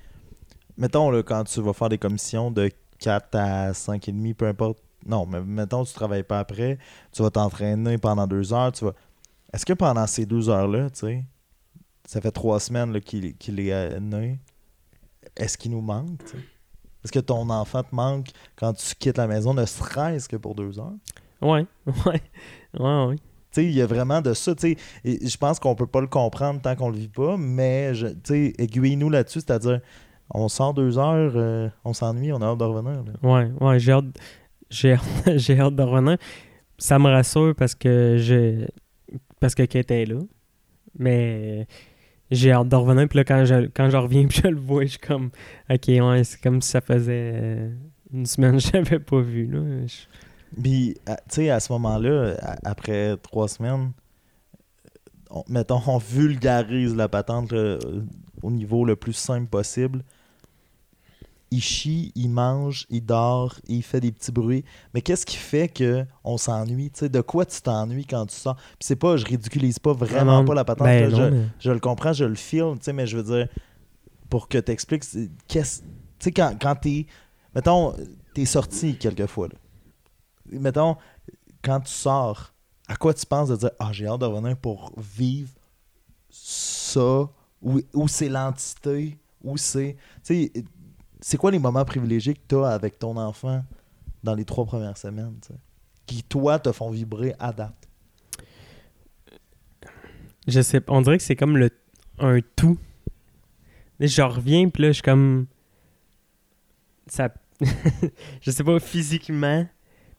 mettons, 0.77 1.11
là, 1.11 1.22
quand 1.22 1.45
tu 1.45 1.61
vas 1.61 1.72
faire 1.72 1.89
des 1.89 1.99
commissions 1.99 2.51
de 2.51 2.70
4 2.99 3.35
à 3.35 3.74
5 3.74 4.09
et 4.09 4.12
demi, 4.12 4.35
peu 4.35 4.47
importe. 4.47 4.79
Non, 5.05 5.27
mais 5.27 5.41
mettons, 5.41 5.85
tu 5.85 5.93
travailles 5.93 6.24
pas 6.24 6.41
après, 6.41 6.79
tu 7.12 7.22
vas 7.22 7.31
t'entraîner 7.31 7.99
pendant 7.99 8.27
deux 8.27 8.53
heures, 8.53 8.72
tu 8.72 8.85
vas. 8.85 8.95
Est-ce 9.53 9.64
que 9.64 9.72
pendant 9.72 10.07
ces 10.07 10.27
deux 10.27 10.49
heures-là, 10.49 10.91
tu 10.91 11.01
sais, 11.01 11.24
ça 12.05 12.20
fait 12.20 12.33
trois 12.33 12.59
semaines 12.59 13.01
qu'il 13.01 13.37
qu'il 13.37 13.61
est 13.61 13.72
euh, 13.72 14.01
né, 14.01 14.41
est-ce 15.37 15.57
qu'il 15.57 15.70
nous 15.70 15.81
manque? 15.81 16.20
Est-ce 17.05 17.12
que 17.12 17.20
ton 17.20 17.49
enfant 17.51 17.83
te 17.85 17.95
manque 17.95 18.31
quand 18.57 18.72
tu 18.72 18.95
quittes 18.97 19.18
la 19.18 19.29
maison, 19.29 19.55
ne 19.55 19.64
serait-ce 19.64 20.29
que 20.29 20.37
pour 20.37 20.55
deux 20.55 20.79
heures? 20.81 20.95
Ouais, 21.41 21.66
ouais, 21.87 22.22
ouais, 22.79 23.07
ouais. 23.07 23.16
Il 23.65 23.73
y 23.73 23.83
a 23.83 23.87
vraiment 23.87 24.21
de 24.21 24.35
ça. 24.35 24.55
je 25.05 25.37
pense 25.37 25.59
qu'on 25.59 25.75
peut 25.75 25.87
pas 25.87 26.01
le 26.01 26.07
comprendre 26.07 26.61
tant 26.61 26.75
qu'on 26.77 26.91
le 26.91 26.97
vit 26.97 27.09
pas, 27.09 27.37
mais 27.37 27.93
aiguille-nous 28.59 29.11
là-dessus, 29.11 29.41
c'est-à-dire, 29.41 29.81
on 30.31 30.49
sort 30.49 30.75
deux 30.75 30.99
heures, 30.99 31.33
euh, 31.37 31.69
on 31.85 31.93
s'ennuie, 31.93 32.33
on 32.33 32.41
a 32.43 32.47
hâte 32.47 32.59
de 32.59 32.65
revenir. 32.65 33.05
là. 33.05 33.13
Ouais, 33.23 33.51
ouais, 33.61 33.79
j'ai 33.79 33.93
hâte, 33.93 34.05
j'ai 34.71 35.61
hâte, 35.61 35.77
de 35.77 35.83
revenir. 35.83 36.19
Ça 36.79 36.99
me 36.99 37.09
rassure 37.09 37.55
parce 37.55 37.75
que 37.75 38.17
je, 38.19 38.67
parce 39.41 39.55
que 39.55 39.63
Kate 39.63 39.91
est 39.91 40.07
là. 40.07 40.19
Mais 40.99 41.67
j'ai 42.31 42.53
hâte 42.53 42.69
de 42.69 42.77
revenir. 42.77 43.09
Puis 43.09 43.19
là, 43.19 43.25
quand 43.25 43.45
je, 43.45 43.97
reviens, 43.97 44.27
puis 44.29 44.41
je 44.43 44.49
le 44.49 44.61
vois, 44.61 44.85
je 44.85 44.91
suis 44.91 44.99
comme, 44.99 45.31
ok, 45.71 45.89
ouais, 45.89 46.25
c'est 46.25 46.41
comme 46.41 46.61
si 46.61 46.71
ça 46.71 46.81
faisait 46.81 47.33
euh, 47.35 47.71
une 48.13 48.27
semaine 48.27 48.57
que 48.57 48.63
je 48.63 48.73
l'avais 48.73 48.99
pas 48.99 49.21
vu. 49.21 49.51
Puis, 50.61 50.95
tu 51.07 51.13
sais, 51.29 51.51
à 51.51 51.61
ce 51.61 51.73
moment-là, 51.73 52.35
après 52.65 53.17
trois 53.19 53.49
semaines, 53.49 53.93
on- 55.31 55.45
mettons, 55.49 55.83
on 55.87 55.99
vulgarise 55.99 56.95
la 56.95 57.09
patente 57.09 57.53
là, 57.53 57.79
au 58.43 58.51
niveau 58.51 58.85
le 58.85 58.97
plus 58.97 59.13
simple 59.13 59.49
possible. 59.49 60.03
Il 61.53 61.61
chie, 61.61 62.11
il 62.17 62.29
mange, 62.29 62.87
il 62.91 63.03
dort, 63.05 63.55
il 63.69 63.83
fait 63.83 64.01
des 64.01 64.11
petits 64.11 64.33
bruits. 64.33 64.65
Mais 64.95 65.01
qu'est-ce 65.01 65.25
qui 65.25 65.37
fait 65.37 65.69
que 65.69 66.05
on 66.25 66.39
s'ennuie? 66.39 66.91
Tu 66.91 67.01
sais, 67.01 67.09
de 67.09 67.21
quoi 67.21 67.47
tu 67.47 67.61
t'ennuies 67.63 68.05
quand 68.05 68.27
tu 68.27 68.35
sors? 68.35 68.57
Puis 68.57 68.77
c'est 68.81 68.97
pas, 68.97 69.17
je 69.17 69.25
ridiculise 69.25 69.79
pas 69.79 69.93
vraiment 69.93 70.39
non, 70.41 70.45
pas 70.45 70.55
la 70.55 70.65
patente. 70.65 70.87
ben 70.89 71.09
là, 71.11 71.17
je, 71.17 71.23
non, 71.23 71.31
mais- 71.31 71.47
je 71.61 71.71
le 71.71 71.79
comprends, 71.79 72.13
je 72.13 72.25
le 72.25 72.35
feel, 72.35 72.73
tu 72.79 72.85
sais, 72.85 72.93
mais 72.93 73.07
je 73.07 73.17
veux 73.17 73.23
dire, 73.23 73.49
pour 74.29 74.49
que 74.49 74.59
tu 74.59 74.73
expliques, 74.73 75.05
qu'est-ce. 75.47 75.83
Tu 75.83 75.87
sais, 76.19 76.33
quand, 76.33 76.57
quand 76.61 76.75
t'es. 76.75 77.07
Mettons, 77.55 77.95
t'es 78.35 78.45
sorti 78.45 78.97
quelquefois, 78.97 79.47
là. 79.49 79.55
Mettons, 80.51 80.97
quand 81.63 81.81
tu 81.81 81.93
sors, 81.93 82.55
à 82.89 82.97
quoi 82.97 83.15
tu 83.15 83.27
penses 83.27 83.49
de 83.49 83.57
dire, 83.57 83.71
ah, 83.79 83.93
j'ai 83.93 84.07
hâte 84.07 84.21
de 84.21 84.27
revenir 84.27 84.57
pour 84.57 84.93
vivre 84.97 85.51
ça, 86.31 87.29
ou, 87.63 87.81
ou 87.95 88.09
c'est 88.09 88.29
l'entité, 88.29 89.19
ou 89.43 89.57
c'est. 89.57 89.97
Tu 90.25 90.51
sais, 90.51 90.53
c'est 91.21 91.37
quoi 91.37 91.51
les 91.51 91.59
moments 91.59 91.85
privilégiés 91.85 92.35
que 92.35 92.41
tu 92.49 92.57
as 92.57 92.69
avec 92.69 92.99
ton 92.99 93.17
enfant 93.17 93.65
dans 94.23 94.35
les 94.35 94.45
trois 94.45 94.65
premières 94.65 94.97
semaines, 94.97 95.39
qui, 96.07 96.23
toi, 96.23 96.59
te 96.59 96.73
font 96.73 96.91
vibrer 96.91 97.35
à 97.39 97.53
date? 97.53 97.89
Je 100.47 100.61
sais. 100.61 100.81
On 100.89 101.01
dirait 101.01 101.19
que 101.19 101.25
c'est 101.25 101.37
comme 101.37 101.57
le 101.57 101.71
un 102.19 102.41
tout. 102.55 102.79
Je 103.99 104.23
reviens, 104.23 104.69
puis 104.69 104.85
là, 104.85 104.89
je 104.89 104.95
suis 104.95 105.03
comme. 105.03 105.47
Ça. 107.07 107.33
je 108.41 108.51
sais 108.51 108.65
pas, 108.65 108.79
physiquement. 108.79 109.67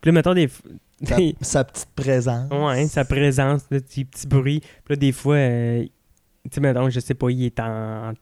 Puis 0.01 0.09
là, 0.09 0.11
mettons 0.13 0.33
des. 0.33 0.49
Sa, 1.03 1.17
sa 1.41 1.63
petite 1.63 1.89
présence. 1.95 2.51
Ouais, 2.51 2.87
sa 2.87 3.05
présence, 3.05 3.65
le 3.69 3.81
petit, 3.81 4.05
petit 4.05 4.27
bruit. 4.27 4.59
Puis 4.59 4.89
là, 4.89 4.95
des 4.95 5.11
fois, 5.11 5.35
euh, 5.35 5.83
tu 5.83 6.49
sais, 6.51 6.61
mettons, 6.61 6.89
je 6.89 6.99
sais 6.99 7.13
pas, 7.13 7.29
il 7.29 7.43
est 7.43 7.59
en. 7.59 8.13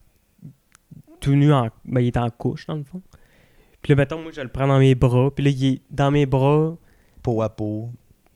tout 1.19 1.33
nu, 1.35 1.51
en, 1.53 1.69
ben, 1.85 2.01
il 2.01 2.07
est 2.07 2.17
en 2.17 2.29
couche, 2.29 2.65
dans 2.67 2.75
le 2.75 2.83
fond. 2.83 3.01
Puis 3.81 3.91
là, 3.93 3.97
mettons, 3.97 4.21
moi, 4.21 4.31
je 4.33 4.41
le 4.41 4.47
prends 4.49 4.67
dans 4.67 4.79
mes 4.79 4.95
bras. 4.95 5.29
Puis 5.33 5.43
là, 5.45 5.51
il 5.51 5.65
est 5.65 5.81
dans 5.89 6.11
mes 6.11 6.25
bras. 6.25 6.75
Peau 7.21 7.41
à 7.41 7.49
peau. 7.55 7.91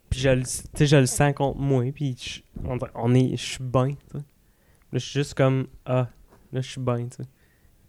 Puis 0.09 0.19
je 0.21 0.29
le, 0.29 0.43
je 0.43 0.95
le 0.95 1.05
sens 1.05 1.33
contre 1.33 1.59
moi. 1.59 1.83
Puis 1.93 2.15
je, 2.19 2.41
on, 2.95 3.13
est, 3.13 3.31
je 3.37 3.43
suis 3.43 3.63
bien, 3.63 3.89
tu 3.89 3.95
sais. 4.13 4.17
Là, 4.17 4.23
je 4.93 4.99
suis 4.99 5.19
juste 5.19 5.35
comme, 5.35 5.67
ah, 5.85 6.07
là, 6.51 6.61
je 6.61 6.69
suis 6.69 6.81
bien, 6.81 7.05
tu 7.07 7.17
sais. 7.17 7.29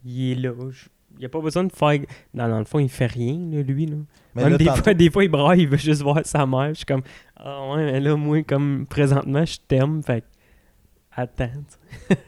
Il 0.05 0.33
est 0.33 0.35
là. 0.35 0.53
je- 0.71 0.89
il 1.19 1.25
a 1.27 1.29
pas 1.29 1.41
besoin 1.41 1.65
de 1.65 1.73
faire. 1.73 2.01
Dans, 2.35 2.49
dans 2.49 2.59
le 2.59 2.65
fond, 2.65 2.79
il 2.79 2.89
fait 2.89 3.07
rien, 3.07 3.39
là, 3.51 3.63
lui, 3.63 3.87
là. 3.87 3.97
Mais 4.35 4.43
Même 4.45 4.53
là, 4.53 4.59
des, 4.59 4.65
tantôt- 4.67 4.83
fois, 4.85 4.95
des 5.05 5.11
fois, 5.11 5.25
il 5.25 5.29
braille, 5.31 5.61
il 5.63 5.69
veut 5.69 5.77
juste 5.77 6.03
voir 6.03 6.21
sa 6.25 6.47
mère. 6.47 6.69
Je 6.71 6.75
suis 6.75 6.85
comme, 6.87 7.03
ah 7.37 7.71
ouais, 7.73 7.85
mais 7.93 8.01
là, 8.01 8.17
moi, 8.17 8.43
comme 8.43 8.87
présentement, 8.89 9.45
je 9.45 9.59
t'aime, 9.67 10.03
fait 10.03 10.21
que 10.23 10.27
attends. 11.17 11.51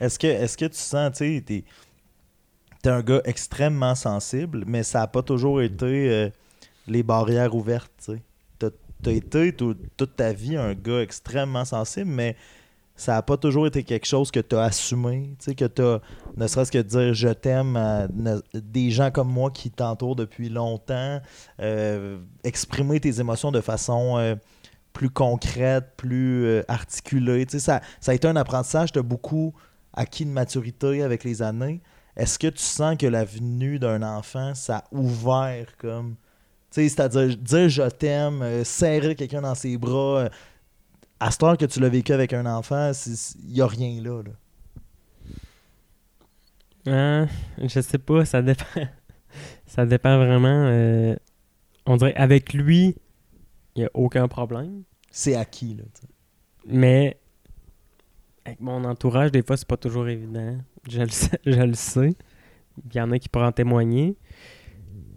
Est-ce 0.00 0.18
que, 0.18 0.26
est 0.26 0.56
que 0.56 0.64
tu 0.66 0.78
sens, 0.78 1.12
tu 1.12 1.18
sais, 1.36 1.42
t'es 1.46 1.64
t'es 2.82 2.90
un 2.90 3.00
gars 3.02 3.20
extrêmement 3.24 3.94
sensible, 3.94 4.64
mais 4.66 4.82
ça 4.82 4.98
n'a 5.00 5.06
pas 5.06 5.22
toujours 5.22 5.62
été 5.62 6.10
euh, 6.10 6.28
les 6.88 7.04
barrières 7.04 7.54
ouvertes, 7.54 7.92
tu 8.04 8.14
sais? 8.14 8.22
T'as 8.58 8.70
t'as 9.00 9.12
été 9.12 9.52
tout- 9.54 9.76
toute 9.96 10.16
ta 10.16 10.32
vie 10.32 10.56
un 10.56 10.74
gars 10.74 11.00
extrêmement 11.00 11.64
sensible, 11.64 12.10
mais 12.10 12.36
ça 12.94 13.12
n'a 13.12 13.22
pas 13.22 13.36
toujours 13.36 13.66
été 13.66 13.82
quelque 13.84 14.06
chose 14.06 14.30
que 14.30 14.40
tu 14.40 14.54
as 14.54 14.64
assumé, 14.64 15.34
que 15.56 15.64
tu 15.64 15.82
as, 15.82 16.00
ne 16.36 16.46
serait-ce 16.46 16.70
que 16.70 16.78
dire 16.78 17.14
je 17.14 17.28
t'aime 17.28 17.76
à 17.76 18.06
des 18.54 18.90
gens 18.90 19.10
comme 19.10 19.28
moi 19.28 19.50
qui 19.50 19.70
t'entourent 19.70 20.16
depuis 20.16 20.48
longtemps, 20.48 21.20
euh, 21.60 22.18
exprimer 22.44 23.00
tes 23.00 23.20
émotions 23.20 23.50
de 23.50 23.60
façon 23.60 24.18
euh, 24.18 24.34
plus 24.92 25.10
concrète, 25.10 25.92
plus 25.96 26.44
euh, 26.44 26.62
articulée. 26.68 27.46
Ça, 27.48 27.80
ça 28.00 28.12
a 28.12 28.14
été 28.14 28.28
un 28.28 28.36
apprentissage, 28.36 28.92
tu 28.92 28.98
as 28.98 29.02
beaucoup 29.02 29.54
acquis 29.94 30.24
de 30.24 30.30
maturité 30.30 31.02
avec 31.02 31.24
les 31.24 31.42
années. 31.42 31.80
Est-ce 32.16 32.38
que 32.38 32.48
tu 32.48 32.62
sens 32.62 32.96
que 32.98 33.06
la 33.06 33.24
venue 33.24 33.78
d'un 33.78 34.02
enfant, 34.02 34.54
ça 34.54 34.78
a 34.78 34.84
ouvert 34.92 35.76
comme. 35.78 36.16
C'est-à-dire 36.70 37.36
dire 37.36 37.68
je 37.68 37.88
t'aime, 37.90 38.64
serrer 38.64 39.14
quelqu'un 39.14 39.42
dans 39.42 39.54
ses 39.54 39.76
bras. 39.76 40.28
Euh, 41.22 41.26
à 41.26 41.30
cette 41.30 41.42
heure 41.42 41.56
que 41.56 41.64
tu 41.66 41.80
l'as 41.80 41.88
vécu 41.88 42.12
avec 42.12 42.32
un 42.32 42.46
enfant, 42.46 42.92
il 43.44 43.52
n'y 43.52 43.60
a 43.60 43.66
rien 43.66 44.02
là. 44.02 44.22
là. 44.22 44.30
Hein, 46.86 47.28
je 47.58 47.80
sais 47.80 47.98
pas, 47.98 48.24
ça 48.24 48.42
dépend. 48.42 48.64
ça 49.66 49.86
dépend 49.86 50.18
vraiment. 50.18 50.66
euh, 50.66 51.14
on 51.86 51.96
dirait, 51.96 52.14
avec 52.14 52.52
lui, 52.52 52.96
il 53.74 53.80
n'y 53.80 53.84
a 53.84 53.90
aucun 53.94 54.28
problème. 54.28 54.82
C'est 55.10 55.34
acquis. 55.36 55.74
Là. 55.74 55.84
Mais 56.66 57.20
avec 58.44 58.60
mon 58.60 58.84
entourage, 58.84 59.30
des 59.32 59.42
fois, 59.42 59.56
c'est 59.56 59.66
pas 59.68 59.76
toujours 59.76 60.08
évident. 60.08 60.58
Je 60.88 61.00
le 61.00 61.08
sais. 61.08 61.38
Je 61.46 61.60
le 61.60 61.74
sais. 61.74 62.14
Il 62.90 62.96
y 62.96 63.00
en 63.00 63.10
a 63.12 63.18
qui 63.18 63.28
pourraient 63.28 63.46
en 63.46 63.52
témoigner. 63.52 64.16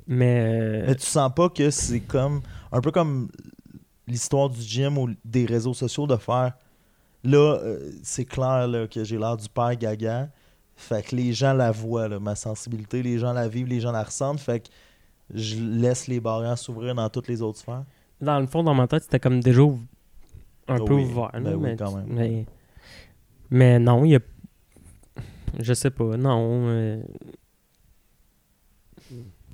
Mais. 0.08 0.40
euh, 0.42 0.84
Mais 0.88 0.96
tu 0.96 1.06
sens 1.06 1.32
pas 1.36 1.50
que 1.50 1.70
c'est 1.72 2.02
comme. 2.02 2.42
Un 2.72 2.82
peu 2.82 2.92
comme 2.92 3.30
l'histoire 4.08 4.50
du 4.50 4.62
gym 4.62 4.98
ou 4.98 5.10
des 5.24 5.46
réseaux 5.46 5.74
sociaux 5.74 6.08
de 6.08 6.16
faire. 6.18 6.54
Là, 7.24 7.60
euh, 7.64 7.92
c'est 8.04 8.26
clair 8.26 8.68
là, 8.68 8.88
que 8.88 9.04
j'ai 9.04 9.18
l'air 9.18 9.36
du 9.38 9.50
père 9.50 9.76
gaga. 9.76 10.30
Fait 10.76 11.04
que 11.04 11.16
les 11.16 11.34
gens 11.34 11.54
la 11.54 11.72
voient, 11.72 12.08
là, 12.08 12.20
ma 12.20 12.36
sensibilité, 12.36 13.02
les 13.02 13.18
gens 13.18 13.34
la 13.34 13.48
vivent, 13.48 13.68
les 13.68 13.80
gens 13.80 13.92
la 13.92 14.04
ressentent. 14.04 14.40
Fait 14.40 14.60
que 14.60 14.68
je 15.34 15.56
laisse 15.58 16.08
les 16.08 16.20
barrières 16.20 16.58
s'ouvrir 16.58 16.94
dans 16.94 17.10
toutes 17.10 17.28
les 17.28 17.42
autres 17.42 17.60
sphères. 17.60 17.86
dans 18.22 18.40
le 18.40 18.48
fond, 18.48 18.64
dans 18.64 18.74
ma 18.74 18.88
tête, 18.88 19.04
c'était 19.04 19.20
comme 19.20 19.40
déjà 19.40 19.64
un 20.68 20.78
peu 20.78 20.94
ouvert. 20.94 21.32
là, 21.34 21.56
oui, 21.56 21.62
mais, 21.62 21.76
quand 21.76 21.96
même. 21.96 22.06
Mais, 22.08 22.46
mais 23.50 23.80
non, 23.80 24.06
il 24.06 24.12
y 24.12 24.16
a. 24.16 24.20
Je 25.60 25.74
sais 25.74 25.90
pas, 25.90 26.18
non. 26.18 26.68
euh, 26.68 27.02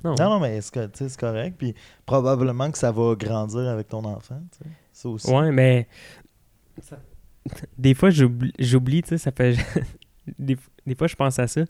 Non. 0.04 0.14
Non, 0.18 0.30
non, 0.30 0.40
mais 0.40 0.60
c'est 0.60 1.16
correct. 1.16 1.56
Puis 1.58 1.74
probablement 2.06 2.70
que 2.70 2.78
ça 2.78 2.90
va 2.92 3.14
grandir 3.14 3.68
avec 3.68 3.88
ton 3.88 4.04
enfant. 4.04 4.40
tu 4.52 4.58
sais. 4.58 4.70
Ça 4.92 5.08
aussi. 5.08 5.30
Ouais, 5.30 5.50
mais. 5.52 5.88
ça- 6.80 6.98
Des 7.78 7.94
fois, 7.94 8.10
j'oublie, 8.10 8.52
j'oublie, 8.58 9.02
tu 9.02 9.10
sais, 9.10 9.18
ça 9.18 9.30
fait. 9.32 9.56
des, 10.38 10.56
des 10.86 10.94
fois, 10.94 11.06
je 11.06 11.14
pense 11.16 11.38
à 11.38 11.46
ça. 11.46 11.62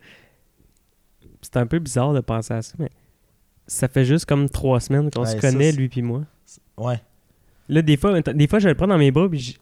C'est 1.41 1.57
un 1.57 1.67
peu 1.67 1.79
bizarre 1.79 2.13
de 2.13 2.21
penser 2.21 2.55
à 2.55 2.63
ça, 2.63 2.75
mais. 2.79 2.91
Ça 3.67 3.87
fait 3.89 4.05
juste 4.05 4.27
comme 4.27 4.49
trois 4.51 4.81
semaines 4.81 5.11
qu'on 5.11 5.25
se 5.25 5.35
Ouais, 5.35 5.41
ça, 5.41 5.51
connaît, 5.51 5.73
lui 5.73 5.89
puis 5.89 6.03
moi. 6.03 6.23
Ouais. 6.77 7.01
Là, 7.69 7.81
des 7.81 7.97
fois, 7.97 8.21
des 8.21 8.47
fois, 8.49 8.59
je 8.59 8.69
le 8.69 8.75
prends 8.75 8.89
dans 8.89 8.99
mes 8.99 9.13
bras, 9.13 9.29
puis 9.31 9.39
je, 9.39 9.55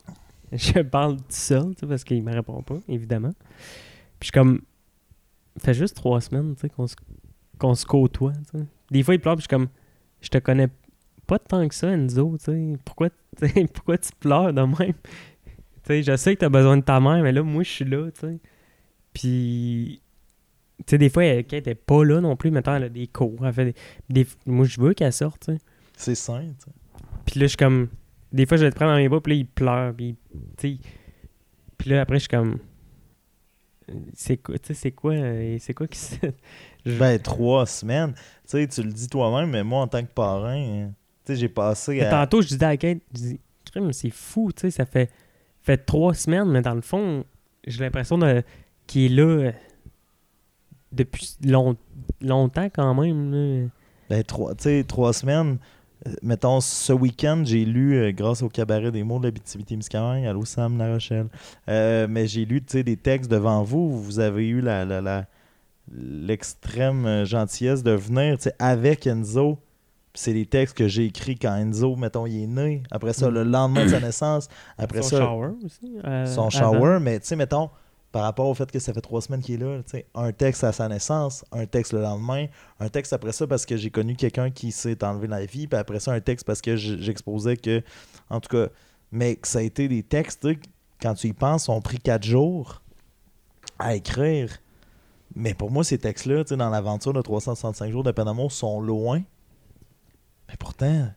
je 0.56 0.80
parle 0.80 1.16
tout 1.18 1.24
seul, 1.28 1.74
tu 1.74 1.80
sais, 1.80 1.86
parce 1.86 2.02
qu'il 2.02 2.22
me 2.22 2.32
répond 2.32 2.62
pas, 2.62 2.78
évidemment. 2.88 3.32
Puis 4.18 4.22
je 4.22 4.24
suis 4.26 4.32
comme. 4.32 4.62
Ça 5.56 5.66
fait 5.66 5.74
juste 5.74 5.96
trois 5.96 6.20
semaines, 6.20 6.54
tu 6.54 6.62
sais, 6.62 6.68
qu'on 6.70 6.86
se, 6.86 6.94
qu'on 7.60 7.74
se 7.74 7.86
côtoie. 7.86 8.32
Des 8.90 9.02
fois, 9.02 9.14
il 9.14 9.20
pleure, 9.20 9.36
puis 9.36 9.42
je 9.42 9.48
suis 9.48 9.56
comme. 9.56 9.68
Je 10.20 10.28
te 10.28 10.38
connais 10.38 10.68
pas 11.26 11.38
tant 11.38 11.66
que 11.68 11.74
ça, 11.74 11.88
Enzo, 11.90 12.36
tu 12.38 12.44
sais. 12.46 12.72
Pourquoi, 12.84 13.10
tu 13.40 13.48
sais, 13.48 13.66
pourquoi 13.72 13.98
tu 13.98 14.10
pleures 14.18 14.52
de 14.52 14.62
même? 14.62 14.94
Je 15.88 16.16
sais 16.16 16.34
que 16.34 16.40
t'as 16.40 16.48
besoin 16.48 16.76
de 16.76 16.82
ta 16.82 17.00
mère, 17.00 17.22
mais 17.22 17.32
là, 17.32 17.42
moi, 17.42 17.62
je 17.62 17.70
suis 17.70 17.84
là, 17.84 18.10
tu 18.10 18.20
sais. 18.20 18.38
Puis. 19.12 20.02
Tu 20.78 20.84
sais, 20.92 20.98
des 20.98 21.10
fois, 21.10 21.24
elle, 21.24 21.44
elle 21.50 21.58
était 21.58 21.74
pas 21.74 22.04
là 22.04 22.20
non 22.20 22.36
plus, 22.36 22.50
maintenant, 22.50 22.76
elle 22.76 22.84
a 22.84 22.88
des 22.88 23.06
cours. 23.06 23.46
Elle 23.46 23.52
fait 23.52 23.64
des, 24.08 24.24
des- 24.24 24.26
moi, 24.46 24.64
je 24.64 24.80
veux 24.80 24.94
qu'elle 24.94 25.12
sorte. 25.12 25.50
C'est 25.96 26.14
sain. 26.14 26.46
Puis 27.26 27.38
là, 27.38 27.44
je 27.46 27.48
suis 27.48 27.56
comme. 27.56 27.88
Des 28.32 28.46
fois, 28.46 28.56
je 28.56 28.64
le 28.64 28.70
prends 28.70 28.86
dans 28.86 28.96
mes 28.96 29.08
bras, 29.08 29.20
puis 29.20 29.32
là, 29.34 29.38
il 29.40 29.46
pleure. 29.46 29.94
Puis. 29.94 30.16
Puis 31.76 31.90
là, 31.90 32.00
après, 32.00 32.16
je 32.16 32.20
suis 32.20 32.28
comme. 32.28 32.58
C'est 34.14 34.36
quoi, 34.38 34.58
tu 34.58 34.68
sais, 34.68 34.74
c'est 34.74 34.90
quoi, 34.92 35.12
euh, 35.14 35.56
c'est 35.60 35.74
quoi 35.74 35.86
qui 35.86 35.98
se. 35.98 36.14
Je- 36.86 36.98
Ben, 36.98 37.18
trois 37.18 37.66
semaines. 37.66 38.12
Tu 38.14 38.20
sais, 38.46 38.66
tu 38.68 38.82
le 38.82 38.92
dis 38.92 39.08
toi-même, 39.08 39.50
mais 39.50 39.62
moi, 39.64 39.82
en 39.82 39.86
tant 39.88 40.02
que 40.02 40.12
parrain, 40.12 40.56
euh, 40.58 40.86
tu 41.26 41.32
sais, 41.34 41.36
j'ai 41.38 41.48
passé 41.48 42.00
à. 42.00 42.10
Tantôt, 42.10 42.42
je 42.42 42.48
disais 42.48 42.64
à 42.64 42.76
Kate, 42.76 42.98
je 43.14 43.18
dis, 43.20 43.40
c'est 43.92 44.10
fou, 44.10 44.50
tu 44.52 44.62
sais, 44.62 44.70
ça 44.70 44.86
fait, 44.86 45.10
fait 45.62 45.76
trois 45.78 46.14
semaines, 46.14 46.48
mais 46.50 46.62
dans 46.62 46.74
le 46.74 46.80
fond, 46.80 47.24
j'ai 47.66 47.80
l'impression 47.84 48.16
de- 48.18 48.42
qu'il 48.86 49.02
est 49.12 49.14
là 49.16 49.22
euh, 49.24 49.52
depuis 50.92 51.36
long- 51.44 51.76
longtemps 52.20 52.68
quand 52.72 52.94
même. 52.94 53.32
là. 53.32 53.68
Ben, 54.08 54.24
trois, 54.24 54.54
tu 54.54 54.64
sais, 54.64 54.84
trois 54.84 55.12
semaines. 55.12 55.58
Euh, 56.06 56.12
mettons, 56.22 56.60
ce 56.60 56.92
week-end, 56.92 57.42
j'ai 57.44 57.64
lu, 57.64 57.94
euh, 57.96 58.12
grâce 58.12 58.42
au 58.42 58.48
cabaret 58.48 58.90
des 58.90 59.02
mots 59.02 59.18
de 59.18 59.24
l'Abitibi-Témiscamingue, 59.24 60.24
allô 60.26 60.44
Sam 60.44 60.78
La 60.78 60.92
Rochelle, 60.92 61.26
euh, 61.68 62.06
mais 62.08 62.26
j'ai 62.26 62.44
lu, 62.46 62.60
des 62.62 62.96
textes 62.96 63.30
devant 63.30 63.62
vous. 63.62 64.00
Vous 64.02 64.18
avez 64.18 64.48
eu 64.48 64.60
la, 64.62 64.84
la, 64.84 65.26
l'extrême 65.92 67.24
gentillesse 67.24 67.82
de 67.82 67.92
venir, 67.92 68.36
avec 68.58 69.06
Enzo. 69.06 69.58
C'est 70.14 70.32
des 70.32 70.46
textes 70.46 70.76
que 70.76 70.88
j'ai 70.88 71.04
écrits 71.04 71.38
quand 71.38 71.54
Enzo, 71.54 71.94
mettons, 71.96 72.26
il 72.26 72.42
est 72.42 72.46
né. 72.46 72.82
Après 72.90 73.12
ça, 73.12 73.30
Mm. 73.30 73.34
le 73.34 73.42
lendemain 73.44 73.84
de 73.84 73.90
sa 73.90 74.00
naissance. 74.00 74.48
Après 74.76 75.02
son 75.02 75.08
ça, 75.08 75.18
shower 75.20 75.50
aussi. 75.64 75.98
euh, 76.04 76.26
son 76.26 76.40
avant. 76.48 76.50
shower, 76.50 76.98
mais 77.00 77.20
tu 77.20 77.26
sais, 77.26 77.36
mettons, 77.36 77.70
par 78.12 78.22
rapport 78.22 78.48
au 78.48 78.54
fait 78.54 78.70
que 78.70 78.78
ça 78.78 78.92
fait 78.92 79.00
trois 79.00 79.20
semaines 79.20 79.40
qu'il 79.40 79.54
est 79.54 79.64
là, 79.64 79.82
tu 79.82 79.90
sais, 79.90 80.06
un 80.14 80.32
texte 80.32 80.64
à 80.64 80.72
sa 80.72 80.88
naissance, 80.88 81.44
un 81.52 81.66
texte 81.66 81.92
le 81.92 82.02
lendemain, 82.02 82.46
un 82.80 82.88
texte 82.88 83.12
après 83.12 83.32
ça 83.32 83.46
parce 83.46 83.66
que 83.66 83.76
j'ai 83.76 83.90
connu 83.90 84.16
quelqu'un 84.16 84.50
qui 84.50 84.72
s'est 84.72 85.04
enlevé 85.04 85.28
la 85.28 85.44
vie, 85.44 85.66
puis 85.68 85.78
après 85.78 86.00
ça, 86.00 86.12
un 86.12 86.20
texte 86.20 86.46
parce 86.46 86.60
que 86.60 86.76
j'exposais 86.76 87.56
que, 87.56 87.82
en 88.28 88.40
tout 88.40 88.48
cas, 88.48 88.68
mais 89.12 89.36
que 89.36 89.46
ça 89.46 89.60
a 89.60 89.62
été 89.62 89.86
des 89.88 90.02
textes, 90.02 90.46
quand 91.00 91.14
tu 91.14 91.28
y 91.28 91.32
penses, 91.32 91.68
ont 91.68 91.80
pris 91.80 91.98
quatre 91.98 92.24
jours 92.24 92.82
à 93.78 93.94
écrire. 93.94 94.58
Mais 95.34 95.54
pour 95.54 95.70
moi, 95.70 95.84
ces 95.84 95.98
textes-là, 95.98 96.44
dans 96.44 96.70
l'aventure 96.70 97.12
de 97.12 97.22
365 97.22 97.90
jours 97.90 98.02
de 98.02 98.10
peine 98.10 98.28
sont 98.50 98.80
loin. 98.80 99.22
Mais 100.48 100.56
pourtant, 100.58 101.08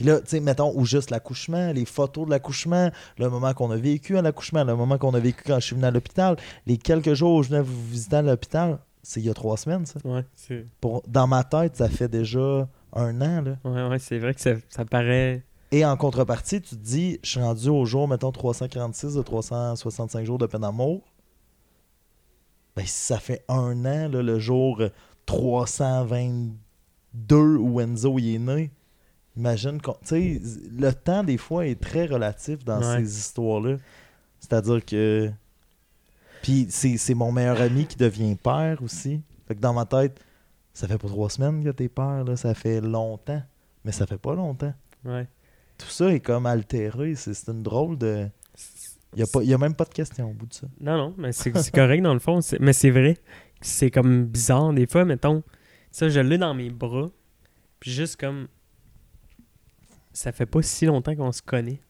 puis 0.00 0.08
là, 0.08 0.18
tu 0.18 0.28
sais, 0.28 0.40
mettons, 0.40 0.72
ou 0.74 0.86
juste 0.86 1.10
l'accouchement, 1.10 1.72
les 1.72 1.84
photos 1.84 2.24
de 2.24 2.30
l'accouchement, 2.30 2.90
le 3.18 3.28
moment 3.28 3.52
qu'on 3.52 3.70
a 3.70 3.76
vécu 3.76 4.16
à 4.16 4.22
l'accouchement, 4.22 4.64
le 4.64 4.74
moment 4.74 4.96
qu'on 4.96 5.12
a 5.12 5.20
vécu 5.20 5.42
quand 5.46 5.60
je 5.60 5.66
suis 5.66 5.76
venu 5.76 5.84
à 5.84 5.90
l'hôpital, 5.90 6.38
les 6.64 6.78
quelques 6.78 7.12
jours 7.12 7.34
où 7.34 7.42
je 7.42 7.50
venais 7.50 7.60
vous 7.60 7.86
visiter 7.86 8.16
à 8.16 8.22
l'hôpital, 8.22 8.78
c'est 9.02 9.20
il 9.20 9.26
y 9.26 9.28
a 9.28 9.34
trois 9.34 9.58
semaines, 9.58 9.84
ça. 9.84 10.00
Ouais, 10.06 10.24
c'est 10.34 10.64
Pour, 10.80 11.02
dans 11.06 11.26
ma 11.26 11.44
tête, 11.44 11.76
ça 11.76 11.90
fait 11.90 12.08
déjà 12.08 12.66
un 12.94 13.20
an, 13.20 13.42
là. 13.42 13.58
ouais, 13.62 13.88
ouais, 13.90 13.98
c'est 13.98 14.18
vrai 14.18 14.32
que 14.32 14.40
ça, 14.40 14.52
ça 14.70 14.86
paraît. 14.86 15.44
Et 15.70 15.84
en 15.84 15.98
contrepartie, 15.98 16.62
tu 16.62 16.76
te 16.76 16.82
dis, 16.82 17.18
je 17.22 17.32
suis 17.32 17.40
rendu 17.40 17.68
au 17.68 17.84
jour, 17.84 18.08
mettons, 18.08 18.32
346 18.32 19.16
de 19.16 19.22
365 19.22 20.24
jours 20.24 20.38
de 20.38 20.46
peine 20.46 20.62
d'amour. 20.62 21.02
Ben, 22.74 22.86
si 22.86 23.04
ça 23.04 23.18
fait 23.18 23.44
un 23.48 23.84
an, 23.84 24.08
là, 24.08 24.22
le 24.22 24.38
jour 24.38 24.80
euh, 24.80 24.88
322 25.26 27.56
où 27.58 27.82
Enzo 27.82 28.18
est 28.18 28.38
né, 28.38 28.70
imagine, 29.36 29.80
tu 29.80 29.90
sais, 30.04 30.40
le 30.76 30.92
temps 30.92 31.22
des 31.24 31.36
fois 31.38 31.66
est 31.66 31.80
très 31.80 32.06
relatif 32.06 32.64
dans 32.64 32.80
Ouais. 32.80 33.04
ces 33.04 33.18
histoires-là. 33.18 33.76
C'est-à-dire 34.40 34.84
que. 34.84 35.30
Puis 36.42 36.66
c'est 36.70 36.96
c'est 36.96 37.14
mon 37.14 37.32
meilleur 37.32 37.60
ami 37.60 37.86
qui 37.86 37.96
devient 37.96 38.34
père 38.36 38.82
aussi. 38.82 39.20
Fait 39.46 39.54
que 39.54 39.60
dans 39.60 39.74
ma 39.74 39.84
tête, 39.84 40.18
ça 40.72 40.88
fait 40.88 40.96
pas 40.98 41.08
trois 41.08 41.28
semaines 41.28 41.62
que 41.62 41.70
t'es 41.70 41.88
père, 41.88 42.24
là, 42.24 42.36
ça 42.36 42.54
fait 42.54 42.80
longtemps. 42.80 43.42
Mais 43.84 43.92
ça 43.92 44.06
fait 44.06 44.18
pas 44.18 44.34
longtemps. 44.34 44.72
Ouais. 45.04 45.26
Tout 45.78 45.88
ça 45.88 46.12
est 46.12 46.20
comme 46.20 46.46
altéré. 46.46 47.14
C'est 47.14 47.34
c'est 47.34 47.50
une 47.50 47.62
drôle 47.62 47.98
de. 47.98 48.26
Il 49.14 49.16
n'y 49.16 49.22
a, 49.22 49.26
pas- 49.26 49.42
y 49.42 49.52
a 49.52 49.58
même 49.58 49.74
pas 49.74 49.84
de 49.84 49.92
question 49.92 50.30
au 50.30 50.32
bout 50.32 50.46
de 50.46 50.54
ça. 50.54 50.68
Non, 50.80 50.96
non, 50.96 51.14
mais 51.18 51.32
c'est 51.32 51.50
correct 51.72 52.00
dans 52.00 52.14
le 52.14 52.20
fond. 52.20 52.38
Mais 52.60 52.72
c'est 52.72 52.90
vrai. 52.90 53.16
C'est 53.60 53.90
comme 53.90 54.24
bizarre 54.26 54.72
des 54.72 54.86
fois, 54.86 55.04
mettons. 55.04 55.42
Ça, 55.90 56.08
je 56.08 56.20
l'ai 56.20 56.38
dans 56.38 56.54
mes 56.54 56.70
bras. 56.70 57.10
Puis 57.80 57.90
juste 57.90 58.18
comme. 58.20 58.46
Ça 60.12 60.32
fait 60.32 60.46
pas 60.46 60.62
si 60.62 60.86
longtemps 60.86 61.14
qu'on 61.14 61.32
se 61.32 61.42
connaît, 61.42 61.80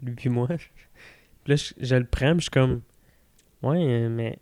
lui 0.00 0.14
puis 0.14 0.28
moi. 0.28 0.48
Là, 1.46 1.56
je, 1.56 1.72
je 1.80 1.94
le 1.96 2.04
prends, 2.04 2.34
je 2.34 2.42
suis 2.42 2.50
comme. 2.50 2.82
Ouais, 3.62 4.08
mais. 4.08 4.38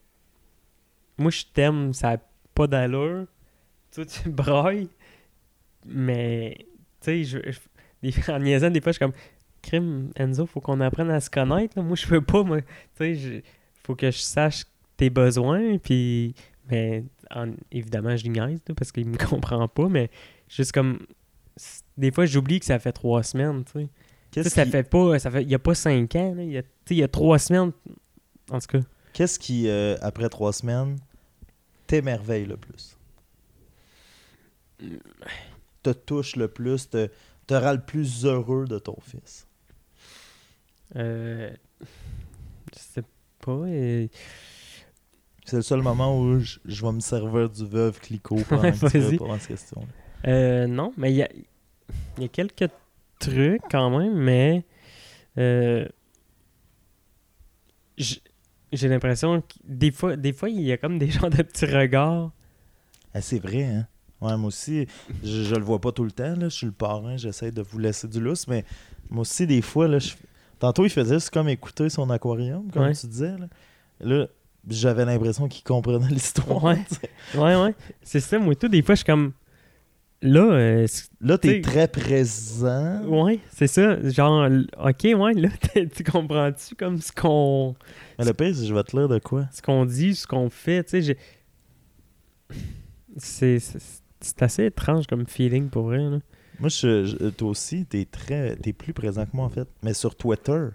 Moi, 1.19 1.31
je 1.31 1.45
t'aime, 1.53 1.93
ça 1.93 2.13
a 2.13 2.17
pas 2.55 2.67
d'allure. 2.67 3.27
Toi, 3.93 4.05
tu 4.07 4.29
brailles. 4.29 4.89
Mais. 5.87 6.57
Tu 7.01 7.25
sais, 7.25 7.43
je, 8.03 8.31
en 8.33 8.39
niaisant, 8.39 8.71
des 8.71 8.81
fois, 8.81 8.93
je 8.93 8.97
suis 8.97 9.05
comme. 9.05 9.15
Crime, 9.63 10.11
Enzo, 10.17 10.47
faut 10.47 10.61
qu'on 10.61 10.81
apprenne 10.81 11.11
à 11.11 11.21
se 11.21 11.29
connaître. 11.31 11.77
là. 11.79 11.83
Moi, 11.83 11.97
je 11.97 12.07
veux 12.07 12.23
pas, 12.23 12.43
moi. 12.43 12.61
Tu 12.63 12.67
sais, 13.17 13.43
faut 13.83 13.95
que 13.95 14.11
je 14.11 14.19
sache 14.19 14.65
tes 14.97 15.11
besoins, 15.11 15.79
puis... 15.79 16.35
Mais 16.71 17.05
en- 17.31 17.55
évidemment, 17.73 18.17
je 18.17 18.29
là, 18.31 18.49
parce 18.77 18.93
qu'il 18.93 19.09
me 19.09 19.17
comprend 19.29 19.67
pas, 19.69 19.89
mais 19.89 20.11
juste 20.49 20.73
comme... 20.73 21.01
Des 22.01 22.11
fois, 22.11 22.25
j'oublie 22.27 22.59
que 22.61 22.67
ça 22.67 22.79
fait 22.79 22.93
trois 22.93 23.23
semaines, 23.23 23.63
tu 23.65 23.73
sais. 23.73 23.89
Qu'est-ce 24.31 24.49
Ça 24.51 24.65
qui, 24.65 24.71
fait 24.71 24.83
pas... 24.85 25.19
Ça 25.19 25.31
fait... 25.31 25.43
Il 25.43 25.51
y 25.51 25.55
a 25.55 25.59
pas 25.59 25.75
cinq 25.75 26.15
ans, 26.17 26.35
là. 26.35 26.43
Il 26.43 26.51
y 26.51 26.59
a, 26.59 26.63
il 26.91 26.97
y 26.97 27.03
a 27.03 27.09
trois 27.09 27.39
semaines. 27.39 27.73
En 28.51 28.59
tout 28.59 28.67
cas, 28.69 28.81
qu'est-ce 29.13 29.39
qui, 29.39 29.69
euh, 29.69 29.97
après 30.01 30.29
trois 30.29 30.53
semaines, 30.53 30.97
t'émerveille 31.87 32.47
le 32.47 32.57
plus? 32.57 32.97
Te 35.83 35.91
touche 35.91 36.37
le 36.37 36.49
plus, 36.49 36.89
te, 36.89 37.09
te 37.47 37.55
rend 37.55 37.73
le 37.73 37.81
plus 37.81 38.25
heureux 38.25 38.67
de 38.67 38.79
ton 38.79 38.97
fils? 39.03 39.47
euh... 40.97 41.51
Je 42.75 42.79
sais 42.79 43.03
pas... 43.45 43.53
euh, 43.53 44.07
C'est 45.45 45.57
le 45.57 45.63
seul 45.63 45.83
moment 45.83 46.19
où 46.21 46.39
je, 46.41 46.59
je 46.65 46.85
vais 46.87 46.93
me 46.93 47.01
servir 47.01 47.51
du 47.51 47.67
veuve 47.67 47.99
Vas-y. 48.51 48.99
réponds 48.99 49.33
à 49.33 49.39
cette 49.39 49.49
question. 49.49 49.87
Euh, 50.27 50.67
non, 50.67 50.93
mais 50.97 51.13
il 51.13 51.17
y 51.17 51.23
a, 51.23 51.29
il 52.17 52.23
y 52.23 52.27
a 52.27 52.29
quelques 52.29 52.71
trucs 53.19 53.63
quand 53.71 53.91
même, 53.99 54.15
mais 54.15 54.65
euh, 55.39 55.87
j'ai 58.73 58.89
l'impression 58.89 59.41
que 59.41 59.47
des 59.65 59.91
fois, 59.91 60.17
des 60.17 60.33
fois, 60.33 60.49
il 60.49 60.61
y 60.63 60.73
a 60.73 60.77
comme 60.77 60.99
des 60.99 61.11
genres 61.11 61.31
de 61.31 61.43
petits 61.43 61.67
regards. 61.67 62.31
Ah, 63.15 63.21
c'est 63.21 63.39
vrai, 63.39 63.65
hein? 63.65 63.87
Ouais, 64.21 64.37
moi 64.37 64.49
aussi, 64.49 64.87
je, 65.25 65.45
je 65.45 65.55
le 65.55 65.63
vois 65.65 65.81
pas 65.81 65.93
tout 65.93 66.05
le 66.05 66.13
temps, 66.13 66.37
là. 66.37 66.49
Je 66.49 66.55
suis 66.55 66.67
le 66.67 66.73
parrain, 66.73 67.17
j'essaie 67.17 67.51
de 67.53 67.63
vous 67.63 67.79
laisser 67.79 68.07
du 68.07 68.21
lousse, 68.21 68.47
mais 68.49 68.65
moi 69.09 69.23
aussi, 69.23 69.47
des 69.47 69.63
fois, 69.63 69.89
là, 69.89 69.99
je- 69.99 70.13
tantôt, 70.59 70.85
il 70.85 70.91
faisait 70.91 71.15
juste 71.15 71.31
comme 71.31 71.49
écouter 71.49 71.89
son 71.89 72.09
aquarium, 72.11 72.71
comme 72.71 72.83
Ouais. 72.83 72.93
tu 72.95 73.07
disais, 73.07 73.37
là. 73.39 73.47
Là, 74.03 74.27
j'avais 74.69 75.05
l'impression 75.07 75.49
qu'il 75.49 75.65
comprenait 75.65 76.09
l'histoire. 76.11 76.63
Ouais, 76.63 76.77
ouais. 77.35 77.75
C'est 78.03 78.21
ça, 78.21 78.39
moi, 78.39 78.55
tout, 78.55 78.69
des 78.69 78.83
fois, 78.83 78.95
je 78.95 78.99
suis 79.01 79.07
comme. 79.07 79.33
Là, 80.23 80.41
euh, 80.53 80.87
Là, 81.23 81.39
t'es 81.39 81.63
très 81.63 81.89
présent. 81.89 83.03
ouais, 83.07 83.39
c'est 83.55 83.67
ça. 83.67 84.07
Genre, 84.11 84.51
ok, 84.79 85.03
ouais, 85.19 85.33
là, 85.35 85.49
tu 85.95 86.05
comprends-tu 86.05 86.75
comme 86.75 87.01
ce 87.01 87.11
qu'on 87.11 87.75
Mais 88.19 88.27
le 88.27 88.35
pire, 88.35 88.55
c'est 88.55 88.67
je 88.67 88.75
vais 88.75 88.83
te 88.83 88.95
lire 88.97 89.09
de 89.09 89.19
quoi? 89.19 89.47
ce 89.51 89.63
qu'on 89.63 89.87
dit, 89.87 90.15
ce 90.15 90.27
qu'on 90.27 90.51
fait, 90.51 90.85
tu 90.85 90.91
sais, 90.91 91.03
j'ai- 91.03 91.19
c'est 93.17 94.43
assez 94.43 94.65
étrange 94.67 95.07
comme 95.07 95.27
feeling 95.27 95.69
pour 95.69 95.85
vrai, 95.85 95.99
là. 95.99 96.19
Moi, 96.59 96.69
je, 96.69 97.07
je- 97.07 97.31
toi 97.31 97.49
aussi, 97.49 97.87
t'es 97.87 98.05
très, 98.05 98.57
t'es 98.57 98.75
plus 98.75 98.93
présent 98.93 99.25
que 99.25 99.31
moi, 99.35 99.47
en 99.47 99.51
fait. 99.51 99.69
Mais 99.83 99.95
sur 99.95 100.15
Twitter, 100.15 100.67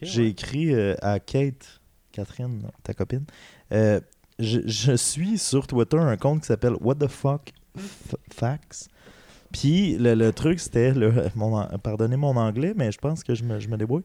J'ai 0.00 0.22
ouais. 0.22 0.28
écrit 0.28 0.74
euh, 0.74 0.94
à 1.02 1.20
Kate, 1.20 1.80
Catherine, 2.12 2.62
ta 2.82 2.94
copine. 2.94 3.24
euh, 3.72 4.00
je, 4.38 4.60
je 4.64 4.96
suis 4.96 5.36
sur 5.36 5.66
Twitter 5.66 5.98
un 5.98 6.16
compte 6.16 6.40
qui 6.40 6.46
s'appelle 6.46 6.74
What 6.80 6.94
the 6.96 7.08
fuck 7.08 7.50
Facts. 8.30 8.88
Puis 9.52 9.96
le, 9.98 10.14
le 10.14 10.32
truc, 10.32 10.60
c'était, 10.60 10.92
pardonnez 11.82 12.16
mon 12.16 12.36
anglais, 12.36 12.72
mais 12.76 12.90
je 12.90 12.98
pense 12.98 13.22
que 13.22 13.34
je 13.34 13.44
me, 13.44 13.60
je 13.60 13.68
me 13.68 13.76
débrouille. 13.76 14.04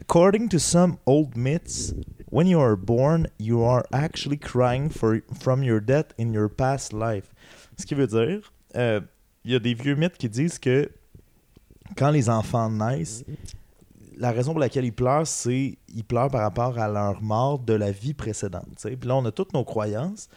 According 0.00 0.48
to 0.48 0.58
some 0.58 0.96
old 1.06 1.36
myths, 1.36 1.94
when 2.30 2.46
you 2.48 2.58
are 2.58 2.76
born, 2.76 3.28
you 3.38 3.62
are 3.62 3.84
actually 3.92 4.38
crying 4.38 4.90
for, 4.90 5.20
from 5.38 5.62
your 5.62 5.80
death 5.80 6.12
in 6.18 6.32
your 6.32 6.48
past 6.48 6.92
life. 6.92 7.32
Ce 7.78 7.86
qui 7.86 7.94
veut 7.94 8.06
dire, 8.06 8.52
euh, 8.74 9.00
il 9.44 9.52
y 9.52 9.54
a 9.54 9.58
des 9.58 9.74
vieux 9.74 9.94
mythes 9.94 10.16
qui 10.16 10.28
disent 10.28 10.58
que 10.58 10.90
quand 11.96 12.10
les 12.10 12.28
enfants 12.28 12.70
naissent, 12.70 13.24
la 14.16 14.32
raison 14.32 14.52
pour 14.52 14.60
laquelle 14.60 14.84
ils 14.84 14.92
pleurent, 14.92 15.26
c'est 15.26 15.78
ils 15.94 16.04
pleurent 16.04 16.30
par 16.30 16.42
rapport 16.42 16.78
à 16.78 16.88
leur 16.88 17.22
mort 17.22 17.58
de 17.58 17.74
la 17.74 17.90
vie 17.90 18.14
précédente. 18.14 18.66
tu 18.76 18.88
sais. 18.88 18.96
Puis 18.96 19.08
là, 19.08 19.16
on 19.16 19.24
a 19.24 19.32
toutes 19.32 19.52
nos 19.52 19.64
croyances, 19.64 20.28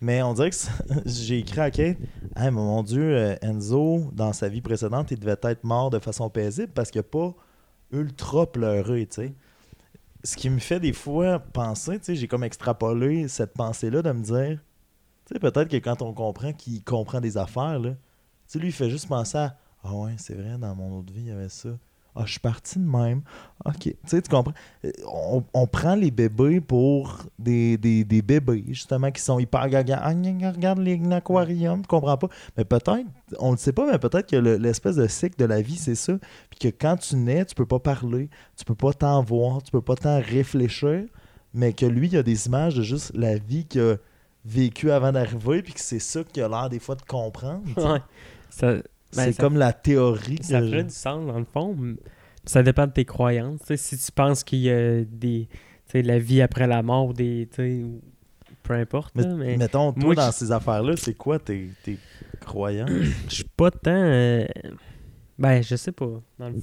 mais 0.00 0.22
on 0.22 0.34
dirait 0.34 0.50
que 0.50 0.56
j'ai 1.06 1.38
écrit 1.38 1.60
à 1.60 1.70
Kate 1.70 1.98
Hey, 2.36 2.50
mon 2.50 2.82
Dieu, 2.82 3.16
euh, 3.16 3.36
Enzo, 3.40 4.10
dans 4.12 4.32
sa 4.32 4.48
vie 4.48 4.60
précédente, 4.60 5.10
il 5.10 5.18
devait 5.18 5.36
être 5.42 5.64
mort 5.64 5.90
de 5.90 5.98
façon 5.98 6.28
paisible 6.28 6.72
parce 6.74 6.90
qu'il 6.90 6.98
n'a 6.98 7.04
pas 7.04 7.34
ultra 7.92 8.50
pleuré. 8.50 9.08
Ce 10.22 10.36
qui 10.36 10.50
me 10.50 10.58
fait 10.58 10.80
des 10.80 10.92
fois 10.92 11.38
penser, 11.38 11.98
j'ai 12.06 12.28
comme 12.28 12.44
extrapolé 12.44 13.28
cette 13.28 13.54
pensée-là 13.54 14.02
de 14.02 14.12
me 14.12 14.22
dire 14.22 14.60
peut-être 15.40 15.68
que 15.68 15.76
quand 15.76 16.02
on 16.02 16.12
comprend 16.12 16.52
qu'il 16.52 16.82
comprend 16.84 17.20
des 17.20 17.36
affaires, 17.36 17.78
là, 17.78 17.94
lui, 18.54 18.68
il 18.68 18.72
fait 18.72 18.90
juste 18.90 19.08
penser 19.08 19.38
à 19.38 19.58
Ah 19.82 19.94
ouais, 19.94 20.14
c'est 20.18 20.34
vrai, 20.34 20.56
dans 20.58 20.74
mon 20.74 20.98
autre 20.98 21.12
vie, 21.12 21.22
il 21.22 21.28
y 21.28 21.30
avait 21.30 21.48
ça. 21.48 21.70
Ah, 22.18 22.22
je 22.24 22.30
suis 22.32 22.40
parti 22.40 22.78
de 22.78 22.84
même. 22.84 23.20
OK. 23.64 23.74
Tu 23.80 23.94
sais, 24.06 24.22
tu 24.22 24.30
comprends? 24.30 24.54
Euh, 24.84 24.90
On, 25.52 25.66
prend 25.66 25.94
les 25.94 26.10
bébés 26.10 26.60
pour 26.60 27.18
des, 27.38 27.76
des, 27.76 28.04
des 28.04 28.22
bébés, 28.22 28.64
justement, 28.68 29.10
qui 29.10 29.20
sont 29.20 29.38
hyper 29.38 29.68
gaga. 29.68 30.00
Ah, 30.02 30.08
regarde 30.10 30.78
les- 30.78 30.96
l'aquarium, 30.96 31.82
tu 31.82 31.86
comprends 31.88 32.16
pas. 32.16 32.28
Mais 32.56 32.64
peut-être, 32.64 33.04
on 33.38 33.50
le 33.50 33.56
sait 33.58 33.72
pas, 33.72 33.90
mais 33.90 33.98
peut-être 33.98 34.30
que 34.30 34.36
le- 34.36 34.56
l'espèce 34.56 34.96
de 34.96 35.06
cycle 35.06 35.36
de 35.38 35.44
la 35.44 35.60
vie, 35.60 35.76
c'est 35.76 35.94
ça. 35.94 36.14
Puis 36.50 36.58
que 36.58 36.68
quand 36.76 36.96
tu 36.96 37.16
nais, 37.16 37.44
tu 37.44 37.54
peux 37.54 37.66
pas 37.66 37.78
parler, 37.80 38.30
tu 38.56 38.64
peux 38.64 38.74
pas 38.74 38.92
t'en 38.94 39.22
voir, 39.22 39.62
tu 39.62 39.70
peux 39.70 39.82
pas 39.82 39.96
t'en 39.96 40.18
réfléchir, 40.20 41.04
mais 41.52 41.72
que 41.74 41.84
lui, 41.86 42.08
il 42.08 42.16
a 42.16 42.22
des 42.22 42.46
images 42.46 42.76
de 42.76 42.82
juste 42.82 43.12
la 43.14 43.36
vie 43.36 43.66
qu'il 43.66 43.80
a 43.82 43.96
vécue 44.44 44.90
avant 44.90 45.12
d'arriver, 45.12 45.62
puis 45.62 45.74
que 45.74 45.80
c'est 45.80 45.98
ça 45.98 46.22
qu'il 46.24 46.42
a 46.42 46.48
l'air 46.48 46.68
des 46.70 46.78
fois 46.78 46.94
de 46.94 47.02
comprendre. 47.02 47.62
Ça, 48.48 48.74
c'est 49.24 49.32
ça- 49.32 49.42
comme 49.42 49.56
la 49.56 49.72
théorie. 49.72 50.38
Ça 50.42 50.60
que 50.60 50.66
ferait 50.66 50.78
je- 50.80 50.84
du 50.86 50.94
sens, 50.94 51.26
dans 51.26 51.38
le 51.38 51.44
fond. 51.44 51.76
Ça 52.44 52.62
dépend 52.62 52.86
de 52.86 52.92
tes 52.92 53.04
croyances. 53.04 53.60
Si 53.74 53.98
tu 53.98 54.12
penses 54.12 54.44
qu'il 54.44 54.60
y 54.60 54.70
a 54.70 55.02
des. 55.04 55.48
La 55.94 56.18
vie 56.18 56.42
après 56.42 56.66
la 56.66 56.82
mort, 56.82 57.14
des. 57.14 57.48
peu 58.62 58.74
importe. 58.74 59.14
Mais, 59.14 59.56
mettons, 59.56 59.92
toi, 59.92 60.02
moi, 60.04 60.14
dans 60.14 60.26
je- 60.30 60.36
ces 60.36 60.52
affaires-là, 60.52 60.96
c'est 60.96 61.14
quoi 61.14 61.38
tes, 61.38 61.70
tes 61.84 61.98
croyances? 62.40 62.90
je 63.28 63.34
suis 63.34 63.44
pas 63.44 63.70
tant. 63.70 63.90
euh, 63.92 64.44
Ben, 65.38 65.62
je 65.62 65.76
sais 65.76 65.92
pas. 65.92 66.20
Dans 66.38 66.48
le- 66.50 66.62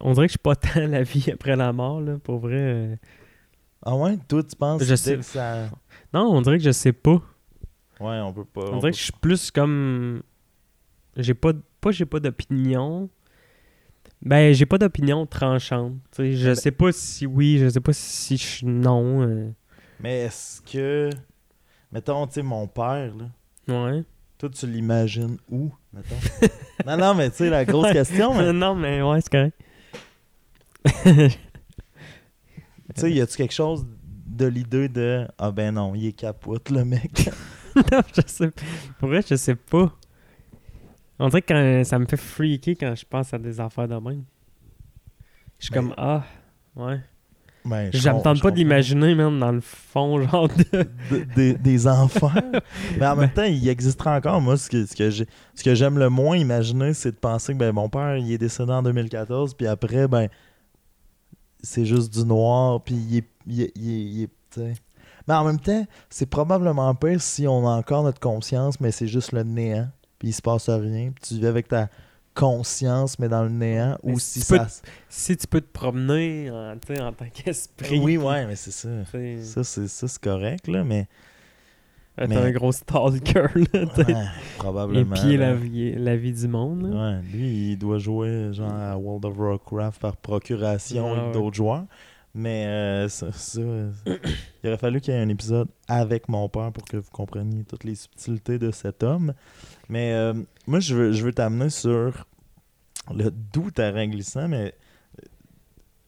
On 0.00 0.12
dirait 0.12 0.26
que 0.26 0.30
je 0.32 0.38
suis 0.38 0.38
pas 0.38 0.56
tant 0.56 0.86
la 0.86 1.02
vie 1.02 1.30
après 1.32 1.56
la 1.56 1.72
mort, 1.72 2.00
là, 2.00 2.18
pour 2.18 2.38
vrai. 2.38 2.56
euh. 2.56 2.96
ah 3.82 3.94
ouais? 3.96 4.16
Toi, 4.28 4.42
tu 4.44 4.56
penses 4.56 4.82
Je 4.82 4.88
dès 4.88 4.96
sais. 4.96 5.16
que 5.16 5.22
ça... 5.22 5.68
Non, 6.12 6.32
on 6.34 6.40
dirait 6.40 6.58
que 6.58 6.64
je 6.64 6.70
sais 6.70 6.92
pas. 6.92 7.20
Ouais, 8.00 8.18
on 8.20 8.32
peut 8.32 8.44
pas... 8.44 8.62
On 8.62 8.64
on 8.74 8.78
dirait 8.78 8.80
peut- 8.80 8.90
que 8.90 8.96
je 8.96 9.02
suis 9.02 9.12
plus 9.20 9.50
comme. 9.50 10.22
J'ai 11.16 11.34
pas. 11.34 11.52
Pas 11.84 11.90
j'ai 11.90 12.06
pas 12.06 12.18
d'opinion. 12.18 13.10
Ben, 14.22 14.54
j'ai 14.54 14.64
pas 14.64 14.78
d'opinion 14.78 15.26
tranchante. 15.26 15.96
Je 16.18 16.46
Ben- 16.46 16.54
sais 16.54 16.70
pas 16.70 16.92
si 16.92 17.26
oui, 17.26 17.58
je 17.58 17.68
sais 17.68 17.80
pas 17.80 17.92
si 17.92 18.38
je 18.38 18.64
non. 18.64 19.20
euh. 19.22 19.50
Mais 20.00 20.20
est-ce 20.22 20.62
que... 20.62 21.10
Mettons, 21.92 22.26
tu 22.26 22.32
sais, 22.34 22.42
mon 22.42 22.66
père, 22.66 23.12
là, 23.14 23.28
Ouais. 23.68 24.02
toi, 24.38 24.48
tu 24.48 24.66
l'imagines 24.66 25.36
où, 25.50 25.70
mettons? 25.92 26.16
non, 26.86 26.96
non, 26.96 27.14
mais 27.14 27.28
tu 27.30 27.36
sais, 27.36 27.50
la 27.50 27.66
grosse 27.66 27.84
Ouais. 27.88 27.92
question, 27.92 28.32
mais... 28.34 28.50
non, 28.54 28.74
mais 28.74 29.02
ouais, 29.02 29.20
c'est 29.20 29.30
correct. 29.30 29.58
Tu 32.94 33.00
sais, 33.00 33.12
y 33.12 33.20
a-tu 33.20 33.36
quelque 33.36 33.54
chose 33.54 33.86
de 34.26 34.46
l'idée 34.46 34.88
de... 34.88 35.26
Ah 35.38 35.50
ben 35.50 35.74
non, 35.74 35.94
il 35.94 36.06
est 36.06 36.12
capote, 36.12 36.70
le 36.70 36.84
mec? 36.84 37.28
non, 37.76 38.00
je 38.14 38.20
sais 38.26 38.50
Pour 38.98 39.08
vrai, 39.08 39.20
je 39.28 39.34
sais 39.34 39.54
pas. 39.56 39.92
On 41.18 41.28
dirait 41.28 41.42
que 41.42 41.52
quand, 41.52 41.84
ça 41.84 41.98
me 41.98 42.06
fait 42.06 42.16
freaker 42.16 42.74
quand 42.78 42.94
je 42.94 43.04
pense 43.08 43.32
à 43.32 43.38
des 43.38 43.60
affaires 43.60 43.88
de 43.88 43.94
même. 43.94 44.24
Je 45.58 45.66
suis 45.66 45.72
Ben- 45.74 45.80
comme, 45.82 45.94
ah, 45.96 46.24
ouais. 46.76 47.00
Ben, 47.66 47.90
je 47.92 47.98
je 47.98 48.04
pas 48.10 48.12
de 48.18 48.22
comprends. 48.40 48.48
l'imaginer, 48.50 49.14
même 49.14 49.38
dans 49.40 49.52
le 49.52 49.62
fond, 49.62 50.20
genre 50.22 50.48
de. 50.48 50.86
De- 51.10 51.24
des- 51.34 51.54
des 51.54 51.86
enfants. 51.88 52.30
Mais 52.98 53.06
en 53.06 53.16
même 53.16 53.28
Ben. 53.28 53.34
temps, 53.34 53.44
il 53.44 53.66
existera 53.68 54.16
encore. 54.18 54.40
Moi, 54.42 54.58
ce 54.58 54.68
que, 54.68 54.84
ce 54.84 55.62
que 55.64 55.74
j'aime 55.74 55.98
le 55.98 56.10
moins 56.10 56.36
imaginer, 56.36 56.92
c'est 56.92 57.12
de 57.12 57.16
penser 57.16 57.54
que 57.54 57.58
ben, 57.58 57.72
mon 57.72 57.88
père, 57.88 58.18
il 58.18 58.30
est 58.32 58.36
décédé 58.38 58.70
en 58.72 58.82
2014, 58.82 59.54
puis 59.54 59.66
après, 59.66 60.08
ben, 60.08 60.28
c'est 61.62 61.86
juste 61.86 62.12
du 62.12 62.24
noir, 62.26 62.82
puis 62.82 62.94
il 62.96 63.16
est. 63.18 63.24
Il 63.46 63.60
est, 63.62 63.72
il 63.76 63.90
est- 63.90 64.02
il 64.02 64.22
est- 64.24 64.82
mais 65.28 65.34
en 65.34 65.44
même 65.44 65.58
temps, 65.60 65.86
c'est 66.10 66.26
probablement 66.26 66.94
pire 66.94 67.20
si 67.20 67.46
on 67.46 67.66
a 67.66 67.72
encore 67.72 68.02
notre 68.02 68.20
conscience, 68.20 68.78
mais 68.80 68.90
c'est 68.90 69.06
juste 69.08 69.32
le 69.32 69.42
néant, 69.42 69.88
puis 70.24 70.30
il 70.30 70.32
se 70.32 70.40
passe 70.40 70.70
rien, 70.70 71.10
puis 71.10 71.22
tu 71.22 71.34
vis 71.34 71.46
avec 71.46 71.68
ta 71.68 71.90
conscience, 72.32 73.18
mais 73.18 73.28
dans 73.28 73.42
le 73.42 73.50
néant, 73.50 73.98
Mais 74.02 74.12
ou 74.14 74.18
si 74.18 74.40
si 74.40 74.46
tu 74.46 74.52
peux 74.52 74.58
ça. 74.58 74.82
Si 75.10 75.36
tu 75.36 75.46
peux 75.46 75.60
te 75.60 75.70
promener 75.70 76.50
en, 76.50 76.72
en 76.72 77.12
tant 77.12 77.26
qu'esprit. 77.30 77.98
Oui, 77.98 78.16
puis, 78.16 78.26
ouais, 78.26 78.46
mais 78.46 78.56
c'est 78.56 78.70
ça. 78.70 78.88
Ça, 79.04 79.64
c'est 79.64 79.86
ça, 79.86 80.08
c'est 80.08 80.20
correct, 80.22 80.66
là, 80.66 80.82
mais. 80.82 81.06
Mais- 82.16 82.36
un 82.36 82.52
gros 82.52 82.72
stalker, 82.72 83.48
là. 83.72 83.84
Ouais, 83.98 84.24
probablement. 84.56 85.14
Épier 85.14 85.36
là. 85.36 85.48
la 85.48 85.54
vie, 85.56 85.92
la 85.92 86.16
vie 86.16 86.32
du 86.32 86.48
monde. 86.48 86.90
là. 86.90 87.16
Ouais, 87.16 87.22
lui, 87.30 87.72
il 87.72 87.76
doit 87.76 87.98
jouer 87.98 88.52
genre 88.52 88.72
à 88.72 88.96
World 88.96 89.26
of 89.26 89.36
Warcraft 89.36 90.00
par 90.00 90.16
procuration 90.16 91.12
ouais. 91.12 91.32
d'autres 91.32 91.56
joueurs. 91.56 91.84
Mais 92.32 92.66
euh, 92.66 93.08
ça, 93.08 93.30
ça, 93.32 93.60
il 94.06 94.68
aurait 94.68 94.78
fallu 94.78 95.00
qu'il 95.00 95.12
y 95.12 95.16
ait 95.16 95.20
un 95.20 95.28
épisode 95.28 95.68
avec 95.86 96.28
mon 96.28 96.48
père 96.48 96.72
pour 96.72 96.84
que 96.84 96.96
vous 96.96 97.10
compreniez 97.12 97.64
toutes 97.64 97.84
les 97.84 97.96
subtilités 97.96 98.58
de 98.58 98.70
cet 98.70 99.02
homme. 99.02 99.34
Mais 99.88 100.12
euh, 100.14 100.32
moi, 100.66 100.80
je 100.80 100.94
veux, 100.94 101.12
je 101.12 101.24
veux 101.24 101.32
t'amener 101.32 101.70
sur 101.70 102.26
le 103.14 103.30
doux 103.30 103.70
terrain 103.70 104.06
glissant, 104.06 104.48
mais 104.48 104.74
euh, 105.20 105.24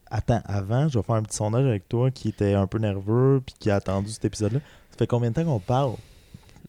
attends, 0.09 0.41
avant, 0.45 0.87
je 0.87 0.97
vais 0.97 1.03
faire 1.03 1.15
un 1.15 1.23
petit 1.23 1.37
sondage 1.37 1.65
avec 1.65 1.87
toi 1.87 2.09
qui 2.11 2.29
était 2.29 2.53
un 2.53 2.65
peu 2.67 2.79
nerveux 2.79 3.41
puis 3.45 3.55
qui 3.59 3.69
a 3.69 3.75
attendu 3.75 4.09
cet 4.09 4.25
épisode-là. 4.25 4.59
Ça 4.91 4.97
fait 4.97 5.07
combien 5.07 5.29
de 5.29 5.35
temps 5.35 5.45
qu'on 5.45 5.59
parle, 5.59 5.93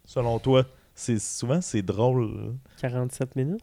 selon 0.05 0.39
toi? 0.39 0.65
C'est 0.95 1.19
souvent 1.19 1.61
c'est 1.61 1.83
drôle. 1.83 2.27
là. 2.37 2.53
47 2.81 3.37
minutes? 3.37 3.63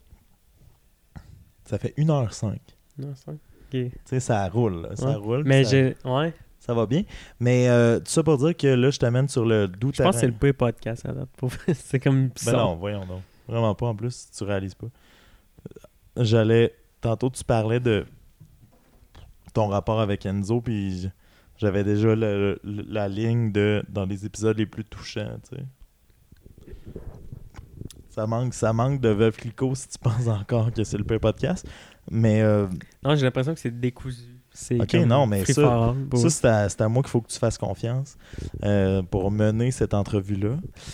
Ça 1.66 1.78
fait 1.78 1.94
1h05. 1.98 2.58
Non, 2.98 3.14
ça. 3.16 3.32
Ok. 3.32 3.38
Tu 3.72 3.92
sais, 4.06 4.20
ça 4.20 4.48
roule. 4.50 4.84
là. 4.84 4.96
Ça 4.96 5.10
Ouais. 5.10 5.16
roule. 5.16 5.44
Mais 5.46 5.64
ça, 5.64 5.70
j'ai. 5.72 5.96
Ouais. 6.06 6.34
ça 6.60 6.74
va 6.74 6.86
bien. 6.86 7.04
Mais 7.40 7.68
euh, 7.68 8.00
tout 8.00 8.06
ça 8.12 8.24
pour 8.24 8.38
dire 8.38 8.56
que 8.56 8.68
là, 8.68 8.90
je 8.90 9.00
t'amène 9.00 9.28
sur 9.28 9.46
le 9.46 9.68
doux 9.68 9.92
Je 9.94 10.02
pense 10.04 10.16
que 10.16 10.22
c'est 10.22 10.28
le 10.28 10.34
pire 10.34 10.54
podcast 10.56 11.06
à 11.06 11.12
date. 11.12 11.30
C'est 11.74 12.00
comme 12.00 12.28
Ben 12.28 12.34
bizarre. 12.34 12.58
non, 12.70 12.76
voyons 12.76 13.06
donc. 13.06 13.22
Vraiment 13.48 13.76
pas 13.76 13.88
en 13.88 13.96
plus, 13.96 14.30
tu 14.36 14.44
réalises 14.44 14.76
pas. 14.76 14.88
J'allais. 16.18 16.74
Tantôt, 17.02 17.30
tu 17.30 17.44
parlais 17.44 17.80
de 17.80 18.06
ton 19.54 19.68
rapport 19.68 20.00
avec 20.02 20.26
Enzo, 20.26 20.62
puis 20.62 21.10
j'avais 21.58 21.84
déjà 21.84 22.16
le- 22.16 22.60
le- 22.64 22.86
la 22.88 23.08
ligne 23.08 23.52
de 23.52 23.84
dans 23.90 24.06
les 24.06 24.26
épisodes 24.26 24.58
les 24.58 24.66
plus 24.66 24.84
touchants, 24.84 25.38
tu 25.50 25.58
sais. 25.58 25.64
Ça 28.10 28.26
manque, 28.28 28.54
ça 28.54 28.72
manque 28.72 29.02
de 29.02 29.10
Veuve 29.10 29.36
Clicquot 29.36 29.76
si 29.76 29.90
tu 29.90 29.98
penses 30.00 30.28
encore 30.28 30.72
que 30.72 30.84
c'est 30.84 30.98
le 30.98 31.04
pire 31.04 31.20
podcast. 31.20 31.68
Mais 32.10 32.42
euh, 32.42 32.68
Non, 33.04 33.16
j'ai 33.16 33.24
l'impression 33.26 33.54
que 33.54 33.60
c'est 33.60 33.78
décousu. 33.78 34.22
Ok, 34.80 34.94
non, 35.06 35.28
mais 35.28 35.44
ça- 35.54 35.62
Ça, 36.18 36.30
c'est 36.30 36.48
à, 36.48 36.70
c'est 36.70 36.80
à 36.82 36.88
moi 36.88 37.04
qu'il 37.04 37.10
faut 37.10 37.20
que 37.20 37.28
tu 37.28 37.38
fasses 37.38 37.58
confiance 37.58 38.18
euh, 38.64 39.04
pour 39.04 39.30
mener 39.32 39.70
cette 39.72 39.94
entrevue-là. 39.94 40.56